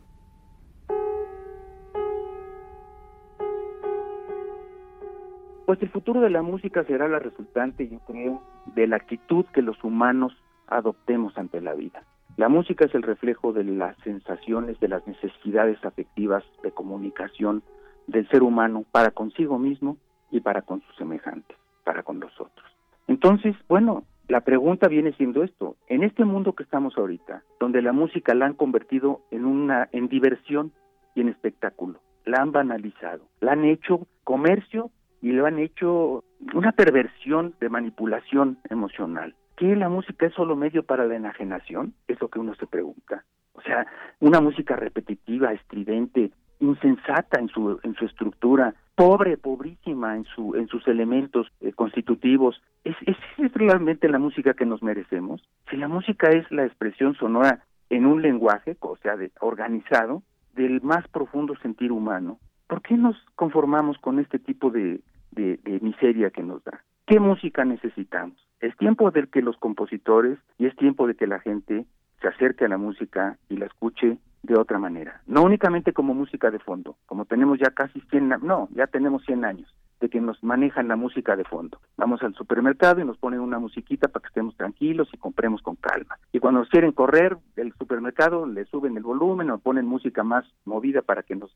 Pues 5.66 5.82
el 5.82 5.90
futuro 5.90 6.22
de 6.22 6.30
la 6.30 6.40
música 6.40 6.82
será 6.84 7.08
la 7.08 7.18
resultante, 7.18 7.86
yo 7.86 7.98
creo, 8.06 8.42
de 8.74 8.86
la 8.86 8.96
actitud 8.96 9.44
que 9.52 9.60
los 9.60 9.84
humanos 9.84 10.32
adoptemos 10.66 11.36
ante 11.36 11.60
la 11.60 11.74
vida. 11.74 12.04
La 12.38 12.48
música 12.48 12.86
es 12.86 12.94
el 12.94 13.02
reflejo 13.02 13.52
de 13.52 13.64
las 13.64 13.94
sensaciones, 13.98 14.80
de 14.80 14.88
las 14.88 15.06
necesidades 15.06 15.76
afectivas 15.84 16.42
de 16.62 16.70
comunicación 16.70 17.62
del 18.06 18.26
ser 18.30 18.42
humano 18.42 18.86
para 18.92 19.10
consigo 19.10 19.58
mismo 19.58 19.98
y 20.30 20.40
para 20.40 20.62
con 20.62 20.80
sus 20.80 20.96
semejantes, 20.96 21.58
para 21.84 22.02
con 22.02 22.18
los 22.20 22.32
otros. 22.40 22.66
Entonces, 23.08 23.54
bueno, 23.68 24.04
la 24.28 24.40
pregunta 24.40 24.88
viene 24.88 25.12
siendo 25.12 25.42
esto, 25.42 25.76
en 25.88 26.02
este 26.02 26.24
mundo 26.24 26.54
que 26.54 26.64
estamos 26.64 26.96
ahorita, 26.96 27.42
donde 27.60 27.82
la 27.82 27.92
música 27.92 28.34
la 28.34 28.46
han 28.46 28.54
convertido 28.54 29.20
en 29.30 29.44
una 29.44 29.88
en 29.92 30.08
diversión 30.08 30.72
y 31.14 31.20
en 31.20 31.28
espectáculo, 31.28 32.00
la 32.24 32.42
han 32.42 32.52
banalizado, 32.52 33.28
la 33.40 33.52
han 33.52 33.64
hecho 33.64 34.06
comercio 34.24 34.90
y 35.22 35.32
lo 35.32 35.46
han 35.46 35.58
hecho 35.58 36.24
una 36.54 36.72
perversión 36.72 37.54
de 37.60 37.68
manipulación 37.68 38.58
emocional. 38.68 39.34
¿Qué 39.56 39.74
la 39.74 39.88
música 39.88 40.26
es 40.26 40.34
solo 40.34 40.54
medio 40.54 40.82
para 40.82 41.06
la 41.06 41.16
enajenación? 41.16 41.94
Es 42.08 42.20
lo 42.20 42.28
que 42.28 42.38
uno 42.38 42.54
se 42.56 42.66
pregunta. 42.66 43.24
O 43.54 43.62
sea, 43.62 43.86
una 44.20 44.40
música 44.40 44.76
repetitiva, 44.76 45.52
estridente, 45.52 46.30
insensata 46.60 47.40
en 47.40 47.48
su 47.48 47.78
en 47.82 47.94
su 47.94 48.04
estructura, 48.04 48.74
pobre, 48.94 49.36
pobrísima 49.36 50.16
en 50.16 50.24
su 50.24 50.54
en 50.54 50.68
sus 50.68 50.86
elementos 50.88 51.46
eh, 51.60 51.72
constitutivos. 51.72 52.60
¿Es, 52.84 52.96
¿Es 53.06 53.52
realmente 53.54 54.08
la 54.08 54.18
música 54.18 54.54
que 54.54 54.66
nos 54.66 54.82
merecemos? 54.82 55.42
Si 55.70 55.76
la 55.76 55.88
música 55.88 56.28
es 56.30 56.50
la 56.50 56.64
expresión 56.64 57.14
sonora 57.14 57.64
en 57.90 58.06
un 58.06 58.22
lenguaje, 58.22 58.76
o 58.80 58.96
sea, 58.96 59.16
de, 59.16 59.30
organizado, 59.40 60.22
del 60.54 60.80
más 60.82 61.06
profundo 61.08 61.54
sentir 61.62 61.92
humano, 61.92 62.38
¿por 62.66 62.82
qué 62.82 62.96
nos 62.96 63.16
conformamos 63.34 63.98
con 63.98 64.18
este 64.18 64.38
tipo 64.38 64.70
de, 64.70 65.00
de 65.32 65.78
miseria 65.82 66.30
que 66.30 66.42
nos 66.42 66.64
da? 66.64 66.82
¿Qué 67.06 67.20
música 67.20 67.64
necesitamos? 67.64 68.36
Es 68.60 68.76
tiempo 68.76 69.10
de 69.10 69.26
que 69.28 69.42
los 69.42 69.56
compositores 69.58 70.38
y 70.58 70.66
es 70.66 70.74
tiempo 70.76 71.06
de 71.06 71.14
que 71.14 71.26
la 71.26 71.38
gente 71.40 71.86
se 72.20 72.28
acerque 72.28 72.64
a 72.64 72.68
la 72.68 72.78
música 72.78 73.38
y 73.48 73.56
la 73.56 73.66
escuche 73.66 74.18
de 74.46 74.56
otra 74.56 74.78
manera. 74.78 75.20
No 75.26 75.42
únicamente 75.42 75.92
como 75.92 76.14
música 76.14 76.50
de 76.50 76.58
fondo, 76.58 76.96
como 77.06 77.24
tenemos 77.24 77.58
ya 77.58 77.70
casi 77.70 78.00
100, 78.10 78.40
no, 78.42 78.68
ya 78.72 78.86
tenemos 78.86 79.24
100 79.24 79.44
años 79.44 79.74
de 80.00 80.08
que 80.08 80.20
nos 80.20 80.42
manejan 80.42 80.88
la 80.88 80.96
música 80.96 81.36
de 81.36 81.44
fondo. 81.44 81.80
Vamos 81.96 82.22
al 82.22 82.34
supermercado 82.34 83.00
y 83.00 83.04
nos 83.04 83.16
ponen 83.16 83.40
una 83.40 83.58
musiquita 83.58 84.08
para 84.08 84.22
que 84.22 84.28
estemos 84.28 84.56
tranquilos 84.56 85.08
y 85.12 85.16
compremos 85.16 85.62
con 85.62 85.76
calma. 85.76 86.18
Y 86.32 86.38
cuando 86.38 86.60
nos 86.60 86.68
quieren 86.68 86.92
correr 86.92 87.36
del 87.56 87.72
supermercado, 87.74 88.46
le 88.46 88.66
suben 88.66 88.96
el 88.96 89.02
volumen 89.02 89.50
o 89.50 89.58
ponen 89.58 89.86
música 89.86 90.22
más 90.22 90.44
movida 90.64 91.02
para 91.02 91.22
que 91.22 91.34
nos 91.34 91.50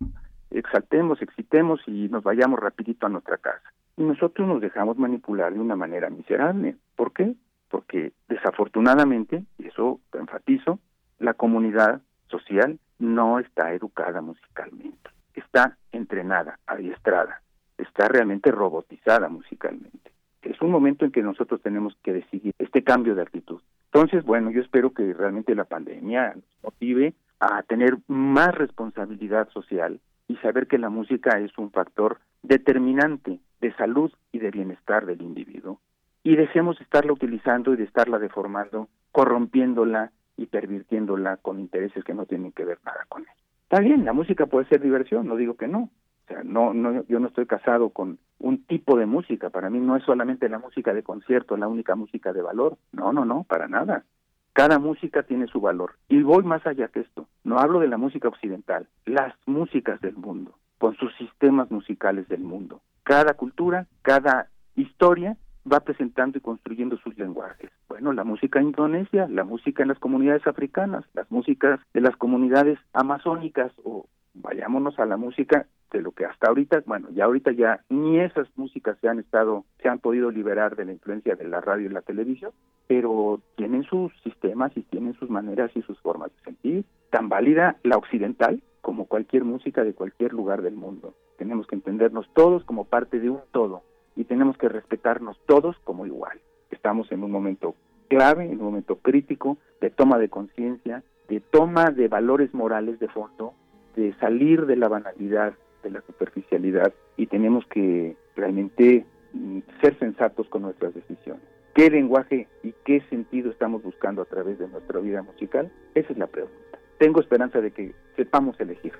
exaltemos, 0.50 1.20
excitemos 1.20 1.80
y 1.86 2.08
nos 2.08 2.22
vayamos 2.22 2.58
rapidito 2.58 3.06
a 3.06 3.10
nuestra 3.10 3.36
casa. 3.36 3.72
Y 3.96 4.02
nosotros 4.02 4.48
nos 4.48 4.60
dejamos 4.60 4.96
manipular 4.96 5.52
de 5.52 5.60
una 5.60 5.76
manera 5.76 6.08
miserable. 6.08 6.76
¿Por 6.96 7.12
qué? 7.12 7.34
Porque 7.68 8.12
desafortunadamente, 8.28 9.44
y 9.58 9.66
eso 9.66 10.00
lo 10.12 10.20
enfatizo, 10.20 10.78
la 11.18 11.34
comunidad 11.34 12.00
social 12.30 12.78
no 12.98 13.38
está 13.38 13.72
educada 13.72 14.20
musicalmente. 14.20 15.10
Está 15.34 15.76
entrenada, 15.92 16.58
adiestrada 16.66 17.42
está 17.80 18.08
realmente 18.08 18.50
robotizada 18.50 19.28
musicalmente. 19.28 20.12
Es 20.42 20.60
un 20.62 20.70
momento 20.70 21.04
en 21.04 21.12
que 21.12 21.22
nosotros 21.22 21.60
tenemos 21.62 21.96
que 22.02 22.12
decidir 22.12 22.54
este 22.58 22.82
cambio 22.82 23.14
de 23.14 23.22
actitud. 23.22 23.60
Entonces, 23.92 24.24
bueno, 24.24 24.50
yo 24.50 24.60
espero 24.60 24.90
que 24.90 25.12
realmente 25.12 25.54
la 25.54 25.64
pandemia 25.64 26.34
nos 26.34 26.44
motive 26.62 27.14
a 27.40 27.62
tener 27.62 27.98
más 28.06 28.54
responsabilidad 28.54 29.48
social 29.50 30.00
y 30.28 30.36
saber 30.36 30.66
que 30.66 30.78
la 30.78 30.90
música 30.90 31.40
es 31.40 31.56
un 31.58 31.70
factor 31.70 32.20
determinante 32.42 33.40
de 33.60 33.74
salud 33.74 34.12
y 34.32 34.38
de 34.38 34.50
bienestar 34.50 35.06
del 35.06 35.22
individuo. 35.22 35.80
Y 36.22 36.36
dejemos 36.36 36.80
estarla 36.80 37.12
utilizando 37.12 37.72
y 37.72 37.76
de 37.76 37.84
estarla 37.84 38.18
deformando, 38.18 38.88
corrompiéndola 39.12 40.12
y 40.40 40.46
pervirtiéndola 40.46 41.36
con 41.36 41.60
intereses 41.60 42.02
que 42.02 42.14
no 42.14 42.26
tienen 42.26 42.52
que 42.52 42.64
ver 42.64 42.78
nada 42.84 43.04
con 43.08 43.22
él. 43.22 43.28
Está 43.64 43.80
bien, 43.80 44.04
la 44.04 44.12
música 44.12 44.46
puede 44.46 44.66
ser 44.68 44.80
diversión, 44.80 45.28
no 45.28 45.36
digo 45.36 45.54
que 45.54 45.68
no, 45.68 45.90
sea, 46.30 46.42
no, 46.44 46.72
no, 46.72 47.04
yo 47.08 47.20
no 47.20 47.28
estoy 47.28 47.46
casado 47.46 47.90
con 47.90 48.18
un 48.38 48.64
tipo 48.64 48.96
de 48.96 49.06
música. 49.06 49.50
Para 49.50 49.68
mí 49.68 49.80
no 49.80 49.96
es 49.96 50.04
solamente 50.04 50.48
la 50.48 50.58
música 50.58 50.94
de 50.94 51.02
concierto, 51.02 51.56
la 51.56 51.68
única 51.68 51.94
música 51.94 52.32
de 52.32 52.42
valor. 52.42 52.78
No, 52.92 53.12
no, 53.12 53.24
no, 53.24 53.44
para 53.44 53.68
nada. 53.68 54.04
Cada 54.52 54.78
música 54.78 55.22
tiene 55.24 55.46
su 55.46 55.60
valor. 55.60 55.96
Y 56.08 56.22
voy 56.22 56.42
más 56.42 56.66
allá 56.66 56.88
que 56.88 57.00
esto. 57.00 57.26
No 57.44 57.58
hablo 57.58 57.80
de 57.80 57.88
la 57.88 57.98
música 57.98 58.28
occidental, 58.28 58.88
las 59.04 59.34
músicas 59.46 60.00
del 60.00 60.16
mundo, 60.16 60.54
con 60.78 60.96
sus 60.96 61.14
sistemas 61.16 61.70
musicales 61.70 62.28
del 62.28 62.40
mundo. 62.40 62.80
Cada 63.02 63.34
cultura, 63.34 63.86
cada 64.02 64.48
historia 64.74 65.36
va 65.70 65.80
presentando 65.80 66.38
y 66.38 66.40
construyendo 66.40 66.96
sus 66.98 67.16
lenguajes. 67.18 67.70
Bueno, 67.88 68.12
la 68.12 68.24
música 68.24 68.60
indonesia, 68.60 69.28
la 69.28 69.44
música 69.44 69.82
en 69.82 69.88
las 69.88 69.98
comunidades 69.98 70.46
africanas, 70.46 71.04
las 71.14 71.30
músicas 71.30 71.80
de 71.92 72.00
las 72.00 72.16
comunidades 72.16 72.78
amazónicas 72.92 73.72
o 73.84 74.06
vayámonos 74.34 74.98
a 74.98 75.06
la 75.06 75.16
música 75.16 75.66
de 75.92 76.02
lo 76.02 76.12
que 76.12 76.24
hasta 76.24 76.48
ahorita, 76.48 76.82
bueno, 76.86 77.08
ya 77.10 77.24
ahorita 77.24 77.52
ya 77.52 77.80
ni 77.88 78.20
esas 78.20 78.46
músicas 78.56 78.96
se 79.00 79.08
han 79.08 79.18
estado, 79.18 79.64
se 79.82 79.88
han 79.88 79.98
podido 79.98 80.30
liberar 80.30 80.76
de 80.76 80.84
la 80.84 80.92
influencia 80.92 81.34
de 81.34 81.48
la 81.48 81.60
radio 81.60 81.86
y 81.86 81.92
la 81.92 82.02
televisión, 82.02 82.52
pero 82.86 83.40
tienen 83.56 83.82
sus 83.84 84.12
sistemas 84.22 84.76
y 84.76 84.82
tienen 84.82 85.14
sus 85.14 85.28
maneras 85.28 85.70
y 85.74 85.82
sus 85.82 85.98
formas 86.00 86.30
de 86.36 86.44
sentir, 86.44 86.84
tan 87.10 87.28
válida 87.28 87.76
la 87.82 87.96
occidental 87.96 88.62
como 88.80 89.06
cualquier 89.06 89.44
música 89.44 89.82
de 89.82 89.94
cualquier 89.94 90.32
lugar 90.32 90.62
del 90.62 90.74
mundo. 90.74 91.14
Tenemos 91.38 91.66
que 91.66 91.74
entendernos 91.74 92.28
todos 92.34 92.64
como 92.64 92.84
parte 92.84 93.18
de 93.18 93.30
un 93.30 93.40
todo 93.50 93.82
y 94.16 94.24
tenemos 94.24 94.56
que 94.56 94.68
respetarnos 94.68 95.38
todos 95.46 95.76
como 95.84 96.06
igual. 96.06 96.38
Estamos 96.70 97.10
en 97.12 97.24
un 97.24 97.30
momento 97.30 97.74
clave, 98.08 98.44
en 98.44 98.58
un 98.58 98.64
momento 98.64 98.96
crítico 98.96 99.58
de 99.80 99.90
toma 99.90 100.18
de 100.18 100.28
conciencia, 100.28 101.02
de 101.28 101.40
toma 101.40 101.90
de 101.90 102.08
valores 102.08 102.52
morales 102.52 102.98
de 102.98 103.08
fondo, 103.08 103.54
de 103.96 104.12
salir 104.20 104.66
de 104.66 104.76
la 104.76 104.88
banalidad 104.88 105.54
de 105.82 105.90
la 105.90 106.02
superficialidad 106.02 106.92
y 107.16 107.26
tenemos 107.26 107.64
que 107.66 108.16
realmente 108.36 109.04
mm, 109.32 109.60
ser 109.80 109.98
sensatos 109.98 110.48
con 110.48 110.62
nuestras 110.62 110.94
decisiones. 110.94 111.42
¿Qué 111.74 111.88
lenguaje 111.88 112.48
y 112.62 112.74
qué 112.84 113.00
sentido 113.08 113.50
estamos 113.50 113.82
buscando 113.82 114.22
a 114.22 114.24
través 114.24 114.58
de 114.58 114.68
nuestra 114.68 115.00
vida 115.00 115.22
musical? 115.22 115.70
Esa 115.94 116.12
es 116.12 116.18
la 116.18 116.26
pregunta. 116.26 116.78
Tengo 116.98 117.20
esperanza 117.20 117.60
de 117.60 117.70
que 117.70 117.94
sepamos 118.16 118.58
elegir. 118.60 118.92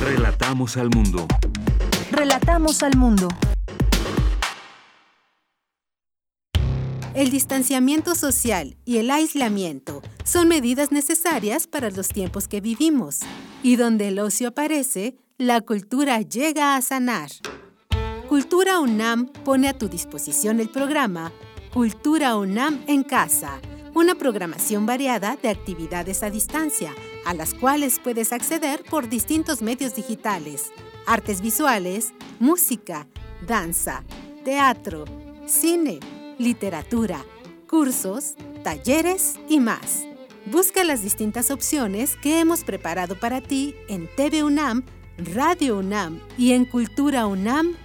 Relatamos 0.00 0.76
al 0.76 0.90
mundo. 0.90 1.26
Relatamos 2.10 2.82
al 2.82 2.96
mundo. 2.96 3.28
El 7.14 7.30
distanciamiento 7.30 8.14
social 8.14 8.76
y 8.84 8.98
el 8.98 9.10
aislamiento 9.10 10.02
son 10.22 10.48
medidas 10.48 10.92
necesarias 10.92 11.66
para 11.66 11.90
los 11.90 12.08
tiempos 12.08 12.46
que 12.46 12.60
vivimos. 12.60 13.20
Y 13.62 13.76
donde 13.76 14.08
el 14.08 14.18
ocio 14.18 14.48
aparece, 14.48 15.16
la 15.38 15.62
cultura 15.62 16.20
llega 16.20 16.76
a 16.76 16.82
sanar. 16.82 17.30
Cultura 18.28 18.80
UNAM 18.80 19.28
pone 19.44 19.68
a 19.68 19.72
tu 19.72 19.88
disposición 19.88 20.60
el 20.60 20.68
programa 20.68 21.32
Cultura 21.72 22.36
UNAM 22.36 22.84
en 22.86 23.02
casa, 23.02 23.60
una 23.94 24.14
programación 24.14 24.84
variada 24.84 25.38
de 25.42 25.48
actividades 25.48 26.22
a 26.22 26.30
distancia, 26.30 26.92
a 27.26 27.34
las 27.34 27.52
cuales 27.54 28.00
puedes 28.02 28.32
acceder 28.32 28.82
por 28.88 29.08
distintos 29.08 29.60
medios 29.60 29.96
digitales, 29.96 30.70
artes 31.06 31.40
visuales, 31.40 32.14
música, 32.38 33.08
danza, 33.46 34.04
teatro, 34.44 35.04
cine, 35.44 35.98
literatura, 36.38 37.24
cursos, 37.68 38.36
talleres 38.62 39.34
y 39.48 39.58
más. 39.58 40.04
Busca 40.46 40.84
las 40.84 41.02
distintas 41.02 41.50
opciones 41.50 42.16
que 42.16 42.38
hemos 42.38 42.62
preparado 42.62 43.18
para 43.18 43.40
ti 43.40 43.74
en 43.88 44.08
TV 44.14 44.44
UNAM, 44.44 44.84
Radio 45.34 45.78
UNAM 45.78 46.20
y 46.38 46.52
en 46.52 46.64
culturaunam.mx. 46.64 47.76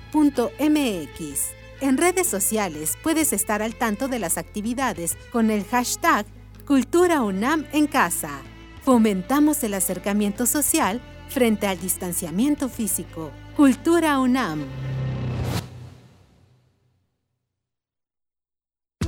En 1.82 1.98
redes 1.98 2.28
sociales 2.28 2.96
puedes 3.02 3.34
estar 3.34 3.64
al 3.64 3.74
tanto 3.74 4.08
de 4.08 4.20
las 4.20 4.38
actividades 4.38 5.18
con 5.32 5.50
el 5.50 5.66
hashtag 5.66 6.28
Cultura 6.68 7.24
UNAM 7.24 7.66
en 7.74 7.88
casa. 7.88 8.44
Fomentamos 8.84 9.64
el 9.64 9.76
acercamiento 9.76 10.48
social 10.48 11.02
frente 11.30 11.68
al 11.68 11.80
distanciamiento 11.80 12.68
físico. 12.68 13.30
Cultura 13.56 14.20
UNAM. 14.20 14.66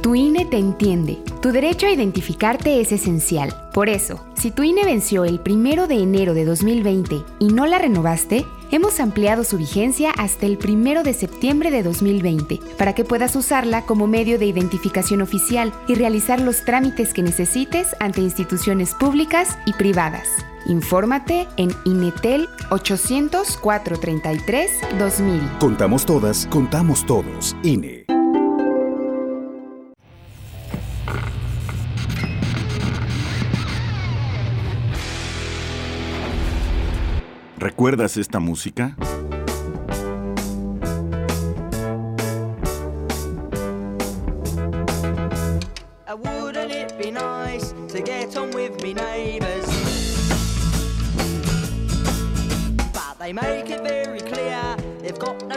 Tu 0.04 0.16
INE 0.16 0.46
te 0.46 0.58
entiende. 0.58 1.18
Tu 1.42 1.52
derecho 1.52 1.88
a 1.88 1.92
identificarte 1.92 2.82
es 2.82 2.92
esencial. 2.92 3.72
Por 3.74 3.90
eso, 3.90 4.24
si 4.36 4.52
tu 4.52 4.62
INE 4.62 4.84
venció 4.84 5.24
el 5.26 5.40
primero 5.40 5.88
de 5.88 5.96
enero 5.96 6.34
de 6.36 6.46
2020 6.46 7.16
y 7.40 7.48
no 7.48 7.66
la 7.66 7.80
renovaste, 7.80 8.46
hemos 8.74 9.00
ampliado 9.00 9.44
su 9.44 9.58
vigencia 9.58 10.12
hasta 10.18 10.48
el 10.48 10.58
primero 10.58 11.04
de 11.04 11.14
septiembre 11.14 11.70
de 11.70 11.84
2020 11.84 12.60
para 12.78 12.94
que 12.94 13.04
puedas 13.04 13.36
usarla 13.36 13.86
como 13.86 14.08
medio 14.08 14.40
de 14.40 14.48
identificación 14.48 15.22
oficial 15.22 15.72
y 15.88 15.94
realizar 15.94 16.42
los 16.42 16.66
trámites 16.66 17.14
que 17.14 17.22
necesites 17.22 17.96
ante 18.00 18.22
instituciones 18.22 18.96
públicas 18.96 19.60
y 19.68 19.74
privadas. 19.74 20.28
Infórmate 20.66 21.48
en 21.58 21.70
Inetel 21.86 22.48
800 22.72 23.58
433 23.58 24.72
2000. 24.98 25.42
Contamos 25.60 26.06
todas, 26.06 26.48
contamos 26.48 27.06
todos. 27.06 27.56
INE. 27.64 28.23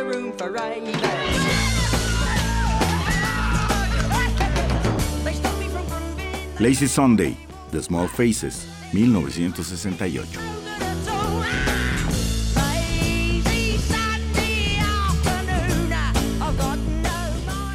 Room 0.05 0.33
for 0.39 0.53
ravers. 0.53 1.01
Lazy 6.61 6.87
Sunday, 6.87 7.37
The 7.73 7.83
Small 7.83 8.07
Faces, 8.07 8.65
1968. 8.93 10.56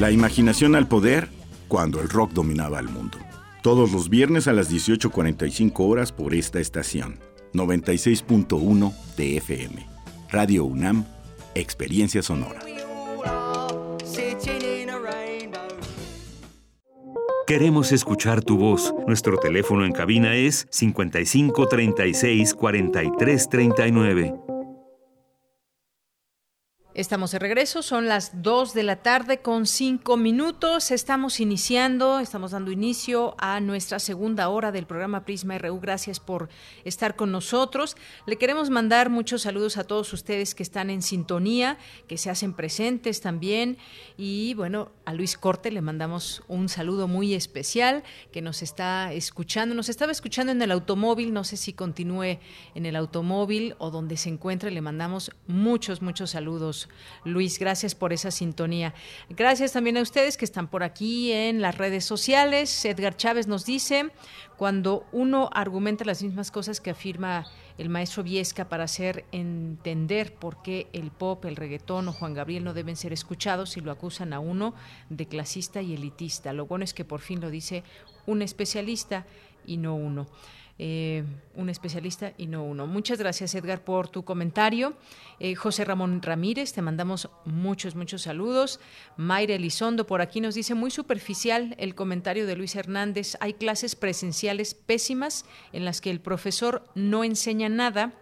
La 0.01 0.09
imaginación 0.09 0.73
al 0.73 0.87
poder 0.87 1.29
cuando 1.67 2.01
el 2.01 2.09
rock 2.09 2.31
dominaba 2.31 2.79
el 2.79 2.89
mundo. 2.89 3.19
Todos 3.61 3.91
los 3.91 4.09
viernes 4.09 4.47
a 4.47 4.51
las 4.51 4.73
18.45 4.73 5.73
horas 5.87 6.11
por 6.11 6.33
esta 6.33 6.59
estación. 6.59 7.19
96.1 7.53 8.95
de 9.15 9.37
FM. 9.37 9.85
Radio 10.31 10.65
UNAM, 10.65 11.05
Experiencia 11.53 12.23
Sonora. 12.23 12.61
Queremos 17.45 17.91
escuchar 17.91 18.43
tu 18.43 18.57
voz. 18.57 18.95
Nuestro 19.05 19.37
teléfono 19.37 19.85
en 19.85 19.91
cabina 19.91 20.33
es 20.33 20.65
55 20.71 21.67
36 21.67 22.55
43 22.55 23.49
39. 23.49 24.50
Estamos 26.93 27.31
de 27.31 27.39
regreso, 27.39 27.83
son 27.83 28.09
las 28.09 28.43
2 28.43 28.73
de 28.73 28.83
la 28.83 28.97
tarde 28.97 29.37
con 29.37 29.65
5 29.65 30.17
minutos. 30.17 30.91
Estamos 30.91 31.39
iniciando, 31.39 32.19
estamos 32.19 32.51
dando 32.51 32.69
inicio 32.69 33.33
a 33.37 33.61
nuestra 33.61 33.97
segunda 33.97 34.49
hora 34.49 34.73
del 34.73 34.85
programa 34.85 35.23
Prisma 35.23 35.57
RU. 35.57 35.79
Gracias 35.79 36.19
por 36.19 36.49
estar 36.83 37.15
con 37.15 37.31
nosotros. 37.31 37.95
Le 38.25 38.35
queremos 38.35 38.69
mandar 38.69 39.09
muchos 39.09 39.43
saludos 39.43 39.77
a 39.77 39.85
todos 39.85 40.11
ustedes 40.11 40.53
que 40.53 40.63
están 40.63 40.89
en 40.89 41.01
sintonía, 41.01 41.77
que 42.09 42.17
se 42.17 42.29
hacen 42.29 42.51
presentes 42.51 43.21
también. 43.21 43.77
Y 44.17 44.53
bueno, 44.55 44.91
a 45.05 45.13
Luis 45.13 45.37
Corte 45.37 45.71
le 45.71 45.79
mandamos 45.79 46.43
un 46.49 46.67
saludo 46.67 47.07
muy 47.07 47.33
especial 47.35 48.03
que 48.33 48.41
nos 48.41 48.61
está 48.61 49.13
escuchando. 49.13 49.75
Nos 49.75 49.87
estaba 49.87 50.11
escuchando 50.11 50.51
en 50.51 50.61
el 50.61 50.71
automóvil, 50.71 51.31
no 51.31 51.45
sé 51.45 51.55
si 51.55 51.71
continúe 51.71 52.39
en 52.75 52.85
el 52.85 52.97
automóvil 52.97 53.75
o 53.77 53.91
donde 53.91 54.17
se 54.17 54.27
encuentre. 54.27 54.71
Le 54.71 54.81
mandamos 54.81 55.31
muchos, 55.47 56.01
muchos 56.01 56.31
saludos. 56.31 56.81
Luis. 57.23 57.59
Gracias 57.59 57.95
por 57.95 58.13
esa 58.13 58.31
sintonía. 58.31 58.93
Gracias 59.29 59.73
también 59.73 59.97
a 59.97 60.01
ustedes 60.01 60.37
que 60.37 60.45
están 60.45 60.67
por 60.67 60.83
aquí 60.83 61.31
en 61.31 61.61
las 61.61 61.77
redes 61.77 62.05
sociales. 62.05 62.85
Edgar 62.85 63.17
Chávez 63.17 63.47
nos 63.47 63.65
dice, 63.65 64.11
cuando 64.57 65.05
uno 65.11 65.49
argumenta 65.53 66.05
las 66.05 66.23
mismas 66.23 66.51
cosas 66.51 66.79
que 66.79 66.91
afirma 66.91 67.47
el 67.77 67.89
maestro 67.89 68.23
Viesca 68.23 68.69
para 68.69 68.83
hacer 68.83 69.25
entender 69.31 70.35
por 70.35 70.61
qué 70.61 70.87
el 70.93 71.09
pop, 71.09 71.45
el 71.45 71.55
reggaetón 71.55 72.07
o 72.07 72.13
Juan 72.13 72.33
Gabriel 72.33 72.63
no 72.63 72.73
deben 72.73 72.95
ser 72.95 73.13
escuchados 73.13 73.77
y 73.77 73.81
lo 73.81 73.91
acusan 73.91 74.33
a 74.33 74.39
uno 74.39 74.75
de 75.09 75.25
clasista 75.27 75.81
y 75.81 75.93
elitista. 75.93 76.53
Lo 76.53 76.67
bueno 76.67 76.83
es 76.83 76.93
que 76.93 77.05
por 77.05 77.21
fin 77.21 77.41
lo 77.41 77.49
dice 77.49 77.83
un 78.25 78.41
especialista 78.41 79.25
y 79.65 79.77
no 79.77 79.95
uno. 79.95 80.27
Eh, 80.83 81.23
un 81.53 81.69
especialista 81.69 82.33
y 82.39 82.47
no 82.47 82.63
uno. 82.63 82.87
Muchas 82.87 83.19
gracias, 83.19 83.53
Edgar, 83.53 83.83
por 83.83 84.09
tu 84.09 84.23
comentario. 84.23 84.95
Eh, 85.39 85.53
José 85.53 85.85
Ramón 85.85 86.23
Ramírez, 86.23 86.73
te 86.73 86.81
mandamos 86.81 87.29
muchos, 87.45 87.93
muchos 87.93 88.23
saludos. 88.23 88.79
Mayra 89.15 89.53
Elizondo, 89.53 90.07
por 90.07 90.21
aquí 90.21 90.41
nos 90.41 90.55
dice 90.55 90.73
muy 90.73 90.89
superficial 90.89 91.75
el 91.77 91.93
comentario 91.93 92.47
de 92.47 92.55
Luis 92.55 92.75
Hernández. 92.75 93.37
Hay 93.41 93.53
clases 93.53 93.95
presenciales 93.95 94.73
pésimas 94.73 95.45
en 95.71 95.85
las 95.85 96.01
que 96.01 96.09
el 96.09 96.19
profesor 96.19 96.83
no 96.95 97.23
enseña 97.23 97.69
nada 97.69 98.13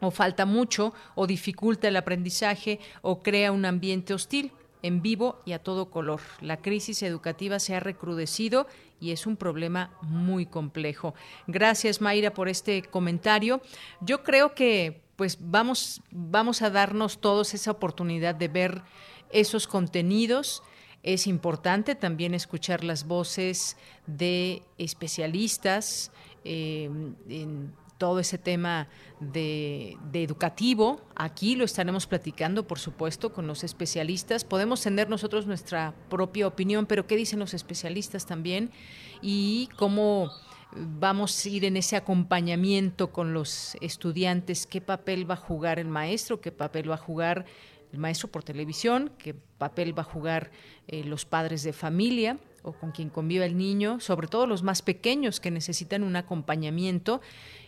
o 0.00 0.10
falta 0.10 0.44
mucho 0.44 0.92
o 1.14 1.28
dificulta 1.28 1.86
el 1.86 1.96
aprendizaje 1.96 2.80
o 3.02 3.22
crea 3.22 3.52
un 3.52 3.64
ambiente 3.64 4.12
hostil 4.12 4.50
en 4.86 5.02
vivo 5.02 5.42
y 5.44 5.52
a 5.52 5.58
todo 5.58 5.90
color. 5.90 6.20
La 6.40 6.58
crisis 6.58 7.02
educativa 7.02 7.58
se 7.58 7.74
ha 7.74 7.80
recrudecido 7.80 8.68
y 9.00 9.10
es 9.10 9.26
un 9.26 9.36
problema 9.36 9.90
muy 10.00 10.46
complejo. 10.46 11.14
Gracias, 11.48 12.00
Mayra, 12.00 12.32
por 12.32 12.48
este 12.48 12.82
comentario. 12.82 13.60
Yo 14.00 14.22
creo 14.22 14.54
que 14.54 15.02
pues 15.16 15.38
vamos, 15.40 16.02
vamos 16.10 16.62
a 16.62 16.70
darnos 16.70 17.20
todos 17.20 17.54
esa 17.54 17.72
oportunidad 17.72 18.34
de 18.34 18.48
ver 18.48 18.82
esos 19.30 19.66
contenidos. 19.66 20.62
Es 21.02 21.26
importante 21.26 21.94
también 21.94 22.34
escuchar 22.34 22.84
las 22.84 23.06
voces 23.06 23.76
de 24.06 24.62
especialistas 24.78 26.12
eh, 26.44 26.90
en 27.28 27.72
todo 27.98 28.20
ese 28.20 28.38
tema 28.38 28.88
de, 29.20 29.96
educativo. 30.12 31.00
Aquí 31.14 31.56
lo 31.56 31.64
estaremos 31.64 32.06
platicando, 32.06 32.66
por 32.66 32.78
supuesto, 32.78 33.32
con 33.32 33.46
los 33.46 33.64
especialistas. 33.64 34.44
Podemos 34.44 34.82
tener 34.82 35.08
nosotros 35.08 35.46
nuestra 35.46 35.94
propia 36.08 36.46
opinión, 36.46 36.86
pero 36.86 37.06
¿qué 37.06 37.16
dicen 37.16 37.38
los 37.38 37.54
especialistas 37.54 38.26
también? 38.26 38.70
Y 39.22 39.68
cómo 39.76 40.30
vamos 40.72 41.44
a 41.44 41.48
ir 41.48 41.64
en 41.64 41.76
ese 41.76 41.96
acompañamiento 41.96 43.12
con 43.12 43.32
los 43.32 43.76
estudiantes, 43.80 44.66
qué 44.66 44.80
papel 44.80 45.28
va 45.28 45.34
a 45.34 45.38
jugar 45.38 45.78
el 45.78 45.88
maestro, 45.88 46.40
qué 46.40 46.52
papel 46.52 46.90
va 46.90 46.96
a 46.96 46.98
jugar 46.98 47.46
el 47.92 47.98
maestro 47.98 48.28
por 48.28 48.42
televisión, 48.42 49.12
qué 49.18 49.34
papel 49.34 49.96
va 49.96 50.02
a 50.02 50.06
jugar 50.06 50.50
eh, 50.88 51.04
los 51.04 51.24
padres 51.24 51.62
de 51.62 51.72
familia 51.72 52.38
o 52.62 52.72
con 52.72 52.90
quien 52.90 53.10
convive 53.10 53.46
el 53.46 53.56
niño, 53.56 54.00
sobre 54.00 54.26
todo 54.26 54.46
los 54.46 54.62
más 54.62 54.82
pequeños 54.82 55.40
que 55.40 55.50
necesitan 55.50 56.02
un 56.02 56.16
acompañamiento 56.16 57.20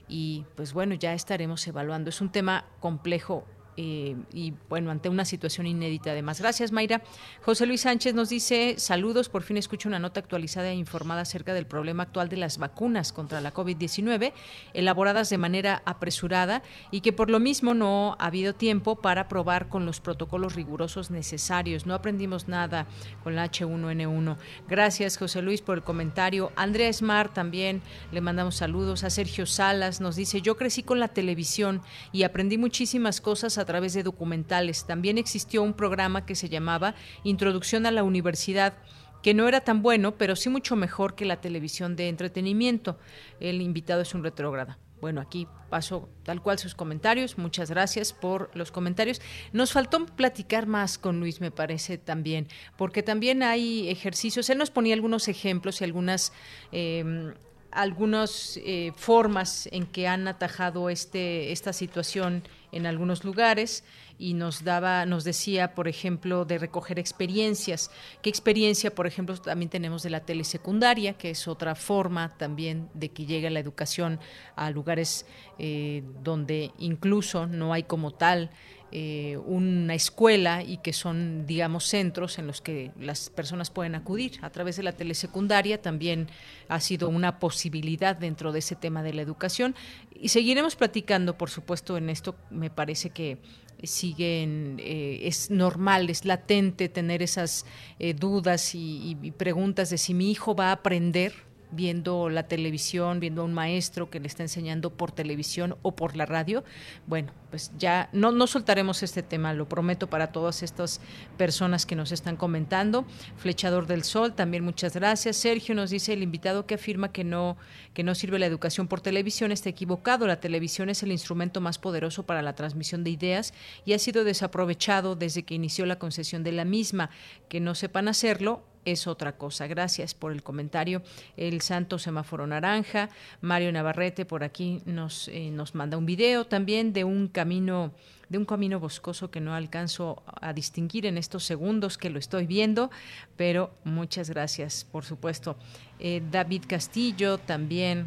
y 0.09 0.45
pues 0.57 0.73
bueno, 0.73 0.95
ya 0.95 1.15
estaremos 1.15 1.67
evaluando. 1.67 2.11
Es 2.11 2.21
un 2.21 2.31
tema 2.31 2.65
complejo 2.81 3.45
eh, 3.81 4.17
y 4.33 4.55
bueno, 4.69 4.91
ante 4.91 5.09
una 5.09 5.25
situación 5.25 5.69
inédita 5.69 6.11
además. 6.11 6.41
Gracias, 6.41 6.73
Mayra. 6.73 7.01
José 7.43 7.65
Luis 7.65 7.83
Sánchez 7.83 8.13
nos 8.13 8.29
dice, 8.29 8.75
saludos, 8.77 9.29
por 9.29 9.45
fin 9.45 9.57
escucho 9.57 9.89
una 9.89 10.01
nota 10.01 10.19
actualizada 10.19 10.69
e 10.71 10.75
informada 10.75 11.21
acerca 11.21 11.55
del 11.55 11.65
problema 11.65 12.03
actual 12.03 12.29
de 12.29 12.39
las 12.39 12.59
vacunas 12.59 13.13
contra 13.13 13.41
la 13.41 13.55
COVID-19, 13.55 14.33
elaboradas 14.75 15.31
de 15.31 15.39
manera 15.39 15.81
apresurada 15.85 16.65
y 16.91 17.03
que 17.03 17.13
por 17.13 17.31
lo 17.31 17.39
mismo 17.39 17.73
no 17.73 18.17
ha 18.19 18.27
habido 18.27 18.53
tiempo 18.53 18.97
para 18.97 19.29
probar 19.29 19.69
con 19.69 19.87
los 19.87 20.01
protocolos 20.01 20.57
rigurosos 20.57 21.13
necesarios. 21.13 21.87
No 21.87 21.95
aprendimos 21.95 22.49
nada 22.49 22.89
con 23.23 23.37
la 23.37 23.49
H1N1. 23.49 24.39
Gracias, 24.69 25.17
José 25.17 25.41
Luis, 25.41 25.63
por 25.63 25.77
el 25.77 25.85
comentario. 25.85 26.51
Andrea 26.57 26.93
Smart 26.93 27.33
también 27.33 27.81
le 28.11 28.23
mandamos 28.23 28.57
saludos. 28.57 29.05
A 29.05 29.11
Sergio 29.11 29.47
Salas 29.47 30.01
nos 30.01 30.17
dice, 30.17 30.43
yo 30.43 30.57
crecí 30.57 30.83
con 30.83 30.99
la 30.99 31.07
televisión 31.07 31.81
y 32.11 32.25
aprendí 32.25 32.59
muchísimas 32.59 33.21
cosas 33.21 33.57
a 33.57 33.68
través 33.69 33.93
de 33.93 34.03
documentales. 34.03 34.87
También 34.87 35.19
existió 35.19 35.63
un 35.63 35.75
programa 35.75 36.25
que 36.25 36.35
se 36.35 36.49
llamaba 36.49 36.95
Introducción 37.23 37.85
a 37.85 37.91
la 37.91 38.03
Universidad 38.03 38.79
que 39.23 39.35
no 39.35 39.47
era 39.47 39.61
tan 39.61 39.83
bueno, 39.83 40.17
pero 40.17 40.37
sí 40.37 40.49
mucho 40.49 40.75
mejor 40.75 41.15
que 41.15 41.27
la 41.27 41.41
televisión 41.43 41.95
de 41.95 42.09
entretenimiento. 42.09 42.99
El 43.41 43.61
invitado 43.61 44.01
es 44.01 44.15
un 44.15 44.23
retrógrada. 44.25 44.79
Bueno, 45.03 45.21
aquí 45.21 45.47
paso 45.69 46.09
tal 46.23 46.41
cual 46.41 46.59
sus 46.59 46.75
comentarios. 46.75 47.37
Muchas 47.37 47.71
gracias 47.71 48.15
por 48.15 48.51
los 48.55 48.73
comentarios. 48.73 49.21
Nos 49.53 49.73
faltó 49.73 50.07
platicar 50.07 50.67
más 50.67 50.97
con 50.97 51.21
Luis, 51.21 51.43
me 51.43 51.51
parece 51.51 51.99
también, 51.99 52.49
porque 52.79 53.03
también 53.03 53.43
hay 53.43 53.91
ejercicios. 53.91 54.49
Él 54.49 54.57
nos 54.57 54.71
ponía 54.71 54.95
algunos 54.95 55.29
ejemplos 55.29 55.83
y 55.83 55.85
algunas 55.85 56.33
eh, 56.73 57.35
algunas 57.71 58.59
eh, 58.65 58.93
formas 58.97 59.69
en 59.73 59.87
que 59.87 60.09
han 60.09 60.27
atajado 60.27 60.91
este, 60.91 61.53
esta 61.53 61.73
situación 61.73 62.43
en 62.73 62.87
algunos 62.87 63.25
lugares 63.25 63.85
y 64.19 64.35
nos 64.35 64.65
daba, 64.65 65.07
nos 65.07 65.25
decía, 65.25 65.75
por 65.75 65.87
ejemplo, 65.87 66.45
de 66.45 66.59
recoger 66.59 66.99
experiencias. 66.99 67.91
¿Qué 68.21 68.31
experiencia, 68.31 68.95
por 68.95 69.07
ejemplo, 69.07 69.37
también 69.37 69.71
tenemos 69.71 70.03
de 70.03 70.11
la 70.11 70.21
telesecundaria, 70.21 71.15
que 71.15 71.31
es 71.31 71.47
otra 71.47 71.75
forma 71.75 72.37
también 72.37 72.89
de 72.95 73.11
que 73.11 73.27
llegue 73.27 73.49
la 73.51 73.61
educación 73.61 74.19
a 74.57 74.71
lugares 74.71 75.25
eh, 75.59 76.03
donde 76.23 76.73
incluso 76.79 77.47
no 77.47 77.73
hay 77.73 77.85
como 77.85 78.13
tal 78.13 78.51
eh, 78.91 79.37
una 79.45 79.95
escuela 79.95 80.63
y 80.63 80.79
que 80.79 80.93
son, 80.93 81.47
digamos, 81.47 81.85
centros 81.85 82.39
en 82.39 82.47
los 82.47 82.61
que 82.61 82.91
las 82.99 83.31
personas 83.31 83.71
pueden 83.71 83.95
acudir. 83.95 84.39
A 84.43 84.51
través 84.51 84.77
de 84.77 84.83
la 84.83 84.93
telesecundaria 84.93 85.83
también 85.83 86.29
ha 86.69 86.81
sido 86.81 87.09
una 87.09 87.39
posibilidad 87.39 88.17
dentro 88.17 88.53
de 88.53 88.61
ese 88.61 88.77
tema 88.77 89.03
de 89.03 89.13
la 89.13 89.23
educación. 89.23 89.75
Y 90.19 90.29
seguiremos 90.29 90.77
platicando, 90.77 91.37
por 91.37 91.51
supuesto, 91.51 91.97
en 91.97 92.09
esto. 92.09 92.35
Me 92.51 92.71
parece 92.71 93.11
que 93.11 93.39
siguen, 93.83 94.77
eh, 94.81 95.21
es 95.25 95.51
normal, 95.51 96.11
es 96.11 96.25
latente 96.25 96.89
tener 96.89 97.23
esas 97.23 97.67
eh, 97.99 98.15
dudas 98.15 98.75
y 98.75 99.15
preguntas 99.37 99.91
de 99.91 99.99
si 99.99 100.15
mi 100.15 100.31
hijo 100.31 100.57
va 100.57 100.69
a 100.69 100.73
aprender 100.73 101.48
viendo 101.71 102.29
la 102.29 102.45
televisión, 102.49 103.21
viendo 103.21 103.43
a 103.43 103.45
un 103.45 103.55
maestro 103.55 104.11
que 104.11 104.21
le 104.21 104.27
está 104.27 104.43
enseñando 104.43 104.91
por 104.91 105.13
televisión 105.13 105.77
o 105.83 105.95
por 105.95 106.17
la 106.17 106.27
radio, 106.27 106.65
bueno, 107.07 107.33
pues 107.51 107.73
ya 107.79 108.09
no, 108.13 108.31
no 108.33 108.47
soltaremos 108.47 109.03
este 109.03 109.23
tema, 109.23 109.55
lo 109.55 109.69
prometo 109.69 110.09
para 110.09 110.33
todas 110.33 110.63
estas 110.63 111.01
personas 111.37 111.87
que 111.87 111.97
nos 111.97 112.13
están 112.13 112.37
comentando. 112.37 113.07
Flechador 113.37 113.87
del 113.87 114.05
Sol, 114.05 114.35
también 114.35 114.65
muchas 114.65 114.95
gracias. 114.95 115.37
Sergio 115.37 115.75
nos 115.75 115.91
dice 115.91 116.13
el 116.13 116.23
invitado 116.23 116.67
que 116.67 116.75
afirma 116.75 117.13
que 117.13 117.25
no, 117.25 117.57
que 117.95 118.03
no 118.03 118.15
sirve 118.15 118.39
la 118.39 118.47
educación 118.47 118.89
por 118.89 119.01
televisión 119.01 119.53
está 119.53 119.69
equivocado. 119.69 120.27
La 120.27 120.41
televisión 120.41 120.91
es 120.91 121.03
el 121.03 121.13
instrumento 121.13 121.61
más 121.61 121.79
poderoso 121.79 122.25
para 122.25 122.43
la 122.43 122.55
transmisión 122.55 123.05
de 123.05 123.11
ideas 123.11 123.55
y 123.85 123.93
ha 123.93 123.99
sido 123.99 124.25
desaprovechado 124.25 125.17
desde 125.17 125.43
que 125.43 125.55
inició 125.55 125.87
la 125.87 125.99
concesión 125.99 126.43
de 126.43 126.53
la 126.53 126.65
misma. 126.65 127.11
Que 127.49 127.61
no 127.61 127.75
sepan 127.75 128.09
hacerlo 128.09 128.63
es 128.85 129.07
otra 129.07 129.37
cosa. 129.37 129.67
Gracias 129.67 130.15
por 130.15 130.33
el 130.33 130.43
comentario. 130.43 131.03
El 131.37 131.61
Santo 131.61 131.99
Semáforo 131.99 132.47
Naranja, 132.47 133.11
Mario 133.41 133.73
Navarrete 133.73 134.25
por 134.25 134.45
aquí 134.45 134.83
nos, 134.85 135.29
eh, 135.29 135.51
nos 135.51 135.75
manda 135.75 135.97
un 135.97 136.07
video 136.07 136.47
también 136.47 136.93
de 136.93 137.05
un 137.05 137.29
camino 137.29 137.93
de 138.29 138.37
un 138.37 138.45
camino 138.45 138.79
boscoso 138.79 139.31
que 139.31 139.41
no 139.41 139.55
alcanzo 139.55 140.23
a 140.27 140.53
distinguir 140.53 141.07
en 141.07 141.17
estos 141.17 141.45
segundos 141.45 141.97
que 141.97 142.11
lo 142.11 142.19
estoy 142.19 142.47
viendo, 142.47 142.91
pero 143.39 143.71
muchas 143.85 144.29
gracias, 144.29 144.85
por 144.85 145.07
supuesto. 145.07 145.57
Eh, 145.99 146.23
David 146.31 146.65
Castillo 146.69 147.39
también 147.39 148.07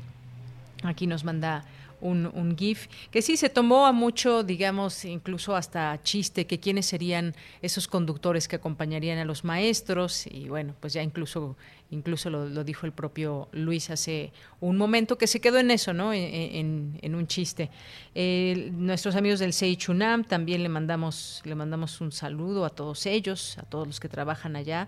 aquí 0.83 1.07
nos 1.07 1.23
manda 1.23 1.65
un, 2.01 2.55
GIF, 2.57 2.87
que 3.11 3.21
sí 3.21 3.37
se 3.37 3.49
tomó 3.49 3.85
a 3.85 3.91
mucho, 3.91 4.43
digamos, 4.43 5.05
incluso 5.05 5.55
hasta 5.55 6.01
chiste, 6.03 6.45
que 6.45 6.59
quiénes 6.59 6.85
serían 6.85 7.33
esos 7.61 7.87
conductores 7.87 8.47
que 8.47 8.57
acompañarían 8.57 9.19
a 9.19 9.25
los 9.25 9.43
maestros, 9.43 10.27
y 10.27 10.49
bueno, 10.49 10.75
pues 10.79 10.93
ya 10.93 11.03
incluso 11.03 11.55
incluso 11.91 12.29
lo, 12.29 12.63
dijo 12.63 12.85
el 12.85 12.91
propio 12.91 13.47
Luis 13.51 13.89
hace 13.89 14.33
un 14.59 14.77
momento, 14.77 15.17
que 15.17 15.27
se 15.27 15.39
quedó 15.39 15.59
en 15.59 15.71
eso, 15.71 15.93
¿no? 15.93 16.13
En, 16.13 17.15
un 17.15 17.27
chiste. 17.27 17.69
nuestros 18.15 19.15
amigos 19.15 19.39
del 19.39 19.53
Seichunam 19.53 20.23
también 20.23 20.63
le 20.63 20.69
mandamos, 20.69 21.41
le 21.45 21.55
mandamos 21.55 22.01
un 22.01 22.11
saludo 22.11 22.65
a 22.65 22.69
todos 22.69 23.05
ellos, 23.05 23.57
a 23.57 23.63
todos 23.63 23.87
los 23.87 23.99
que 23.99 24.09
trabajan 24.09 24.55
allá. 24.55 24.87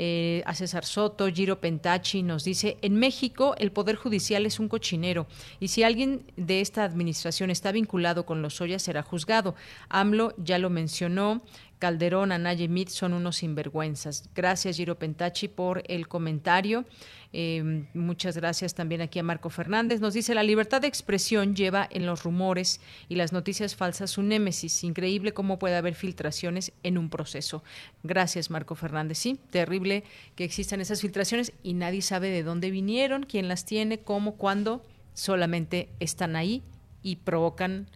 Eh, 0.00 0.44
a 0.46 0.54
César 0.54 0.84
Soto, 0.84 1.26
Giro 1.26 1.60
Pentachi 1.60 2.22
nos 2.22 2.44
dice, 2.44 2.78
en 2.82 2.94
México 2.94 3.56
el 3.58 3.72
Poder 3.72 3.96
Judicial 3.96 4.46
es 4.46 4.60
un 4.60 4.68
cochinero 4.68 5.26
y 5.58 5.68
si 5.68 5.82
alguien 5.82 6.22
de 6.36 6.60
esta 6.60 6.84
administración 6.84 7.50
está 7.50 7.72
vinculado 7.72 8.24
con 8.24 8.40
los 8.40 8.60
Ollas 8.60 8.82
será 8.82 9.02
juzgado. 9.02 9.56
AMLO 9.88 10.34
ya 10.36 10.58
lo 10.58 10.70
mencionó, 10.70 11.42
Calderón, 11.78 12.32
Anaya 12.32 12.64
y 12.64 12.86
son 12.88 13.12
unos 13.12 13.36
sinvergüenzas. 13.36 14.28
Gracias, 14.34 14.76
Giro 14.76 14.98
Pentachi, 14.98 15.48
por 15.48 15.82
el 15.86 16.08
comentario. 16.08 16.84
Eh, 17.32 17.84
muchas 17.94 18.36
gracias 18.36 18.74
también 18.74 19.00
aquí 19.00 19.18
a 19.18 19.22
Marco 19.22 19.50
Fernández. 19.50 20.00
Nos 20.00 20.14
dice, 20.14 20.34
la 20.34 20.42
libertad 20.42 20.80
de 20.80 20.88
expresión 20.88 21.54
lleva 21.54 21.86
en 21.90 22.06
los 22.06 22.22
rumores 22.22 22.80
y 23.08 23.16
las 23.16 23.32
noticias 23.32 23.76
falsas 23.76 24.18
un 24.18 24.28
némesis. 24.28 24.82
Increíble 24.84 25.32
cómo 25.32 25.58
puede 25.58 25.76
haber 25.76 25.94
filtraciones 25.94 26.72
en 26.82 26.98
un 26.98 27.10
proceso. 27.10 27.62
Gracias, 28.02 28.50
Marco 28.50 28.74
Fernández. 28.74 29.18
Sí, 29.18 29.38
terrible 29.50 30.04
que 30.34 30.44
existan 30.44 30.80
esas 30.80 31.00
filtraciones 31.00 31.52
y 31.62 31.74
nadie 31.74 32.02
sabe 32.02 32.30
de 32.30 32.42
dónde 32.42 32.70
vinieron, 32.70 33.24
quién 33.24 33.48
las 33.48 33.64
tiene, 33.64 33.98
cómo, 33.98 34.36
cuándo. 34.36 34.82
Solamente 35.14 35.88
están 36.00 36.36
ahí 36.36 36.62
y 37.02 37.16
provocan 37.16 37.88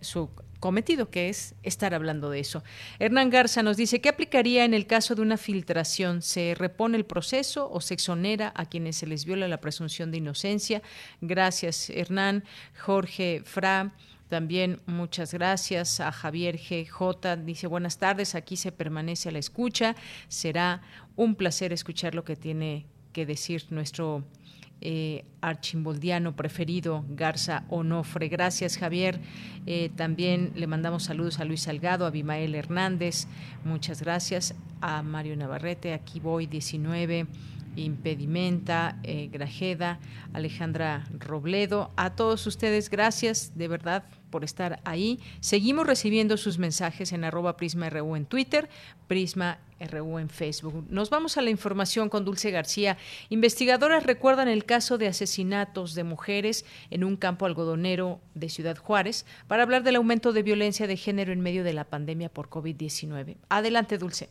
su 0.00 0.30
cometido, 0.60 1.10
que 1.10 1.28
es 1.28 1.54
estar 1.62 1.94
hablando 1.94 2.30
de 2.30 2.40
eso. 2.40 2.62
Hernán 2.98 3.30
Garza 3.30 3.62
nos 3.62 3.76
dice, 3.76 4.00
¿qué 4.00 4.08
aplicaría 4.08 4.64
en 4.64 4.74
el 4.74 4.86
caso 4.86 5.14
de 5.14 5.22
una 5.22 5.36
filtración? 5.36 6.22
¿Se 6.22 6.54
repone 6.54 6.96
el 6.96 7.04
proceso 7.04 7.70
o 7.70 7.80
se 7.80 7.94
exonera 7.94 8.52
a 8.56 8.66
quienes 8.66 8.96
se 8.96 9.06
les 9.06 9.24
viola 9.24 9.48
la 9.48 9.60
presunción 9.60 10.10
de 10.10 10.18
inocencia? 10.18 10.82
Gracias, 11.20 11.90
Hernán. 11.90 12.44
Jorge 12.78 13.42
Fra. 13.44 13.92
También 14.28 14.82
muchas 14.84 15.32
gracias 15.32 16.00
a 16.00 16.12
Javier 16.12 16.58
GJ. 16.58 17.36
Dice 17.44 17.66
buenas 17.66 17.96
tardes, 17.96 18.34
aquí 18.34 18.56
se 18.58 18.72
permanece 18.72 19.30
a 19.30 19.32
la 19.32 19.38
escucha. 19.38 19.96
Será 20.28 20.82
un 21.16 21.34
placer 21.34 21.72
escuchar 21.72 22.14
lo 22.14 22.24
que 22.24 22.36
tiene 22.36 22.84
que 23.14 23.24
decir 23.24 23.64
nuestro 23.70 24.24
eh, 24.80 25.24
archimboldiano 25.40 26.36
preferido, 26.36 27.04
Garza 27.08 27.64
Onofre. 27.68 28.28
Gracias, 28.28 28.76
Javier. 28.76 29.20
Eh, 29.66 29.90
también 29.96 30.52
le 30.54 30.66
mandamos 30.66 31.04
saludos 31.04 31.40
a 31.40 31.44
Luis 31.44 31.62
Salgado, 31.62 32.06
a 32.06 32.10
Bimael 32.10 32.54
Hernández. 32.54 33.26
Muchas 33.64 34.02
gracias. 34.02 34.54
A 34.80 35.02
Mario 35.02 35.36
Navarrete, 35.36 35.92
aquí 35.92 36.20
voy 36.20 36.46
19. 36.46 37.26
Impedimenta, 37.76 38.98
eh, 39.04 39.28
Grajeda, 39.32 40.00
Alejandra 40.32 41.04
Robledo. 41.18 41.92
A 41.96 42.14
todos 42.16 42.46
ustedes, 42.46 42.90
gracias 42.90 43.52
de 43.56 43.68
verdad 43.68 44.04
por 44.30 44.44
estar 44.44 44.80
ahí. 44.84 45.20
Seguimos 45.40 45.86
recibiendo 45.86 46.36
sus 46.36 46.58
mensajes 46.58 47.12
en 47.12 47.24
arroba 47.24 47.56
Prisma 47.56 47.88
RU 47.88 48.16
en 48.16 48.26
Twitter, 48.26 48.68
Prisma 49.06 49.58
RU 49.80 50.18
en 50.18 50.28
Facebook. 50.28 50.84
Nos 50.90 51.10
vamos 51.10 51.38
a 51.38 51.42
la 51.42 51.50
información 51.50 52.08
con 52.08 52.24
Dulce 52.24 52.50
García. 52.50 52.96
Investigadoras 53.28 54.04
recuerdan 54.04 54.48
el 54.48 54.64
caso 54.64 54.98
de 54.98 55.08
asesinatos 55.08 55.94
de 55.94 56.04
mujeres 56.04 56.64
en 56.90 57.04
un 57.04 57.16
campo 57.16 57.46
algodonero 57.46 58.20
de 58.34 58.48
Ciudad 58.48 58.76
Juárez 58.76 59.26
para 59.46 59.62
hablar 59.62 59.82
del 59.82 59.96
aumento 59.96 60.32
de 60.32 60.42
violencia 60.42 60.86
de 60.86 60.96
género 60.96 61.32
en 61.32 61.40
medio 61.40 61.64
de 61.64 61.72
la 61.72 61.84
pandemia 61.84 62.28
por 62.28 62.48
COVID-19. 62.48 63.36
Adelante, 63.48 63.98
Dulce. 63.98 64.28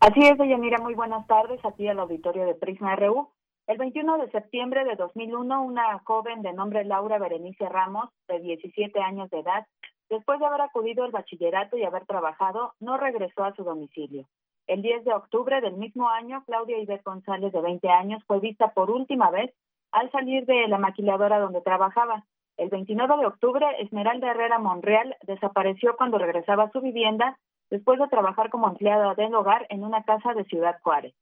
Así 0.00 0.20
es, 0.20 0.36
Deyanira, 0.38 0.78
muy 0.78 0.94
buenas 0.94 1.26
tardes 1.26 1.58
aquí 1.64 1.88
al 1.88 1.98
auditorio 1.98 2.44
de 2.44 2.54
Prisma 2.54 2.94
RU. 2.96 3.30
El 3.66 3.78
21 3.78 4.18
de 4.18 4.30
septiembre 4.30 4.84
de 4.84 4.94
2001, 4.94 5.64
una 5.64 5.98
joven 6.04 6.42
de 6.42 6.52
nombre 6.52 6.84
Laura 6.84 7.18
Berenice 7.18 7.68
Ramos, 7.68 8.10
de 8.28 8.38
17 8.38 9.00
años 9.00 9.28
de 9.30 9.40
edad, 9.40 9.66
después 10.08 10.38
de 10.40 10.46
haber 10.46 10.60
acudido 10.60 11.04
al 11.04 11.10
bachillerato 11.10 11.76
y 11.76 11.84
haber 11.84 12.06
trabajado, 12.06 12.74
no 12.80 12.96
regresó 12.96 13.44
a 13.44 13.54
su 13.54 13.64
domicilio. 13.64 14.26
El 14.66 14.82
10 14.82 15.04
de 15.04 15.14
octubre 15.14 15.60
del 15.60 15.74
mismo 15.74 16.08
año, 16.08 16.42
Claudia 16.44 16.78
Iber 16.78 17.02
González, 17.04 17.52
de 17.52 17.60
20 17.60 17.88
años, 17.88 18.22
fue 18.26 18.40
vista 18.40 18.72
por 18.72 18.90
última 18.90 19.30
vez 19.30 19.54
al 19.92 20.10
salir 20.10 20.44
de 20.46 20.66
la 20.68 20.78
maquiladora 20.78 21.38
donde 21.38 21.60
trabajaba. 21.60 22.24
El 22.56 22.70
29 22.70 23.16
de 23.18 23.26
octubre, 23.26 23.66
Esmeralda 23.80 24.30
Herrera 24.30 24.58
Monreal 24.58 25.16
desapareció 25.22 25.96
cuando 25.96 26.18
regresaba 26.18 26.64
a 26.64 26.70
su 26.70 26.80
vivienda 26.80 27.38
después 27.70 27.98
de 27.98 28.08
trabajar 28.08 28.50
como 28.50 28.68
empleada 28.68 29.14
del 29.14 29.34
hogar 29.34 29.66
en 29.68 29.84
una 29.84 30.02
casa 30.02 30.34
de 30.34 30.44
Ciudad 30.44 30.78
Juárez. 30.82 31.14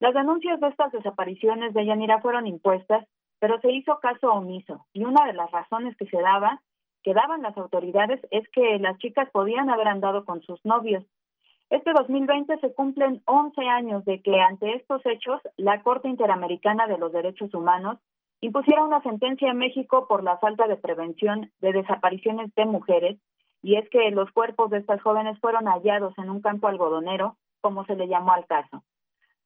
Las 0.00 0.14
denuncias 0.14 0.58
de 0.60 0.68
estas 0.68 0.92
desapariciones 0.92 1.74
de 1.74 1.84
Yanira 1.84 2.20
fueron 2.20 2.46
impuestas, 2.46 3.06
pero 3.38 3.60
se 3.60 3.70
hizo 3.70 4.00
caso 4.00 4.32
omiso, 4.32 4.86
y 4.92 5.04
una 5.04 5.26
de 5.26 5.34
las 5.34 5.50
razones 5.50 5.96
que 5.96 6.06
se 6.06 6.20
daba, 6.20 6.60
que 7.02 7.14
daban 7.14 7.42
las 7.42 7.56
autoridades, 7.56 8.20
es 8.30 8.48
que 8.50 8.78
las 8.78 8.98
chicas 8.98 9.28
podían 9.30 9.70
haber 9.70 9.88
andado 9.88 10.24
con 10.24 10.42
sus 10.42 10.64
novios. 10.64 11.04
Este 11.70 11.92
2020 11.92 12.58
se 12.58 12.74
cumplen 12.74 13.22
11 13.26 13.60
años 13.62 14.04
de 14.04 14.20
que 14.22 14.40
ante 14.40 14.74
estos 14.74 15.04
hechos 15.06 15.40
la 15.56 15.82
Corte 15.82 16.08
Interamericana 16.08 16.86
de 16.86 16.98
los 16.98 17.12
Derechos 17.12 17.54
Humanos 17.54 17.98
impusiera 18.40 18.84
una 18.84 19.02
sentencia 19.02 19.50
en 19.50 19.58
México 19.58 20.06
por 20.08 20.24
la 20.24 20.38
falta 20.38 20.66
de 20.66 20.76
prevención 20.76 21.50
de 21.60 21.72
desapariciones 21.72 22.52
de 22.54 22.64
mujeres, 22.64 23.18
y 23.62 23.76
es 23.76 23.88
que 23.90 24.10
los 24.10 24.30
cuerpos 24.32 24.70
de 24.70 24.78
estas 24.78 25.00
jóvenes 25.02 25.38
fueron 25.38 25.66
hallados 25.66 26.16
en 26.18 26.30
un 26.30 26.40
campo 26.40 26.66
algodonero, 26.66 27.36
como 27.60 27.84
se 27.84 27.94
le 27.94 28.08
llamó 28.08 28.32
al 28.32 28.46
caso. 28.46 28.82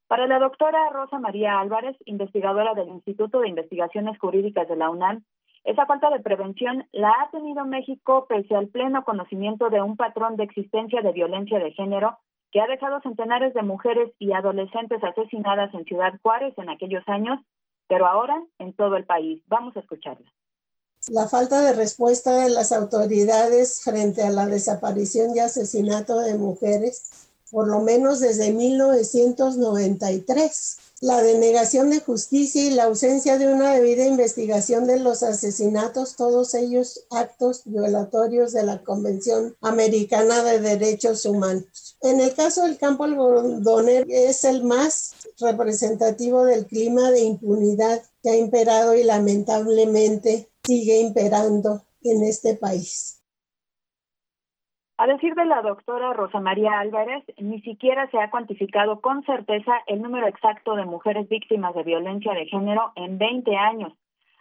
Para 0.06 0.26
la 0.26 0.39
doctora 0.39 0.90
Rosa 0.90 1.18
María 1.18 1.59
Álvarez, 1.59 1.97
investigadora 2.05 2.74
del 2.74 2.89
Instituto 2.89 3.40
de 3.40 3.48
Investigaciones 3.48 4.18
Jurídicas 4.18 4.68
de 4.68 4.76
la 4.76 4.90
UNAM, 4.90 5.24
esa 5.65 5.86
falta 5.86 6.11
de 6.11 6.20
prevención 6.20 6.86
la 6.93 7.11
ha 7.11 7.31
tenido 7.31 7.65
México 7.65 8.27
pese 8.28 8.55
al 8.55 8.69
pleno 8.69 9.05
conocimiento 9.05 9.70
de 9.70 9.81
un 9.81 9.97
patrón 9.97 10.36
de 10.36 10.45
existencia 10.45 11.01
de 11.01 11.12
violencia 11.12 11.59
de 11.59 11.73
género 11.73 12.19
que 12.53 12.61
ha 12.61 12.66
dejado 12.66 13.01
centenares 13.01 13.55
de 13.55 13.62
mujeres 13.62 14.12
y 14.19 14.32
adolescentes 14.32 15.03
asesinadas 15.03 15.73
en 15.74 15.85
Ciudad 15.85 16.12
Juárez 16.23 16.55
en 16.59 16.69
aquellos 16.69 17.03
años, 17.09 17.41
pero 17.89 18.07
ahora 18.07 18.41
en 18.59 18.74
todo 18.74 18.97
el 18.97 19.07
país. 19.07 19.43
Vamos 19.47 19.77
a 19.77 19.81
escucharla. 19.81 20.31
La 21.09 21.27
falta 21.27 21.61
de 21.62 21.74
respuesta 21.74 22.45
de 22.45 22.51
las 22.51 22.70
autoridades 22.70 23.82
frente 23.82 24.23
a 24.23 24.31
la 24.31 24.47
desaparición 24.47 25.35
y 25.35 25.41
asesinato 25.41 26.20
de 26.20 26.39
mujeres 26.39 27.24
por 27.55 27.69
lo 27.69 27.81
menos 27.81 28.19
desde 28.19 28.53
1993. 28.53 30.78
La 31.05 31.22
denegación 31.22 31.90
de 31.90 32.01
justicia 32.01 32.64
y 32.64 32.70
la 32.70 32.85
ausencia 32.85 33.36
de 33.36 33.52
una 33.52 33.74
debida 33.74 34.06
investigación 34.06 34.86
de 34.86 34.98
los 34.98 35.22
asesinatos, 35.22 36.16
todos 36.16 36.55
ellos 36.55 37.05
actos 37.10 37.60
violatorios 37.66 38.55
de 38.55 38.62
la 38.62 38.82
Convención 38.82 39.55
Americana 39.60 40.43
de 40.43 40.60
Derechos 40.60 41.26
Humanos. 41.26 41.98
En 42.01 42.22
el 42.22 42.32
caso 42.32 42.62
del 42.62 42.78
campo 42.78 43.05
algodonero 43.05 44.06
es 44.09 44.44
el 44.47 44.64
más 44.64 45.12
representativo 45.40 46.47
del 46.47 46.64
clima 46.64 47.10
de 47.10 47.20
impunidad 47.20 48.01
que 48.22 48.31
ha 48.31 48.36
imperado 48.36 48.94
y 48.94 49.05
lamentablemente 49.05 50.48
sigue 50.64 51.01
imperando 51.01 51.85
en 52.01 52.24
este 52.24 52.55
país. 52.55 53.14
A 54.96 55.08
decir 55.08 55.34
de 55.34 55.44
la 55.44 55.60
doctora 55.60 56.12
Rosa 56.12 56.38
María 56.38 56.78
Álvarez, 56.78 57.24
ni 57.38 57.60
siquiera 57.62 58.08
se 58.12 58.20
ha 58.20 58.30
cuantificado 58.30 59.00
con 59.00 59.24
certeza 59.24 59.72
el 59.88 60.00
número 60.00 60.28
exacto 60.28 60.76
de 60.76 60.84
mujeres 60.84 61.28
víctimas 61.28 61.74
de 61.74 61.82
violencia 61.82 62.32
de 62.32 62.46
género 62.46 62.92
en 62.94 63.18
20 63.18 63.56
años. 63.56 63.92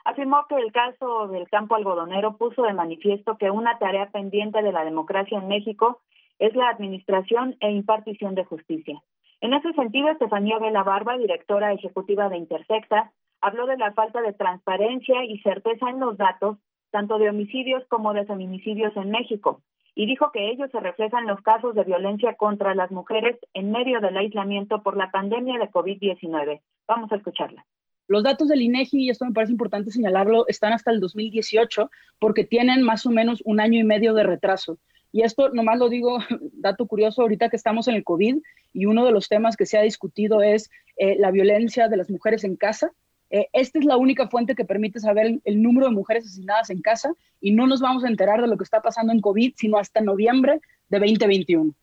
Afirmó 0.05 0.45
que 0.47 0.55
el 0.57 0.71
caso 0.71 1.27
del 1.29 1.49
campo 1.49 1.73
algodonero 1.73 2.37
puso 2.37 2.61
de 2.61 2.73
manifiesto 2.73 3.35
que 3.39 3.49
una 3.49 3.79
tarea 3.79 4.11
pendiente 4.11 4.61
de 4.61 4.71
la 4.71 4.85
democracia 4.85 5.39
en 5.39 5.47
México 5.47 6.01
es 6.37 6.55
la 6.55 6.69
administración 6.69 7.55
e 7.59 7.71
impartición 7.71 8.35
de 8.35 8.45
justicia. 8.45 9.01
En 9.41 9.55
ese 9.55 9.73
sentido, 9.73 10.09
Estefanía 10.09 10.59
Vela 10.59 10.83
Barba, 10.83 11.17
directora 11.17 11.73
ejecutiva 11.73 12.29
de 12.29 12.37
Intersecta, 12.37 13.11
habló 13.41 13.65
de 13.65 13.77
la 13.77 13.91
falta 13.93 14.21
de 14.21 14.33
transparencia 14.33 15.25
y 15.25 15.39
certeza 15.39 15.89
en 15.89 15.99
los 15.99 16.15
datos, 16.15 16.59
tanto 16.91 17.17
de 17.17 17.29
homicidios 17.29 17.83
como 17.87 18.13
de 18.13 18.27
feminicidios 18.27 18.95
en 18.95 19.09
México 19.09 19.61
y 19.95 20.05
dijo 20.05 20.31
que 20.31 20.49
ellos 20.49 20.69
se 20.71 20.79
reflejan 20.79 21.27
los 21.27 21.41
casos 21.41 21.75
de 21.75 21.83
violencia 21.83 22.35
contra 22.35 22.73
las 22.75 22.91
mujeres 22.91 23.37
en 23.53 23.71
medio 23.71 23.99
del 24.01 24.17
aislamiento 24.17 24.81
por 24.81 24.97
la 24.97 25.11
pandemia 25.11 25.59
de 25.59 25.69
COVID-19. 25.69 26.61
Vamos 26.87 27.11
a 27.11 27.15
escucharla. 27.15 27.65
Los 28.07 28.23
datos 28.23 28.47
del 28.49 28.61
INEGI, 28.61 29.05
y 29.05 29.09
esto 29.09 29.25
me 29.25 29.31
parece 29.31 29.53
importante 29.53 29.91
señalarlo, 29.91 30.45
están 30.47 30.73
hasta 30.73 30.91
el 30.91 30.99
2018 30.99 31.89
porque 32.19 32.43
tienen 32.43 32.83
más 32.83 33.05
o 33.05 33.11
menos 33.11 33.41
un 33.45 33.59
año 33.59 33.79
y 33.79 33.83
medio 33.83 34.13
de 34.13 34.23
retraso. 34.23 34.77
Y 35.11 35.21
esto 35.21 35.49
nomás 35.49 35.77
lo 35.77 35.89
digo, 35.89 36.17
dato 36.53 36.85
curioso, 36.87 37.21
ahorita 37.21 37.49
que 37.49 37.55
estamos 37.55 37.87
en 37.87 37.95
el 37.95 38.03
COVID 38.03 38.37
y 38.73 38.85
uno 38.87 39.05
de 39.05 39.11
los 39.11 39.29
temas 39.29 39.55
que 39.55 39.65
se 39.65 39.77
ha 39.77 39.81
discutido 39.83 40.41
es 40.41 40.69
eh, 40.97 41.15
la 41.17 41.31
violencia 41.31 41.87
de 41.87 41.97
las 41.97 42.09
mujeres 42.09 42.43
en 42.43 42.55
casa 42.55 42.91
eh, 43.33 43.49
esta 43.51 43.79
es 43.79 43.85
la 43.85 43.97
única 43.97 44.27
fuente 44.27 44.53
que 44.53 44.63
permite 44.63 44.99
saber 44.99 45.39
el, 45.43 45.63
número 45.63 45.87
de 45.87 45.95
mujeres 45.95 46.25
asesinadas 46.25 46.69
en 46.69 46.83
casa 46.83 47.11
y 47.41 47.51
no 47.51 47.65
nos 47.65 47.81
vamos 47.81 48.03
a 48.03 48.07
enterar 48.07 48.39
de 48.39 48.47
lo 48.47 48.57
que 48.57 48.63
está 48.63 48.83
pasando 48.83 49.11
en 49.11 49.21
COVID 49.21 49.53
sino 49.57 49.79
hasta 49.79 50.01
noviembre 50.01 50.61
de 50.89 50.99
2021. 50.99 51.73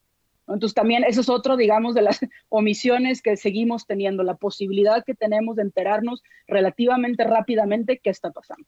Entonces 0.47 0.75
también 0.75 1.03
eso 1.03 1.23
es 1.23 1.29
otro, 1.29 1.57
digamos, 1.57 1.97
de 1.97 2.03
las 2.03 2.21
omisiones 2.51 3.21
que 3.21 3.37
seguimos 3.37 3.85
teniendo, 3.85 4.23
la 4.23 4.37
posibilidad 4.37 5.05
que 5.05 5.15
tenemos 5.15 5.57
de 5.57 5.63
enterarnos 5.63 6.23
relativamente 6.47 7.25
rápidamente 7.25 7.99
qué 7.99 8.11
está 8.11 8.31
pasando. 8.31 8.65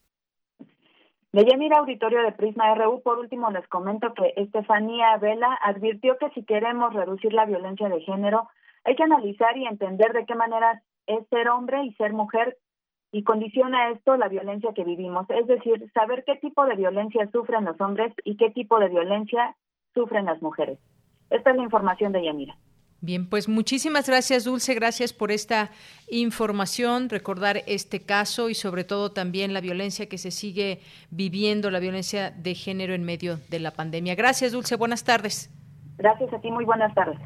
De 1.30 1.44
Yanira 1.44 1.78
Auditorio 1.78 2.20
de 2.22 2.32
Prisma 2.32 2.74
RU, 2.74 3.00
por 3.02 3.20
último 3.20 3.48
les 3.52 3.66
comento 3.68 4.12
que 4.12 4.34
Estefanía 4.34 5.16
Vela 5.18 5.56
advirtió 5.62 6.18
que 6.18 6.30
si 6.30 6.42
queremos 6.42 6.92
reducir 6.94 7.32
la 7.32 7.46
violencia 7.46 7.88
de 7.88 8.00
género, 8.00 8.48
hay 8.82 8.96
que 8.96 9.04
analizar 9.04 9.56
y 9.56 9.66
entender 9.66 10.12
de 10.12 10.26
qué 10.26 10.34
manera 10.34 10.82
es 11.06 11.24
ser 11.28 11.48
hombre 11.48 11.84
y 11.84 11.92
ser 11.94 12.12
mujer 12.12 12.58
y 13.12 13.22
condiciona 13.24 13.90
esto 13.90 14.16
la 14.16 14.28
violencia 14.28 14.72
que 14.74 14.84
vivimos, 14.84 15.26
es 15.28 15.46
decir, 15.46 15.90
saber 15.92 16.24
qué 16.24 16.36
tipo 16.36 16.64
de 16.64 16.76
violencia 16.76 17.28
sufren 17.30 17.66
los 17.66 17.78
hombres 17.80 18.12
y 18.24 18.36
qué 18.36 18.50
tipo 18.50 18.80
de 18.80 18.88
violencia 18.88 19.54
sufren 19.94 20.24
las 20.24 20.40
mujeres. 20.40 20.78
Esta 21.28 21.50
es 21.50 21.56
la 21.56 21.62
información 21.62 22.12
de 22.12 22.24
Yanira. 22.24 22.56
Bien, 23.02 23.28
pues 23.28 23.48
muchísimas 23.48 24.08
gracias, 24.08 24.44
Dulce. 24.44 24.74
Gracias 24.74 25.12
por 25.12 25.32
esta 25.32 25.70
información, 26.08 27.08
recordar 27.08 27.58
este 27.66 28.00
caso 28.00 28.48
y 28.48 28.54
sobre 28.54 28.84
todo 28.84 29.10
también 29.10 29.52
la 29.52 29.60
violencia 29.60 30.08
que 30.08 30.18
se 30.18 30.30
sigue 30.30 30.80
viviendo, 31.10 31.70
la 31.70 31.80
violencia 31.80 32.30
de 32.30 32.54
género 32.54 32.94
en 32.94 33.02
medio 33.02 33.38
de 33.50 33.58
la 33.58 33.72
pandemia. 33.72 34.14
Gracias, 34.14 34.52
Dulce. 34.52 34.76
Buenas 34.76 35.04
tardes. 35.04 35.50
Gracias 35.98 36.32
a 36.32 36.40
ti. 36.40 36.50
Muy 36.50 36.64
buenas 36.64 36.94
tardes. 36.94 37.18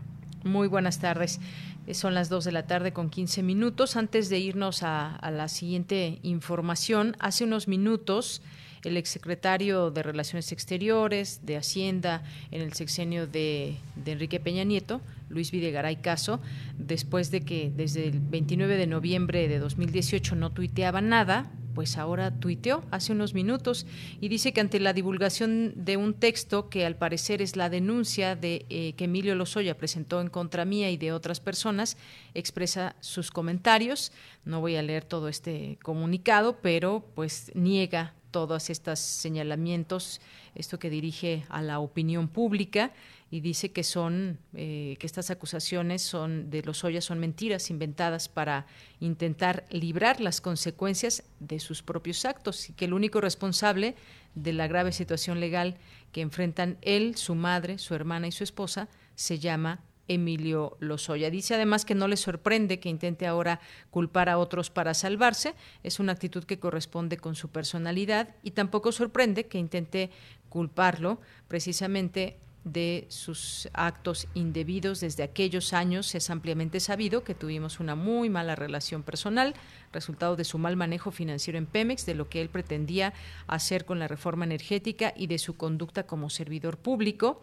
Muy 0.44 0.66
buenas 0.66 0.98
tardes. 0.98 1.40
Eh, 1.86 1.94
son 1.94 2.14
las 2.14 2.28
2 2.28 2.44
de 2.44 2.52
la 2.52 2.66
tarde 2.66 2.92
con 2.92 3.10
15 3.10 3.42
minutos. 3.42 3.96
Antes 3.96 4.28
de 4.28 4.38
irnos 4.38 4.82
a, 4.82 5.18
la 5.30 5.48
siguiente 5.48 6.18
información, 6.22 7.16
hace 7.18 7.44
unos 7.44 7.68
minutos 7.68 8.42
el 8.84 8.96
exsecretario 8.96 9.90
de 9.90 10.02
Relaciones 10.04 10.52
Exteriores, 10.52 11.40
de 11.44 11.56
Hacienda, 11.56 12.22
en 12.52 12.62
el 12.62 12.72
sexenio 12.74 13.26
de, 13.26 13.76
de, 13.96 14.12
Enrique 14.12 14.38
Peña 14.38 14.62
Nieto, 14.62 15.00
Luis 15.28 15.50
Videgaray 15.50 15.96
Caso, 15.96 16.40
después 16.78 17.32
de 17.32 17.40
que 17.40 17.72
desde 17.74 18.06
el 18.06 18.20
29 18.20 18.76
de 18.76 18.86
noviembre 18.86 19.48
de 19.48 19.58
2018 19.58 20.36
no 20.36 20.50
tuiteaba 20.50 21.00
nada, 21.00 21.50
pues 21.76 21.98
ahora 21.98 22.30
tuiteó 22.30 22.82
hace 22.90 23.12
unos 23.12 23.34
minutos 23.34 23.84
y 24.18 24.28
dice 24.28 24.54
que 24.54 24.62
ante 24.62 24.80
la 24.80 24.94
divulgación 24.94 25.74
de 25.76 25.98
un 25.98 26.14
texto 26.14 26.70
que 26.70 26.86
al 26.86 26.96
parecer 26.96 27.42
es 27.42 27.54
la 27.54 27.68
denuncia 27.68 28.34
de 28.34 28.64
eh, 28.70 28.94
que 28.94 29.04
Emilio 29.04 29.34
Lozoya 29.34 29.76
presentó 29.76 30.22
en 30.22 30.30
contra 30.30 30.64
mía 30.64 30.90
y 30.90 30.96
de 30.96 31.12
otras 31.12 31.38
personas, 31.38 31.98
expresa 32.32 32.96
sus 33.00 33.30
comentarios. 33.30 34.10
No 34.46 34.62
voy 34.62 34.76
a 34.76 34.82
leer 34.82 35.04
todo 35.04 35.28
este 35.28 35.78
comunicado, 35.82 36.62
pero 36.62 37.04
pues 37.14 37.52
niega 37.54 38.14
todos 38.36 38.68
estos 38.68 38.98
señalamientos, 38.98 40.20
esto 40.54 40.78
que 40.78 40.90
dirige 40.90 41.46
a 41.48 41.62
la 41.62 41.78
opinión 41.78 42.28
pública 42.28 42.92
y 43.30 43.40
dice 43.40 43.72
que 43.72 43.82
son 43.82 44.38
eh, 44.52 44.98
que 45.00 45.06
estas 45.06 45.30
acusaciones 45.30 46.02
son 46.02 46.50
de 46.50 46.58
los 46.58 46.66
Lozoya 46.82 47.00
son 47.00 47.18
mentiras 47.18 47.70
inventadas 47.70 48.28
para 48.28 48.66
intentar 49.00 49.64
librar 49.70 50.20
las 50.20 50.42
consecuencias 50.42 51.22
de 51.40 51.60
sus 51.60 51.82
propios 51.82 52.26
actos 52.26 52.68
y 52.68 52.74
que 52.74 52.84
el 52.84 52.92
único 52.92 53.22
responsable 53.22 53.94
de 54.34 54.52
la 54.52 54.66
grave 54.68 54.92
situación 54.92 55.40
legal 55.40 55.78
que 56.12 56.20
enfrentan 56.20 56.76
él, 56.82 57.16
su 57.16 57.34
madre, 57.34 57.78
su 57.78 57.94
hermana 57.94 58.26
y 58.26 58.32
su 58.32 58.44
esposa 58.44 58.90
se 59.14 59.38
llama 59.38 59.80
Emilio 60.08 60.76
Lozoya. 60.80 61.30
Dice 61.30 61.54
además 61.54 61.84
que 61.84 61.94
no 61.94 62.08
le 62.08 62.16
sorprende 62.16 62.80
que 62.80 62.88
intente 62.88 63.26
ahora 63.26 63.60
culpar 63.90 64.28
a 64.28 64.38
otros 64.38 64.70
para 64.70 64.94
salvarse, 64.94 65.54
es 65.82 66.00
una 66.00 66.12
actitud 66.12 66.44
que 66.44 66.58
corresponde 66.58 67.16
con 67.16 67.34
su 67.34 67.48
personalidad 67.48 68.34
y 68.42 68.52
tampoco 68.52 68.92
sorprende 68.92 69.46
que 69.46 69.58
intente 69.58 70.10
culparlo 70.48 71.20
precisamente 71.48 72.38
de 72.66 73.06
sus 73.10 73.68
actos 73.74 74.26
indebidos 74.34 74.98
desde 74.98 75.22
aquellos 75.22 75.72
años. 75.72 76.12
Es 76.16 76.30
ampliamente 76.30 76.80
sabido 76.80 77.22
que 77.22 77.34
tuvimos 77.34 77.78
una 77.78 77.94
muy 77.94 78.28
mala 78.28 78.56
relación 78.56 79.04
personal, 79.04 79.54
resultado 79.92 80.34
de 80.34 80.42
su 80.42 80.58
mal 80.58 80.76
manejo 80.76 81.12
financiero 81.12 81.58
en 81.58 81.66
Pemex, 81.66 82.06
de 82.06 82.16
lo 82.16 82.28
que 82.28 82.40
él 82.40 82.48
pretendía 82.48 83.14
hacer 83.46 83.84
con 83.84 84.00
la 84.00 84.08
reforma 84.08 84.44
energética 84.44 85.14
y 85.16 85.28
de 85.28 85.38
su 85.38 85.56
conducta 85.56 86.08
como 86.08 86.28
servidor 86.28 86.76
público. 86.76 87.40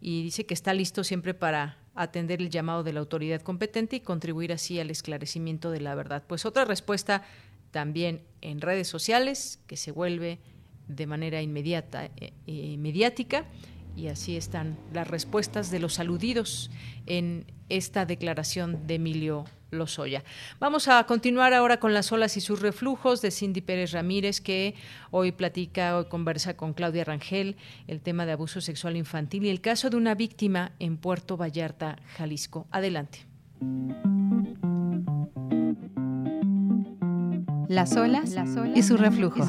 Y 0.00 0.22
dice 0.22 0.46
que 0.46 0.54
está 0.54 0.72
listo 0.72 1.04
siempre 1.04 1.34
para 1.34 1.76
atender 1.94 2.40
el 2.40 2.50
llamado 2.50 2.82
de 2.82 2.92
la 2.92 3.00
autoridad 3.00 3.42
competente 3.42 3.96
y 3.96 4.00
contribuir 4.00 4.52
así 4.52 4.80
al 4.80 4.90
esclarecimiento 4.90 5.70
de 5.70 5.80
la 5.80 5.94
verdad. 5.94 6.24
Pues 6.26 6.46
otra 6.46 6.64
respuesta 6.64 7.22
también 7.70 8.22
en 8.40 8.60
redes 8.60 8.88
sociales 8.88 9.60
que 9.66 9.76
se 9.76 9.92
vuelve 9.92 10.38
de 10.88 11.06
manera 11.06 11.42
inmediata, 11.42 12.06
eh, 12.06 12.32
eh 12.46 12.76
mediática 12.78 13.46
y 13.96 14.08
así 14.08 14.36
están 14.36 14.78
las 14.92 15.08
respuestas 15.08 15.70
de 15.70 15.78
los 15.78 15.98
aludidos 15.98 16.70
en 17.06 17.46
esta 17.68 18.06
declaración 18.06 18.86
de 18.86 18.94
Emilio 18.94 19.44
Lozoya. 19.72 20.22
Vamos 20.60 20.86
a 20.86 21.04
continuar 21.04 21.54
ahora 21.54 21.78
con 21.78 21.94
las 21.94 22.12
olas 22.12 22.36
y 22.36 22.40
sus 22.40 22.60
reflujos 22.60 23.22
de 23.22 23.30
Cindy 23.30 23.62
Pérez 23.62 23.92
Ramírez, 23.92 24.40
que 24.40 24.74
hoy 25.10 25.32
platica, 25.32 25.96
hoy 25.96 26.04
conversa 26.04 26.54
con 26.56 26.74
Claudia 26.74 27.04
Rangel 27.04 27.56
el 27.88 28.00
tema 28.00 28.26
de 28.26 28.32
abuso 28.32 28.60
sexual 28.60 28.96
infantil 28.96 29.44
y 29.44 29.48
el 29.48 29.60
caso 29.60 29.90
de 29.90 29.96
una 29.96 30.14
víctima 30.14 30.72
en 30.78 30.98
Puerto 30.98 31.36
Vallarta, 31.36 31.96
Jalisco. 32.16 32.66
Adelante. 32.70 33.26
Las 37.68 37.96
olas, 37.96 38.34
Y 38.74 38.82
sus 38.82 39.00
reflujos. 39.00 39.48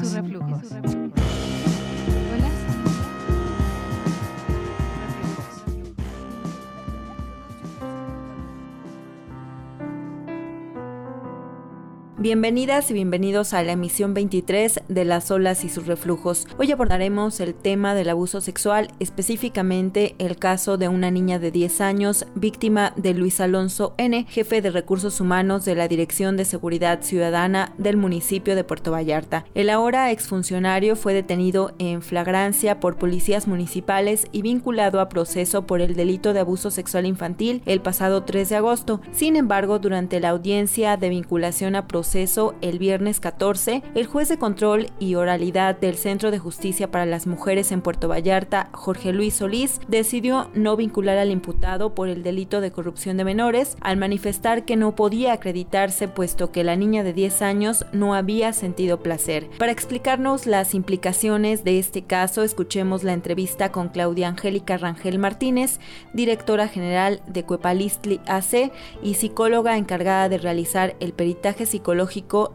Bienvenidas 12.24 12.90
y 12.90 12.94
bienvenidos 12.94 13.52
a 13.52 13.62
la 13.62 13.72
emisión 13.72 14.14
23 14.14 14.80
de 14.88 15.04
Las 15.04 15.30
olas 15.30 15.62
y 15.62 15.68
sus 15.68 15.86
reflujos. 15.86 16.46
Hoy 16.56 16.72
abordaremos 16.72 17.38
el 17.38 17.54
tema 17.54 17.94
del 17.94 18.08
abuso 18.08 18.40
sexual, 18.40 18.88
específicamente 18.98 20.14
el 20.18 20.38
caso 20.38 20.78
de 20.78 20.88
una 20.88 21.10
niña 21.10 21.38
de 21.38 21.50
10 21.50 21.82
años, 21.82 22.24
víctima 22.34 22.94
de 22.96 23.12
Luis 23.12 23.40
Alonso 23.42 23.92
N., 23.98 24.24
jefe 24.26 24.62
de 24.62 24.70
recursos 24.70 25.20
humanos 25.20 25.66
de 25.66 25.74
la 25.74 25.86
Dirección 25.86 26.38
de 26.38 26.46
Seguridad 26.46 27.02
Ciudadana 27.02 27.74
del 27.76 27.98
municipio 27.98 28.56
de 28.56 28.64
Puerto 28.64 28.90
Vallarta. 28.90 29.44
El 29.54 29.68
ahora 29.68 30.10
exfuncionario 30.10 30.96
fue 30.96 31.12
detenido 31.12 31.74
en 31.78 32.00
flagrancia 32.00 32.80
por 32.80 32.96
policías 32.96 33.46
municipales 33.46 34.28
y 34.32 34.40
vinculado 34.40 35.00
a 35.00 35.10
proceso 35.10 35.66
por 35.66 35.82
el 35.82 35.94
delito 35.94 36.32
de 36.32 36.40
abuso 36.40 36.70
sexual 36.70 37.04
infantil 37.04 37.60
el 37.66 37.82
pasado 37.82 38.22
3 38.22 38.48
de 38.48 38.56
agosto. 38.56 39.02
Sin 39.12 39.36
embargo, 39.36 39.78
durante 39.78 40.20
la 40.20 40.30
audiencia 40.30 40.96
de 40.96 41.10
vinculación 41.10 41.76
a 41.76 41.86
proceso, 41.86 42.13
el 42.14 42.78
viernes 42.78 43.18
14, 43.18 43.82
el 43.96 44.06
juez 44.06 44.28
de 44.28 44.38
control 44.38 44.86
y 45.00 45.16
oralidad 45.16 45.76
del 45.76 45.96
Centro 45.96 46.30
de 46.30 46.38
Justicia 46.38 46.88
para 46.88 47.06
las 47.06 47.26
Mujeres 47.26 47.72
en 47.72 47.82
Puerto 47.82 48.06
Vallarta, 48.06 48.68
Jorge 48.70 49.12
Luis 49.12 49.34
Solís, 49.34 49.80
decidió 49.88 50.48
no 50.54 50.76
vincular 50.76 51.18
al 51.18 51.32
imputado 51.32 51.92
por 51.96 52.08
el 52.08 52.22
delito 52.22 52.60
de 52.60 52.70
corrupción 52.70 53.16
de 53.16 53.24
menores, 53.24 53.76
al 53.80 53.96
manifestar 53.96 54.64
que 54.64 54.76
no 54.76 54.94
podía 54.94 55.32
acreditarse 55.32 56.06
puesto 56.06 56.52
que 56.52 56.62
la 56.62 56.76
niña 56.76 57.02
de 57.02 57.14
10 57.14 57.42
años 57.42 57.84
no 57.90 58.14
había 58.14 58.52
sentido 58.52 59.00
placer. 59.00 59.50
Para 59.58 59.72
explicarnos 59.72 60.46
las 60.46 60.72
implicaciones 60.74 61.64
de 61.64 61.80
este 61.80 62.04
caso, 62.04 62.44
escuchemos 62.44 63.02
la 63.02 63.12
entrevista 63.12 63.72
con 63.72 63.88
Claudia 63.88 64.28
Angélica 64.28 64.76
Rangel 64.76 65.18
Martínez, 65.18 65.80
directora 66.12 66.68
general 66.68 67.22
de 67.26 67.42
Cuepalistli 67.42 68.20
AC 68.28 68.70
y 69.02 69.14
psicóloga 69.14 69.76
encargada 69.76 70.28
de 70.28 70.38
realizar 70.38 70.94
el 71.00 71.12
peritaje 71.12 71.66
psicológico 71.66 72.03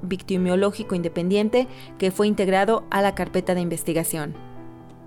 victimiológico 0.01 0.95
independiente 0.95 1.67
que 1.97 2.11
fue 2.11 2.27
integrado 2.27 2.85
a 2.91 3.01
la 3.01 3.15
carpeta 3.15 3.55
de 3.55 3.61
investigación. 3.61 4.35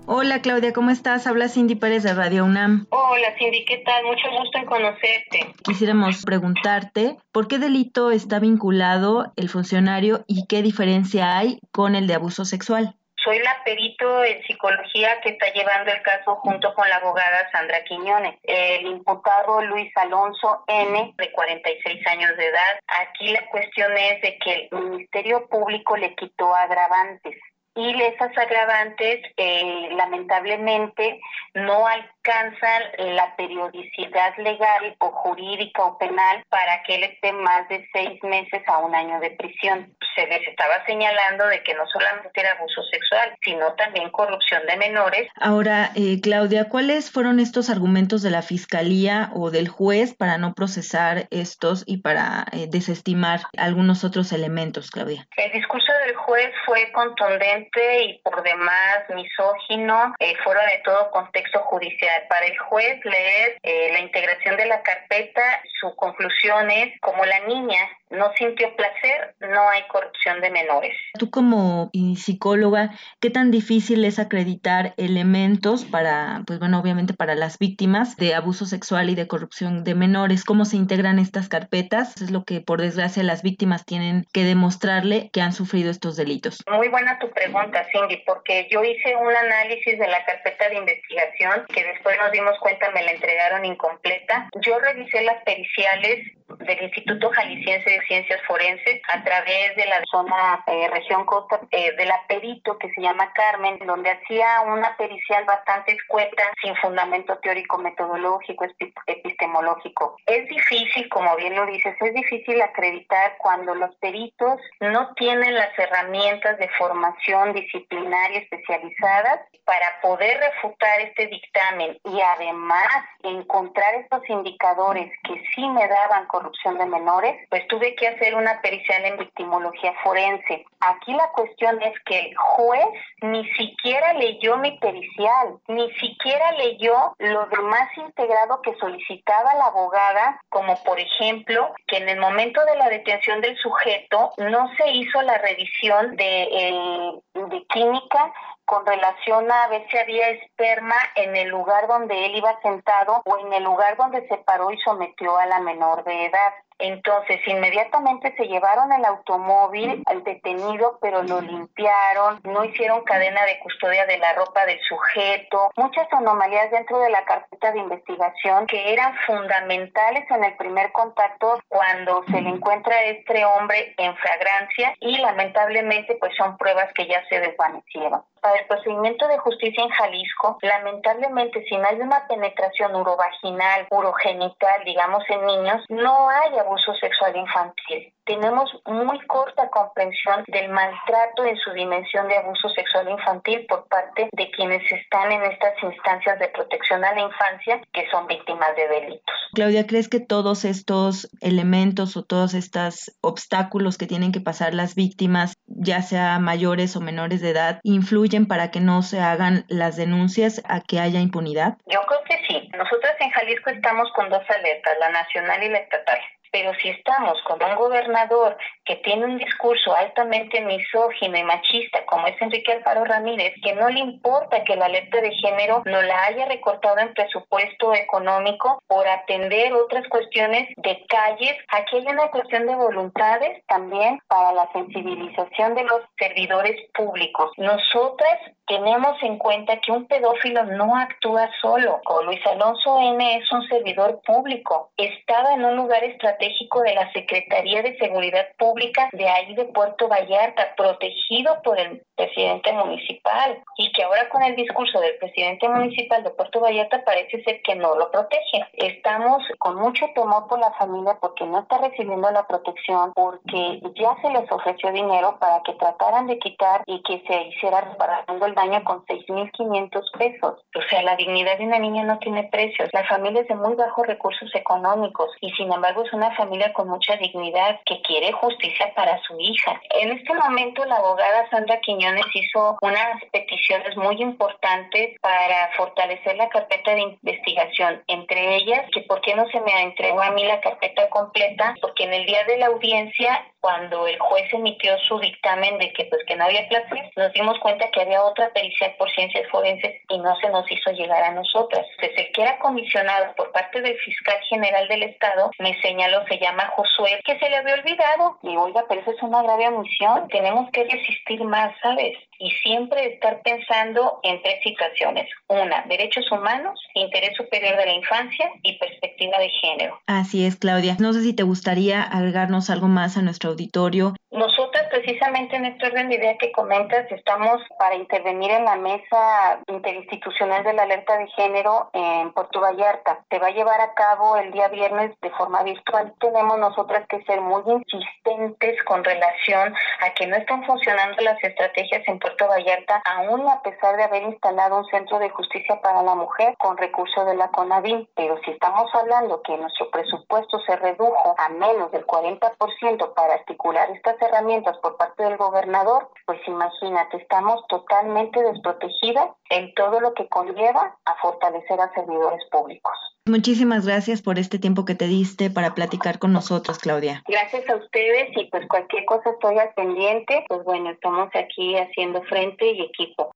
Hola 0.05 0.41
Claudia, 0.41 0.73
¿cómo 0.73 0.89
estás? 0.89 1.27
Habla 1.27 1.47
Cindy 1.47 1.75
Pérez 1.75 2.03
de 2.03 2.13
Radio 2.13 2.43
UNAM. 2.43 2.87
Hola 2.89 3.37
Cindy, 3.39 3.63
¿qué 3.63 3.83
tal? 3.85 4.03
Mucho 4.03 4.27
gusto 4.37 4.57
en 4.57 4.65
conocerte. 4.65 5.53
Quisiéramos 5.63 6.23
preguntarte 6.23 7.15
por 7.31 7.47
qué 7.47 7.57
delito 7.57 8.11
está 8.11 8.39
vinculado 8.39 9.31
el 9.37 9.47
funcionario 9.47 10.25
y 10.27 10.45
qué 10.47 10.61
diferencia 10.61 11.37
hay 11.37 11.59
con 11.71 11.95
el 11.95 12.07
de 12.07 12.15
abuso 12.15 12.43
sexual. 12.43 12.97
Soy 13.23 13.39
la 13.39 13.63
perito 13.63 14.23
en 14.23 14.43
psicología 14.43 15.21
que 15.21 15.29
está 15.29 15.47
llevando 15.53 15.91
el 15.91 16.01
caso 16.01 16.35
junto 16.37 16.73
con 16.73 16.89
la 16.89 16.97
abogada 16.97 17.49
Sandra 17.51 17.83
Quiñones. 17.85 18.37
El 18.43 18.85
imputado 18.85 19.61
Luis 19.61 19.91
Alonso 19.95 20.63
N, 20.67 21.13
de 21.17 21.31
46 21.31 22.07
años 22.07 22.35
de 22.35 22.47
edad. 22.47 22.79
Aquí 22.87 23.31
la 23.31 23.45
cuestión 23.47 23.95
es 23.97 24.21
de 24.21 24.37
que 24.39 24.67
el 24.71 24.81
Ministerio 24.81 25.47
Público 25.47 25.95
le 25.95 26.15
quitó 26.15 26.53
agravantes 26.53 27.37
y 27.75 28.01
esas 28.01 28.37
agravantes 28.37 29.21
eh, 29.37 29.89
lamentablemente 29.93 31.19
no 31.55 31.87
alcanzan 32.23 32.83
la 33.15 33.35
periodicidad 33.35 34.35
legal 34.37 34.95
o 34.99 35.11
jurídica 35.11 35.83
o 35.83 35.97
penal 35.97 36.43
para 36.49 36.81
que 36.83 36.95
él 36.95 37.03
esté 37.03 37.31
más 37.33 37.67
de 37.69 37.85
seis 37.91 38.21
meses 38.23 38.61
a 38.67 38.79
un 38.79 38.95
año 38.95 39.19
de 39.19 39.31
prisión. 39.31 39.93
Se 40.15 40.27
les 40.27 40.47
estaba 40.47 40.85
señalando 40.85 41.47
de 41.47 41.61
que 41.63 41.73
no 41.73 41.85
solamente 41.87 42.39
era 42.39 42.51
abuso 42.51 42.81
sexual, 42.83 43.35
sino 43.43 43.73
también 43.73 44.09
corrupción 44.11 44.61
de 44.67 44.77
menores. 44.77 45.27
Ahora, 45.39 45.91
eh, 45.95 46.19
Claudia, 46.21 46.69
¿cuáles 46.69 47.11
fueron 47.11 47.39
estos 47.39 47.69
argumentos 47.69 48.21
de 48.21 48.29
la 48.29 48.41
Fiscalía 48.41 49.29
o 49.33 49.49
del 49.49 49.67
juez 49.67 50.13
para 50.13 50.37
no 50.37 50.53
procesar 50.53 51.27
estos 51.31 51.83
y 51.87 51.97
para 51.97 52.45
eh, 52.51 52.67
desestimar 52.69 53.41
algunos 53.57 54.03
otros 54.03 54.31
elementos, 54.31 54.91
Claudia? 54.91 55.27
El 55.37 55.51
discurso 55.51 55.91
del 56.05 56.15
juez 56.15 56.51
fue 56.65 56.91
contundente 56.91 58.03
y 58.03 58.19
por 58.19 58.43
demás 58.43 59.03
misógino, 59.13 60.13
eh, 60.19 60.35
fuera 60.43 60.61
de 60.65 60.81
todo 60.85 61.11
contexto 61.11 61.59
judicial. 61.59 62.12
Para 62.29 62.45
el 62.45 62.57
juez 62.57 63.03
leer 63.05 63.57
eh, 63.63 63.89
la 63.91 63.99
integración 63.99 64.57
de 64.57 64.65
la 64.65 64.81
carpeta, 64.83 65.61
su 65.79 65.95
conclusión 65.95 66.69
es, 66.71 66.99
como 67.01 67.25
la 67.25 67.39
niña 67.41 67.89
no 68.09 68.31
sintió 68.37 68.75
placer, 68.75 69.35
no 69.39 69.69
hay 69.69 69.81
corrupción 69.87 70.39
de 70.41 70.51
menores. 70.51 70.95
Tú 71.17 71.29
como 71.29 71.89
psicóloga, 72.15 72.91
¿qué 73.19 73.29
tan 73.29 73.51
difícil 73.51 74.05
es 74.05 74.19
acreditar 74.19 74.93
elementos 74.97 75.85
para, 75.85 76.43
pues 76.45 76.59
bueno, 76.59 76.79
obviamente 76.79 77.13
para 77.13 77.35
las 77.35 77.57
víctimas 77.57 78.15
de 78.17 78.35
abuso 78.35 78.65
sexual 78.65 79.09
y 79.09 79.15
de 79.15 79.27
corrupción 79.27 79.83
de 79.83 79.95
menores? 79.95 80.43
¿Cómo 80.43 80.65
se 80.65 80.77
integran 80.77 81.19
estas 81.19 81.49
carpetas? 81.49 82.21
Es 82.21 82.31
lo 82.31 82.43
que 82.43 82.61
por 82.61 82.81
desgracia 82.81 83.23
las 83.23 83.41
víctimas 83.41 83.85
tienen 83.85 84.25
que 84.31 84.43
demostrarle 84.43 85.29
que 85.33 85.41
han 85.41 85.53
sufrido 85.53 85.89
estos 85.89 86.15
delitos. 86.15 86.63
Muy 86.69 86.89
buena 86.89 87.17
tu 87.19 87.29
pregunta, 87.31 87.85
Cindy, 87.91 88.17
porque 88.25 88.67
yo 88.71 88.83
hice 88.83 89.15
un 89.15 89.35
análisis 89.35 89.97
de 89.97 90.07
la 90.07 90.23
carpeta 90.25 90.69
de 90.69 90.75
investigación 90.75 91.65
que 91.73 91.83
después 91.83 92.17
nos 92.19 92.31
dimos 92.31 92.57
cuenta 92.59 92.91
me 92.91 93.03
la 93.03 93.11
entregaron 93.11 93.65
incompleta. 93.65 94.49
Yo 94.61 94.79
revisé 94.79 95.21
las 95.23 95.43
periciales 95.43 96.27
del 96.59 96.83
Instituto 96.83 97.29
Jalisciense 97.31 97.89
de 97.89 98.01
Ciencias 98.07 98.41
Forenses 98.47 99.01
a 99.09 99.23
través 99.23 99.75
de 99.75 99.85
la 99.85 100.01
zona 100.09 100.63
eh, 100.67 100.87
región 100.89 101.25
costa 101.25 101.59
eh, 101.71 101.95
de 101.95 102.05
la 102.05 102.21
perito 102.27 102.77
que 102.77 102.89
se 102.91 103.01
llama 103.01 103.31
Carmen, 103.33 103.79
donde 103.85 104.11
hacía 104.11 104.61
una 104.61 104.95
pericial 104.97 105.45
bastante 105.45 105.93
escueta, 105.93 106.43
sin 106.61 106.75
fundamento 106.77 107.37
teórico, 107.39 107.77
metodológico, 107.77 108.65
epistemológico. 109.07 110.17
Es 110.25 110.47
difícil, 110.47 111.09
como 111.09 111.35
bien 111.35 111.55
lo 111.55 111.65
dices, 111.65 111.95
es 111.99 112.13
difícil 112.13 112.61
acreditar 112.61 113.35
cuando 113.37 113.75
los 113.75 113.95
peritos 113.95 114.59
no 114.79 115.13
tienen 115.15 115.55
las 115.55 115.77
herramientas 115.77 116.57
de 116.57 116.69
formación 116.77 117.53
disciplinaria 117.53 118.39
especializadas 118.39 119.41
para 119.65 120.01
poder 120.01 120.39
refutar 120.39 120.99
este 121.01 121.27
dictamen 121.27 121.97
y 122.03 122.21
además 122.21 122.87
encontrar 123.23 123.95
estos 123.95 124.27
indicadores 124.29 125.11
que 125.23 125.41
sí 125.55 125.67
me 125.69 125.87
daban 125.87 126.27
corrupción 126.27 126.77
de 126.77 126.85
menores, 126.85 127.35
pues 127.49 127.67
tuve 127.67 127.82
que 127.91 128.07
hacer 128.07 128.35
una 128.35 128.61
pericial 128.61 129.05
en 129.05 129.17
victimología 129.17 129.93
forense. 130.03 130.65
Aquí 130.79 131.13
la 131.13 131.29
cuestión 131.31 131.81
es 131.81 131.93
que 132.05 132.19
el 132.19 132.35
juez 132.35 132.87
ni 133.21 133.47
siquiera 133.53 134.13
leyó 134.13 134.57
mi 134.57 134.77
pericial, 134.79 135.57
ni 135.67 135.91
siquiera 135.93 136.51
leyó 136.53 137.15
lo 137.19 137.45
demás 137.47 137.89
integrado 137.97 138.61
que 138.61 138.75
solicitaba 138.75 139.53
la 139.55 139.65
abogada, 139.65 140.41
como 140.49 140.81
por 140.83 140.99
ejemplo 140.99 141.73
que 141.87 141.97
en 141.97 142.09
el 142.09 142.19
momento 142.19 142.63
de 142.65 142.75
la 142.75 142.89
detención 142.89 143.41
del 143.41 143.57
sujeto 143.57 144.31
no 144.37 144.69
se 144.77 144.89
hizo 144.91 145.21
la 145.21 145.37
revisión 145.37 146.15
de, 146.15 146.43
eh, 146.43 147.11
de 147.33 147.65
química 147.67 148.33
con 148.65 148.85
relación 148.85 149.51
a 149.51 149.67
ver 149.67 149.85
si 149.89 149.97
había 149.97 150.29
esperma 150.29 150.95
en 151.15 151.35
el 151.35 151.49
lugar 151.49 151.87
donde 151.87 152.25
él 152.25 152.35
iba 152.35 152.59
sentado 152.61 153.21
o 153.25 153.37
en 153.37 153.53
el 153.53 153.63
lugar 153.63 153.97
donde 153.97 154.27
se 154.27 154.37
paró 154.37 154.71
y 154.71 154.77
sometió 154.79 155.37
a 155.37 155.45
la 155.45 155.59
menor 155.59 156.03
de 156.03 156.25
edad. 156.25 156.53
Entonces, 156.83 157.39
inmediatamente 157.47 158.35
se 158.35 158.45
llevaron 158.45 158.91
el 158.91 159.05
automóvil 159.05 160.03
al 160.05 160.21
detenido, 160.25 160.99
pero 161.01 161.23
lo 161.23 161.39
limpiaron, 161.39 162.41
no 162.43 162.65
hicieron 162.65 163.05
cadena 163.05 163.45
de 163.45 163.57
custodia 163.59 164.05
de 164.05 164.17
la 164.17 164.33
ropa 164.33 164.65
del 164.65 164.81
sujeto, 164.81 165.71
muchas 165.77 166.11
anomalías 166.11 166.71
dentro 166.71 166.99
de 166.99 167.09
la 167.09 167.23
carpeta 167.23 167.71
de 167.71 167.79
investigación 167.79 168.67
que 168.67 168.91
eran 168.91 169.15
fundamentales 169.25 170.29
en 170.29 170.43
el 170.43 170.57
primer 170.57 170.91
contacto 170.91 171.61
cuando 171.69 172.21
se 172.25 172.41
le 172.41 172.49
encuentra 172.49 172.93
a 172.93 173.05
este 173.05 173.45
hombre 173.45 173.95
en 173.97 174.13
fragrancia 174.17 174.93
y 174.99 175.19
lamentablemente 175.19 176.17
pues 176.19 176.35
son 176.35 176.57
pruebas 176.57 176.91
que 176.95 177.07
ya 177.07 177.25
se 177.29 177.39
desvanecieron 177.39 178.25
para 178.43 178.59
el 178.59 178.67
procedimiento 178.67 179.25
de 179.27 179.37
justicia 179.37 179.83
en 179.83 179.89
Jalisco, 179.89 180.57
lamentablemente, 180.61 181.63
si 181.63 181.77
no 181.77 181.87
hay 181.87 181.95
una 182.01 182.27
penetración 182.27 182.93
urovaginal, 182.93 183.87
urogenital, 183.89 184.83
digamos 184.85 185.23
en 185.29 185.45
niños, 185.45 185.81
no 185.87 186.29
hay 186.29 186.59
abuso 186.59 186.93
sexual 186.95 187.37
infantil. 187.37 188.13
Tenemos 188.25 188.69
muy 188.85 189.19
corta 189.27 189.69
comprensión 189.69 190.43
del 190.47 190.69
maltrato 190.69 191.45
en 191.45 191.57
su 191.57 191.71
dimensión 191.71 192.27
de 192.27 192.37
abuso 192.37 192.69
sexual 192.69 193.09
infantil 193.09 193.65
por 193.67 193.85
parte 193.87 194.29
de 194.31 194.51
quienes 194.51 194.81
están 194.91 195.31
en 195.31 195.43
estas 195.43 195.73
instancias 195.81 196.39
de 196.39 196.47
protección 196.49 197.03
a 197.03 197.13
la 197.13 197.21
infancia 197.21 197.81
que 197.91 198.09
son 198.09 198.27
víctimas 198.27 198.75
de 198.77 198.87
delitos. 198.87 199.35
Claudia, 199.53 199.85
¿crees 199.87 200.07
que 200.07 200.21
todos 200.21 200.63
estos 200.63 201.29
elementos 201.41 202.15
o 202.15 202.23
todos 202.23 202.53
estos 202.53 203.11
obstáculos 203.21 203.97
que 203.97 204.07
tienen 204.07 204.31
que 204.31 204.39
pasar 204.39 204.73
las 204.73 204.95
víctimas, 204.95 205.53
ya 205.67 206.01
sea 206.01 206.39
mayores 206.39 206.95
o 206.95 207.01
menores 207.01 207.41
de 207.41 207.49
edad, 207.49 207.79
influyen 207.83 208.32
para 208.41 208.71
que 208.71 208.79
no 208.79 209.01
se 209.03 209.19
hagan 209.19 209.65
las 209.67 209.95
denuncias 209.95 210.61
a 210.65 210.81
que 210.81 210.99
haya 210.99 211.19
impunidad? 211.19 211.77
Yo 211.85 212.01
creo 212.07 212.23
que 212.25 212.45
sí. 212.47 212.69
Nosotros 212.75 213.11
en 213.19 213.29
Jalisco 213.29 213.69
estamos 213.69 214.11
con 214.13 214.29
dos 214.29 214.43
alertas, 214.49 214.93
la 214.99 215.09
nacional 215.11 215.63
y 215.63 215.69
la 215.69 215.77
estatal. 215.77 216.19
Pero 216.53 216.71
si 216.75 216.89
estamos 216.89 217.41
con 217.47 217.57
un 217.63 217.75
gobernador 217.75 218.55
que 218.85 218.97
tiene 218.97 219.25
un 219.25 219.39
discurso 219.39 219.95
altamente 219.95 220.61
misógino 220.61 221.35
y 221.35 221.43
machista, 221.43 222.05
como 222.05 222.27
es 222.27 222.39
Enrique 222.39 222.73
Alfaro 222.73 223.05
Ramírez, 223.05 223.53
que 223.63 223.73
no 223.73 223.89
le 223.89 223.99
importa 223.99 224.63
que 224.63 224.75
la 224.75 224.85
alerta 224.85 225.19
de 225.19 225.31
género 225.31 225.81
no 225.85 225.99
la 226.03 226.25
haya 226.25 226.45
recortado 226.45 226.99
en 226.99 227.11
presupuesto 227.15 227.95
económico 227.95 228.83
por 228.85 229.07
atender 229.07 229.73
otras 229.73 230.07
cuestiones 230.09 230.69
de 230.77 231.03
calles, 231.07 231.57
aquí 231.69 231.97
hay 231.97 232.05
una 232.05 232.29
cuestión 232.29 232.67
de 232.67 232.75
voluntades 232.75 233.65
también 233.65 234.19
para 234.27 234.51
la 234.51 234.71
sensibilización 234.73 235.73
de 235.73 235.85
los 235.85 236.01
servidores 236.19 236.79
públicos. 236.93 237.49
Nosotras 237.57 238.39
tenemos 238.67 239.21
en 239.21 239.37
cuenta 239.37 239.79
que 239.79 239.91
un 239.91 240.05
pedófilo 240.05 240.63
no 240.63 240.95
actúa 240.95 241.49
solo. 241.61 242.01
Luis 242.25 242.39
Alonso 242.45 242.99
N 242.99 243.37
es 243.37 243.51
un 243.51 243.67
servidor 243.67 244.21
público. 244.25 244.91
Estaba 244.97 245.53
en 245.53 245.65
un 245.65 245.75
lugar 245.75 246.03
estratégico 246.03 246.81
de 246.81 246.95
la 246.95 247.11
Secretaría 247.11 247.81
de 247.81 247.97
Seguridad 247.97 248.47
Pública 248.57 249.09
de 249.11 249.27
ahí 249.27 249.53
de 249.55 249.65
Puerto 249.65 250.07
Vallarta, 250.07 250.73
protegido 250.77 251.61
por 251.63 251.79
el 251.79 252.01
presidente 252.15 252.71
municipal. 252.71 253.61
Y 253.77 253.91
que 253.91 254.03
ahora 254.03 254.29
con 254.29 254.43
el 254.43 254.55
discurso 254.55 254.99
del 254.99 255.17
presidente 255.17 255.67
municipal 255.67 256.23
de 256.23 256.29
Puerto 256.29 256.61
Vallarta 256.61 257.03
parece 257.03 257.43
ser 257.43 257.61
que 257.63 257.75
no 257.75 257.95
lo 257.95 258.09
protege. 258.11 258.65
Estamos 258.73 259.43
con 259.59 259.75
mucho 259.75 260.05
temor 260.15 260.47
por 260.47 260.59
la 260.59 260.71
familia 260.73 261.17
porque 261.19 261.45
no 261.45 261.59
está 261.59 261.79
recibiendo 261.79 262.29
la 262.31 262.47
protección, 262.47 263.11
porque 263.13 263.81
ya 263.95 264.15
se 264.21 264.29
les 264.29 264.49
ofreció 264.51 264.91
dinero 264.91 265.37
para 265.39 265.61
que 265.63 265.73
trataran 265.73 266.27
de 266.27 266.39
quitar 266.39 266.83
y 266.85 267.01
que 267.03 267.21
se 267.27 267.41
hiciera 267.47 267.81
reparando 267.81 268.45
el 268.45 268.52
daño 268.53 268.83
con 268.83 269.05
6.500 269.05 270.17
pesos. 270.17 270.59
O 270.75 270.81
sea, 270.89 271.03
la 271.03 271.15
dignidad 271.15 271.57
de 271.57 271.65
una 271.65 271.79
niña 271.79 272.03
no 272.03 272.19
tiene 272.19 272.43
precios. 272.45 272.89
La 272.93 273.05
familia 273.05 273.41
es 273.41 273.47
de 273.47 273.55
muy 273.55 273.75
bajos 273.75 274.07
recursos 274.07 274.49
económicos 274.55 275.29
y 275.41 275.51
sin 275.51 275.71
embargo 275.71 276.03
es 276.03 276.13
una 276.13 276.35
familia 276.35 276.73
con 276.73 276.89
mucha 276.89 277.15
dignidad 277.17 277.79
que 277.85 278.01
quiere 278.01 278.31
justicia 278.31 278.93
para 278.95 279.19
su 279.23 279.39
hija. 279.39 279.79
En 280.01 280.11
este 280.11 280.33
momento 280.33 280.85
la 280.85 280.97
abogada 280.97 281.49
Sandra 281.49 281.79
Quiñones 281.81 282.25
hizo 282.33 282.77
unas 282.81 283.23
peticiones 283.31 283.95
muy 283.97 284.21
importantes 284.21 285.19
para 285.21 285.71
fortalecer 285.75 286.35
la 286.37 286.49
carpeta 286.49 286.95
de 286.95 287.01
investigación. 287.01 288.03
Entre 288.07 288.55
ellas, 288.55 288.85
que 288.93 289.01
por 289.01 289.21
qué 289.21 289.35
no 289.35 289.47
se 289.49 289.59
me 289.61 289.81
entregó 289.81 290.21
a 290.21 290.31
mí 290.31 290.45
la 290.45 290.61
carpeta 290.61 291.09
completa, 291.09 291.75
porque 291.81 292.03
en 292.03 292.13
el 292.13 292.25
día 292.25 292.43
de 292.45 292.57
la 292.57 292.67
audiencia 292.67 293.45
cuando 293.63 294.05
el 294.07 294.19
juez 294.19 294.53
emitió 294.53 294.99
su 295.07 295.17
dictamen 295.19 295.77
de 295.77 295.93
que 295.93 296.03
pues 296.05 296.21
que 296.27 296.35
no 296.35 296.43
había 296.43 296.67
plazas, 296.67 296.99
nos 297.15 297.31
dimos 297.31 297.57
cuenta 297.59 297.89
que 297.91 298.01
había 298.01 298.21
otra 298.21 298.49
pericia 298.51 298.93
por 298.97 299.09
ciencias 299.11 299.49
forenses 299.49 300.01
y 300.09 300.17
no 300.17 300.35
se 300.41 300.49
nos 300.49 300.69
hizo 300.69 300.91
llegar 300.91 301.23
a 301.23 301.31
nosotras. 301.31 301.87
Desde 302.01 302.29
que 302.33 302.41
era 302.41 302.59
comisionado 302.59 303.33
por 303.37 303.53
parte 303.53 303.81
del 303.81 303.97
fiscal 303.99 304.37
general 304.49 304.89
del 304.89 305.03
estado, 305.03 305.49
me 305.59 305.79
señaló, 305.79 306.25
se 306.27 306.39
llama 306.39 306.73
Josué, 306.75 307.21
que 307.23 307.39
se 307.39 307.49
le 307.49 307.55
había 307.55 307.75
olvidado. 307.75 308.37
Y 308.43 308.57
oiga, 308.57 308.83
pero 308.89 308.99
eso 308.99 309.11
es 309.11 309.23
una 309.23 309.41
grave 309.41 309.69
omisión. 309.69 310.27
Tenemos 310.27 310.69
que 310.71 310.83
resistir 310.83 311.41
más, 311.45 311.73
¿sabes? 311.81 312.17
Y 312.39 312.51
siempre 312.51 313.13
estar 313.13 313.41
pensando 313.43 314.19
en 314.23 314.41
tres 314.41 314.61
situaciones. 314.61 315.29
Una, 315.47 315.83
derechos 315.87 316.29
humanos, 316.33 316.77
interés 316.95 317.33
superior 317.37 317.77
de 317.77 317.85
la 317.85 317.93
infancia 317.93 318.51
y 318.61 318.77
perspectiva 318.77 319.12
de 319.31 319.49
género. 319.49 319.99
Así 320.07 320.45
es, 320.45 320.55
Claudia. 320.55 320.97
No 320.99 321.13
sé 321.13 321.21
si 321.23 321.33
te 321.33 321.43
gustaría 321.43 322.01
agregarnos 322.01 322.69
algo 322.69 322.87
más 322.87 323.17
a 323.17 323.21
nuestro 323.21 323.51
auditorio. 323.51 324.15
Nosotras 324.33 324.87
precisamente 324.89 325.55
en 325.55 325.65
este 325.65 325.85
orden 325.85 326.09
de 326.09 326.15
idea 326.15 326.39
que 326.39 326.51
comentas 326.51 327.05
estamos 327.11 327.61
para 327.77 327.93
intervenir 327.93 328.49
en 328.49 328.65
la 328.65 328.77
mesa 328.77 329.59
interinstitucional 329.67 330.63
de 330.63 330.73
la 330.73 330.83
alerta 330.83 331.19
de 331.19 331.27
género 331.27 331.91
en 331.93 332.33
Puerto 332.33 332.59
Vallarta. 332.59 333.23
Se 333.29 333.37
va 333.37 333.49
a 333.49 333.51
llevar 333.51 333.79
a 333.79 333.93
cabo 333.93 334.35
el 334.37 334.51
día 334.51 334.69
viernes 334.69 335.11
de 335.21 335.29
forma 335.29 335.61
virtual. 335.61 336.15
Tenemos 336.19 336.57
nosotras 336.57 337.05
que 337.09 337.23
ser 337.25 337.41
muy 337.41 337.61
insistentes 337.67 338.83
con 338.85 339.03
relación 339.03 339.75
a 340.01 340.09
que 340.15 340.25
no 340.25 340.35
están 340.35 340.65
funcionando 340.65 341.21
las 341.21 341.37
estrategias 341.43 342.01
en 342.07 342.17
Puerto 342.17 342.47
Vallarta, 342.47 343.03
aún 343.05 343.47
a 343.47 343.61
pesar 343.61 343.97
de 343.97 344.03
haber 344.05 344.23
instalado 344.23 344.79
un 344.79 344.85
centro 344.85 345.19
de 345.19 345.29
justicia 345.29 345.79
para 345.79 346.01
la 346.01 346.15
mujer 346.15 346.55
con 346.57 346.75
recursos 346.77 347.23
de 347.27 347.35
la 347.35 347.49
CONAVIM. 347.49 348.07
Pero 348.15 348.39
si 348.43 348.49
estamos 348.49 348.89
hablando 348.95 349.43
que 349.43 349.55
nuestro 349.57 349.91
presupuesto 349.91 350.59
se 350.61 350.75
redujo 350.77 351.35
a 351.37 351.49
menos 351.49 351.91
del 351.91 352.07
40% 352.07 353.13
para 353.13 353.35
articular 353.35 353.91
estas 353.91 354.22
herramientas 354.23 354.77
por 354.79 354.97
parte 354.97 355.23
del 355.23 355.37
gobernador, 355.37 356.09
pues 356.25 356.39
imagínate, 356.47 357.17
estamos 357.17 357.65
totalmente 357.67 358.41
desprotegidas 358.41 359.29
en 359.49 359.73
todo 359.75 359.99
lo 359.99 360.13
que 360.13 360.27
conlleva 360.27 360.97
a 361.05 361.15
fortalecer 361.21 361.79
a 361.79 361.93
servidores 361.93 362.41
públicos. 362.51 362.97
Muchísimas 363.25 363.85
gracias 363.85 364.21
por 364.21 364.37
este 364.37 364.59
tiempo 364.59 364.83
que 364.83 364.95
te 364.95 365.07
diste 365.07 365.49
para 365.49 365.73
platicar 365.73 366.19
con 366.19 366.33
nosotros, 366.33 366.77
Claudia. 366.77 367.23
Gracias 367.25 367.69
a 367.69 367.77
ustedes 367.77 368.29
y 368.35 368.45
pues 368.49 368.67
cualquier 368.67 369.05
cosa 369.05 369.29
estoy 369.29 369.57
al 369.59 369.73
pendiente, 369.75 370.43
pues 370.49 370.63
bueno, 370.65 370.89
estamos 370.89 371.29
aquí 371.33 371.77
haciendo 371.77 372.21
frente 372.23 372.71
y 372.71 372.81
equipo. 372.81 373.32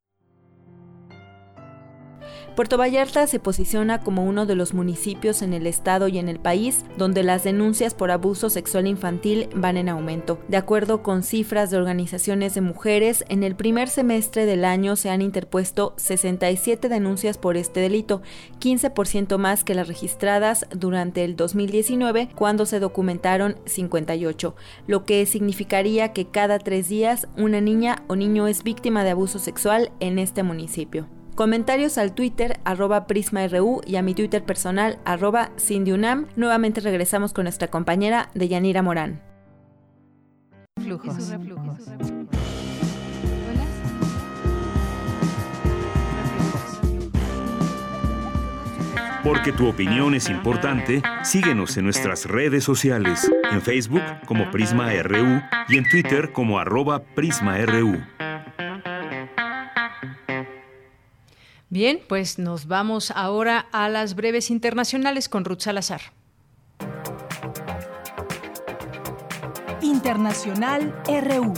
Puerto 2.56 2.78
Vallarta 2.78 3.28
se 3.28 3.40
posiciona 3.40 4.02
como 4.02 4.24
uno 4.24 4.45
de 4.45 4.56
los 4.56 4.74
municipios 4.74 5.41
en 5.41 5.54
el 5.54 5.68
estado 5.68 6.08
y 6.08 6.18
en 6.18 6.30
el 6.30 6.40
país 6.40 6.86
donde 6.98 7.24
las 7.24 7.44
denuncias 7.44 7.94
por 7.94 8.12
abuso 8.12 8.49
sexual 8.49 8.88
infantil 8.88 9.49
van 9.56 9.78
en 9.78 9.90
aumento. 9.90 10.40
De 10.48 10.58
acuerdo 10.58 11.04
con 11.04 11.24
cifras 11.24 11.70
de 11.70 11.78
organizaciones 11.78 12.54
de 12.56 12.62
mujeres, 12.62 13.24
en 13.30 13.44
el 13.44 13.56
primer 13.56 13.90
semestre 13.90 14.45
del 14.45 14.66
año 14.66 14.95
se 14.95 15.10
han 15.10 15.22
interpuesto 15.22 15.94
67 15.98 16.90
denuncias 16.90 17.38
por 17.38 17.58
este 17.58 17.80
delito, 17.80 18.22
15% 18.60 19.38
más 19.38 19.64
que 19.64 19.76
las 19.76 19.88
registradas 19.88 20.66
durante 20.72 21.24
el 21.24 21.36
2019 21.36 22.30
cuando 22.36 22.66
se 22.66 22.80
documentaron 22.80 23.58
58, 23.66 24.56
lo 24.88 25.04
que 25.04 25.26
significaría 25.26 26.14
que 26.14 26.28
cada 26.28 26.60
tres 26.60 26.90
días 26.90 27.28
una 27.38 27.62
niña 27.62 28.04
o 28.08 28.16
niño 28.16 28.48
es 28.48 28.64
víctima 28.64 29.04
de 29.04 29.12
abuso 29.12 29.40
sexual 29.40 29.91
en 29.99 30.20
este 30.20 30.44
municipio. 30.44 31.16
Comentarios 31.38 31.99
al 31.99 32.15
Twitter 32.15 32.59
arroba 32.65 33.05
PrismaRU 33.05 33.81
y 33.85 33.97
a 33.97 34.01
mi 34.01 34.15
Twitter 34.15 34.43
personal 34.43 34.97
arroba 35.05 35.51
CindyUNAM. 35.59 36.26
Nuevamente 36.35 36.81
regresamos 36.81 37.31
con 37.31 37.43
nuestra 37.43 37.68
compañera 37.68 38.31
Deyanira 38.34 38.81
Morán. 38.81 39.22
Flujos. 40.81 41.15
Porque 49.23 49.51
tu 49.51 49.68
opinión 49.68 50.15
es 50.15 50.31
importante, 50.31 51.03
síguenos 51.22 51.77
en 51.77 51.84
nuestras 51.84 52.26
redes 52.26 52.64
sociales, 52.64 53.31
en 53.51 53.61
Facebook 53.61 54.01
como 54.26 54.49
Prisma 54.49 54.91
RU 55.03 55.39
y 55.69 55.77
en 55.77 55.88
Twitter 55.88 56.31
como 56.31 56.57
arroba 56.57 57.03
PrismaRU. 57.03 57.99
Bien, 61.69 61.99
pues 62.07 62.39
nos 62.39 62.68
vamos 62.68 63.11
ahora 63.11 63.68
a 63.73 63.89
las 63.89 64.15
breves 64.15 64.49
internacionales 64.52 65.27
con 65.27 65.44
Ruth 65.44 65.60
Salazar. 65.60 65.99
Internacional 69.81 70.95
RU. 71.06 71.53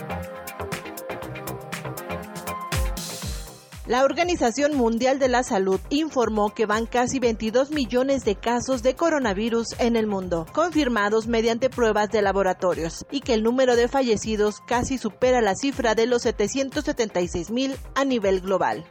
La 3.86 4.03
Organización 4.03 4.76
Mundial 4.76 5.19
de 5.19 5.27
la 5.30 5.44
Salud 5.44 5.80
informó 5.90 6.56
que 6.56 6.65
van 6.65 6.88
casi 6.88 7.19
22 7.19 7.69
millones 7.69 8.26
de 8.26 8.36
casos 8.36 8.81
de 8.81 8.95
coronavirus 8.95 9.76
en 9.80 9.95
el 9.95 10.07
mundo, 10.07 10.48
confirmados 10.53 11.27
mediante 11.27 11.69
pruebas 11.69 12.10
de 12.10 12.23
laboratorios, 12.23 13.06
y 13.11 13.22
que 13.22 13.36
el 13.36 13.44
número 13.44 13.76
de 13.76 13.88
fallecidos 13.88 14.60
casi 14.65 14.98
supera 14.98 15.41
la 15.41 15.56
cifra 15.56 15.94
de 15.94 16.07
los 16.07 16.23
776 16.23 17.52
mil 17.52 17.76
a 17.94 18.06
nivel 18.06 18.41
global. 18.41 18.86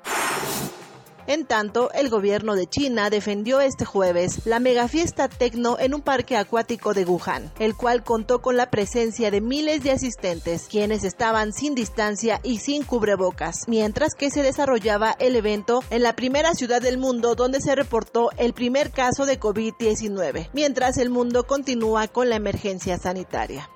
En 1.29 1.45
tanto, 1.45 1.93
el 1.93 2.09
gobierno 2.09 2.57
de 2.57 2.67
China 2.67 3.11
defendió 3.11 3.61
este 3.61 3.85
jueves 3.85 4.47
la 4.47 4.61
megafiesta 4.61 5.29
tecno 5.29 5.77
en 5.79 5.93
un 5.93 6.01
parque 6.01 6.39
acuático 6.39 6.95
de 6.95 7.05
Wuhan, 7.05 7.53
el 7.59 7.77
cual 7.77 8.03
contó 8.03 8.41
con 8.41 8.57
la 8.57 8.71
presencia 8.71 9.31
de 9.31 9.43
miles 9.43 9.83
de 9.83 9.91
asistentes, 9.91 10.69
quienes 10.71 11.05
estaban 11.05 11.53
sin 11.53 11.75
distancia 11.75 12.41
y 12.43 12.61
sin 12.61 12.83
cubrebocas, 12.83 13.69
mientras 13.69 14.15
que 14.15 14.31
se 14.31 14.43
desarrollaba 14.43 15.15
el 15.19 15.37
evento 15.37 15.85
en 15.91 16.03
la 16.03 16.17
primera 16.17 16.55
ciudad 16.55 16.81
del 16.81 16.97
mundo 16.97 17.35
donde 17.35 17.61
se 17.61 17.75
reportó 17.75 18.31
el 18.39 18.55
primer 18.55 18.91
caso 18.91 19.27
de 19.27 19.39
COVID-19, 19.39 20.49
mientras 20.55 20.97
el 20.97 21.11
mundo 21.11 21.47
continúa 21.47 22.09
con 22.09 22.31
la 22.31 22.37
emergencia 22.37 22.97
sanitaria. 22.97 23.69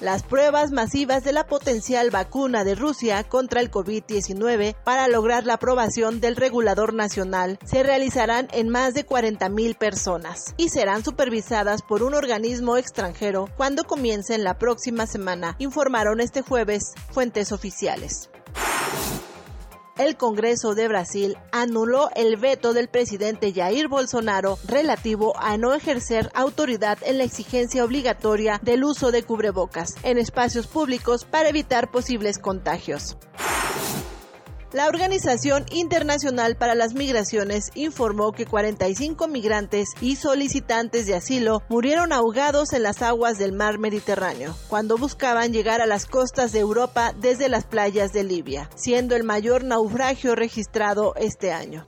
Las 0.00 0.22
pruebas 0.22 0.70
masivas 0.70 1.24
de 1.24 1.32
la 1.32 1.48
potencial 1.48 2.10
vacuna 2.10 2.62
de 2.62 2.76
Rusia 2.76 3.24
contra 3.24 3.60
el 3.60 3.68
COVID-19 3.68 4.76
para 4.84 5.08
lograr 5.08 5.44
la 5.44 5.54
aprobación 5.54 6.20
del 6.20 6.36
regulador 6.36 6.94
nacional 6.94 7.58
se 7.64 7.82
realizarán 7.82 8.46
en 8.52 8.68
más 8.68 8.94
de 8.94 9.04
40.000 9.04 9.76
personas 9.76 10.54
y 10.56 10.68
serán 10.68 11.04
supervisadas 11.04 11.82
por 11.82 12.04
un 12.04 12.14
organismo 12.14 12.76
extranjero 12.76 13.48
cuando 13.56 13.84
comiencen 13.84 14.44
la 14.44 14.56
próxima 14.56 15.06
semana, 15.06 15.56
informaron 15.58 16.20
este 16.20 16.42
jueves 16.42 16.94
fuentes 17.10 17.50
oficiales 17.50 18.30
el 19.98 20.16
Congreso 20.16 20.74
de 20.74 20.88
Brasil 20.88 21.36
anuló 21.52 22.08
el 22.14 22.36
veto 22.36 22.72
del 22.72 22.88
presidente 22.88 23.52
Jair 23.52 23.88
Bolsonaro 23.88 24.58
relativo 24.66 25.36
a 25.38 25.56
no 25.58 25.74
ejercer 25.74 26.30
autoridad 26.34 26.98
en 27.02 27.18
la 27.18 27.24
exigencia 27.24 27.84
obligatoria 27.84 28.60
del 28.62 28.84
uso 28.84 29.10
de 29.10 29.24
cubrebocas 29.24 29.96
en 30.04 30.18
espacios 30.18 30.66
públicos 30.66 31.24
para 31.24 31.48
evitar 31.48 31.90
posibles 31.90 32.38
contagios. 32.38 33.16
La 34.72 34.86
Organización 34.86 35.64
Internacional 35.72 36.56
para 36.56 36.74
las 36.74 36.92
Migraciones 36.92 37.70
informó 37.74 38.32
que 38.32 38.44
45 38.44 39.26
migrantes 39.26 39.88
y 40.02 40.16
solicitantes 40.16 41.06
de 41.06 41.14
asilo 41.14 41.62
murieron 41.70 42.12
ahogados 42.12 42.74
en 42.74 42.82
las 42.82 43.00
aguas 43.00 43.38
del 43.38 43.52
mar 43.52 43.78
Mediterráneo 43.78 44.54
cuando 44.68 44.98
buscaban 44.98 45.54
llegar 45.54 45.80
a 45.80 45.86
las 45.86 46.04
costas 46.04 46.52
de 46.52 46.58
Europa 46.58 47.14
desde 47.18 47.48
las 47.48 47.64
playas 47.64 48.12
de 48.12 48.24
Libia, 48.24 48.68
siendo 48.74 49.16
el 49.16 49.24
mayor 49.24 49.64
naufragio 49.64 50.34
registrado 50.34 51.14
este 51.16 51.50
año. 51.50 51.86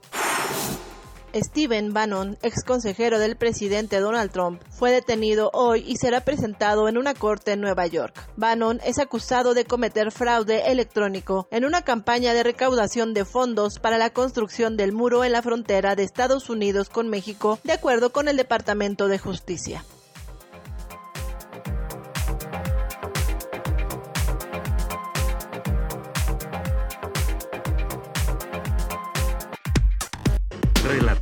Stephen 1.33 1.93
Bannon, 1.93 2.37
ex 2.41 2.63
consejero 2.63 3.19
del 3.19 3.37
presidente 3.37 3.99
Donald 3.99 4.31
Trump, 4.31 4.61
fue 4.69 4.91
detenido 4.91 5.49
hoy 5.53 5.83
y 5.87 5.97
será 5.97 6.21
presentado 6.21 6.87
en 6.87 6.97
una 6.97 7.13
corte 7.13 7.53
en 7.53 7.61
Nueva 7.61 7.87
York. 7.87 8.27
Bannon 8.35 8.79
es 8.85 8.99
acusado 8.99 9.53
de 9.53 9.65
cometer 9.65 10.11
fraude 10.11 10.71
electrónico 10.71 11.47
en 11.51 11.65
una 11.65 11.83
campaña 11.83 12.33
de 12.33 12.43
recaudación 12.43 13.13
de 13.13 13.25
fondos 13.25 13.79
para 13.79 13.97
la 13.97 14.09
construcción 14.09 14.77
del 14.77 14.91
muro 14.91 15.23
en 15.23 15.31
la 15.31 15.41
frontera 15.41 15.95
de 15.95 16.03
Estados 16.03 16.49
Unidos 16.49 16.89
con 16.89 17.07
México, 17.07 17.59
de 17.63 17.73
acuerdo 17.73 18.11
con 18.11 18.27
el 18.27 18.37
Departamento 18.37 19.07
de 19.07 19.19
Justicia. 19.19 19.83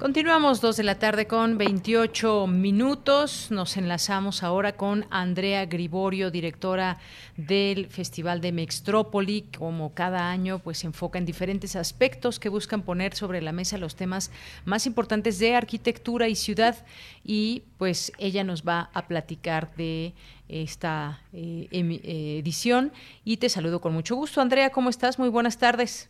Continuamos 0.00 0.62
dos 0.62 0.78
de 0.78 0.82
la 0.82 0.98
tarde 0.98 1.26
con 1.26 1.58
28 1.58 2.46
minutos. 2.46 3.50
Nos 3.50 3.76
enlazamos 3.76 4.42
ahora 4.42 4.72
con 4.72 5.04
Andrea 5.10 5.66
Griborio, 5.66 6.30
directora 6.30 6.96
del 7.36 7.86
Festival 7.86 8.40
de 8.40 8.50
Mextrópoli. 8.50 9.42
Como 9.58 9.92
cada 9.92 10.30
año, 10.30 10.58
pues 10.60 10.78
se 10.78 10.86
enfoca 10.86 11.18
en 11.18 11.26
diferentes 11.26 11.76
aspectos 11.76 12.40
que 12.40 12.48
buscan 12.48 12.80
poner 12.80 13.12
sobre 13.14 13.42
la 13.42 13.52
mesa 13.52 13.76
los 13.76 13.94
temas 13.94 14.32
más 14.64 14.86
importantes 14.86 15.38
de 15.38 15.54
arquitectura 15.54 16.28
y 16.28 16.34
ciudad. 16.34 16.76
Y 17.22 17.64
pues 17.76 18.10
ella 18.16 18.42
nos 18.42 18.66
va 18.66 18.88
a 18.94 19.06
platicar 19.06 19.74
de 19.74 20.14
esta 20.48 21.20
eh, 21.34 21.68
edición. 21.70 22.90
Y 23.22 23.36
te 23.36 23.50
saludo 23.50 23.82
con 23.82 23.92
mucho 23.92 24.16
gusto. 24.16 24.40
Andrea, 24.40 24.70
¿cómo 24.70 24.88
estás? 24.88 25.18
Muy 25.18 25.28
buenas 25.28 25.58
tardes. 25.58 26.08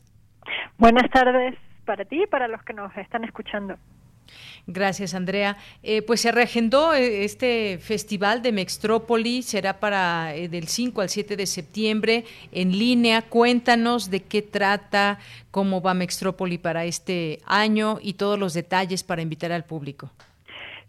Buenas 0.79 1.11
tardes 1.11 1.70
para 1.91 2.05
ti 2.05 2.23
y 2.23 2.27
para 2.29 2.47
los 2.47 2.63
que 2.63 2.73
nos 2.73 2.97
están 2.97 3.25
escuchando. 3.25 3.75
Gracias, 4.69 5.13
Andrea. 5.13 5.57
Eh, 5.83 6.03
pues 6.03 6.21
se 6.21 6.31
reagendó 6.31 6.95
eh, 6.95 7.25
este 7.25 7.79
festival 7.79 8.43
de 8.43 8.53
Mextrópoli, 8.53 9.43
será 9.43 9.81
para 9.81 10.33
eh, 10.37 10.49
del 10.49 10.69
5 10.69 11.01
al 11.01 11.09
7 11.09 11.35
de 11.35 11.47
septiembre 11.47 12.25
en 12.53 12.71
línea. 12.71 13.23
Cuéntanos 13.23 14.09
de 14.09 14.23
qué 14.23 14.41
trata, 14.41 15.19
cómo 15.51 15.83
va 15.83 15.95
Mextrópoli 15.95 16.59
para 16.59 16.85
este 16.85 17.41
año 17.45 17.99
y 18.01 18.15
todos 18.15 18.39
los 18.39 18.55
detalles 18.55 19.03
para 19.03 19.21
invitar 19.23 19.51
al 19.51 19.65
público. 19.65 20.13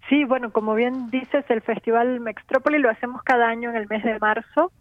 Sí, 0.07 0.23
bueno, 0.23 0.51
como 0.51 0.75
bien 0.75 1.09
dices, 1.09 1.43
el 1.49 1.63
Festival 1.63 2.19
Mextrópoli 2.19 2.77
lo 2.77 2.91
hacemos 2.91 3.23
cada 3.23 3.47
año 3.47 3.71
en 3.71 3.75
el 3.75 3.87
mes 3.87 4.03
de 4.03 4.19
marzo 4.19 4.71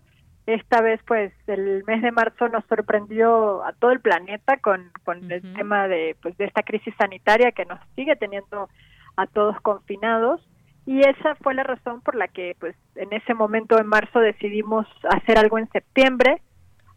esta 0.55 0.81
vez, 0.81 1.01
pues, 1.07 1.33
el 1.47 1.85
mes 1.87 2.03
de 2.03 2.13
marzo 2.13 2.49
nos 2.49 2.65
sorprendió 2.67 3.65
a 3.65 3.73
todo 3.73 3.91
el 3.91 4.01
planeta 4.01 4.57
con, 4.59 4.91
con 5.05 5.31
el 5.31 5.43
tema 5.55 5.89
de, 5.89 6.17
pues, 6.23 6.37
de 6.37 6.47
esta 6.47 6.63
crisis 6.63 6.95
sanitaria 6.99 7.53
que 7.53 7.65
nos 7.65 7.81
sigue 7.97 8.17
teniendo 8.17 8.69
a 9.17 9.27
todos 9.27 9.61
confinados. 9.61 10.41
Y 10.87 11.01
esa 11.01 11.35
fue 11.37 11.55
la 11.55 11.63
razón 11.63 12.01
por 12.01 12.15
la 12.15 12.29
que, 12.29 12.57
pues, 12.59 12.75
en 12.97 13.13
ese 13.13 13.35
momento 13.35 13.79
en 13.79 13.87
marzo 13.87 14.19
decidimos 14.21 14.87
hacer 15.11 15.39
algo 15.39 15.59
en 15.59 15.69
septiembre, 15.71 16.41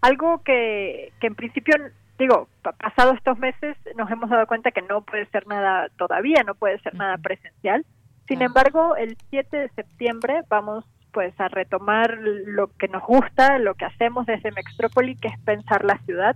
algo 0.01 0.41
que, 0.43 1.11
que 1.19 1.27
en 1.27 1.35
principio, 1.35 1.75
digo, 2.17 2.47
pasado 2.61 3.13
estos 3.13 3.38
meses 3.39 3.77
nos 3.97 4.09
hemos 4.09 4.30
dado 4.30 4.47
cuenta 4.47 4.71
que 4.71 4.81
no 4.81 5.01
puede 5.01 5.25
ser 5.27 5.47
nada 5.47 5.89
todavía, 5.97 6.43
no 6.43 6.55
puede 6.55 6.80
ser 6.80 6.95
nada 6.95 7.17
presencial. 7.17 7.85
Sin 8.27 8.41
embargo, 8.41 8.95
el 8.95 9.17
7 9.30 9.57
de 9.57 9.69
septiembre 9.69 10.43
vamos 10.47 10.85
pues 11.14 11.40
a 11.40 11.48
retomar 11.48 12.18
lo 12.19 12.68
que 12.77 12.88
nos 12.88 13.03
gusta, 13.03 13.60
lo 13.60 13.76
que 13.76 13.85
hacemos 13.85 14.26
desde 14.26 14.52
Mextrópoli, 14.52 15.15
que 15.15 15.30
es 15.30 15.40
pensar 15.41 15.85
la 15.85 15.98
ciudad, 15.99 16.35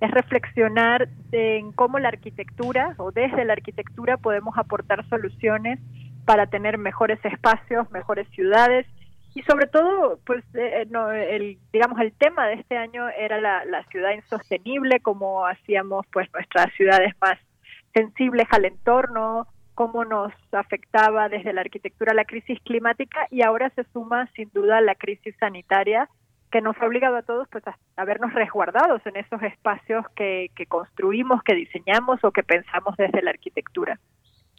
es 0.00 0.10
reflexionar 0.10 1.08
en 1.32 1.72
cómo 1.72 1.98
la 1.98 2.08
arquitectura 2.08 2.94
o 2.98 3.10
desde 3.10 3.44
la 3.44 3.54
arquitectura 3.54 4.16
podemos 4.16 4.56
aportar 4.58 5.08
soluciones 5.08 5.80
para 6.24 6.46
tener 6.46 6.78
mejores 6.78 7.18
espacios, 7.24 7.90
mejores 7.90 8.28
ciudades. 8.30 8.86
Y 9.34 9.42
sobre 9.42 9.66
todo, 9.66 10.18
pues, 10.26 10.44
eh, 10.54 10.86
no, 10.90 11.10
el, 11.10 11.58
digamos, 11.72 12.00
el 12.00 12.12
tema 12.12 12.46
de 12.46 12.54
este 12.54 12.76
año 12.76 13.08
era 13.08 13.40
la, 13.40 13.64
la 13.64 13.84
ciudad 13.84 14.10
insostenible, 14.12 15.00
cómo 15.00 15.46
hacíamos, 15.46 16.06
pues, 16.12 16.28
nuestras 16.32 16.72
ciudades 16.74 17.14
más 17.20 17.38
sensibles 17.94 18.46
al 18.50 18.64
entorno, 18.64 19.46
cómo 19.78 20.04
nos 20.04 20.32
afectaba 20.50 21.28
desde 21.28 21.52
la 21.52 21.60
arquitectura 21.60 22.12
la 22.12 22.24
crisis 22.24 22.58
climática 22.64 23.28
y 23.30 23.42
ahora 23.42 23.70
se 23.76 23.84
suma 23.92 24.28
sin 24.34 24.50
duda 24.52 24.80
la 24.80 24.96
crisis 24.96 25.36
sanitaria 25.38 26.08
que 26.50 26.60
nos 26.60 26.76
ha 26.78 26.86
obligado 26.86 27.14
a 27.14 27.22
todos 27.22 27.46
pues 27.48 27.62
a, 27.64 28.04
vernos 28.04 28.34
resguardados 28.34 29.00
en 29.06 29.14
esos 29.14 29.40
espacios 29.40 30.04
que, 30.16 30.50
que 30.56 30.66
construimos, 30.66 31.44
que 31.44 31.54
diseñamos 31.54 32.24
o 32.24 32.32
que 32.32 32.42
pensamos 32.42 32.96
desde 32.96 33.22
la 33.22 33.30
arquitectura. 33.30 34.00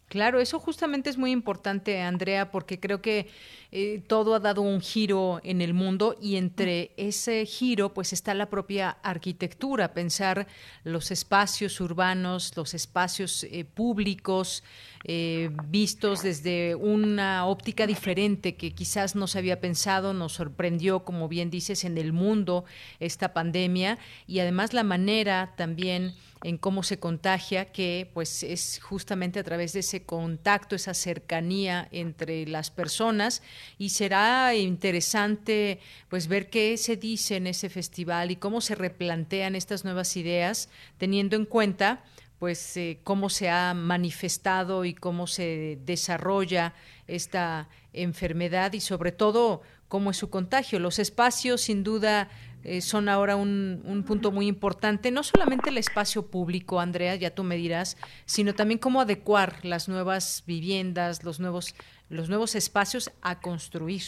Claro, 0.09 0.39
eso 0.39 0.59
justamente 0.59 1.11
es 1.11 1.19
muy 1.19 1.29
importante, 1.29 2.01
Andrea, 2.01 2.49
porque 2.49 2.79
creo 2.79 2.99
que 2.99 3.29
eh, 3.71 4.01
todo 4.07 4.33
ha 4.33 4.39
dado 4.39 4.63
un 4.63 4.81
giro 4.81 5.39
en 5.43 5.61
el 5.61 5.75
mundo 5.75 6.17
y 6.19 6.37
entre 6.37 6.93
ese 6.97 7.45
giro 7.45 7.93
pues 7.93 8.11
está 8.11 8.33
la 8.33 8.49
propia 8.49 8.89
arquitectura, 9.03 9.93
pensar 9.93 10.47
los 10.83 11.11
espacios 11.11 11.79
urbanos, 11.79 12.57
los 12.57 12.73
espacios 12.73 13.43
eh, 13.43 13.65
públicos, 13.65 14.63
eh, 15.05 15.49
vistos 15.67 16.23
desde 16.23 16.75
una 16.75 17.45
óptica 17.45 17.87
diferente 17.87 18.55
que 18.55 18.71
quizás 18.71 19.15
no 19.15 19.27
se 19.27 19.39
había 19.39 19.61
pensado, 19.61 20.13
nos 20.13 20.33
sorprendió, 20.33 21.05
como 21.05 21.27
bien 21.29 21.49
dices, 21.49 21.85
en 21.85 21.97
el 21.97 22.11
mundo 22.11 22.65
esta 22.99 23.33
pandemia 23.33 23.97
y 24.27 24.39
además 24.39 24.73
la 24.73 24.83
manera 24.83 25.53
también 25.55 26.15
en 26.43 26.57
cómo 26.57 26.83
se 26.83 26.99
contagia, 26.99 27.65
que 27.65 28.09
pues 28.13 28.43
es 28.43 28.79
justamente 28.81 29.39
a 29.39 29.43
través 29.43 29.73
de 29.73 29.81
ese 29.81 30.03
contacto, 30.03 30.75
esa 30.75 30.93
cercanía 30.93 31.87
entre 31.91 32.45
las 32.45 32.71
personas. 32.71 33.41
Y 33.77 33.89
será 33.89 34.55
interesante 34.55 35.79
pues 36.09 36.27
ver 36.27 36.49
qué 36.49 36.77
se 36.77 36.95
dice 36.95 37.35
en 37.35 37.47
ese 37.47 37.69
festival 37.69 38.31
y 38.31 38.37
cómo 38.37 38.61
se 38.61 38.75
replantean 38.75 39.55
estas 39.55 39.83
nuevas 39.83 40.15
ideas 40.15 40.69
teniendo 40.97 41.35
en 41.35 41.45
cuenta 41.45 42.03
pues 42.39 42.77
eh, 42.77 42.99
cómo 43.03 43.29
se 43.29 43.49
ha 43.49 43.73
manifestado 43.73 44.85
y 44.85 44.93
cómo 44.93 45.27
se 45.27 45.77
desarrolla 45.85 46.73
esta 47.07 47.67
enfermedad 47.93 48.73
y 48.73 48.79
sobre 48.79 49.11
todo 49.11 49.61
cómo 49.89 50.11
es 50.11 50.17
su 50.17 50.29
contagio. 50.29 50.79
Los 50.79 50.99
espacios, 50.99 51.61
sin 51.61 51.83
duda, 51.83 52.29
eh, 52.63 52.81
son 52.81 53.09
ahora 53.09 53.35
un, 53.35 53.81
un, 53.85 54.03
punto 54.03 54.31
muy 54.31 54.47
importante, 54.47 55.11
no 55.11 55.23
solamente 55.23 55.69
el 55.69 55.77
espacio 55.77 56.29
público, 56.29 56.79
Andrea, 56.79 57.15
ya 57.15 57.33
tú 57.33 57.43
me 57.43 57.55
dirás, 57.55 57.97
sino 58.25 58.53
también 58.53 58.79
cómo 58.79 59.01
adecuar 59.01 59.63
las 59.63 59.87
nuevas 59.87 60.43
viviendas, 60.45 61.23
los 61.23 61.39
nuevos, 61.39 61.75
los 62.09 62.29
nuevos 62.29 62.55
espacios 62.55 63.11
a 63.21 63.39
construir. 63.39 64.03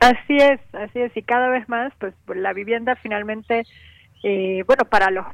Así 0.00 0.36
es, 0.36 0.60
así 0.72 0.98
es, 0.98 1.16
y 1.16 1.22
cada 1.22 1.48
vez 1.48 1.68
más, 1.68 1.92
pues 1.98 2.14
la 2.34 2.52
vivienda 2.52 2.96
finalmente, 2.96 3.64
eh, 4.22 4.64
bueno, 4.66 4.84
para 4.86 5.10
los 5.10 5.26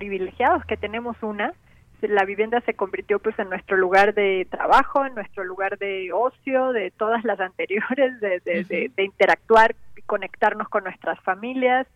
privilegiados 0.00 0.64
que 0.64 0.78
tenemos 0.78 1.14
una, 1.20 1.52
la 2.00 2.24
vivienda 2.24 2.62
se 2.62 2.72
convirtió 2.72 3.18
pues 3.18 3.38
en 3.38 3.50
nuestro 3.50 3.76
lugar 3.76 4.14
de 4.14 4.46
trabajo, 4.50 5.04
en 5.04 5.14
nuestro 5.14 5.44
lugar 5.44 5.76
de 5.76 6.10
ocio, 6.10 6.72
de 6.72 6.90
todas 6.90 7.22
las 7.24 7.38
anteriores, 7.38 8.18
de, 8.20 8.40
de, 8.40 9.04
interactuar 9.04 9.76
y 9.94 10.02
conectarnos 10.02 10.70
con 10.70 10.84
nuestras 10.84 11.20
familias. 11.20 11.86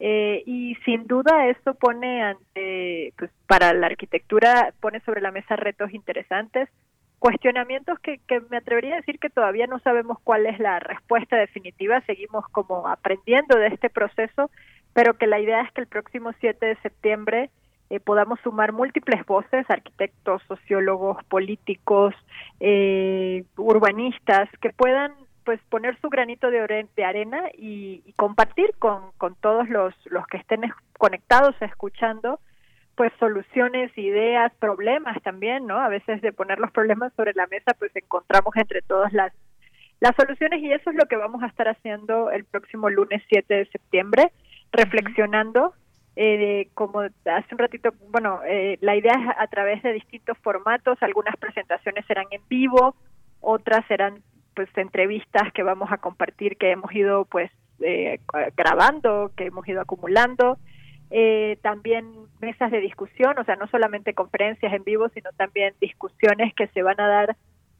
Eh, 0.00 0.42
y 0.46 0.76
sin 0.86 1.06
duda 1.06 1.46
esto 1.48 1.74
pone 1.74 2.22
ante, 2.22 3.12
pues 3.18 3.30
para 3.46 3.74
la 3.74 3.86
arquitectura, 3.86 4.72
pone 4.80 5.00
sobre 5.00 5.20
la 5.20 5.30
mesa 5.30 5.54
retos 5.54 5.92
interesantes, 5.92 6.70
cuestionamientos 7.18 7.98
que, 8.00 8.18
que 8.26 8.40
me 8.48 8.56
atrevería 8.56 8.94
a 8.94 9.00
decir 9.00 9.18
que 9.18 9.28
todavía 9.28 9.66
no 9.66 9.78
sabemos 9.80 10.18
cuál 10.24 10.46
es 10.46 10.58
la 10.58 10.80
respuesta 10.80 11.36
definitiva, 11.36 12.00
seguimos 12.06 12.48
como 12.48 12.88
aprendiendo 12.88 13.58
de 13.58 13.66
este 13.68 13.90
proceso, 13.90 14.50
pero 14.92 15.14
que 15.14 15.26
la 15.26 15.40
idea 15.40 15.62
es 15.62 15.72
que 15.72 15.80
el 15.80 15.86
próximo 15.86 16.32
7 16.40 16.64
de 16.64 16.76
septiembre 16.76 17.50
eh, 17.90 18.00
podamos 18.00 18.40
sumar 18.40 18.72
múltiples 18.72 19.24
voces, 19.26 19.68
arquitectos, 19.68 20.42
sociólogos, 20.48 21.22
políticos, 21.24 22.14
eh, 22.60 23.44
urbanistas, 23.56 24.48
que 24.60 24.70
puedan 24.70 25.12
pues 25.44 25.60
poner 25.68 26.00
su 26.00 26.08
granito 26.08 26.50
de, 26.50 26.86
de 26.96 27.04
arena 27.04 27.42
y, 27.52 28.14
compartir 28.16 28.72
con, 28.78 29.10
con 29.18 29.34
todos 29.34 29.68
los, 29.68 29.94
los 30.06 30.26
que 30.28 30.38
estén 30.38 30.62
conectados 30.98 31.54
escuchando 31.60 32.40
pues 32.94 33.12
soluciones, 33.18 33.90
ideas, 33.96 34.52
problemas 34.58 35.20
también, 35.22 35.66
¿no? 35.66 35.78
A 35.78 35.88
veces 35.88 36.20
de 36.20 36.32
poner 36.32 36.58
los 36.58 36.70
problemas 36.70 37.12
sobre 37.14 37.32
la 37.34 37.46
mesa, 37.46 37.74
pues 37.78 37.90
encontramos 37.96 38.54
entre 38.56 38.82
todas 38.82 39.12
las 39.12 39.32
las 40.02 40.16
soluciones 40.16 40.60
y 40.60 40.72
eso 40.72 40.90
es 40.90 40.96
lo 40.96 41.06
que 41.06 41.14
vamos 41.14 41.44
a 41.44 41.46
estar 41.46 41.68
haciendo 41.68 42.32
el 42.32 42.44
próximo 42.44 42.90
lunes 42.90 43.22
7 43.28 43.54
de 43.54 43.66
septiembre, 43.66 44.32
reflexionando 44.72 45.74
eh, 46.14 46.68
como 46.74 47.00
hace 47.00 47.52
un 47.52 47.58
ratito, 47.58 47.90
bueno, 48.10 48.40
eh, 48.46 48.76
la 48.80 48.96
idea 48.96 49.14
es 49.14 49.36
a 49.38 49.46
través 49.46 49.82
de 49.82 49.94
distintos 49.94 50.36
formatos, 50.38 50.98
algunas 51.00 51.36
presentaciones 51.36 52.04
serán 52.06 52.26
en 52.30 52.42
vivo, 52.48 52.94
otras 53.40 53.86
serán 53.86 54.22
pues 54.54 54.68
entrevistas 54.76 55.50
que 55.54 55.62
vamos 55.62 55.90
a 55.90 55.96
compartir 55.96 56.58
que 56.58 56.70
hemos 56.70 56.92
ido 56.94 57.24
pues 57.24 57.50
eh, 57.80 58.20
grabando, 58.56 59.32
que 59.36 59.46
hemos 59.46 59.66
ido 59.66 59.80
acumulando, 59.80 60.58
eh, 61.10 61.58
también 61.62 62.12
mesas 62.40 62.70
de 62.70 62.80
discusión, 62.80 63.38
o 63.38 63.44
sea, 63.44 63.56
no 63.56 63.66
solamente 63.68 64.14
conferencias 64.14 64.72
en 64.72 64.84
vivo, 64.84 65.08
sino 65.10 65.30
también 65.32 65.74
discusiones 65.80 66.54
que 66.54 66.68
se 66.68 66.82
van 66.82 67.00
a 67.00 67.08
dar 67.08 67.36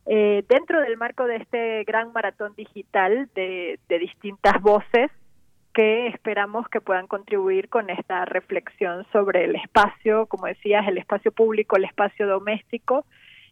eh, 0.06 0.42
dentro 0.48 0.80
del 0.80 0.96
marco 0.96 1.26
de 1.26 1.36
este 1.36 1.84
gran 1.84 2.12
maratón 2.12 2.54
digital 2.56 3.28
de, 3.34 3.78
de 3.88 3.98
distintas 3.98 4.60
voces 4.62 5.10
que 5.72 6.08
esperamos 6.08 6.68
que 6.68 6.80
puedan 6.80 7.06
contribuir 7.06 7.68
con 7.68 7.90
esta 7.90 8.24
reflexión 8.24 9.06
sobre 9.12 9.44
el 9.44 9.56
espacio, 9.56 10.26
como 10.26 10.46
decías, 10.46 10.86
el 10.86 10.98
espacio 10.98 11.32
público, 11.32 11.76
el 11.76 11.84
espacio 11.84 12.26
doméstico 12.26 13.06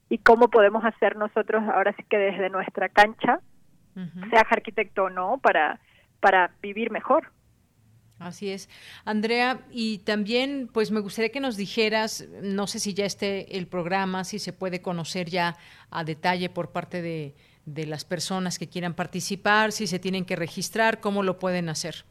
y 0.09 0.19
cómo 0.19 0.49
podemos 0.49 0.85
hacer 0.85 1.17
nosotros 1.17 1.63
ahora 1.73 1.95
sí 1.97 2.05
que 2.09 2.19
desde 2.19 2.51
nuestra 2.51 2.89
cancha, 2.89 3.41
sea 4.31 4.47
arquitecto 4.49 5.05
o 5.05 5.11
no, 5.11 5.39
para, 5.43 5.81
para 6.21 6.53
vivir 6.63 6.91
mejor. 6.91 7.33
Así 8.19 8.51
es. 8.51 8.69
Andrea, 9.05 9.61
y 9.71 9.99
también 9.99 10.69
pues 10.73 10.91
me 10.91 11.01
gustaría 11.01 11.33
que 11.33 11.41
nos 11.41 11.57
dijeras, 11.57 12.29
no 12.43 12.67
sé 12.67 12.79
si 12.79 12.93
ya 12.95 13.05
esté 13.05 13.57
el 13.57 13.67
programa, 13.67 14.25
si 14.25 14.39
se 14.39 14.53
puede 14.53 14.83
conocer 14.83 15.29
ya 15.29 15.57
a 15.91 16.05
detalle 16.05 16.51
por 16.51 16.71
parte 16.71 17.03
de, 17.03 17.35
de 17.67 17.87
las 17.87 18.05
personas 18.05 18.59
que 18.59 18.69
quieran 18.69 18.95
participar, 18.95 19.73
si 19.73 19.87
se 19.87 19.99
tienen 19.99 20.25
que 20.25 20.37
registrar, 20.37 21.01
cómo 21.01 21.23
lo 21.23 21.39
pueden 21.39 21.69
hacer. 21.69 22.05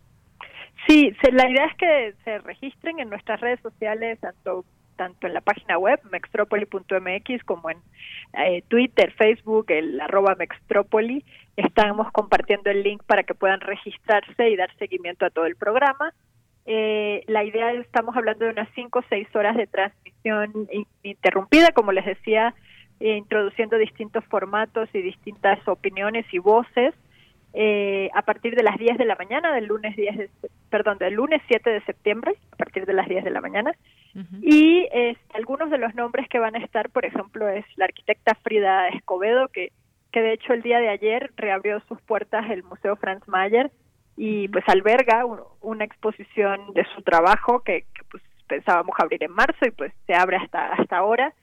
Sí, 0.88 1.14
la 1.32 1.50
idea 1.50 1.66
es 1.66 1.76
que 1.78 2.14
se 2.24 2.40
registren 2.40 3.00
en 3.00 3.10
nuestras 3.10 3.40
redes 3.42 3.60
sociales, 3.62 4.20
tanto 4.20 4.66
tanto 5.00 5.28
en 5.28 5.34
la 5.34 5.40
página 5.40 5.78
web 5.78 5.98
mextropoli.mx 6.12 7.44
como 7.46 7.70
en 7.70 7.78
eh, 8.34 8.64
Twitter, 8.68 9.14
Facebook, 9.14 9.68
el 9.70 10.00
arroba 10.02 10.36
mextropoli. 10.36 11.24
Estamos 11.56 12.12
compartiendo 12.12 12.70
el 12.70 12.84
link 12.84 13.02
para 13.04 13.24
que 13.24 13.34
puedan 13.34 13.62
registrarse 13.62 14.50
y 14.50 14.58
dar 14.58 14.76
seguimiento 14.78 15.26
a 15.26 15.30
todo 15.30 15.46
el 15.46 15.56
programa. 15.56 16.14
Eh, 16.66 17.24
la 17.28 17.46
idea 17.46 17.72
es, 17.72 17.80
estamos 17.80 18.16
hablando 18.18 18.44
de 18.44 18.52
unas 18.52 18.68
5 18.76 19.00
o 19.00 19.04
6 19.08 19.36
horas 19.36 19.56
de 19.56 19.68
transmisión 19.68 20.68
interrumpida, 21.02 21.72
como 21.72 21.94
les 21.94 22.06
decía, 22.06 22.54
introduciendo 23.00 23.78
distintos 23.78 24.24
formatos 24.26 24.90
y 24.94 25.02
distintas 25.02 25.60
opiniones 25.68 26.26
y 26.32 26.40
voces. 26.40 26.94
Eh, 27.54 28.12
a 28.14 28.22
partir 28.22 28.56
de 28.56 28.62
las 28.62 28.78
10 28.78 28.98
de 29.00 29.06
la 29.06 29.16
mañana 29.16 29.52
del 29.56 29.66
lunes 29.66 29.96
10 29.96 30.18
de, 30.18 30.30
perdón, 30.70 31.00
del 31.00 31.16
lunes 31.16 31.42
7 31.48 31.68
de 31.68 31.82
septiembre, 31.82 32.36
a 32.52 32.56
partir 32.56 32.86
de 32.86 32.94
las 32.94 33.08
10 33.08 33.24
de 33.24 33.32
la 33.32 33.42
mañana. 33.42 33.72
Y 34.42 34.88
este, 34.92 35.20
algunos 35.34 35.70
de 35.72 35.78
los 35.78 35.96
nombres 35.96 36.28
que 36.30 36.40
van 36.40 36.56
a 36.56 36.60
estar, 36.60 36.90
por 36.90 37.06
ejemplo, 37.06 37.48
es 37.48 37.66
la 37.76 37.86
arquitecta 37.86 38.36
Frida 38.44 38.90
Escobedo, 38.90 39.48
que, 39.48 39.72
que 40.12 40.22
de 40.22 40.34
hecho 40.34 40.54
el 40.54 40.62
día 40.62 40.80
de 40.80 40.90
ayer 40.90 41.32
reabrió 41.38 41.80
sus 41.88 42.00
puertas 42.02 42.50
el 42.50 42.64
Museo 42.64 42.96
Franz 42.98 43.28
Mayer 43.28 43.72
y 44.18 44.50
pues 44.50 44.66
alberga 44.68 45.24
una 45.62 45.86
exposición 45.86 46.74
de 46.74 46.86
su 46.94 47.02
trabajo 47.04 47.62
que, 47.62 47.86
que, 47.94 48.04
pues 48.12 48.22
pensábamos 48.48 48.96
abrir 49.00 49.24
en 49.24 49.32
marzo 49.32 49.66
y 49.66 49.72
pues 49.72 49.94
se 50.08 50.14
abre 50.14 50.38
hasta 50.38 50.74
hasta 50.74 50.98
ahora 50.98 51.34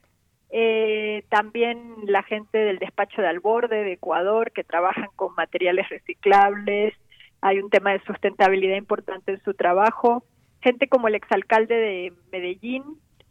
eh, 0.49 1.23
también 1.29 1.95
la 2.05 2.23
gente 2.23 2.57
del 2.57 2.79
despacho 2.79 3.21
de 3.21 3.27
Alborde 3.27 3.83
de 3.83 3.93
Ecuador 3.93 4.51
que 4.51 4.63
trabajan 4.63 5.09
con 5.15 5.35
materiales 5.35 5.89
reciclables, 5.89 6.93
hay 7.41 7.59
un 7.59 7.69
tema 7.69 7.91
de 7.91 8.03
sustentabilidad 8.05 8.77
importante 8.77 9.33
en 9.33 9.43
su 9.43 9.53
trabajo, 9.53 10.23
gente 10.61 10.87
como 10.87 11.07
el 11.07 11.15
exalcalde 11.15 11.75
de 11.75 12.13
Medellín, 12.31 12.83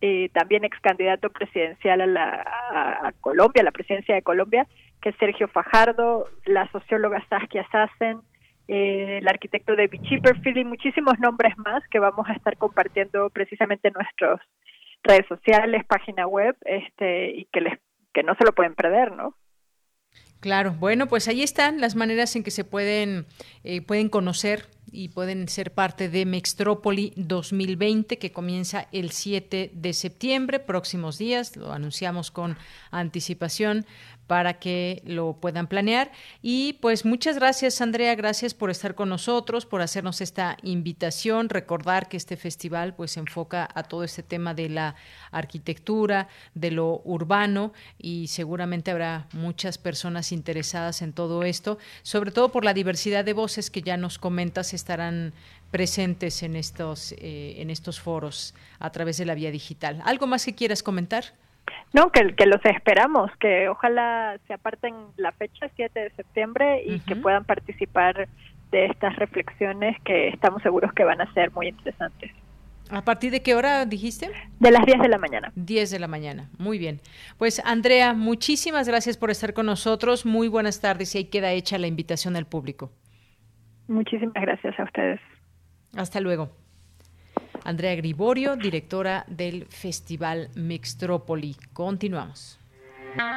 eh, 0.03 0.29
también 0.35 0.65
ex 0.65 0.79
candidato 0.81 1.31
presidencial 1.31 2.03
a, 2.03 2.07
la, 2.07 3.15
Colombia, 3.21 3.63
a 3.63 3.65
la 3.65 3.73
presidencia 3.73 4.15
de 4.15 4.23
Colombia, 4.23 4.67
que 5.01 5.09
es 5.09 5.17
Sergio 5.17 5.49
Fajardo, 5.49 6.29
la 6.45 6.71
socióloga 6.71 7.25
Saskia 7.29 7.67
Sassen, 7.73 8.21
eh, 8.69 9.19
el 9.19 9.29
arquitecto 9.29 9.75
David 9.75 10.03
Chipperfield 10.03 10.59
y 10.59 10.65
muchísimos 10.65 11.19
nombres 11.19 11.57
más 11.59 11.83
que 11.89 11.99
vamos 11.99 12.29
a 12.29 12.35
estar 12.35 12.57
compartiendo 12.59 13.31
precisamente 13.31 13.89
en 13.89 13.95
nuestros 13.95 14.41
redes 15.07 15.27
sociales, 15.29 15.85
página 15.87 16.27
web, 16.27 16.57
este, 16.65 17.31
y 17.31 17.45
que 17.53 17.61
les 17.61 17.79
que 18.13 18.23
no 18.23 18.35
se 18.37 18.45
lo 18.45 18.55
pueden 18.55 18.75
perder, 18.75 19.13
¿no? 19.13 19.37
Claro, 20.41 20.73
bueno, 20.79 21.07
pues 21.07 21.29
ahí 21.29 21.43
están 21.43 21.83
las 21.83 21.97
maneras 21.97 22.35
en 22.35 22.43
que 22.43 22.51
se 22.51 22.65
pueden, 22.65 23.27
eh, 23.63 23.83
pueden 23.83 24.09
conocer 24.09 24.67
y 24.97 25.09
pueden 25.09 25.47
ser 25.49 25.75
parte 25.75 26.09
de 26.09 26.25
Mextrópoli 26.25 27.13
2020 27.17 28.19
que 28.19 28.33
comienza 28.33 28.89
el 28.93 29.11
7 29.11 29.71
de 29.75 29.93
septiembre, 29.93 30.59
próximos 30.59 31.19
días, 31.19 31.55
lo 31.55 31.73
anunciamos 31.73 32.31
con 32.31 32.57
anticipación 32.91 33.85
para 34.27 34.59
que 34.59 35.03
lo 35.05 35.35
puedan 35.35 35.67
planear. 35.67 36.11
Y 36.43 36.75
pues 36.75 37.05
muchas 37.05 37.37
gracias, 37.37 37.81
Andrea, 37.81 38.15
gracias 38.15 38.55
por 38.55 38.71
estar 38.71 38.95
con 38.95 39.09
nosotros, 39.09 39.67
por 39.67 39.83
hacernos 39.83 40.21
esta 40.21 40.57
invitación, 40.63 41.49
recordar 41.49 42.09
que 42.09 42.17
este 42.17 42.37
festival 42.37 42.95
pues 42.95 43.13
se 43.13 43.21
enfoca 43.21 43.69
a 43.75 43.85
todo 43.85 44.05
este 44.05 44.23
tema 44.23 44.55
de 44.55 44.69
la 44.69 44.97
arquitectura, 45.31 46.29
de 46.55 46.71
lo 46.71 47.03
urbano 47.05 47.73
y 47.99 48.29
seguramente 48.29 48.91
habrá 48.91 49.29
muchas 49.33 49.79
personas 49.79 50.33
interesadas 50.33 51.03
en 51.03 51.13
todo 51.13 51.45
esto, 51.45 51.79
sobre 52.03 52.31
todo 52.31 52.51
por 52.51 52.65
la 52.65 52.75
diversidad 52.75 53.25
de 53.25 53.33
voces 53.33 53.71
que 53.71 53.83
ya 53.83 53.97
nos 53.97 54.19
comentas 54.19 54.75
estarán 54.87 55.33
presentes 55.73 56.45
en 56.45 56.55
estos, 56.55 57.13
eh, 57.19 57.57
en 57.59 57.71
estos 57.71 57.99
foros 57.99 58.55
a 58.79 58.91
través 58.91 59.17
de 59.19 59.25
la 59.25 59.35
vía 59.35 59.51
digital. 59.51 60.01
¿Algo 60.05 60.29
más 60.29 60.45
que 60.47 60.55
quieras 60.55 60.85
comentar? 60.85 61.25
No, 61.93 62.13
que, 62.13 62.37
que 62.37 62.47
los 62.47 62.65
esperamos, 62.65 63.33
que 63.41 63.69
ojalá 63.69 64.39
se 64.47 64.55
aparten 64.55 64.95
la 65.17 65.33
fecha 65.33 65.69
7 65.75 65.99
de 65.99 66.11
septiembre 66.11 66.85
y 66.87 67.01
que 67.01 67.17
puedan 67.17 67.45
participar 67.45 68.29
de 68.71 68.87
estas 68.87 69.17
reflexiones 69.17 69.97
que 70.05 70.29
estamos 70.29 70.63
seguros 70.63 70.93
que 70.93 71.03
van 71.03 71.21
a 71.21 71.33
ser 71.35 71.51
muy 71.51 71.67
interesantes. 71.67 72.31
¿A 72.89 73.03
partir 73.03 73.33
de 73.33 73.43
qué 73.43 73.57
hora 73.57 73.85
dijiste? 73.87 74.31
De 74.61 74.71
las 74.71 74.87
10 74.87 75.01
de 75.01 75.09
la 75.09 75.19
mañana. 75.19 75.53
10 75.57 75.91
de 75.91 75.99
la 75.99 76.07
mañana, 76.07 76.49
muy 76.59 76.79
bien. 76.79 77.01
Pues 77.39 77.61
Andrea, 77.65 78.13
muchísimas 78.15 78.87
gracias 78.87 79.17
por 79.17 79.33
estar 79.33 79.53
con 79.53 79.67
nosotros, 79.67 80.25
muy 80.25 80.47
buenas 80.47 80.81
tardes 80.81 81.13
y 81.17 81.19
ahí 81.19 81.25
queda 81.25 81.51
hecha 81.51 81.77
la 81.79 81.89
invitación 81.89 82.37
al 82.37 82.47
público. 82.47 82.93
Muchísimas 83.89 84.35
gracias 84.35 84.79
a 84.79 84.85
ustedes. 84.85 85.21
Hasta 85.97 86.21
luego. 86.21 86.51
Andrea 87.65 87.95
Griborio, 87.97 88.57
directora 88.57 89.25
del 89.29 89.67
Festival 89.67 90.49
Mixtrópoli. 90.55 91.57
Continuamos. 91.73 92.61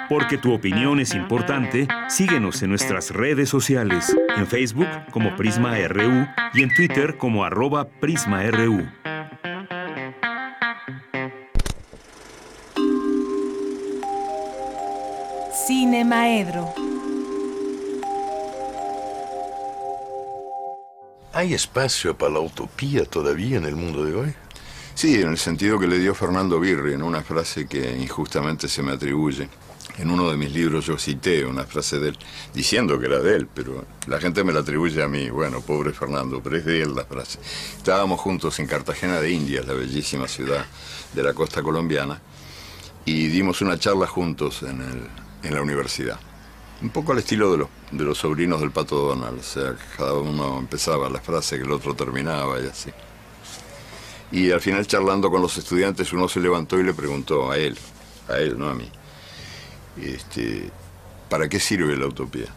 Porque 0.10 0.38
tu 0.38 0.54
opinión 0.54 1.00
es 1.00 1.16
importante, 1.16 1.88
síguenos 2.10 2.62
en 2.64 2.70
nuestras 2.70 3.12
redes 3.12 3.50
sociales, 3.50 4.16
en 4.36 4.46
Facebook 4.46 4.88
como 5.12 5.36
Prisma 5.36 5.76
RU 5.88 6.28
y 6.54 6.64
en 6.64 6.74
Twitter 6.76 7.18
como 7.18 7.44
arroba 7.44 7.86
PrismaRU. 7.86 8.88
Cine 15.66 16.04
Maedro. 16.04 16.89
¿Hay 21.32 21.54
espacio 21.54 22.18
para 22.18 22.34
la 22.34 22.40
utopía 22.40 23.06
todavía 23.06 23.58
en 23.58 23.66
el 23.66 23.76
mundo 23.76 24.04
de 24.04 24.16
hoy? 24.16 24.34
Sí, 24.96 25.22
en 25.22 25.30
el 25.30 25.38
sentido 25.38 25.80
que 25.80 25.86
le 25.86 26.00
dio 26.00 26.16
Fernando 26.16 26.60
Birri 26.60 26.94
en 26.94 27.04
una 27.04 27.22
frase 27.22 27.68
que 27.68 27.96
injustamente 27.98 28.68
se 28.68 28.82
me 28.82 28.94
atribuye. 28.94 29.48
En 30.00 30.10
uno 30.10 30.32
de 30.32 30.38
mis 30.38 30.52
libros 30.52 30.88
yo 30.88 30.98
cité 30.98 31.46
una 31.46 31.66
frase 31.66 32.00
de 32.00 32.10
él, 32.10 32.18
diciendo 32.54 33.00
que 33.00 33.06
era 33.06 33.20
de 33.20 33.36
él, 33.36 33.48
pero 33.54 33.86
la 34.08 34.20
gente 34.20 34.44
me 34.44 34.52
la 34.52 34.62
atribuye 34.62 35.04
a 35.04 35.08
mí. 35.08 35.30
Bueno, 35.30 35.62
pobre 35.62 35.94
Fernando, 35.94 36.42
pero 36.42 36.58
es 36.58 36.66
de 36.66 36.82
él 36.82 36.96
la 36.96 37.06
frase. 37.06 37.38
Estábamos 37.78 38.20
juntos 38.20 38.58
en 38.60 38.66
Cartagena 38.66 39.22
de 39.22 39.30
Indias, 39.30 39.68
la 39.68 39.74
bellísima 39.74 40.28
ciudad 40.28 40.66
de 41.14 41.24
la 41.24 41.34
costa 41.34 41.62
colombiana, 41.62 42.20
y 43.06 43.28
dimos 43.28 43.62
una 43.62 43.78
charla 43.78 44.08
juntos 44.08 44.64
en, 44.64 44.82
en 45.44 45.54
la 45.54 45.62
universidad. 45.62 46.20
Un 46.82 46.92
poco 46.92 47.12
al 47.12 47.20
estilo 47.20 47.52
de 47.52 47.58
los, 47.58 47.68
de 47.92 48.04
los 48.06 48.18
sobrinos 48.18 48.62
del 48.62 48.72
Pato 48.72 48.96
Donald, 48.96 49.40
o 49.40 49.44
sea, 49.44 49.76
cada 49.98 50.14
uno 50.14 50.60
empezaba 50.60 51.10
la 51.10 51.20
frase 51.20 51.58
que 51.58 51.64
el 51.64 51.72
otro 51.72 51.94
terminaba 51.94 52.60
y 52.62 52.68
así. 52.68 52.90
Y 54.32 54.52
al 54.52 54.62
final 54.62 54.88
charlando 54.88 55.30
con 55.30 55.42
los 55.42 55.58
estudiantes 55.58 56.14
uno 56.14 56.30
se 56.30 56.40
levantó 56.40 56.80
y 56.80 56.84
le 56.84 56.94
preguntó 56.94 57.52
a 57.52 57.58
él, 57.58 57.78
a 58.30 58.38
él, 58.38 58.58
no 58.58 58.70
a 58.70 58.76
mí, 58.76 58.90
este, 60.02 60.70
¿para 61.30 61.50
qué 61.50 61.60
sirve 61.60 61.98
la 61.98 62.08
utopía? 62.08 62.48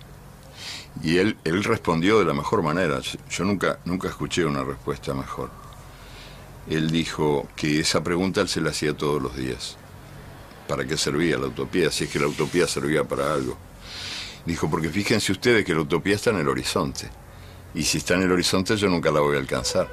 Y 1.02 1.18
él, 1.18 1.36
él 1.42 1.64
respondió 1.64 2.20
de 2.20 2.24
la 2.24 2.34
mejor 2.34 2.62
manera, 2.62 3.00
yo 3.00 3.44
nunca, 3.44 3.80
nunca 3.84 4.08
escuché 4.08 4.44
una 4.44 4.62
respuesta 4.62 5.14
mejor. 5.14 5.50
Él 6.68 6.92
dijo 6.92 7.48
que 7.56 7.80
esa 7.80 8.04
pregunta 8.04 8.40
él 8.40 8.48
se 8.48 8.60
la 8.60 8.70
hacía 8.70 8.96
todos 8.96 9.20
los 9.20 9.36
días. 9.36 9.76
¿Para 10.68 10.86
qué 10.86 10.96
servía 10.96 11.38
la 11.38 11.48
utopía? 11.48 11.90
Si 11.90 12.04
es 12.04 12.10
que 12.10 12.20
la 12.20 12.28
utopía 12.28 12.68
servía 12.68 13.02
para 13.02 13.32
algo. 13.32 13.56
Dijo, 14.44 14.68
porque 14.68 14.88
fíjense 14.88 15.32
ustedes 15.32 15.64
que 15.64 15.74
la 15.74 15.80
utopía 15.80 16.14
está 16.14 16.30
en 16.30 16.38
el 16.38 16.48
horizonte. 16.48 17.08
Y 17.74 17.84
si 17.84 17.98
está 17.98 18.14
en 18.14 18.22
el 18.22 18.32
horizonte 18.32 18.76
yo 18.76 18.88
nunca 18.88 19.10
la 19.10 19.20
voy 19.20 19.36
a 19.36 19.40
alcanzar. 19.40 19.88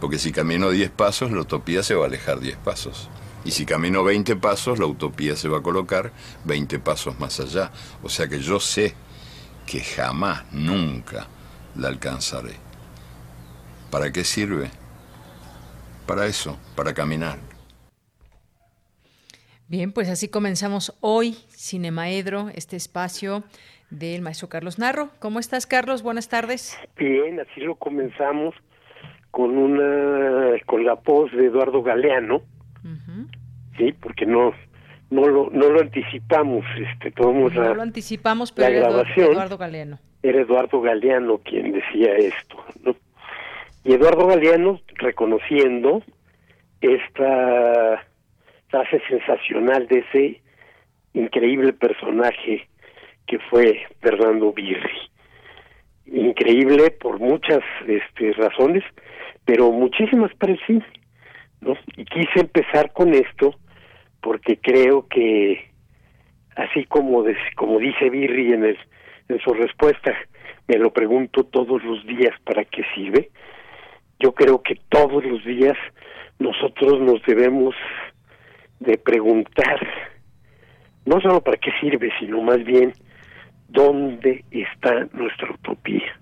Porque 0.00 0.18
si 0.18 0.32
camino 0.32 0.70
10 0.70 0.90
pasos, 0.90 1.30
la 1.30 1.40
utopía 1.40 1.82
se 1.82 1.94
va 1.94 2.04
a 2.04 2.08
alejar 2.08 2.40
10 2.40 2.56
pasos. 2.58 3.08
Y 3.44 3.52
si 3.52 3.64
camino 3.64 4.02
20 4.02 4.36
pasos, 4.36 4.78
la 4.78 4.86
utopía 4.86 5.36
se 5.36 5.48
va 5.48 5.58
a 5.58 5.62
colocar 5.62 6.12
20 6.44 6.78
pasos 6.80 7.18
más 7.20 7.38
allá. 7.38 7.70
O 8.02 8.08
sea 8.08 8.28
que 8.28 8.40
yo 8.40 8.58
sé 8.58 8.94
que 9.66 9.80
jamás, 9.80 10.44
nunca 10.52 11.28
la 11.76 11.88
alcanzaré. 11.88 12.56
¿Para 13.90 14.12
qué 14.12 14.24
sirve? 14.24 14.70
Para 16.06 16.26
eso, 16.26 16.56
para 16.74 16.92
caminar. 16.92 17.38
Bien, 19.68 19.92
pues 19.92 20.08
así 20.08 20.28
comenzamos 20.28 20.94
hoy 21.00 21.38
Cinemaedro, 21.66 22.48
este 22.54 22.76
espacio 22.76 23.42
del 23.90 24.22
maestro 24.22 24.48
Carlos 24.48 24.78
Narro. 24.78 25.10
¿Cómo 25.18 25.40
estás, 25.40 25.66
Carlos? 25.66 26.02
Buenas 26.02 26.28
tardes. 26.28 26.78
Bien, 26.96 27.40
así 27.40 27.60
lo 27.60 27.74
comenzamos 27.74 28.54
con 29.32 29.58
una 29.58 30.58
con 30.64 30.84
la 30.84 30.94
voz 30.94 31.32
de 31.32 31.46
Eduardo 31.46 31.82
Galeano. 31.82 32.42
Sí, 33.76 33.92
porque 34.00 34.24
no 34.26 34.52
no 35.10 35.26
lo 35.26 35.50
no 35.50 35.68
lo 35.68 35.80
anticipamos, 35.80 36.64
este 36.78 37.10
tomamos 37.10 37.52
no 37.52 37.62
la, 37.62 37.74
lo 37.74 37.82
anticipamos, 37.82 38.52
pero 38.52 38.68
la 38.68 38.76
era 38.76 38.88
grabación. 38.88 39.32
Eduardo 39.32 39.58
Galeano. 39.58 39.98
Era 40.22 40.40
Eduardo 40.40 40.80
Galeano 40.80 41.38
quien 41.38 41.72
decía 41.72 42.14
esto, 42.16 42.64
¿no? 42.84 42.96
Y 43.84 43.92
Eduardo 43.92 44.26
Galeano 44.26 44.80
reconociendo 44.94 46.02
esta 46.80 48.04
frase 48.68 49.00
sensacional 49.08 49.86
de 49.88 49.98
ese 49.98 50.40
increíble 51.16 51.72
personaje 51.72 52.68
que 53.26 53.38
fue 53.50 53.82
Fernando 54.00 54.52
Birri. 54.52 55.10
Increíble 56.06 56.90
por 56.92 57.18
muchas 57.18 57.60
este, 57.86 58.32
razones, 58.34 58.84
pero 59.44 59.72
muchísimas 59.72 60.32
para 60.34 60.52
el 60.52 60.60
cine. 60.66 60.86
Y 61.96 62.04
quise 62.04 62.40
empezar 62.40 62.92
con 62.92 63.12
esto 63.14 63.54
porque 64.20 64.58
creo 64.58 65.08
que, 65.08 65.70
así 66.54 66.84
como, 66.84 67.24
como 67.56 67.78
dice 67.78 68.10
Birri 68.10 68.52
en, 68.52 68.64
el, 68.64 68.78
en 69.28 69.40
su 69.40 69.52
respuesta, 69.54 70.14
me 70.68 70.78
lo 70.78 70.92
pregunto 70.92 71.44
todos 71.44 71.82
los 71.82 72.06
días 72.06 72.34
para 72.44 72.64
qué 72.64 72.84
sirve, 72.94 73.30
yo 74.20 74.32
creo 74.32 74.62
que 74.62 74.76
todos 74.88 75.24
los 75.24 75.44
días 75.44 75.76
nosotros 76.38 77.00
nos 77.00 77.22
debemos 77.24 77.74
de 78.80 78.98
preguntar 78.98 79.80
no 81.06 81.20
solo 81.20 81.40
para 81.40 81.56
qué 81.56 81.70
sirve, 81.80 82.10
sino 82.20 82.42
más 82.42 82.62
bien 82.64 82.92
dónde 83.68 84.44
está 84.50 85.06
nuestra 85.12 85.50
utopía. 85.50 86.18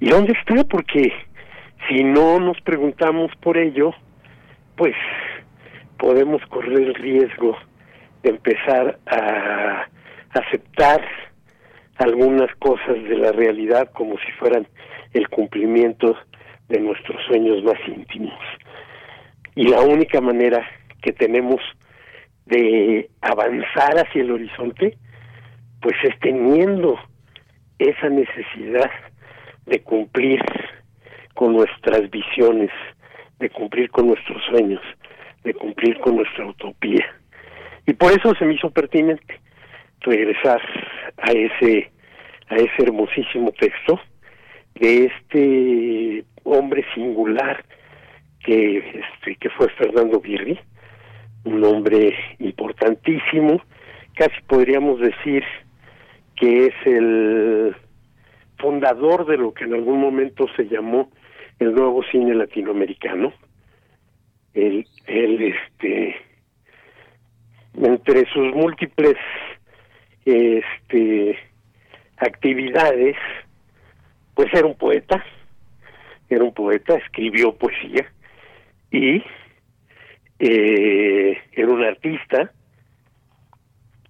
¿Y 0.00 0.08
dónde 0.08 0.32
está? 0.32 0.64
Porque 0.64 1.12
si 1.88 2.02
no 2.02 2.40
nos 2.40 2.60
preguntamos 2.62 3.30
por 3.40 3.58
ello, 3.58 3.92
pues 4.76 4.94
podemos 5.98 6.42
correr 6.46 6.80
el 6.80 6.94
riesgo 6.94 7.56
de 8.22 8.30
empezar 8.30 8.98
a 9.06 9.86
aceptar 10.30 11.02
algunas 11.96 12.54
cosas 12.56 13.02
de 13.04 13.16
la 13.16 13.32
realidad 13.32 13.90
como 13.92 14.16
si 14.18 14.32
fueran 14.38 14.66
el 15.12 15.28
cumplimiento 15.28 16.16
de 16.68 16.80
nuestros 16.80 17.22
sueños 17.26 17.62
más 17.62 17.78
íntimos. 17.86 18.38
Y 19.54 19.68
la 19.68 19.82
única 19.82 20.20
manera 20.20 20.66
que 21.02 21.12
tenemos 21.12 21.60
de 22.46 23.08
avanzar 23.20 23.98
hacia 23.98 24.22
el 24.22 24.30
horizonte, 24.30 24.96
pues 25.80 25.94
es 26.02 26.18
teniendo 26.20 26.98
esa 27.78 28.08
necesidad 28.08 28.90
de 29.66 29.82
cumplir 29.82 30.40
con 31.34 31.54
nuestras 31.54 32.10
visiones, 32.10 32.70
de 33.38 33.50
cumplir 33.50 33.90
con 33.90 34.08
nuestros 34.08 34.42
sueños, 34.50 34.80
de 35.44 35.54
cumplir 35.54 35.98
con 36.00 36.16
nuestra 36.16 36.46
utopía. 36.46 37.04
Y 37.86 37.94
por 37.94 38.12
eso 38.12 38.34
se 38.34 38.44
me 38.44 38.54
hizo 38.54 38.70
pertinente 38.70 39.40
regresar 40.00 40.60
a 41.16 41.32
ese 41.32 41.90
a 42.48 42.56
ese 42.56 42.82
hermosísimo 42.82 43.50
texto 43.52 43.98
de 44.74 45.06
este 45.06 46.24
hombre 46.44 46.84
singular 46.94 47.64
que 48.44 48.78
este 48.78 49.36
que 49.36 49.48
fue 49.50 49.68
Fernando 49.70 50.20
Birri, 50.20 50.58
un 51.44 51.64
hombre 51.64 52.14
importantísimo, 52.38 53.60
casi 54.14 54.40
podríamos 54.46 55.00
decir 55.00 55.44
que 56.36 56.66
es 56.66 56.74
el 56.86 57.74
fundador 58.58 59.26
de 59.26 59.36
lo 59.36 59.52
que 59.52 59.64
en 59.64 59.74
algún 59.74 60.00
momento 60.00 60.46
se 60.56 60.64
llamó 60.66 61.10
el 61.58 61.74
nuevo 61.74 62.02
cine 62.10 62.34
latinoamericano. 62.34 63.32
Él, 64.54 64.86
este, 65.06 66.16
entre 67.74 68.26
sus 68.32 68.54
múltiples 68.54 69.16
este, 70.24 71.38
actividades, 72.18 73.16
pues 74.34 74.52
era 74.52 74.66
un 74.66 74.76
poeta, 74.76 75.24
era 76.28 76.44
un 76.44 76.54
poeta, 76.54 76.94
escribió 76.94 77.54
poesía 77.54 78.06
y 78.90 79.22
eh, 80.44 81.38
era 81.52 81.68
un 81.68 81.84
artista 81.84 82.50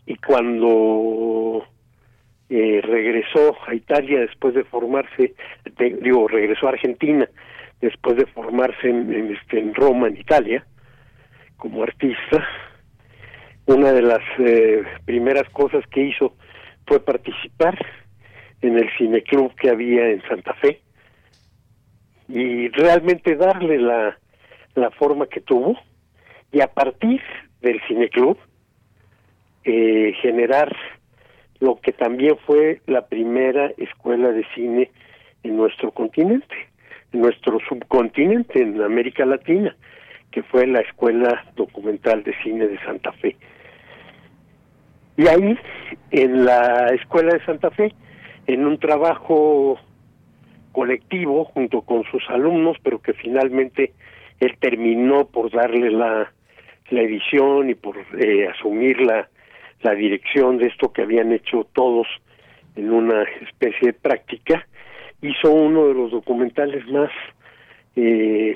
y 0.06 0.16
cuando 0.16 1.62
eh, 2.48 2.80
regresó 2.82 3.54
a 3.66 3.74
Italia 3.74 4.20
después 4.20 4.54
de 4.54 4.64
formarse, 4.64 5.34
digo, 6.00 6.26
regresó 6.28 6.68
a 6.68 6.70
Argentina 6.70 7.28
después 7.82 8.16
de 8.16 8.24
formarse 8.24 8.88
en, 8.88 9.12
en, 9.12 9.36
este, 9.36 9.58
en 9.58 9.74
Roma, 9.74 10.08
en 10.08 10.16
Italia, 10.16 10.64
como 11.58 11.82
artista, 11.82 12.48
una 13.66 13.92
de 13.92 14.02
las 14.02 14.22
eh, 14.38 14.84
primeras 15.04 15.46
cosas 15.50 15.84
que 15.88 16.00
hizo 16.00 16.34
fue 16.86 17.04
participar 17.04 17.78
en 18.62 18.78
el 18.78 18.88
cineclub 18.96 19.54
que 19.56 19.68
había 19.68 20.08
en 20.08 20.22
Santa 20.22 20.54
Fe 20.54 20.80
y 22.26 22.68
realmente 22.68 23.36
darle 23.36 23.78
la, 23.78 24.18
la 24.74 24.90
forma 24.92 25.26
que 25.26 25.42
tuvo 25.42 25.76
y 26.52 26.60
a 26.60 26.68
partir 26.68 27.20
del 27.62 27.80
cineclub 27.88 28.36
eh, 29.64 30.12
generar 30.20 30.74
lo 31.60 31.80
que 31.80 31.92
también 31.92 32.36
fue 32.46 32.80
la 32.86 33.06
primera 33.06 33.72
escuela 33.78 34.32
de 34.32 34.44
cine 34.54 34.90
en 35.42 35.56
nuestro 35.56 35.90
continente. 35.92 36.54
en 37.12 37.20
nuestro 37.20 37.58
subcontinente, 37.68 38.62
en 38.62 38.80
América 38.80 39.26
Latina, 39.26 39.76
que 40.30 40.42
fue 40.42 40.66
la 40.66 40.80
Escuela 40.80 41.44
Documental 41.56 42.22
de 42.24 42.34
Cine 42.42 42.66
de 42.66 42.78
Santa 42.80 43.12
Fe. 43.12 43.36
Y 45.18 45.26
ahí, 45.28 45.58
en 46.10 46.44
la 46.46 46.86
Escuela 46.94 47.34
de 47.34 47.44
Santa 47.44 47.70
Fe, 47.70 47.92
en 48.46 48.66
un 48.66 48.78
trabajo 48.78 49.78
colectivo 50.72 51.44
junto 51.44 51.82
con 51.82 52.02
sus 52.04 52.28
alumnos, 52.30 52.78
pero 52.82 53.00
que 53.02 53.12
finalmente 53.12 53.92
él 54.40 54.56
terminó 54.58 55.26
por 55.26 55.50
darle 55.50 55.90
la, 55.90 56.32
la 56.92 57.02
edición 57.02 57.70
y 57.70 57.74
por 57.74 57.96
eh, 58.18 58.48
asumir 58.48 59.00
la, 59.00 59.28
dirección 59.96 60.58
de 60.58 60.68
esto 60.68 60.92
que 60.92 61.02
habían 61.02 61.32
hecho 61.32 61.66
todos 61.72 62.06
en 62.76 62.92
una 62.92 63.24
especie 63.40 63.88
de 63.88 63.92
práctica, 63.92 64.64
hizo 65.20 65.50
uno 65.50 65.88
de 65.88 65.94
los 65.94 66.12
documentales 66.12 66.86
más 66.86 67.10
eh, 67.96 68.54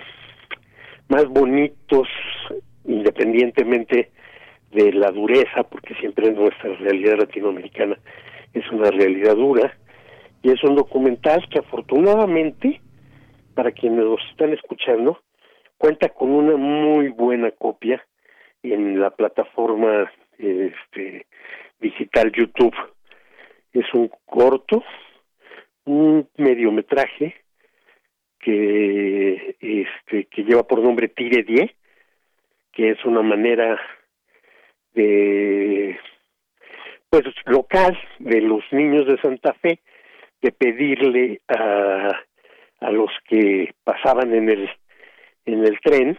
más 1.09 1.27
bonitos, 1.27 2.09
independientemente 2.85 4.11
de 4.73 4.93
la 4.93 5.11
dureza, 5.11 5.65
porque 5.65 5.95
siempre 5.97 6.31
nuestra 6.31 6.75
realidad 6.75 7.19
latinoamericana 7.19 7.99
es 8.55 8.69
una 8.71 8.91
realidad 8.91 9.35
dura, 9.35 9.77
y 10.43 10.51
es 10.51 10.63
un 10.63 10.77
documental 10.77 11.45
que 11.49 11.59
afortunadamente, 11.59 12.81
para 13.55 13.73
quienes 13.73 14.05
los 14.05 14.21
están 14.31 14.53
escuchando, 14.53 15.21
cuenta 15.77 16.09
con 16.11 16.31
una 16.31 16.57
muy 16.57 17.09
buena 17.09 17.51
copia 17.51 18.01
en 18.73 19.01
la 19.01 19.11
plataforma 19.11 20.11
este, 20.39 21.27
digital 21.81 22.33
YouTube. 22.33 22.75
Es 23.73 23.87
un 23.95 24.11
corto, 24.25 24.83
un 25.85 26.29
mediometraje 26.37 27.35
que 28.39 29.57
este 29.61 30.27
que 30.27 30.45
lleva 30.45 30.63
por 30.67 30.81
nombre 30.81 31.09
Tire 31.09 31.43
Die, 31.43 31.75
que 32.73 32.91
es 32.91 33.05
una 33.05 33.23
manera 33.23 33.81
de 34.95 35.99
pues 37.11 37.25
local 37.47 37.99
de 38.19 38.41
los 38.41 38.63
niños 38.73 39.07
de 39.07 39.21
Santa 39.21 39.53
Fe 39.55 39.81
de 40.41 40.53
pedirle 40.53 41.41
a 41.49 42.11
a 42.81 42.91
los 42.91 43.11
que 43.29 43.75
pasaban 43.85 44.35
en 44.35 44.49
el 44.49 44.71
en 45.45 45.65
el 45.65 45.81
tren 45.81 46.19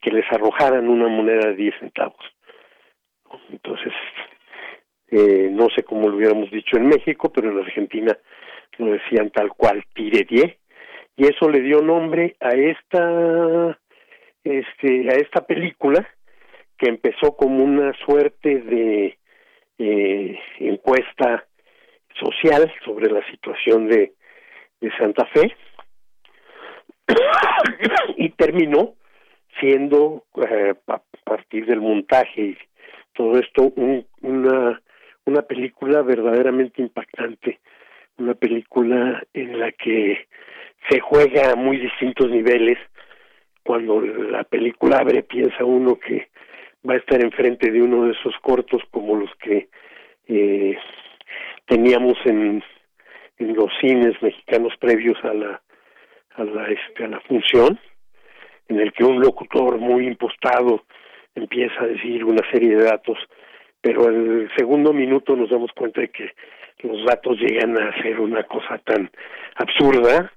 que 0.00 0.10
les 0.10 0.24
arrojaran 0.32 0.88
una 0.88 1.08
moneda 1.08 1.48
de 1.48 1.56
10 1.56 1.74
centavos. 1.80 2.24
Entonces, 3.50 3.92
eh, 5.08 5.48
no 5.50 5.68
sé 5.70 5.82
cómo 5.82 6.08
lo 6.08 6.16
hubiéramos 6.16 6.50
dicho 6.50 6.76
en 6.76 6.88
México, 6.88 7.32
pero 7.32 7.50
en 7.50 7.58
Argentina 7.58 8.16
lo 8.78 8.92
decían 8.92 9.30
tal 9.30 9.50
cual, 9.50 9.84
tire 9.94 10.24
die, 10.28 10.58
y 11.16 11.26
eso 11.26 11.48
le 11.48 11.60
dio 11.60 11.80
nombre 11.80 12.36
a 12.40 12.50
esta, 12.50 13.78
este, 14.44 15.08
a 15.08 15.14
esta 15.14 15.46
película 15.46 16.06
que 16.76 16.88
empezó 16.88 17.36
como 17.36 17.64
una 17.64 17.94
suerte 18.04 18.60
de 18.60 19.18
eh, 19.78 20.38
encuesta 20.58 21.46
social 22.20 22.72
sobre 22.84 23.10
la 23.10 23.24
situación 23.30 23.88
de, 23.88 24.12
de 24.80 24.90
Santa 24.98 25.26
Fe 25.26 25.54
y 28.16 28.30
terminó 28.30 28.94
siendo 29.60 30.24
eh, 30.48 30.74
a 30.86 31.00
partir 31.24 31.66
del 31.66 31.80
montaje 31.80 32.40
y 32.42 32.58
todo 33.14 33.38
esto 33.38 33.72
una 34.22 34.80
una 35.26 35.42
película 35.42 36.02
verdaderamente 36.02 36.80
impactante. 36.80 37.58
Una 38.16 38.34
película 38.34 39.22
en 39.34 39.58
la 39.58 39.72
que 39.72 40.26
se 40.88 41.00
juega 41.00 41.52
a 41.52 41.56
muy 41.56 41.78
distintos 41.78 42.30
niveles. 42.30 42.78
Cuando 43.62 44.00
la 44.00 44.44
película 44.44 44.98
abre 44.98 45.24
piensa 45.24 45.64
uno 45.64 45.98
que 45.98 46.28
va 46.88 46.94
a 46.94 46.98
estar 46.98 47.20
enfrente 47.20 47.70
de 47.70 47.82
uno 47.82 48.04
de 48.04 48.12
esos 48.12 48.34
cortos 48.40 48.80
como 48.92 49.16
los 49.16 49.30
que 49.36 49.68
eh, 50.28 50.78
teníamos 51.66 52.14
en, 52.24 52.62
en 53.38 53.54
los 53.54 53.70
cines 53.80 54.14
mexicanos 54.22 54.72
previos 54.78 55.18
a 55.24 55.34
la 55.34 55.62
a 56.36 56.44
la 56.44 56.68
este 56.68 57.04
a 57.04 57.08
la 57.08 57.20
función 57.20 57.80
en 58.68 58.80
el 58.80 58.92
que 58.92 59.04
un 59.04 59.20
locutor 59.20 59.78
muy 59.78 60.06
impostado 60.06 60.84
empieza 61.34 61.82
a 61.82 61.86
decir 61.86 62.24
una 62.24 62.42
serie 62.50 62.76
de 62.76 62.84
datos 62.84 63.18
pero 63.86 64.08
el 64.08 64.50
segundo 64.56 64.92
minuto 64.92 65.36
nos 65.36 65.48
damos 65.48 65.70
cuenta 65.70 66.00
de 66.00 66.08
que 66.08 66.32
los 66.82 67.04
datos 67.04 67.38
llegan 67.38 67.80
a 67.80 68.02
ser 68.02 68.18
una 68.18 68.42
cosa 68.42 68.78
tan 68.78 69.08
absurda, 69.54 70.32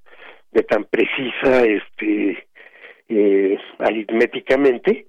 de 0.52 0.62
tan 0.62 0.84
precisa, 0.84 1.64
este, 1.64 2.46
eh, 3.08 3.58
aritméticamente, 3.80 5.06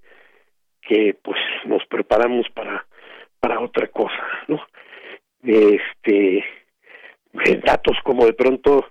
que 0.82 1.16
pues 1.22 1.40
nos 1.66 1.86
preparamos 1.86 2.50
para 2.50 2.84
para 3.40 3.60
otra 3.60 3.88
cosa, 3.90 4.28
¿no? 4.48 4.60
Este, 5.44 6.38
eh, 6.40 7.62
datos 7.64 7.98
como 8.04 8.26
de 8.26 8.34
pronto 8.34 8.88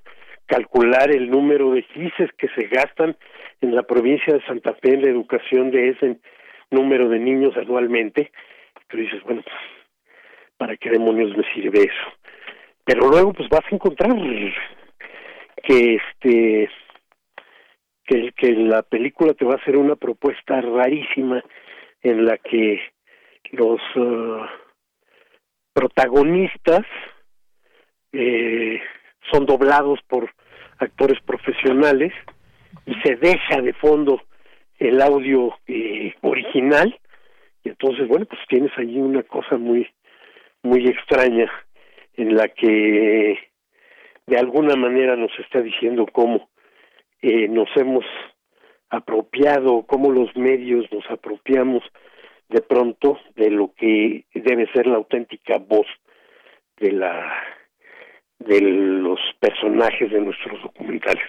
calcular 0.51 1.13
el 1.13 1.31
número 1.31 1.71
de 1.71 1.83
gises 1.83 2.29
que 2.37 2.49
se 2.49 2.67
gastan 2.67 3.17
en 3.61 3.75
la 3.75 3.85
provincia 3.85 4.35
de 4.35 4.45
Santa 4.47 4.75
Fe 4.75 4.95
en 4.95 5.03
la 5.03 5.11
educación 5.11 5.71
de 5.71 5.91
ese 5.91 6.19
número 6.73 7.09
de 7.09 7.21
niños 7.21 7.57
anualmente, 7.57 8.33
pero 8.89 9.03
dices, 9.03 9.23
bueno, 9.23 9.45
¿para 10.57 10.77
qué 10.77 10.91
demonios 10.91 11.37
me 11.37 11.45
sirve 11.55 11.83
eso? 11.83 12.43
Pero 12.85 13.09
luego 13.09 13.33
pues 13.33 13.49
vas 13.49 13.65
a 13.65 13.75
encontrar 13.75 14.11
que 15.63 15.95
este 15.95 16.71
que, 18.05 18.33
que 18.33 18.53
la 18.53 18.83
película 18.83 19.35
te 19.35 19.45
va 19.45 19.53
a 19.53 19.59
hacer 19.59 19.77
una 19.77 19.95
propuesta 19.95 20.61
rarísima 20.61 21.45
en 22.03 22.25
la 22.25 22.39
que 22.39 22.81
los 23.53 23.81
uh, 23.95 24.47
protagonistas 25.73 26.85
eh, 28.13 28.81
son 29.31 29.47
doblados 29.47 30.01
por 30.09 30.31
actores 30.79 31.21
profesionales 31.23 32.13
y 32.87 32.95
se 33.03 33.17
deja 33.17 33.61
de 33.61 33.73
fondo 33.75 34.23
el 34.79 35.01
audio 35.01 35.55
eh, 35.67 36.15
original. 36.23 36.99
Y 37.65 37.71
entonces 37.71 38.09
bueno 38.09 38.27
pues 38.27 38.41
tienes 38.49 38.73
allí 38.77 38.99
una 38.99 39.23
cosa 39.23 39.57
muy 39.57 39.89
muy 40.63 40.87
extraña 40.87 41.51
en 42.17 42.37
la 42.37 42.49
que 42.49 43.39
de 44.27 44.39
alguna 44.39 44.77
manera 44.77 45.17
nos 45.17 45.33
está 45.39 45.61
diciendo 45.61 46.07
cómo 46.13 46.49
eh, 47.23 47.49
nos 47.49 47.69
hemos 47.77 48.05
apropiado, 48.89 49.85
cómo 49.87 50.11
los 50.11 50.35
medios 50.37 50.87
nos 50.93 51.09
apropiamos 51.11 51.83
de 52.49 52.61
pronto 52.61 53.19
de 53.37 53.51
lo 53.51 53.73
que 53.75 54.25
debe 54.35 54.71
ser 54.73 54.87
la 54.87 54.97
auténtica 54.97 55.59
voz 55.59 55.87
de 56.79 56.93
la 56.93 57.33
de 58.41 58.61
los 58.61 59.21
personajes 59.39 60.11
de 60.11 60.21
nuestros 60.21 60.63
documentales. 60.63 61.25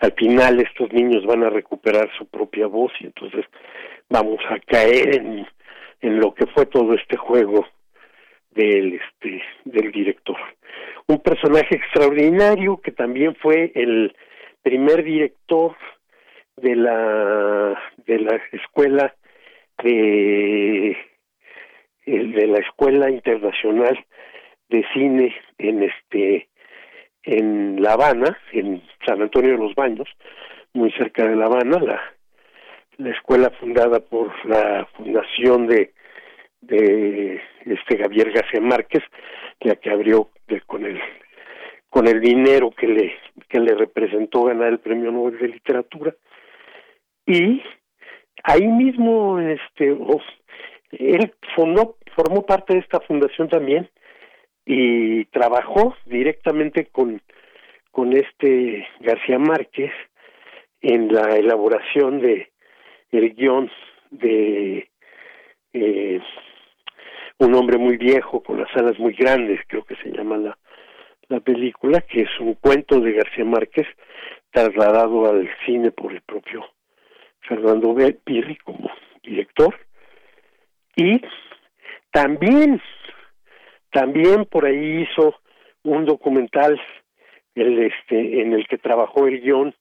Al 0.00 0.12
final 0.12 0.60
estos 0.60 0.92
niños 0.92 1.24
van 1.24 1.44
a 1.44 1.50
recuperar 1.50 2.10
su 2.18 2.26
propia 2.26 2.66
voz 2.66 2.92
y 3.00 3.06
entonces 3.06 3.44
vamos 4.08 4.40
a 4.50 4.58
caer 4.58 5.16
en 5.16 5.46
en 6.02 6.20
lo 6.20 6.34
que 6.34 6.46
fue 6.46 6.66
todo 6.66 6.94
este 6.94 7.16
juego 7.16 7.66
del 8.50 8.94
este 8.94 9.42
del 9.64 9.92
director 9.92 10.36
un 11.06 11.20
personaje 11.20 11.76
extraordinario 11.76 12.80
que 12.80 12.92
también 12.92 13.34
fue 13.36 13.72
el 13.74 14.14
primer 14.62 15.04
director 15.04 15.76
de 16.56 16.76
la 16.76 17.80
de 18.06 18.18
la 18.18 18.40
escuela 18.52 19.14
de 19.82 20.96
de 22.06 22.46
la 22.46 22.58
escuela 22.58 23.10
internacional 23.10 24.04
de 24.68 24.84
cine 24.92 25.34
en 25.58 25.82
este 25.82 26.48
en 27.22 27.82
La 27.82 27.94
Habana 27.94 28.38
en 28.52 28.82
San 29.04 29.22
Antonio 29.22 29.52
de 29.52 29.58
los 29.58 29.74
Baños 29.74 30.08
muy 30.72 30.92
cerca 30.92 31.26
de 31.26 31.36
La 31.36 31.46
Habana 31.46 31.78
la 31.80 32.00
la 32.98 33.10
escuela 33.10 33.50
fundada 33.60 34.00
por 34.00 34.32
la 34.46 34.86
fundación 34.96 35.66
de 35.66 35.92
de 36.60 37.40
este 37.64 37.98
Javier 37.98 38.32
García 38.32 38.60
Márquez, 38.60 39.02
la 39.60 39.76
que 39.76 39.90
abrió 39.90 40.30
con 40.66 40.84
el 40.84 41.00
con 41.88 42.08
el 42.08 42.20
dinero 42.20 42.70
que 42.70 42.86
le 42.86 43.14
que 43.48 43.60
le 43.60 43.74
representó 43.74 44.44
ganar 44.44 44.68
el 44.68 44.80
Premio 44.80 45.12
Nobel 45.12 45.38
de 45.38 45.48
Literatura. 45.48 46.14
Y 47.26 47.62
ahí 48.42 48.66
mismo 48.66 49.38
este 49.40 49.96
él 50.92 51.34
fundó 51.54 51.96
formó 52.14 52.44
parte 52.44 52.74
de 52.74 52.80
esta 52.80 53.00
fundación 53.00 53.48
también 53.48 53.88
y 54.66 55.24
trabajó 55.26 55.96
directamente 56.04 56.86
con 56.86 57.22
con 57.92 58.12
este 58.12 58.86
García 59.00 59.38
Márquez 59.38 59.90
en 60.82 61.10
la 61.10 61.34
elaboración 61.34 62.20
de 62.20 62.50
el 63.10 63.34
guion 63.34 63.70
de 64.10 64.90
eh, 65.72 66.20
un 67.38 67.54
hombre 67.54 67.78
muy 67.78 67.96
viejo 67.96 68.42
con 68.42 68.60
las 68.60 68.68
alas 68.76 68.98
muy 68.98 69.14
grandes, 69.14 69.60
creo 69.66 69.84
que 69.84 69.96
se 69.96 70.10
llama 70.10 70.36
la, 70.36 70.58
la 71.28 71.40
película, 71.40 72.02
que 72.02 72.22
es 72.22 72.40
un 72.40 72.54
cuento 72.54 73.00
de 73.00 73.12
García 73.12 73.44
Márquez 73.44 73.86
trasladado 74.50 75.30
al 75.30 75.48
cine 75.64 75.90
por 75.90 76.12
el 76.12 76.20
propio 76.20 76.66
Fernando 77.40 77.94
Pirri 78.24 78.56
como 78.56 78.90
director. 79.22 79.74
Y 80.96 81.20
también 82.10 82.80
también 83.96 84.44
por 84.44 84.66
ahí 84.66 85.08
hizo 85.08 85.36
un 85.82 86.04
documental 86.04 86.78
el 87.54 87.78
este 87.78 88.42
en 88.42 88.52
el 88.52 88.68
que 88.68 88.76
trabajó 88.76 89.26
el 89.26 89.40
guion 89.40 89.74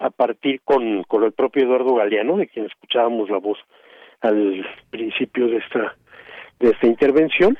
a 0.00 0.10
partir 0.10 0.60
con, 0.64 1.04
con 1.04 1.22
el 1.22 1.30
propio 1.30 1.62
Eduardo 1.62 1.94
Galeano, 1.94 2.38
de 2.38 2.48
quien 2.48 2.66
escuchábamos 2.66 3.30
la 3.30 3.38
voz 3.38 3.58
al 4.20 4.66
principio 4.90 5.46
de 5.46 5.58
esta 5.58 5.94
de 6.58 6.70
esta 6.70 6.88
intervención 6.88 7.56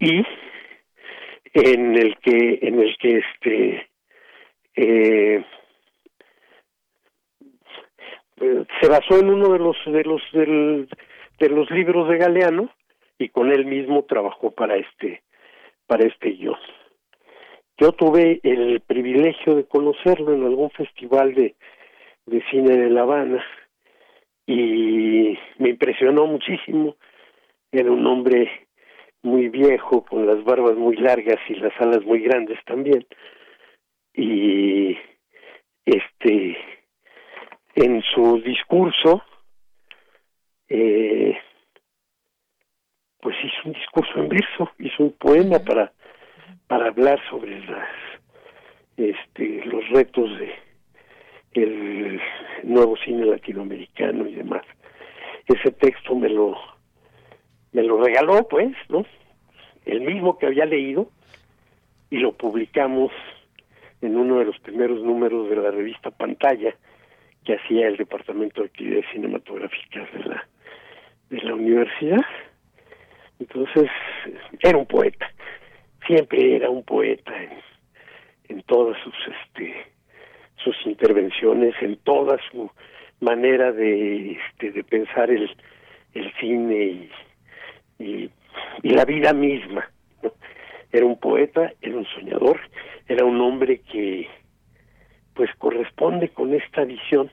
y 0.00 0.24
en 1.52 1.94
el 1.94 2.16
que 2.16 2.60
en 2.62 2.80
el 2.80 2.96
que 2.96 3.18
este 3.18 3.90
eh, 4.76 5.44
se 8.80 8.88
basó 8.88 9.20
en 9.20 9.28
uno 9.28 9.52
de 9.52 9.58
los 9.58 9.76
de 9.84 10.04
los 10.04 10.22
del, 10.32 10.88
de 11.38 11.48
los 11.50 11.70
libros 11.70 12.08
de 12.08 12.16
Galeano 12.16 12.70
y 13.18 13.28
con 13.28 13.52
él 13.52 13.66
mismo 13.66 14.04
trabajó 14.04 14.50
para 14.50 14.76
este 14.76 15.22
para 15.86 16.06
este 16.06 16.30
guion. 16.30 16.58
Yo 17.78 17.92
tuve 17.92 18.40
el 18.42 18.80
privilegio 18.80 19.56
de 19.56 19.64
conocerlo 19.64 20.32
en 20.34 20.44
algún 20.44 20.70
festival 20.70 21.34
de, 21.34 21.54
de 22.26 22.42
cine 22.50 22.76
de 22.76 22.90
La 22.90 23.02
Habana 23.02 23.44
y 24.46 25.36
me 25.58 25.70
impresionó 25.70 26.26
muchísimo. 26.26 26.96
Era 27.70 27.90
un 27.90 28.06
hombre 28.06 28.68
muy 29.22 29.48
viejo, 29.48 30.04
con 30.04 30.26
las 30.26 30.42
barbas 30.44 30.76
muy 30.76 30.96
largas 30.96 31.38
y 31.48 31.54
las 31.54 31.72
alas 31.80 32.04
muy 32.04 32.20
grandes 32.20 32.58
también. 32.64 33.06
Y 34.14 34.96
este 35.84 36.56
en 37.74 38.02
su 38.14 38.40
discurso 38.42 39.22
eh, 40.68 41.38
pues 43.22 43.36
hizo 43.44 43.68
un 43.68 43.72
discurso 43.72 44.12
en 44.16 44.28
verso, 44.28 44.68
hizo 44.80 45.04
un 45.04 45.12
poema 45.12 45.60
para 45.60 45.92
para 46.66 46.88
hablar 46.88 47.20
sobre 47.30 47.60
las 47.66 47.88
este 48.96 49.64
los 49.64 49.88
retos 49.90 50.38
de 50.38 50.52
el 51.54 52.20
nuevo 52.64 52.96
cine 52.96 53.24
latinoamericano 53.24 54.26
y 54.26 54.34
demás. 54.34 54.64
Ese 55.46 55.70
texto 55.70 56.16
me 56.16 56.28
lo 56.28 56.56
me 57.72 57.84
lo 57.84 58.02
regaló, 58.02 58.46
pues, 58.48 58.74
¿no? 58.88 59.06
El 59.86 60.00
mismo 60.00 60.36
que 60.36 60.46
había 60.46 60.66
leído 60.66 61.08
y 62.10 62.18
lo 62.18 62.32
publicamos 62.32 63.12
en 64.00 64.16
uno 64.16 64.40
de 64.40 64.46
los 64.46 64.58
primeros 64.58 65.00
números 65.00 65.48
de 65.48 65.56
la 65.56 65.70
revista 65.70 66.10
Pantalla 66.10 66.74
que 67.44 67.54
hacía 67.54 67.86
el 67.86 67.96
Departamento 67.96 68.62
de 68.62 68.66
Actividades 68.66 69.06
Cinematográficas 69.12 70.12
de 70.12 70.24
la 70.24 70.48
de 71.30 71.40
la 71.40 71.54
universidad 71.54 72.24
entonces, 73.42 73.90
era 74.60 74.78
un 74.78 74.86
poeta, 74.86 75.28
siempre 76.06 76.56
era 76.56 76.70
un 76.70 76.84
poeta 76.84 77.32
en, 77.42 77.50
en 78.48 78.62
todas 78.62 78.96
sus 79.02 79.14
este 79.26 79.92
sus 80.62 80.76
intervenciones, 80.86 81.74
en 81.80 81.96
toda 82.04 82.38
su 82.52 82.70
manera 83.18 83.72
de 83.72 84.38
este, 84.38 84.70
de 84.70 84.84
pensar 84.84 85.28
el, 85.28 85.50
el 86.14 86.32
cine 86.34 87.08
y, 87.98 88.30
y, 88.84 88.88
la 88.88 89.04
vida 89.04 89.32
misma. 89.32 89.90
Era 90.92 91.04
un 91.04 91.18
poeta, 91.18 91.72
era 91.80 91.96
un 91.96 92.06
soñador, 92.14 92.60
era 93.08 93.24
un 93.24 93.40
hombre 93.40 93.80
que 93.80 94.28
pues 95.34 95.50
corresponde 95.58 96.28
con 96.28 96.54
esta 96.54 96.84
visión 96.84 97.28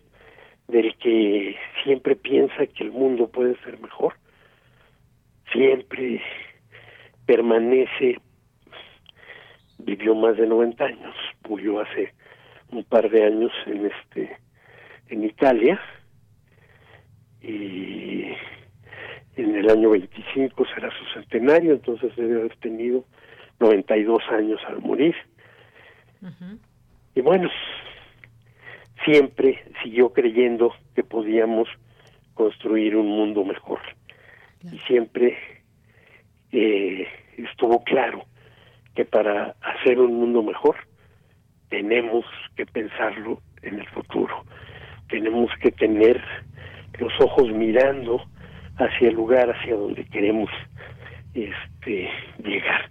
del 0.67 0.95
que 0.95 1.55
siempre 1.83 2.15
piensa 2.15 2.65
que 2.65 2.83
el 2.83 2.91
mundo 2.91 3.27
puede 3.27 3.55
ser 3.63 3.79
mejor 3.79 4.15
siempre 5.51 6.21
permanece, 7.25 8.19
vivió 9.77 10.15
más 10.15 10.37
de 10.37 10.47
90 10.47 10.83
años, 10.83 11.15
murió 11.47 11.79
hace 11.79 12.13
un 12.71 12.83
par 12.83 13.09
de 13.09 13.25
años 13.25 13.51
en 13.65 13.85
este 13.85 14.37
en 15.09 15.23
Italia 15.23 15.79
y 17.41 18.25
en 19.35 19.55
el 19.55 19.69
año 19.69 19.89
25 19.91 20.65
será 20.73 20.89
su 20.91 21.05
centenario, 21.13 21.73
entonces 21.73 22.15
debe 22.15 22.41
haber 22.41 22.55
tenido 22.57 23.05
92 23.59 24.21
años 24.31 24.59
al 24.67 24.81
morir. 24.81 25.15
Y 27.15 27.21
bueno, 27.21 27.49
siempre 29.05 29.63
siguió 29.81 30.11
creyendo 30.13 30.73
que 30.93 31.03
podíamos 31.03 31.67
construir 32.33 32.95
un 32.95 33.07
mundo 33.07 33.43
mejor 33.43 33.79
y 34.71 34.77
siempre 34.79 35.37
eh, 36.51 37.07
estuvo 37.37 37.83
claro 37.83 38.25
que 38.95 39.05
para 39.05 39.55
hacer 39.61 39.99
un 39.99 40.19
mundo 40.19 40.43
mejor 40.43 40.75
tenemos 41.69 42.25
que 42.55 42.65
pensarlo 42.65 43.41
en 43.61 43.79
el 43.79 43.87
futuro, 43.89 44.45
tenemos 45.09 45.51
que 45.61 45.71
tener 45.71 46.21
los 46.97 47.13
ojos 47.21 47.51
mirando 47.51 48.25
hacia 48.77 49.09
el 49.09 49.15
lugar 49.15 49.49
hacia 49.49 49.75
donde 49.75 50.05
queremos 50.05 50.49
este 51.33 52.09
llegar. 52.43 52.89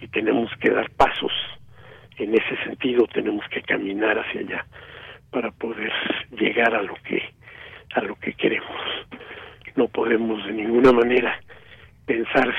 Y 0.00 0.08
tenemos 0.08 0.50
que 0.60 0.70
dar 0.70 0.90
pasos 0.90 1.32
en 2.18 2.34
ese 2.34 2.56
sentido 2.64 3.06
tenemos 3.06 3.46
que 3.48 3.62
caminar 3.62 4.18
hacia 4.18 4.40
allá 4.40 4.66
para 5.30 5.50
poder 5.50 5.92
llegar 6.30 6.74
a 6.74 6.82
lo 6.82 6.94
que 6.94 7.22
a 7.94 8.00
lo 8.02 8.16
que 8.16 8.32
queremos 8.34 8.76
no 9.76 9.88
podemos 9.88 10.44
de 10.46 10.52
ninguna 10.52 10.92
manera 10.92 11.40
pensar 12.06 12.54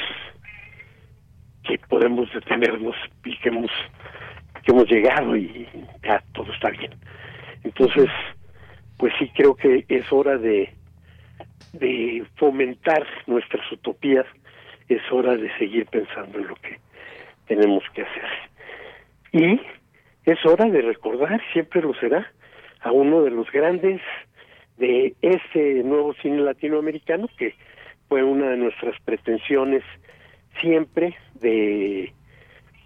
que 1.63 1.77
podemos 1.89 2.31
detenernos 2.33 2.95
y 3.23 3.37
que 3.37 3.49
hemos 3.49 4.89
llegado 4.89 5.35
y 5.35 5.67
ya 6.03 6.21
todo 6.33 6.51
está 6.51 6.69
bien. 6.69 6.91
Entonces 7.63 8.09
pues 8.97 9.13
sí 9.19 9.29
creo 9.35 9.55
que 9.55 9.85
es 9.87 10.11
hora 10.11 10.37
de 10.37 10.73
de 11.73 12.25
fomentar 12.37 13.05
nuestras 13.27 13.69
utopías 13.71 14.25
es 14.87 15.01
hora 15.11 15.35
de 15.35 15.51
seguir 15.57 15.85
pensando 15.87 16.39
en 16.39 16.47
lo 16.47 16.55
que 16.55 16.79
tenemos 17.47 17.83
que 17.93 18.03
hacer. 18.03 18.29
Y 19.31 19.59
es 20.25 20.45
hora 20.45 20.65
de 20.65 20.81
recordar 20.81 21.41
siempre 21.51 21.81
lo 21.81 21.93
será 21.95 22.31
a 22.81 22.91
uno 22.91 23.23
de 23.23 23.31
los 23.31 23.51
grandes 23.51 24.01
de 24.77 25.15
ese 25.21 25.83
nuevo 25.83 26.13
cine 26.21 26.37
latinoamericano 26.37 27.27
que 27.37 27.55
fue 28.07 28.23
una 28.23 28.49
de 28.49 28.57
nuestras 28.57 28.99
pretensiones 29.01 29.83
siempre 30.61 31.15
de 31.35 32.13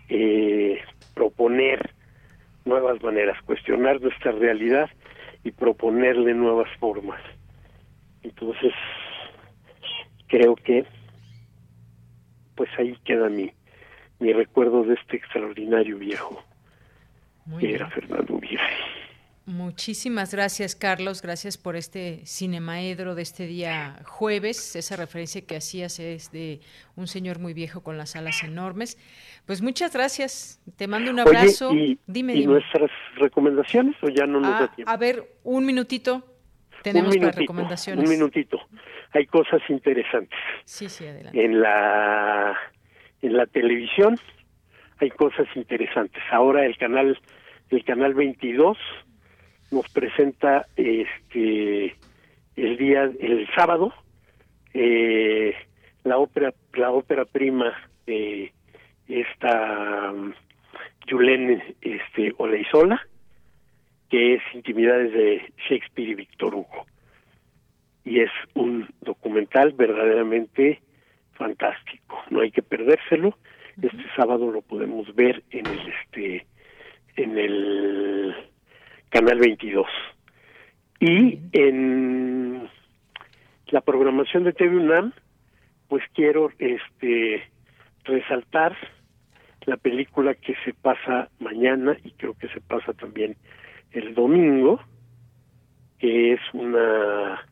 eh, 0.09 0.81
proponer 1.13 1.91
nuevas 2.65 3.01
maneras, 3.01 3.41
cuestionar 3.43 4.01
nuestra 4.01 4.31
realidad 4.31 4.89
y 5.43 5.51
proponerle 5.51 6.33
nuevas 6.33 6.69
formas. 6.79 7.21
Entonces, 8.23 8.73
creo 10.27 10.55
que 10.55 10.85
pues 12.55 12.69
ahí 12.77 12.97
queda 13.05 13.29
mi, 13.29 13.51
mi 14.19 14.33
recuerdo 14.33 14.83
de 14.83 14.95
este 14.95 15.17
extraordinario 15.17 15.97
viejo 15.97 16.43
que 17.57 17.73
era 17.73 17.89
Fernando 17.89 18.37
Virgen. 18.37 18.59
Muchísimas 19.49 20.31
gracias, 20.31 20.75
Carlos. 20.75 21.23
Gracias 21.23 21.57
por 21.57 21.75
este 21.75 22.23
cinemaedro 22.23 23.15
de 23.15 23.23
este 23.23 23.47
día 23.47 23.95
jueves. 24.05 24.75
Esa 24.75 24.95
referencia 24.95 25.41
que 25.41 25.55
hacías 25.55 25.99
es 25.99 26.31
de 26.31 26.59
un 26.95 27.07
señor 27.07 27.39
muy 27.39 27.55
viejo 27.55 27.81
con 27.81 27.97
las 27.97 28.15
alas 28.15 28.43
enormes. 28.43 28.99
Pues 29.47 29.63
muchas 29.63 29.91
gracias. 29.91 30.61
Te 30.77 30.87
mando 30.87 31.09
un 31.09 31.19
abrazo. 31.19 31.73
y, 31.73 31.97
dime, 32.05 32.35
¿y 32.35 32.45
nuestras 32.45 32.91
recomendaciones 33.15 33.95
o 34.03 34.09
ya 34.09 34.27
no 34.27 34.39
nos 34.39 34.53
ah, 34.53 34.59
da 34.59 34.67
tiempo? 34.67 34.91
A 34.91 34.97
ver, 34.97 35.27
un 35.43 35.65
minutito. 35.65 36.23
Tenemos 36.83 37.15
un 37.15 37.21
para 37.21 37.31
recomendaciones. 37.31 38.03
Un 38.03 38.09
minutito. 38.11 38.59
Hay 39.13 39.25
cosas 39.25 39.61
interesantes. 39.67 40.37
Sí, 40.65 40.89
sí, 40.89 41.07
adelante. 41.07 41.43
En 41.43 41.59
la 41.59 42.55
en 43.23 43.35
la 43.35 43.47
televisión 43.47 44.15
hay 44.99 45.09
cosas 45.09 45.47
interesantes. 45.55 46.21
Ahora 46.31 46.67
el 46.67 46.77
canal 46.77 47.19
el 47.71 47.83
canal 47.83 48.13
22 48.13 48.77
nos 49.71 49.87
presenta 49.89 50.65
este 50.75 51.95
el 52.55 52.77
día 52.77 53.03
el 53.19 53.47
sábado 53.55 53.93
eh, 54.73 55.53
la 56.03 56.17
ópera 56.17 56.53
la 56.73 56.91
ópera 56.91 57.25
prima 57.25 57.73
de 58.05 58.51
esta 59.07 60.11
um, 60.11 60.33
este 61.81 62.33
Oleizola 62.37 63.01
que 64.09 64.35
es 64.35 64.41
Intimidades 64.53 65.13
de 65.13 65.53
Shakespeare 65.69 66.09
y 66.09 66.15
Víctor 66.15 66.55
Hugo. 66.55 66.85
Y 68.03 68.21
es 68.21 68.31
un 68.55 68.89
documental 69.01 69.73
verdaderamente 69.73 70.81
fantástico. 71.33 72.17
No 72.29 72.41
hay 72.41 72.51
que 72.51 72.63
perdérselo. 72.63 73.37
Este 73.81 74.03
sábado 74.15 74.51
lo 74.51 74.61
podemos 74.61 75.13
ver 75.15 75.43
en 75.51 75.67
el 75.67 75.93
este 76.03 76.45
en 77.15 77.37
el 77.37 78.35
Canal 79.09 79.39
22. 79.39 79.87
Y 80.99 81.39
en 81.53 82.69
la 83.67 83.81
programación 83.81 84.43
de 84.43 84.53
TV 84.53 84.77
UNAM, 84.77 85.13
pues 85.87 86.03
quiero 86.13 86.51
este 86.59 87.43
resaltar 88.03 88.75
la 89.65 89.77
película 89.77 90.35
que 90.35 90.55
se 90.63 90.73
pasa 90.73 91.29
mañana 91.39 91.97
y 92.03 92.11
creo 92.11 92.33
que 92.35 92.47
se 92.49 92.61
pasa 92.61 92.93
también 92.93 93.35
el 93.91 94.13
domingo, 94.13 94.79
que 95.99 96.33
es 96.33 96.39
una 96.53 97.45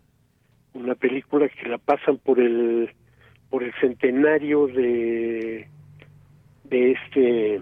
una 0.74 0.94
película 0.94 1.50
que 1.50 1.68
la 1.70 1.80
pasan 1.80 2.18
por 2.18 2.40
el 2.40 2.92
por 3.50 3.64
el 3.64 3.74
centenario 3.82 4.68
de 4.68 5.68
de 6.66 6.92
este 6.92 7.62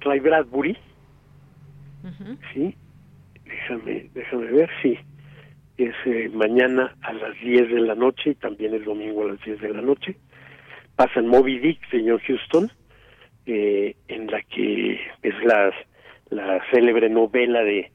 Ray 0.00 0.20
Bradbury 0.20 0.76
sí 2.52 2.74
déjame 3.44 4.10
déjame 4.14 4.46
ver 4.46 4.70
sí. 4.82 4.98
Es 5.78 5.94
eh, 6.06 6.30
mañana 6.32 6.96
a 7.02 7.12
las 7.12 7.38
10 7.40 7.68
de 7.68 7.80
la 7.80 7.94
noche 7.94 8.30
y 8.30 8.34
también 8.34 8.72
el 8.72 8.84
domingo 8.84 9.24
a 9.24 9.32
las 9.32 9.40
10 9.44 9.60
de 9.60 9.74
la 9.74 9.82
noche. 9.82 10.16
Pasan 10.96 11.26
Moby 11.26 11.58
Dick 11.58 11.78
señor 11.90 12.20
Houston 12.22 12.70
eh, 13.46 13.94
en 14.08 14.26
la 14.28 14.42
que 14.42 14.94
es 15.22 15.44
la 15.44 15.72
la 16.30 16.62
célebre 16.70 17.08
novela 17.08 17.62
de 17.62 17.90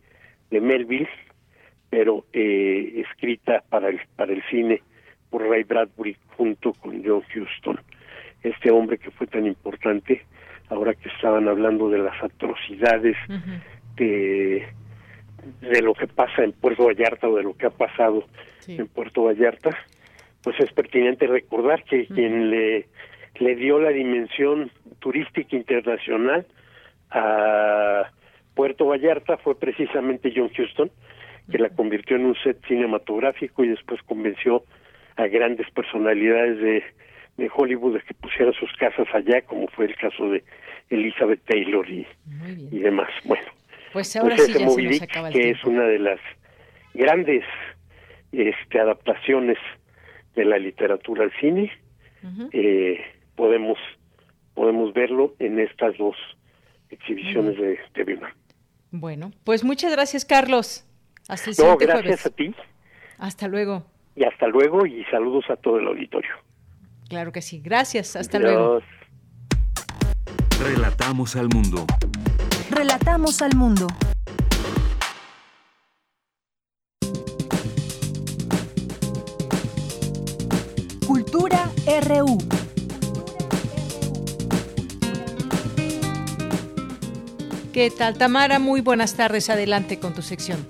de 0.50 0.62
Melville 0.62 1.10
pero 1.90 2.26
eh, 2.34 3.04
escrita 3.06 3.64
para 3.70 3.90
el 3.90 4.00
para 4.16 4.32
el 4.32 4.44
cine 4.50 4.82
por 5.30 5.48
Ray 5.48 5.64
Bradbury 5.64 6.16
junto 6.38 6.74
con 6.74 7.04
John 7.04 7.24
Huston 7.36 7.80
este 8.44 8.72
hombre 8.72 8.98
que 8.98 9.12
fue 9.12 9.28
tan 9.28 9.46
importante 9.46 10.24
ahora 10.70 10.94
que 10.94 11.10
estaban 11.10 11.48
hablando 11.48 11.90
de 11.90 12.00
las 12.00 12.24
atrocidades 12.24 13.18
de 14.06 14.68
de 15.62 15.82
lo 15.82 15.94
que 15.94 16.08
pasa 16.08 16.44
en 16.44 16.52
Puerto 16.52 16.86
Vallarta 16.86 17.28
o 17.28 17.36
de 17.36 17.44
lo 17.44 17.56
que 17.56 17.66
ha 17.66 17.72
pasado 17.72 18.24
en 18.68 18.88
Puerto 18.88 19.24
Vallarta 19.24 19.72
pues 20.44 20.60
es 20.60 20.72
pertinente 20.72 21.28
recordar 21.28 21.84
que 21.84 22.06
quien 22.08 22.50
le 22.50 22.88
le 23.40 23.56
dio 23.56 23.80
la 23.80 23.90
dimensión 23.90 24.72
turística 25.00 25.56
internacional 25.56 26.46
a 27.10 28.12
Puerto 28.54 28.86
Vallarta 28.86 29.38
fue 29.38 29.58
precisamente 29.58 30.32
John 30.36 30.52
Huston 30.58 30.92
que 31.50 31.58
la 31.58 31.70
convirtió 31.70 32.16
en 32.16 32.26
un 32.26 32.36
set 32.44 32.64
cinematográfico 32.68 33.64
y 33.64 33.70
después 33.70 34.02
convenció 34.04 34.64
a 35.18 35.28
grandes 35.28 35.70
personalidades 35.72 36.60
de, 36.60 36.84
de 37.38 37.52
Hollywood 37.54 37.96
de 37.96 38.02
que 38.02 38.14
pusieran 38.14 38.54
sus 38.54 38.72
casas 38.78 39.08
allá, 39.14 39.42
como 39.42 39.68
fue 39.68 39.86
el 39.86 39.96
caso 39.96 40.30
de 40.30 40.44
Elizabeth 40.90 41.42
Taylor 41.46 41.90
y, 41.90 42.08
y 42.72 42.80
demás. 42.80 43.10
Bueno, 43.26 43.46
pues 43.94 44.16
ahora 44.16 44.38
sí 44.38 44.54
ya 44.54 44.70
se 44.70 44.82
nos 44.84 45.02
acaba 45.02 45.28
el 45.30 45.34
que 45.34 45.50
es 45.52 45.64
una 45.64 45.84
de 45.84 46.00
las 46.00 46.20
grandes 46.94 47.44
este, 48.32 48.80
adaptaciones 48.80 49.58
de 50.36 50.46
la 50.46 50.58
literatura 50.58 51.24
al 51.24 51.32
cine, 51.40 51.72
eh, 52.54 53.02
podemos 53.36 53.78
podemos 54.54 54.94
verlo 54.94 55.34
en 55.40 55.60
estas 55.60 55.98
dos 55.98 56.16
exhibiciones 56.90 57.58
de, 57.58 57.80
de 57.96 58.20
Bueno, 58.92 59.32
pues 59.44 59.64
muchas 59.64 59.92
gracias, 59.92 60.26
Carlos. 60.26 60.86
Hasta 61.28 61.50
el 61.52 61.56
no, 61.58 61.64
siguiente 61.64 61.86
gracias 61.86 62.22
jueves. 62.22 62.26
a 62.26 62.30
ti 62.30 62.56
Hasta 63.18 63.48
luego. 63.48 63.86
y 64.16 64.24
hasta 64.26 64.48
luego 64.48 64.86
y 64.86 65.04
saludos 65.06 65.46
a 65.50 65.56
todo 65.56 65.80
el 65.80 65.88
auditorio. 65.88 66.32
Claro 67.10 67.32
que 67.32 67.42
sí. 67.42 67.62
Gracias. 67.62 68.16
Hasta 68.16 68.38
Adiós. 68.38 68.52
luego. 68.54 68.82
Relatamos 70.64 71.36
al 71.36 71.48
mundo. 71.50 71.86
Relatamos 73.04 73.42
al 73.42 73.56
mundo. 73.56 73.88
Cultura 81.08 81.70
RU. 82.08 82.38
¿Qué 87.74 87.90
tal, 87.90 88.18
Tamara? 88.18 88.60
Muy 88.60 88.82
buenas 88.82 89.16
tardes. 89.16 89.50
Adelante 89.50 90.00
con 90.00 90.14
tu 90.14 90.22
sección. 90.22 90.68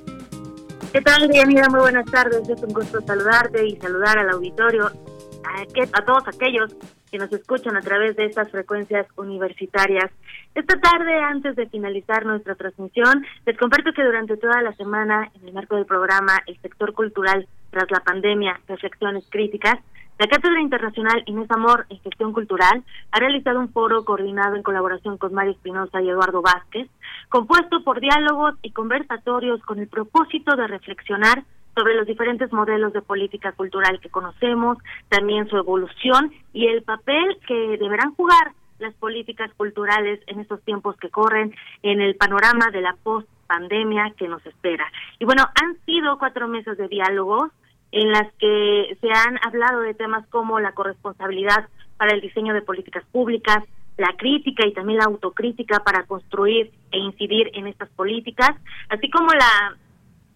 ¿Qué 0.93 1.01
tal, 1.01 1.27
Dianira? 1.29 1.67
Muy 1.69 1.79
buenas 1.79 2.05
tardes. 2.05 2.47
Es 2.47 2.61
un 2.61 2.73
gusto 2.73 3.01
saludarte 3.05 3.65
y 3.67 3.75
saludar 3.77 4.17
al 4.19 4.29
auditorio, 4.29 4.85
a, 4.87 5.65
que- 5.73 5.89
a 5.93 6.05
todos 6.05 6.23
aquellos 6.27 6.71
que 7.11 7.17
nos 7.17 7.31
escuchan 7.33 7.75
a 7.75 7.81
través 7.81 8.15
de 8.15 8.25
estas 8.25 8.49
frecuencias 8.49 9.05
universitarias. 9.17 10.09
Esta 10.55 10.79
tarde, 10.79 11.19
antes 11.19 11.55
de 11.57 11.67
finalizar 11.67 12.25
nuestra 12.25 12.55
transmisión, 12.55 13.25
les 13.45 13.57
comparto 13.57 13.91
que 13.93 14.03
durante 14.03 14.37
toda 14.37 14.61
la 14.61 14.73
semana, 14.73 15.29
en 15.35 15.47
el 15.47 15.53
marco 15.53 15.75
del 15.75 15.85
programa 15.85 16.41
El 16.47 16.57
sector 16.61 16.93
cultural 16.93 17.47
tras 17.69 17.91
la 17.91 17.99
pandemia, 17.99 18.59
reflexiones 18.67 19.25
críticas, 19.29 19.79
la 20.19 20.27
Cátedra 20.27 20.61
Internacional 20.61 21.23
Inés 21.25 21.49
Amor 21.49 21.87
en 21.89 21.99
Gestión 21.99 22.31
Cultural 22.31 22.83
ha 23.11 23.19
realizado 23.19 23.59
un 23.59 23.73
foro 23.73 24.05
coordinado 24.05 24.55
en 24.55 24.61
colaboración 24.61 25.17
con 25.17 25.33
Mario 25.33 25.53
Espinosa 25.53 25.99
y 25.99 26.09
Eduardo 26.09 26.43
Vázquez, 26.43 26.87
compuesto 27.29 27.83
por 27.83 27.99
diálogos 27.99 28.53
y 28.61 28.71
conversatorios 28.71 29.61
con 29.63 29.79
el 29.79 29.87
propósito 29.87 30.55
de 30.55 30.67
reflexionar 30.67 31.43
sobre 31.75 31.95
los 31.95 32.05
diferentes 32.05 32.51
modelos 32.51 32.93
de 32.93 33.01
política 33.01 33.51
cultural 33.53 33.99
que 33.99 34.09
conocemos, 34.09 34.77
también 35.09 35.47
su 35.49 35.57
evolución 35.57 36.31
y 36.53 36.67
el 36.67 36.83
papel 36.83 37.37
que 37.47 37.77
deberán 37.77 38.13
jugar 38.15 38.53
las 38.79 38.93
políticas 38.95 39.51
culturales 39.55 40.19
en 40.27 40.39
estos 40.39 40.61
tiempos 40.63 40.97
que 40.97 41.09
corren 41.09 41.53
en 41.83 42.01
el 42.01 42.15
panorama 42.15 42.71
de 42.71 42.81
la 42.81 42.95
post-pandemia 43.03 44.13
que 44.17 44.27
nos 44.27 44.45
espera. 44.45 44.91
Y 45.19 45.25
bueno, 45.25 45.43
han 45.61 45.77
sido 45.85 46.17
cuatro 46.17 46.47
meses 46.47 46.77
de 46.77 46.87
diálogos 46.87 47.51
en 47.91 48.11
las 48.11 48.31
que 48.39 48.97
se 48.99 49.09
han 49.11 49.37
hablado 49.43 49.81
de 49.81 49.93
temas 49.93 50.25
como 50.27 50.59
la 50.59 50.73
corresponsabilidad 50.73 51.67
para 51.97 52.13
el 52.13 52.21
diseño 52.21 52.53
de 52.53 52.61
políticas 52.61 53.03
públicas, 53.11 53.63
la 53.97 54.15
crítica 54.17 54.65
y 54.65 54.73
también 54.73 54.99
la 54.99 55.05
autocrítica 55.05 55.81
para 55.83 56.03
construir 56.05 56.71
e 56.91 56.97
incidir 56.97 57.51
en 57.53 57.67
estas 57.67 57.89
políticas, 57.89 58.51
así 58.89 59.09
como 59.09 59.31
la 59.33 59.75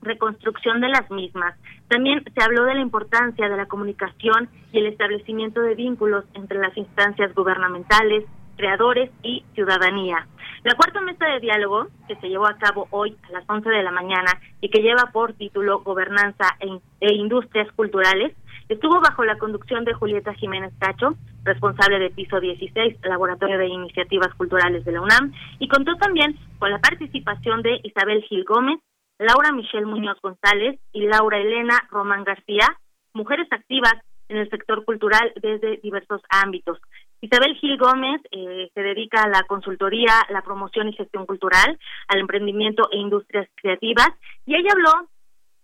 reconstrucción 0.05 0.79
de 0.79 0.89
las 0.89 1.09
mismas. 1.11 1.55
También 1.89 2.23
se 2.23 2.43
habló 2.43 2.63
de 2.63 2.75
la 2.75 2.81
importancia 2.81 3.49
de 3.49 3.57
la 3.57 3.65
comunicación 3.65 4.49
y 4.71 4.79
el 4.79 4.87
establecimiento 4.87 5.61
de 5.61 5.75
vínculos 5.75 6.23
entre 6.33 6.59
las 6.59 6.75
instancias 6.77 7.33
gubernamentales, 7.35 8.23
creadores 8.55 9.11
y 9.21 9.43
ciudadanía. 9.53 10.27
La 10.63 10.75
cuarta 10.75 11.01
mesa 11.01 11.25
de 11.25 11.41
diálogo, 11.41 11.87
que 12.07 12.15
se 12.15 12.27
llevó 12.27 12.47
a 12.47 12.57
cabo 12.57 12.87
hoy 12.89 13.15
a 13.29 13.31
las 13.31 13.43
11 13.47 13.69
de 13.69 13.83
la 13.83 13.91
mañana 13.91 14.31
y 14.61 14.69
que 14.69 14.81
lleva 14.81 15.11
por 15.11 15.33
título 15.33 15.81
Gobernanza 15.81 16.55
e, 16.59 16.79
e 17.01 17.13
Industrias 17.13 17.71
Culturales, 17.73 18.33
estuvo 18.67 18.99
bajo 18.99 19.23
la 19.25 19.37
conducción 19.37 19.85
de 19.85 19.93
Julieta 19.93 20.33
Jiménez 20.33 20.73
Cacho, 20.79 21.15
responsable 21.43 21.99
de 21.99 22.09
Piso 22.09 22.39
16, 22.39 22.97
Laboratorio 23.03 23.59
de 23.59 23.67
Iniciativas 23.67 24.33
Culturales 24.35 24.83
de 24.85 24.91
la 24.91 25.01
UNAM, 25.01 25.33
y 25.59 25.67
contó 25.67 25.95
también 25.97 26.35
con 26.57 26.71
la 26.71 26.79
participación 26.79 27.61
de 27.61 27.79
Isabel 27.83 28.23
Gil 28.23 28.43
Gómez, 28.43 28.79
Laura 29.19 29.51
Michelle 29.51 29.85
Muñoz 29.85 30.19
González 30.21 30.79
y 30.91 31.07
Laura 31.07 31.37
Elena 31.37 31.79
Román 31.89 32.23
García, 32.23 32.67
mujeres 33.13 33.47
activas 33.51 33.95
en 34.27 34.37
el 34.37 34.49
sector 34.49 34.83
cultural 34.83 35.31
desde 35.41 35.77
diversos 35.77 36.21
ámbitos. 36.29 36.79
Isabel 37.21 37.55
Gil 37.55 37.77
Gómez 37.77 38.21
eh, 38.31 38.69
se 38.73 38.81
dedica 38.81 39.23
a 39.23 39.29
la 39.29 39.43
consultoría, 39.43 40.11
la 40.29 40.41
promoción 40.41 40.89
y 40.89 40.93
gestión 40.93 41.25
cultural, 41.25 41.79
al 42.07 42.19
emprendimiento 42.19 42.89
e 42.91 42.97
industrias 42.97 43.47
creativas, 43.55 44.09
y 44.45 44.55
ella 44.55 44.71
habló 44.73 45.09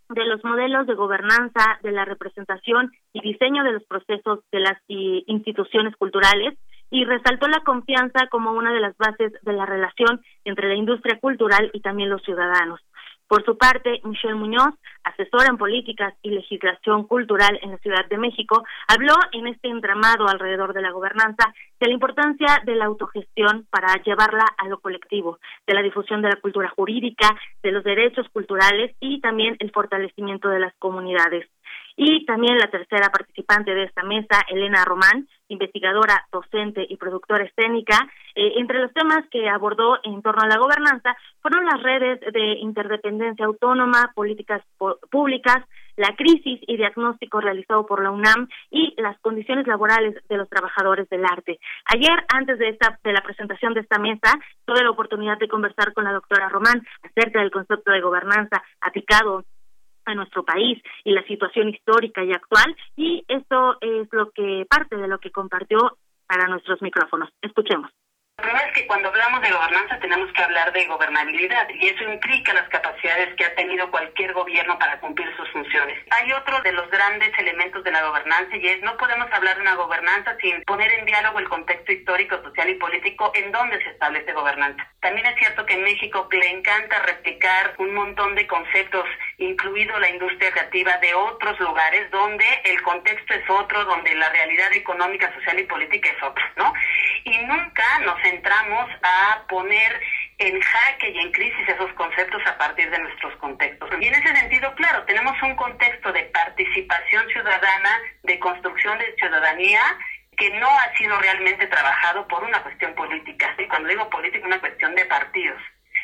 de 0.10 0.26
los 0.26 0.44
modelos 0.44 0.88
de 0.88 0.96
gobernanza, 0.96 1.80
de 1.84 1.92
la 1.92 2.06
representación 2.06 2.92
y 3.14 3.22
diseño 3.22 3.64
de 3.64 3.74
los 3.74 3.84
procesos 3.84 4.40
de 4.52 4.60
las 4.60 4.78
instituciones 4.88 5.96
culturales 5.96 6.58
y 6.90 7.06
resaltó 7.06 7.48
la 7.48 7.62
confianza 7.62 8.28
como 8.30 8.52
una 8.52 8.74
de 8.74 8.82
las 8.82 8.96
bases 8.98 9.32
de 9.42 9.54
la 9.54 9.66
relación 9.66 10.22
entre 10.44 10.68
la 10.68 10.76
industria 10.76 11.18
cultural 11.20 11.72
y 11.74 11.80
también 11.80 12.10
los 12.10 12.22
ciudadanos. 12.24 12.82
Por 13.32 13.46
su 13.46 13.58
parte, 13.58 14.02
Michelle 14.04 14.36
Muñoz, 14.36 14.76
asesora 15.06 15.48
en 15.48 15.58
políticas 15.58 16.14
y 16.22 16.32
legislación 16.32 17.08
cultural 17.08 17.58
en 17.62 17.72
la 17.72 17.78
Ciudad 17.78 18.06
de 18.10 18.18
México, 18.18 18.66
habló 18.90 19.14
en 19.32 19.48
este 19.48 19.70
entramado 19.70 20.28
alrededor 20.28 20.74
de 20.74 20.82
la 20.82 20.92
gobernanza 20.92 21.54
de 21.80 21.88
la 21.88 21.94
importancia 21.94 22.62
de 22.66 22.76
la 22.76 22.88
autogestión 22.88 23.66
para 23.70 24.04
llevarla 24.04 24.44
a 24.58 24.68
lo 24.68 24.82
colectivo, 24.82 25.40
de 25.66 25.74
la 25.74 25.82
difusión 25.82 26.22
de 26.22 26.28
la 26.28 26.42
cultura 26.42 26.74
jurídica, 26.76 27.34
de 27.64 27.72
los 27.72 27.86
derechos 27.86 28.28
culturales 28.34 28.94
y 29.00 29.22
también 29.22 29.56
el 29.60 29.72
fortalecimiento 29.72 30.50
de 30.50 30.60
las 30.60 30.74
comunidades. 30.76 31.48
Y 31.96 32.26
también 32.26 32.58
la 32.58 32.70
tercera 32.70 33.10
participante 33.10 33.74
de 33.74 33.84
esta 33.84 34.04
mesa, 34.04 34.42
Elena 34.50 34.84
Román, 34.86 35.28
investigadora, 35.50 36.26
docente 36.32 36.86
y 36.88 36.96
productora 36.98 37.44
escénica. 37.44 37.98
Eh, 38.36 38.54
entre 38.58 38.80
los 38.80 38.94
temas 38.94 39.26
que 39.30 39.50
abordó 39.50 40.00
en 40.04 40.22
torno 40.22 40.42
a 40.42 40.48
la 40.48 40.58
gobernanza 40.58 41.16
fueron 41.42 41.66
las 41.66 41.84
redes 41.84 42.20
de 42.34 42.54
interdependencia 42.60 43.46
autónoma, 43.46 44.12
políticas 44.16 44.62
po- 44.78 44.98
públicas, 45.10 45.58
la 45.98 46.16
crisis 46.16 46.62
y 46.66 46.78
diagnóstico 46.78 47.42
realizado 47.42 47.86
por 47.86 48.02
la 48.02 48.12
UNAM 48.12 48.48
y 48.70 48.94
las 48.98 49.20
condiciones 49.20 49.68
laborales 49.68 50.16
de 50.30 50.38
los 50.38 50.50
trabajadores 50.50 51.10
del 51.10 51.26
arte. 51.26 51.60
Ayer, 51.94 52.24
antes 52.34 52.58
de 52.58 52.70
esta 52.70 52.98
de 53.04 53.12
la 53.12 53.22
presentación 53.22 53.74
de 53.74 53.82
esta 53.82 54.00
mesa, 54.00 54.40
tuve 54.66 54.82
la 54.84 54.90
oportunidad 54.90 55.38
de 55.38 55.50
conversar 55.50 55.92
con 55.94 56.06
la 56.06 56.14
doctora 56.14 56.48
Román 56.48 56.82
acerca 57.04 57.42
del 57.42 57.52
concepto 57.52 57.92
de 57.92 58.00
gobernanza 58.02 58.64
aplicado 58.80 59.44
a 60.06 60.16
nuestro 60.16 60.44
país 60.44 60.82
y 61.04 61.12
la 61.12 61.24
situación 61.24 61.70
histórica 61.70 62.24
y 62.24 62.32
actual 62.32 62.76
y 62.96 63.24
esto 63.28 63.78
es 63.82 64.08
lo 64.12 64.32
que 64.32 64.66
parte 64.70 64.98
de 64.98 65.08
lo 65.08 65.20
que 65.20 65.32
compartió 65.32 65.98
para 66.28 66.48
nuestros 66.48 66.82
micrófonos. 66.82 67.30
Escuchemos. 67.42 67.92
Problema 68.42 68.64
es 68.64 68.74
que 68.74 68.88
cuando 68.88 69.10
hablamos 69.10 69.40
de 69.42 69.52
gobernanza 69.52 70.00
tenemos 70.00 70.34
que 70.34 70.42
hablar 70.42 70.74
de 70.74 70.86
gobernabilidad 70.88 71.70
y 71.70 71.90
eso 71.90 72.04
implica 72.06 72.54
las 72.54 72.68
capacidades 72.70 73.36
que 73.36 73.46
ha 73.46 73.54
tenido 73.54 73.92
cualquier 73.92 74.34
gobierno 74.34 74.80
para 74.80 75.00
cumplir 75.00 75.28
sus 75.38 75.48
funciones. 75.52 76.00
Hay 76.10 76.32
otro 76.34 76.60
de 76.62 76.72
los 76.72 76.90
grandes 76.90 77.30
elementos 77.38 77.84
de 77.84 77.92
la 77.92 78.02
gobernanza 78.02 78.58
y 78.58 78.68
es 78.68 78.82
no 78.82 78.98
podemos 78.98 79.32
hablar 79.32 79.58
de 79.58 79.62
una 79.62 79.76
gobernanza 79.76 80.36
sin 80.42 80.60
poner 80.64 80.92
en 80.92 81.06
diálogo 81.06 81.38
el 81.38 81.50
contexto 81.50 81.92
histórico, 81.92 82.42
social 82.42 82.70
y 82.70 82.76
político 82.76 83.32
en 83.36 83.52
donde 83.52 83.82
se 83.84 83.90
establece 83.92 84.34
gobernanza. 84.34 84.88
También 85.02 85.28
es 85.28 85.36
cierto 85.38 85.64
que 85.66 85.76
en 85.76 85.84
México 85.84 86.28
le 86.32 86.50
encanta 86.50 87.00
replicar 87.04 87.76
un 87.78 87.94
montón 87.94 88.34
de 88.34 88.48
conceptos, 88.48 89.06
incluido 89.38 90.00
la 90.00 90.10
industria 90.10 90.52
creativa 90.52 90.98
de 90.98 91.14
otros 91.14 91.60
lugares 91.60 92.10
donde 92.10 92.46
el 92.66 92.82
contexto 92.82 93.36
es 93.36 93.48
otro, 93.50 93.86
donde 93.86 94.16
la 94.16 94.30
realidad 94.30 94.74
económica, 94.74 95.32
social 95.36 95.60
y 95.60 95.64
política 95.64 96.10
es 96.10 96.24
otra, 96.24 96.52
¿no? 96.56 96.74
Y 97.24 97.38
nunca 97.40 98.00
nos 98.00 98.24
entramos 98.32 98.90
a 99.04 99.44
poner 99.48 100.02
en 100.38 100.60
jaque 100.60 101.10
y 101.10 101.20
en 101.20 101.32
crisis 101.32 101.70
esos 101.70 101.92
conceptos 101.94 102.42
a 102.48 102.58
partir 102.58 102.90
de 102.90 103.00
nuestros 103.00 103.36
contextos. 103.38 103.90
Y 104.00 104.08
en 104.08 104.16
ese 104.16 104.36
sentido, 104.36 104.74
claro, 104.76 105.04
tenemos 105.04 105.36
un 105.44 105.56
contexto 105.56 106.12
de 106.12 106.24
participación 106.24 107.28
ciudadana, 107.30 108.00
de 108.24 108.40
construcción 108.40 108.98
de 108.98 109.16
ciudadanía, 109.16 109.82
que 110.38 110.50
no 110.60 110.68
ha 110.68 110.98
sido 110.98 111.20
realmente 111.20 111.68
trabajado 111.68 112.28
por 112.28 112.44
una 112.44 112.64
cuestión 112.64 112.96
política. 112.96 113.54
Y 113.58 113.68
cuando 113.68 113.90
digo 113.90 114.10
política, 114.10 114.48
una 114.48 114.60
cuestión 114.60 114.96
de 114.96 115.06
partidos. 115.06 115.62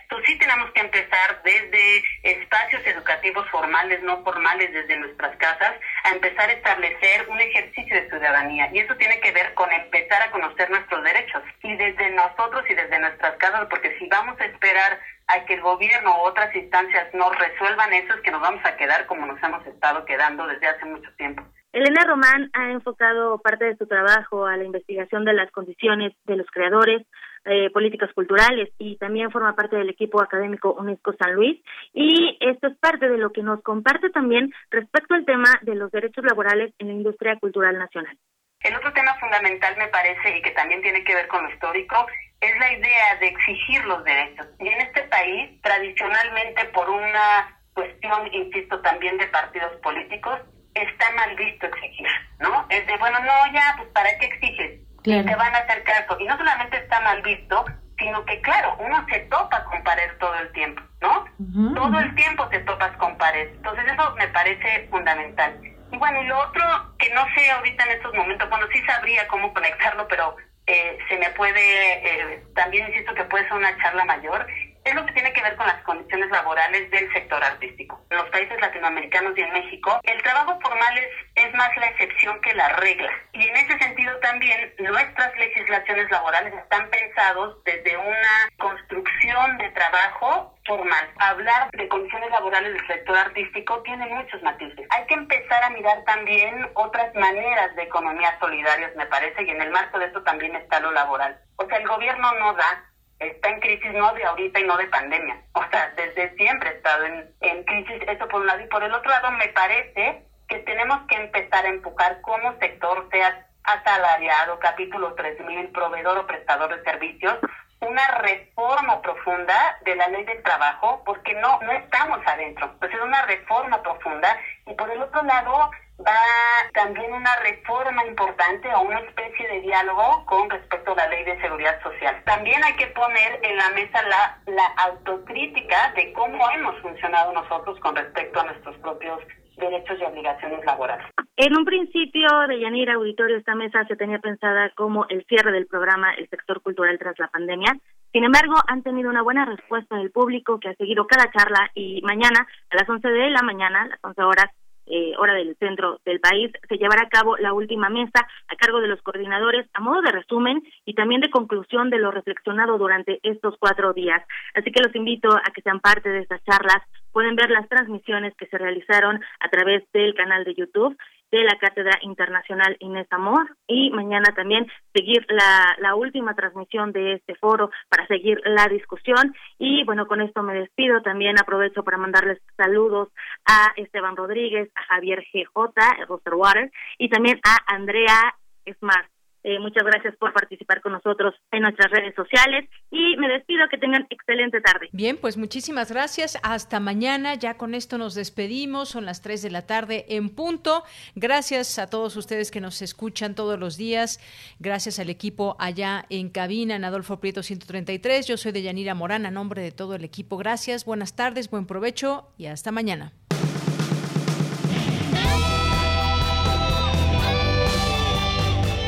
Entonces 0.09 0.29
sí 0.29 0.39
tenemos 0.39 0.71
que 0.71 0.79
empezar 0.79 1.41
desde 1.43 2.01
espacios 2.23 2.81
educativos 2.85 3.45
formales, 3.49 4.01
no 4.03 4.23
formales, 4.23 4.71
desde 4.71 4.97
nuestras 4.99 5.35
casas, 5.35 5.73
a 6.05 6.11
empezar 6.11 6.49
a 6.49 6.53
establecer 6.53 7.27
un 7.27 7.37
ejercicio 7.41 7.93
de 7.93 8.07
ciudadanía. 8.07 8.69
Y 8.71 8.79
eso 8.79 8.95
tiene 8.95 9.19
que 9.19 9.33
ver 9.33 9.53
con 9.53 9.69
empezar 9.69 10.21
a 10.21 10.31
conocer 10.31 10.69
nuestros 10.69 11.03
derechos. 11.03 11.43
Y 11.61 11.75
desde 11.75 12.09
nosotros 12.11 12.63
y 12.69 12.73
desde 12.73 12.99
nuestras 12.99 13.35
casas, 13.35 13.67
porque 13.69 13.97
si 13.99 14.07
vamos 14.07 14.39
a 14.39 14.45
esperar 14.45 14.97
a 15.27 15.43
que 15.43 15.55
el 15.55 15.61
gobierno 15.61 16.21
u 16.21 16.27
otras 16.27 16.55
instancias 16.55 17.13
nos 17.13 17.37
resuelvan 17.37 17.91
eso, 17.91 18.13
es 18.13 18.21
que 18.21 18.31
nos 18.31 18.41
vamos 18.41 18.63
a 18.63 18.77
quedar 18.77 19.07
como 19.07 19.25
nos 19.25 19.43
hemos 19.43 19.67
estado 19.67 20.05
quedando 20.05 20.47
desde 20.47 20.67
hace 20.67 20.85
mucho 20.85 21.11
tiempo. 21.17 21.43
Elena 21.73 22.05
Román 22.05 22.49
ha 22.53 22.71
enfocado 22.71 23.39
parte 23.39 23.65
de 23.65 23.75
su 23.75 23.85
trabajo 23.87 24.45
a 24.45 24.55
la 24.55 24.63
investigación 24.63 25.25
de 25.25 25.33
las 25.33 25.51
condiciones 25.51 26.13
de 26.23 26.37
los 26.37 26.47
creadores, 26.47 27.05
eh, 27.47 27.69
políticas 27.71 28.13
culturales 28.13 28.69
y 28.77 28.97
también 28.97 29.31
forma 29.31 29.55
parte 29.55 29.75
del 29.75 29.89
equipo 29.89 30.21
académico 30.21 30.73
UNESCO 30.73 31.13
San 31.19 31.33
Luis 31.33 31.61
y 31.93 32.37
esto 32.39 32.67
es 32.67 32.77
parte 32.77 33.09
de 33.09 33.17
lo 33.17 33.31
que 33.31 33.43
nos 33.43 33.61
comparte 33.63 34.09
también 34.09 34.53
respecto 34.69 35.13
al 35.13 35.25
tema 35.25 35.59
de 35.61 35.75
los 35.75 35.91
derechos 35.91 36.23
laborales 36.23 36.73
en 36.79 36.87
la 36.87 36.93
industria 36.93 37.37
cultural 37.39 37.77
nacional. 37.77 38.17
El 38.61 38.75
otro 38.75 38.91
tema 38.93 39.13
fundamental 39.19 39.75
me 39.77 39.87
parece 39.87 40.37
y 40.37 40.41
que 40.41 40.51
también 40.51 40.81
tiene 40.81 41.03
que 41.03 41.13
ver 41.13 41.27
con 41.27 41.43
lo 41.43 41.49
histórico 41.49 42.07
es 42.41 42.59
la 42.59 42.73
idea 42.73 43.15
de 43.19 43.27
exigir 43.27 43.85
los 43.85 44.03
derechos. 44.03 44.47
Y 44.59 44.67
en 44.67 44.81
este 44.81 45.03
país, 45.03 45.61
tradicionalmente 45.61 46.65
por 46.73 46.89
una 46.89 47.59
cuestión, 47.73 48.33
insisto, 48.33 48.79
también 48.81 49.17
de 49.17 49.27
partidos 49.27 49.75
políticos, 49.77 50.39
está 50.73 51.11
mal 51.11 51.35
visto 51.35 51.67
exigir, 51.67 52.07
¿no? 52.39 52.65
Es 52.69 52.85
de, 52.87 52.97
bueno, 52.97 53.19
no, 53.19 53.53
ya, 53.53 53.75
pues 53.77 53.89
¿para 53.89 54.09
qué 54.19 54.25
exiges? 54.25 54.86
Y 55.15 55.25
te 55.25 55.35
van 55.35 55.55
a 55.55 55.59
hacer 55.59 55.83
caso. 55.83 56.17
Y 56.19 56.25
no 56.25 56.37
solamente 56.37 56.77
está 56.77 56.99
mal 57.01 57.21
visto, 57.21 57.65
sino 57.97 58.23
que, 58.25 58.39
claro, 58.41 58.75
uno 58.79 59.05
se 59.09 59.19
topa 59.21 59.63
con 59.65 59.83
pared 59.83 60.09
todo 60.19 60.35
el 60.35 60.51
tiempo, 60.51 60.81
¿no? 61.01 61.25
todo 61.73 61.99
el 61.99 62.13
tiempo 62.15 62.47
te 62.49 62.59
topas 62.59 62.95
con 62.97 63.17
pared. 63.17 63.49
Entonces 63.55 63.85
eso 63.87 64.15
me 64.15 64.27
parece 64.27 64.87
fundamental. 64.89 65.59
Y 65.91 65.97
bueno, 65.97 66.21
y 66.21 66.27
lo 66.27 66.37
otro 66.39 66.63
que 66.99 67.09
no 67.13 67.25
sé 67.33 67.49
ahorita 67.49 67.85
en 67.85 67.91
estos 67.91 68.13
momentos, 68.13 68.49
bueno, 68.49 68.65
sí 68.73 68.81
sabría 68.85 69.27
cómo 69.27 69.53
conectarlo, 69.53 70.07
pero 70.07 70.35
eh, 70.67 70.97
se 71.07 71.17
me 71.17 71.29
puede, 71.31 72.33
eh, 72.33 72.43
también 72.55 72.87
insisto 72.89 73.13
que 73.13 73.23
puede 73.23 73.45
ser 73.45 73.53
una 73.53 73.77
charla 73.81 74.03
mayor, 74.05 74.45
es 74.87 74.95
lo 74.95 75.05
que 75.05 75.13
tiene 75.13 75.33
que 75.33 75.41
ver 75.41 75.55
con 75.55 75.67
las 75.67 75.81
condiciones 75.83 76.29
laborales 76.29 76.89
del 76.91 77.11
sector 77.13 77.43
artístico. 77.43 77.99
En 78.09 78.17
los 78.17 78.29
países 78.29 78.59
latinoamericanos 78.59 79.37
y 79.37 79.41
en 79.41 79.53
México, 79.53 79.99
el 80.03 80.21
trabajo 80.23 80.59
formal 80.61 80.97
es, 80.97 81.09
es 81.35 81.53
más 81.55 81.75
la 81.77 81.87
excepción 81.87 82.39
que 82.41 82.53
la 82.53 82.69
regla. 82.69 83.11
Y 83.33 83.47
en 83.47 83.55
ese 83.55 83.77
sentido 83.79 84.17
también 84.19 84.73
nuestras 84.79 85.35
legislaciones 85.37 86.09
laborales 86.09 86.53
están 86.53 86.89
pensados 86.89 87.63
desde 87.63 87.97
una 87.97 88.49
construcción 88.57 89.57
de 89.57 89.69
trabajo 89.71 90.57
formal. 90.65 91.09
Hablar 91.19 91.69
de 91.71 91.87
condiciones 91.87 92.29
laborales 92.29 92.73
del 92.73 92.87
sector 92.87 93.17
artístico 93.17 93.81
tiene 93.83 94.05
muchos 94.07 94.41
matices. 94.43 94.85
Hay 94.89 95.05
que 95.07 95.15
empezar 95.15 95.63
a 95.63 95.69
mirar 95.69 96.03
también 96.05 96.69
otras 96.75 97.13
maneras 97.15 97.75
de 97.75 97.83
economía 97.83 98.37
solidarias, 98.39 98.95
me 98.95 99.05
parece, 99.07 99.43
y 99.43 99.49
en 99.49 99.61
el 99.61 99.71
marco 99.71 99.97
de 99.99 100.05
esto 100.05 100.21
también 100.23 100.55
está 100.55 100.79
lo 100.79 100.91
laboral. 100.91 101.39
O 101.57 101.65
sea, 101.67 101.77
el 101.77 101.87
gobierno 101.87 102.31
no 102.39 102.53
da, 102.53 102.85
está 103.19 103.49
en 103.49 103.59
crisis 103.59 103.93
no 103.93 104.13
de 104.13 104.23
ahorita 104.23 104.59
y 104.59 104.63
no 104.63 104.77
de 104.77 104.87
pandemia. 104.87 105.41
O 105.53 105.63
sea, 105.69 105.91
desde 105.95 106.35
siempre 106.35 106.69
ha 106.69 106.73
estado 106.73 107.05
en, 107.05 107.29
en 107.41 107.63
crisis, 107.63 108.01
eso 108.07 108.27
por 108.27 108.41
un 108.41 108.47
lado. 108.47 108.61
Y 108.61 108.67
por 108.67 108.83
el 108.83 108.93
otro 108.93 109.09
lado, 109.09 109.31
me 109.31 109.47
parece 109.49 110.23
que 110.47 110.59
tenemos 110.59 110.99
que 111.07 111.15
empezar 111.15 111.65
a 111.65 111.69
empujar 111.69 112.21
como 112.21 112.57
sector, 112.59 113.07
sea 113.11 113.45
asalariado, 113.63 114.59
capítulo 114.59 115.13
3000, 115.15 115.69
proveedor 115.69 116.19
o 116.19 116.27
prestador 116.27 116.73
de 116.75 116.83
servicios, 116.83 117.37
una 117.81 118.07
reforma 118.19 119.01
profunda 119.01 119.77
de 119.83 119.95
la 119.95 120.07
ley 120.07 120.23
del 120.23 120.41
trabajo, 120.41 121.03
porque 121.05 121.33
no, 121.35 121.59
no 121.61 121.71
estamos 121.73 122.19
adentro. 122.25 122.73
Pues 122.79 122.93
es 122.93 123.01
una 123.01 123.23
reforma 123.23 123.81
profunda. 123.83 124.37
Y 124.65 124.73
por 124.73 124.89
el 124.89 125.01
otro 125.01 125.21
lado, 125.23 125.71
va 126.05 126.69
también 126.73 127.11
una 127.13 127.35
reforma 127.37 128.05
importante 128.05 128.73
o 128.73 128.81
una 128.81 128.99
especie 128.99 129.47
de 129.47 129.61
diálogo 129.61 130.25
con 130.25 130.49
respecto 130.49 130.91
a 130.91 130.95
la 130.95 131.09
ley 131.09 131.23
de 131.23 131.41
seguridad 131.41 131.81
social. 131.81 132.21
También 132.25 132.63
hay 132.63 132.75
que 132.75 132.87
poner 132.87 133.39
en 133.43 133.57
la 133.57 133.69
mesa 133.71 134.01
la, 134.03 134.39
la 134.45 134.65
autocrítica 134.85 135.91
de 135.95 136.13
cómo 136.13 136.49
hemos 136.51 136.79
funcionado 136.81 137.33
nosotros 137.33 137.79
con 137.79 137.95
respecto 137.95 138.39
a 138.39 138.45
nuestros 138.45 138.77
propios 138.77 139.19
derechos 139.57 139.97
y 139.99 140.03
obligaciones 140.03 140.63
laborales. 140.65 141.05
En 141.35 141.55
un 141.57 141.65
principio, 141.65 142.27
de 142.47 142.59
Yanira 142.59 142.95
Auditorio, 142.95 143.37
esta 143.37 143.55
mesa 143.55 143.85
se 143.85 143.95
tenía 143.95 144.19
pensada 144.19 144.71
como 144.75 145.05
el 145.09 145.25
cierre 145.25 145.51
del 145.51 145.67
programa 145.67 146.13
El 146.13 146.29
sector 146.29 146.61
cultural 146.61 146.97
tras 146.99 147.17
la 147.19 147.27
pandemia. 147.27 147.75
Sin 148.11 148.23
embargo, 148.23 148.55
han 148.67 148.83
tenido 148.83 149.09
una 149.09 149.21
buena 149.21 149.45
respuesta 149.45 149.97
del 149.97 150.11
público 150.11 150.59
que 150.59 150.69
ha 150.69 150.75
seguido 150.75 151.05
cada 151.05 151.31
charla 151.31 151.69
y 151.75 152.01
mañana 152.03 152.47
a 152.69 152.75
las 152.75 152.89
11 152.89 153.07
de 153.07 153.29
la 153.29 153.41
mañana, 153.41 153.87
las 153.87 153.99
11 154.03 154.21
horas, 154.23 154.47
eh, 154.87 155.13
hora 155.17 155.33
del 155.33 155.55
centro 155.57 155.99
del 156.05 156.19
país, 156.19 156.51
se 156.67 156.77
llevará 156.77 157.03
a 157.03 157.09
cabo 157.09 157.37
la 157.37 157.53
última 157.53 157.89
mesa 157.89 158.27
a 158.47 158.55
cargo 158.55 158.79
de 158.79 158.87
los 158.87 159.01
coordinadores 159.01 159.67
a 159.73 159.81
modo 159.81 160.01
de 160.01 160.11
resumen 160.11 160.63
y 160.85 160.93
también 160.93 161.21
de 161.21 161.29
conclusión 161.29 161.89
de 161.89 161.99
lo 161.99 162.11
reflexionado 162.11 162.77
durante 162.77 163.19
estos 163.23 163.55
cuatro 163.59 163.93
días. 163.93 164.23
Así 164.53 164.71
que 164.71 164.81
los 164.81 164.95
invito 164.95 165.29
a 165.29 165.51
que 165.53 165.61
sean 165.61 165.79
parte 165.79 166.09
de 166.09 166.19
estas 166.19 166.43
charlas. 166.43 166.83
Pueden 167.11 167.35
ver 167.35 167.49
las 167.49 167.67
transmisiones 167.67 168.35
que 168.35 168.47
se 168.47 168.57
realizaron 168.57 169.19
a 169.39 169.49
través 169.49 169.83
del 169.91 170.13
canal 170.13 170.43
de 170.43 170.53
YouTube 170.53 170.97
de 171.31 171.43
la 171.43 171.57
Cátedra 171.59 171.97
Internacional 172.01 172.77
Inés 172.79 173.07
Amor. 173.11 173.55
Y 173.67 173.89
mañana 173.91 174.33
también 174.35 174.67
seguir 174.93 175.25
la, 175.29 175.75
la 175.79 175.95
última 175.95 176.35
transmisión 176.35 176.91
de 176.91 177.13
este 177.13 177.35
foro 177.35 177.69
para 177.89 178.07
seguir 178.07 178.41
la 178.45 178.67
discusión. 178.67 179.35
Y 179.59 179.83
bueno 179.83 180.07
con 180.07 180.21
esto 180.21 180.43
me 180.43 180.53
despido. 180.53 181.01
También 181.01 181.39
aprovecho 181.39 181.83
para 181.83 181.97
mandarles 181.97 182.39
saludos 182.55 183.09
a 183.45 183.73
Esteban 183.75 184.15
Rodríguez 184.15 184.69
a 184.75 184.83
Javier 184.83 185.25
GJ 185.33 186.05
Roster 186.07 186.33
Water 186.35 186.71
y 186.97 187.09
también 187.09 187.39
a 187.43 187.73
Andrea 187.73 188.35
Smart 188.79 189.09
eh, 189.43 189.59
muchas 189.59 189.83
gracias 189.83 190.15
por 190.17 190.33
participar 190.33 190.81
con 190.81 190.93
nosotros 190.93 191.33
en 191.51 191.61
nuestras 191.61 191.91
redes 191.91 192.13
sociales 192.15 192.69
y 192.91 193.15
me 193.17 193.27
despido 193.27 193.67
que 193.69 193.77
tengan 193.77 194.05
excelente 194.09 194.61
tarde. 194.61 194.89
Bien, 194.91 195.17
pues 195.17 195.37
muchísimas 195.37 195.91
gracias. 195.91 196.37
Hasta 196.43 196.79
mañana. 196.79 197.35
Ya 197.35 197.57
con 197.57 197.73
esto 197.73 197.97
nos 197.97 198.15
despedimos. 198.15 198.89
Son 198.89 199.05
las 199.05 199.21
3 199.21 199.41
de 199.41 199.51
la 199.51 199.65
tarde 199.65 200.05
en 200.09 200.29
punto. 200.29 200.83
Gracias 201.15 201.79
a 201.79 201.89
todos 201.89 202.15
ustedes 202.15 202.51
que 202.51 202.61
nos 202.61 202.81
escuchan 202.81 203.35
todos 203.35 203.59
los 203.59 203.77
días. 203.77 204.19
Gracias 204.59 204.99
al 204.99 205.09
equipo 205.09 205.55
allá 205.59 206.05
en 206.09 206.29
cabina, 206.29 206.75
en 206.75 206.83
Adolfo 206.83 207.19
Prieto 207.19 207.43
133. 207.43 208.27
Yo 208.27 208.37
soy 208.37 208.51
de 208.51 208.63
Yanira 208.63 208.95
Morán, 208.95 209.25
a 209.25 209.31
nombre 209.31 209.61
de 209.61 209.71
todo 209.71 209.95
el 209.95 210.03
equipo. 210.03 210.37
Gracias, 210.37 210.85
buenas 210.85 211.15
tardes, 211.15 211.49
buen 211.49 211.65
provecho 211.65 212.29
y 212.37 212.47
hasta 212.47 212.71
mañana. 212.71 213.13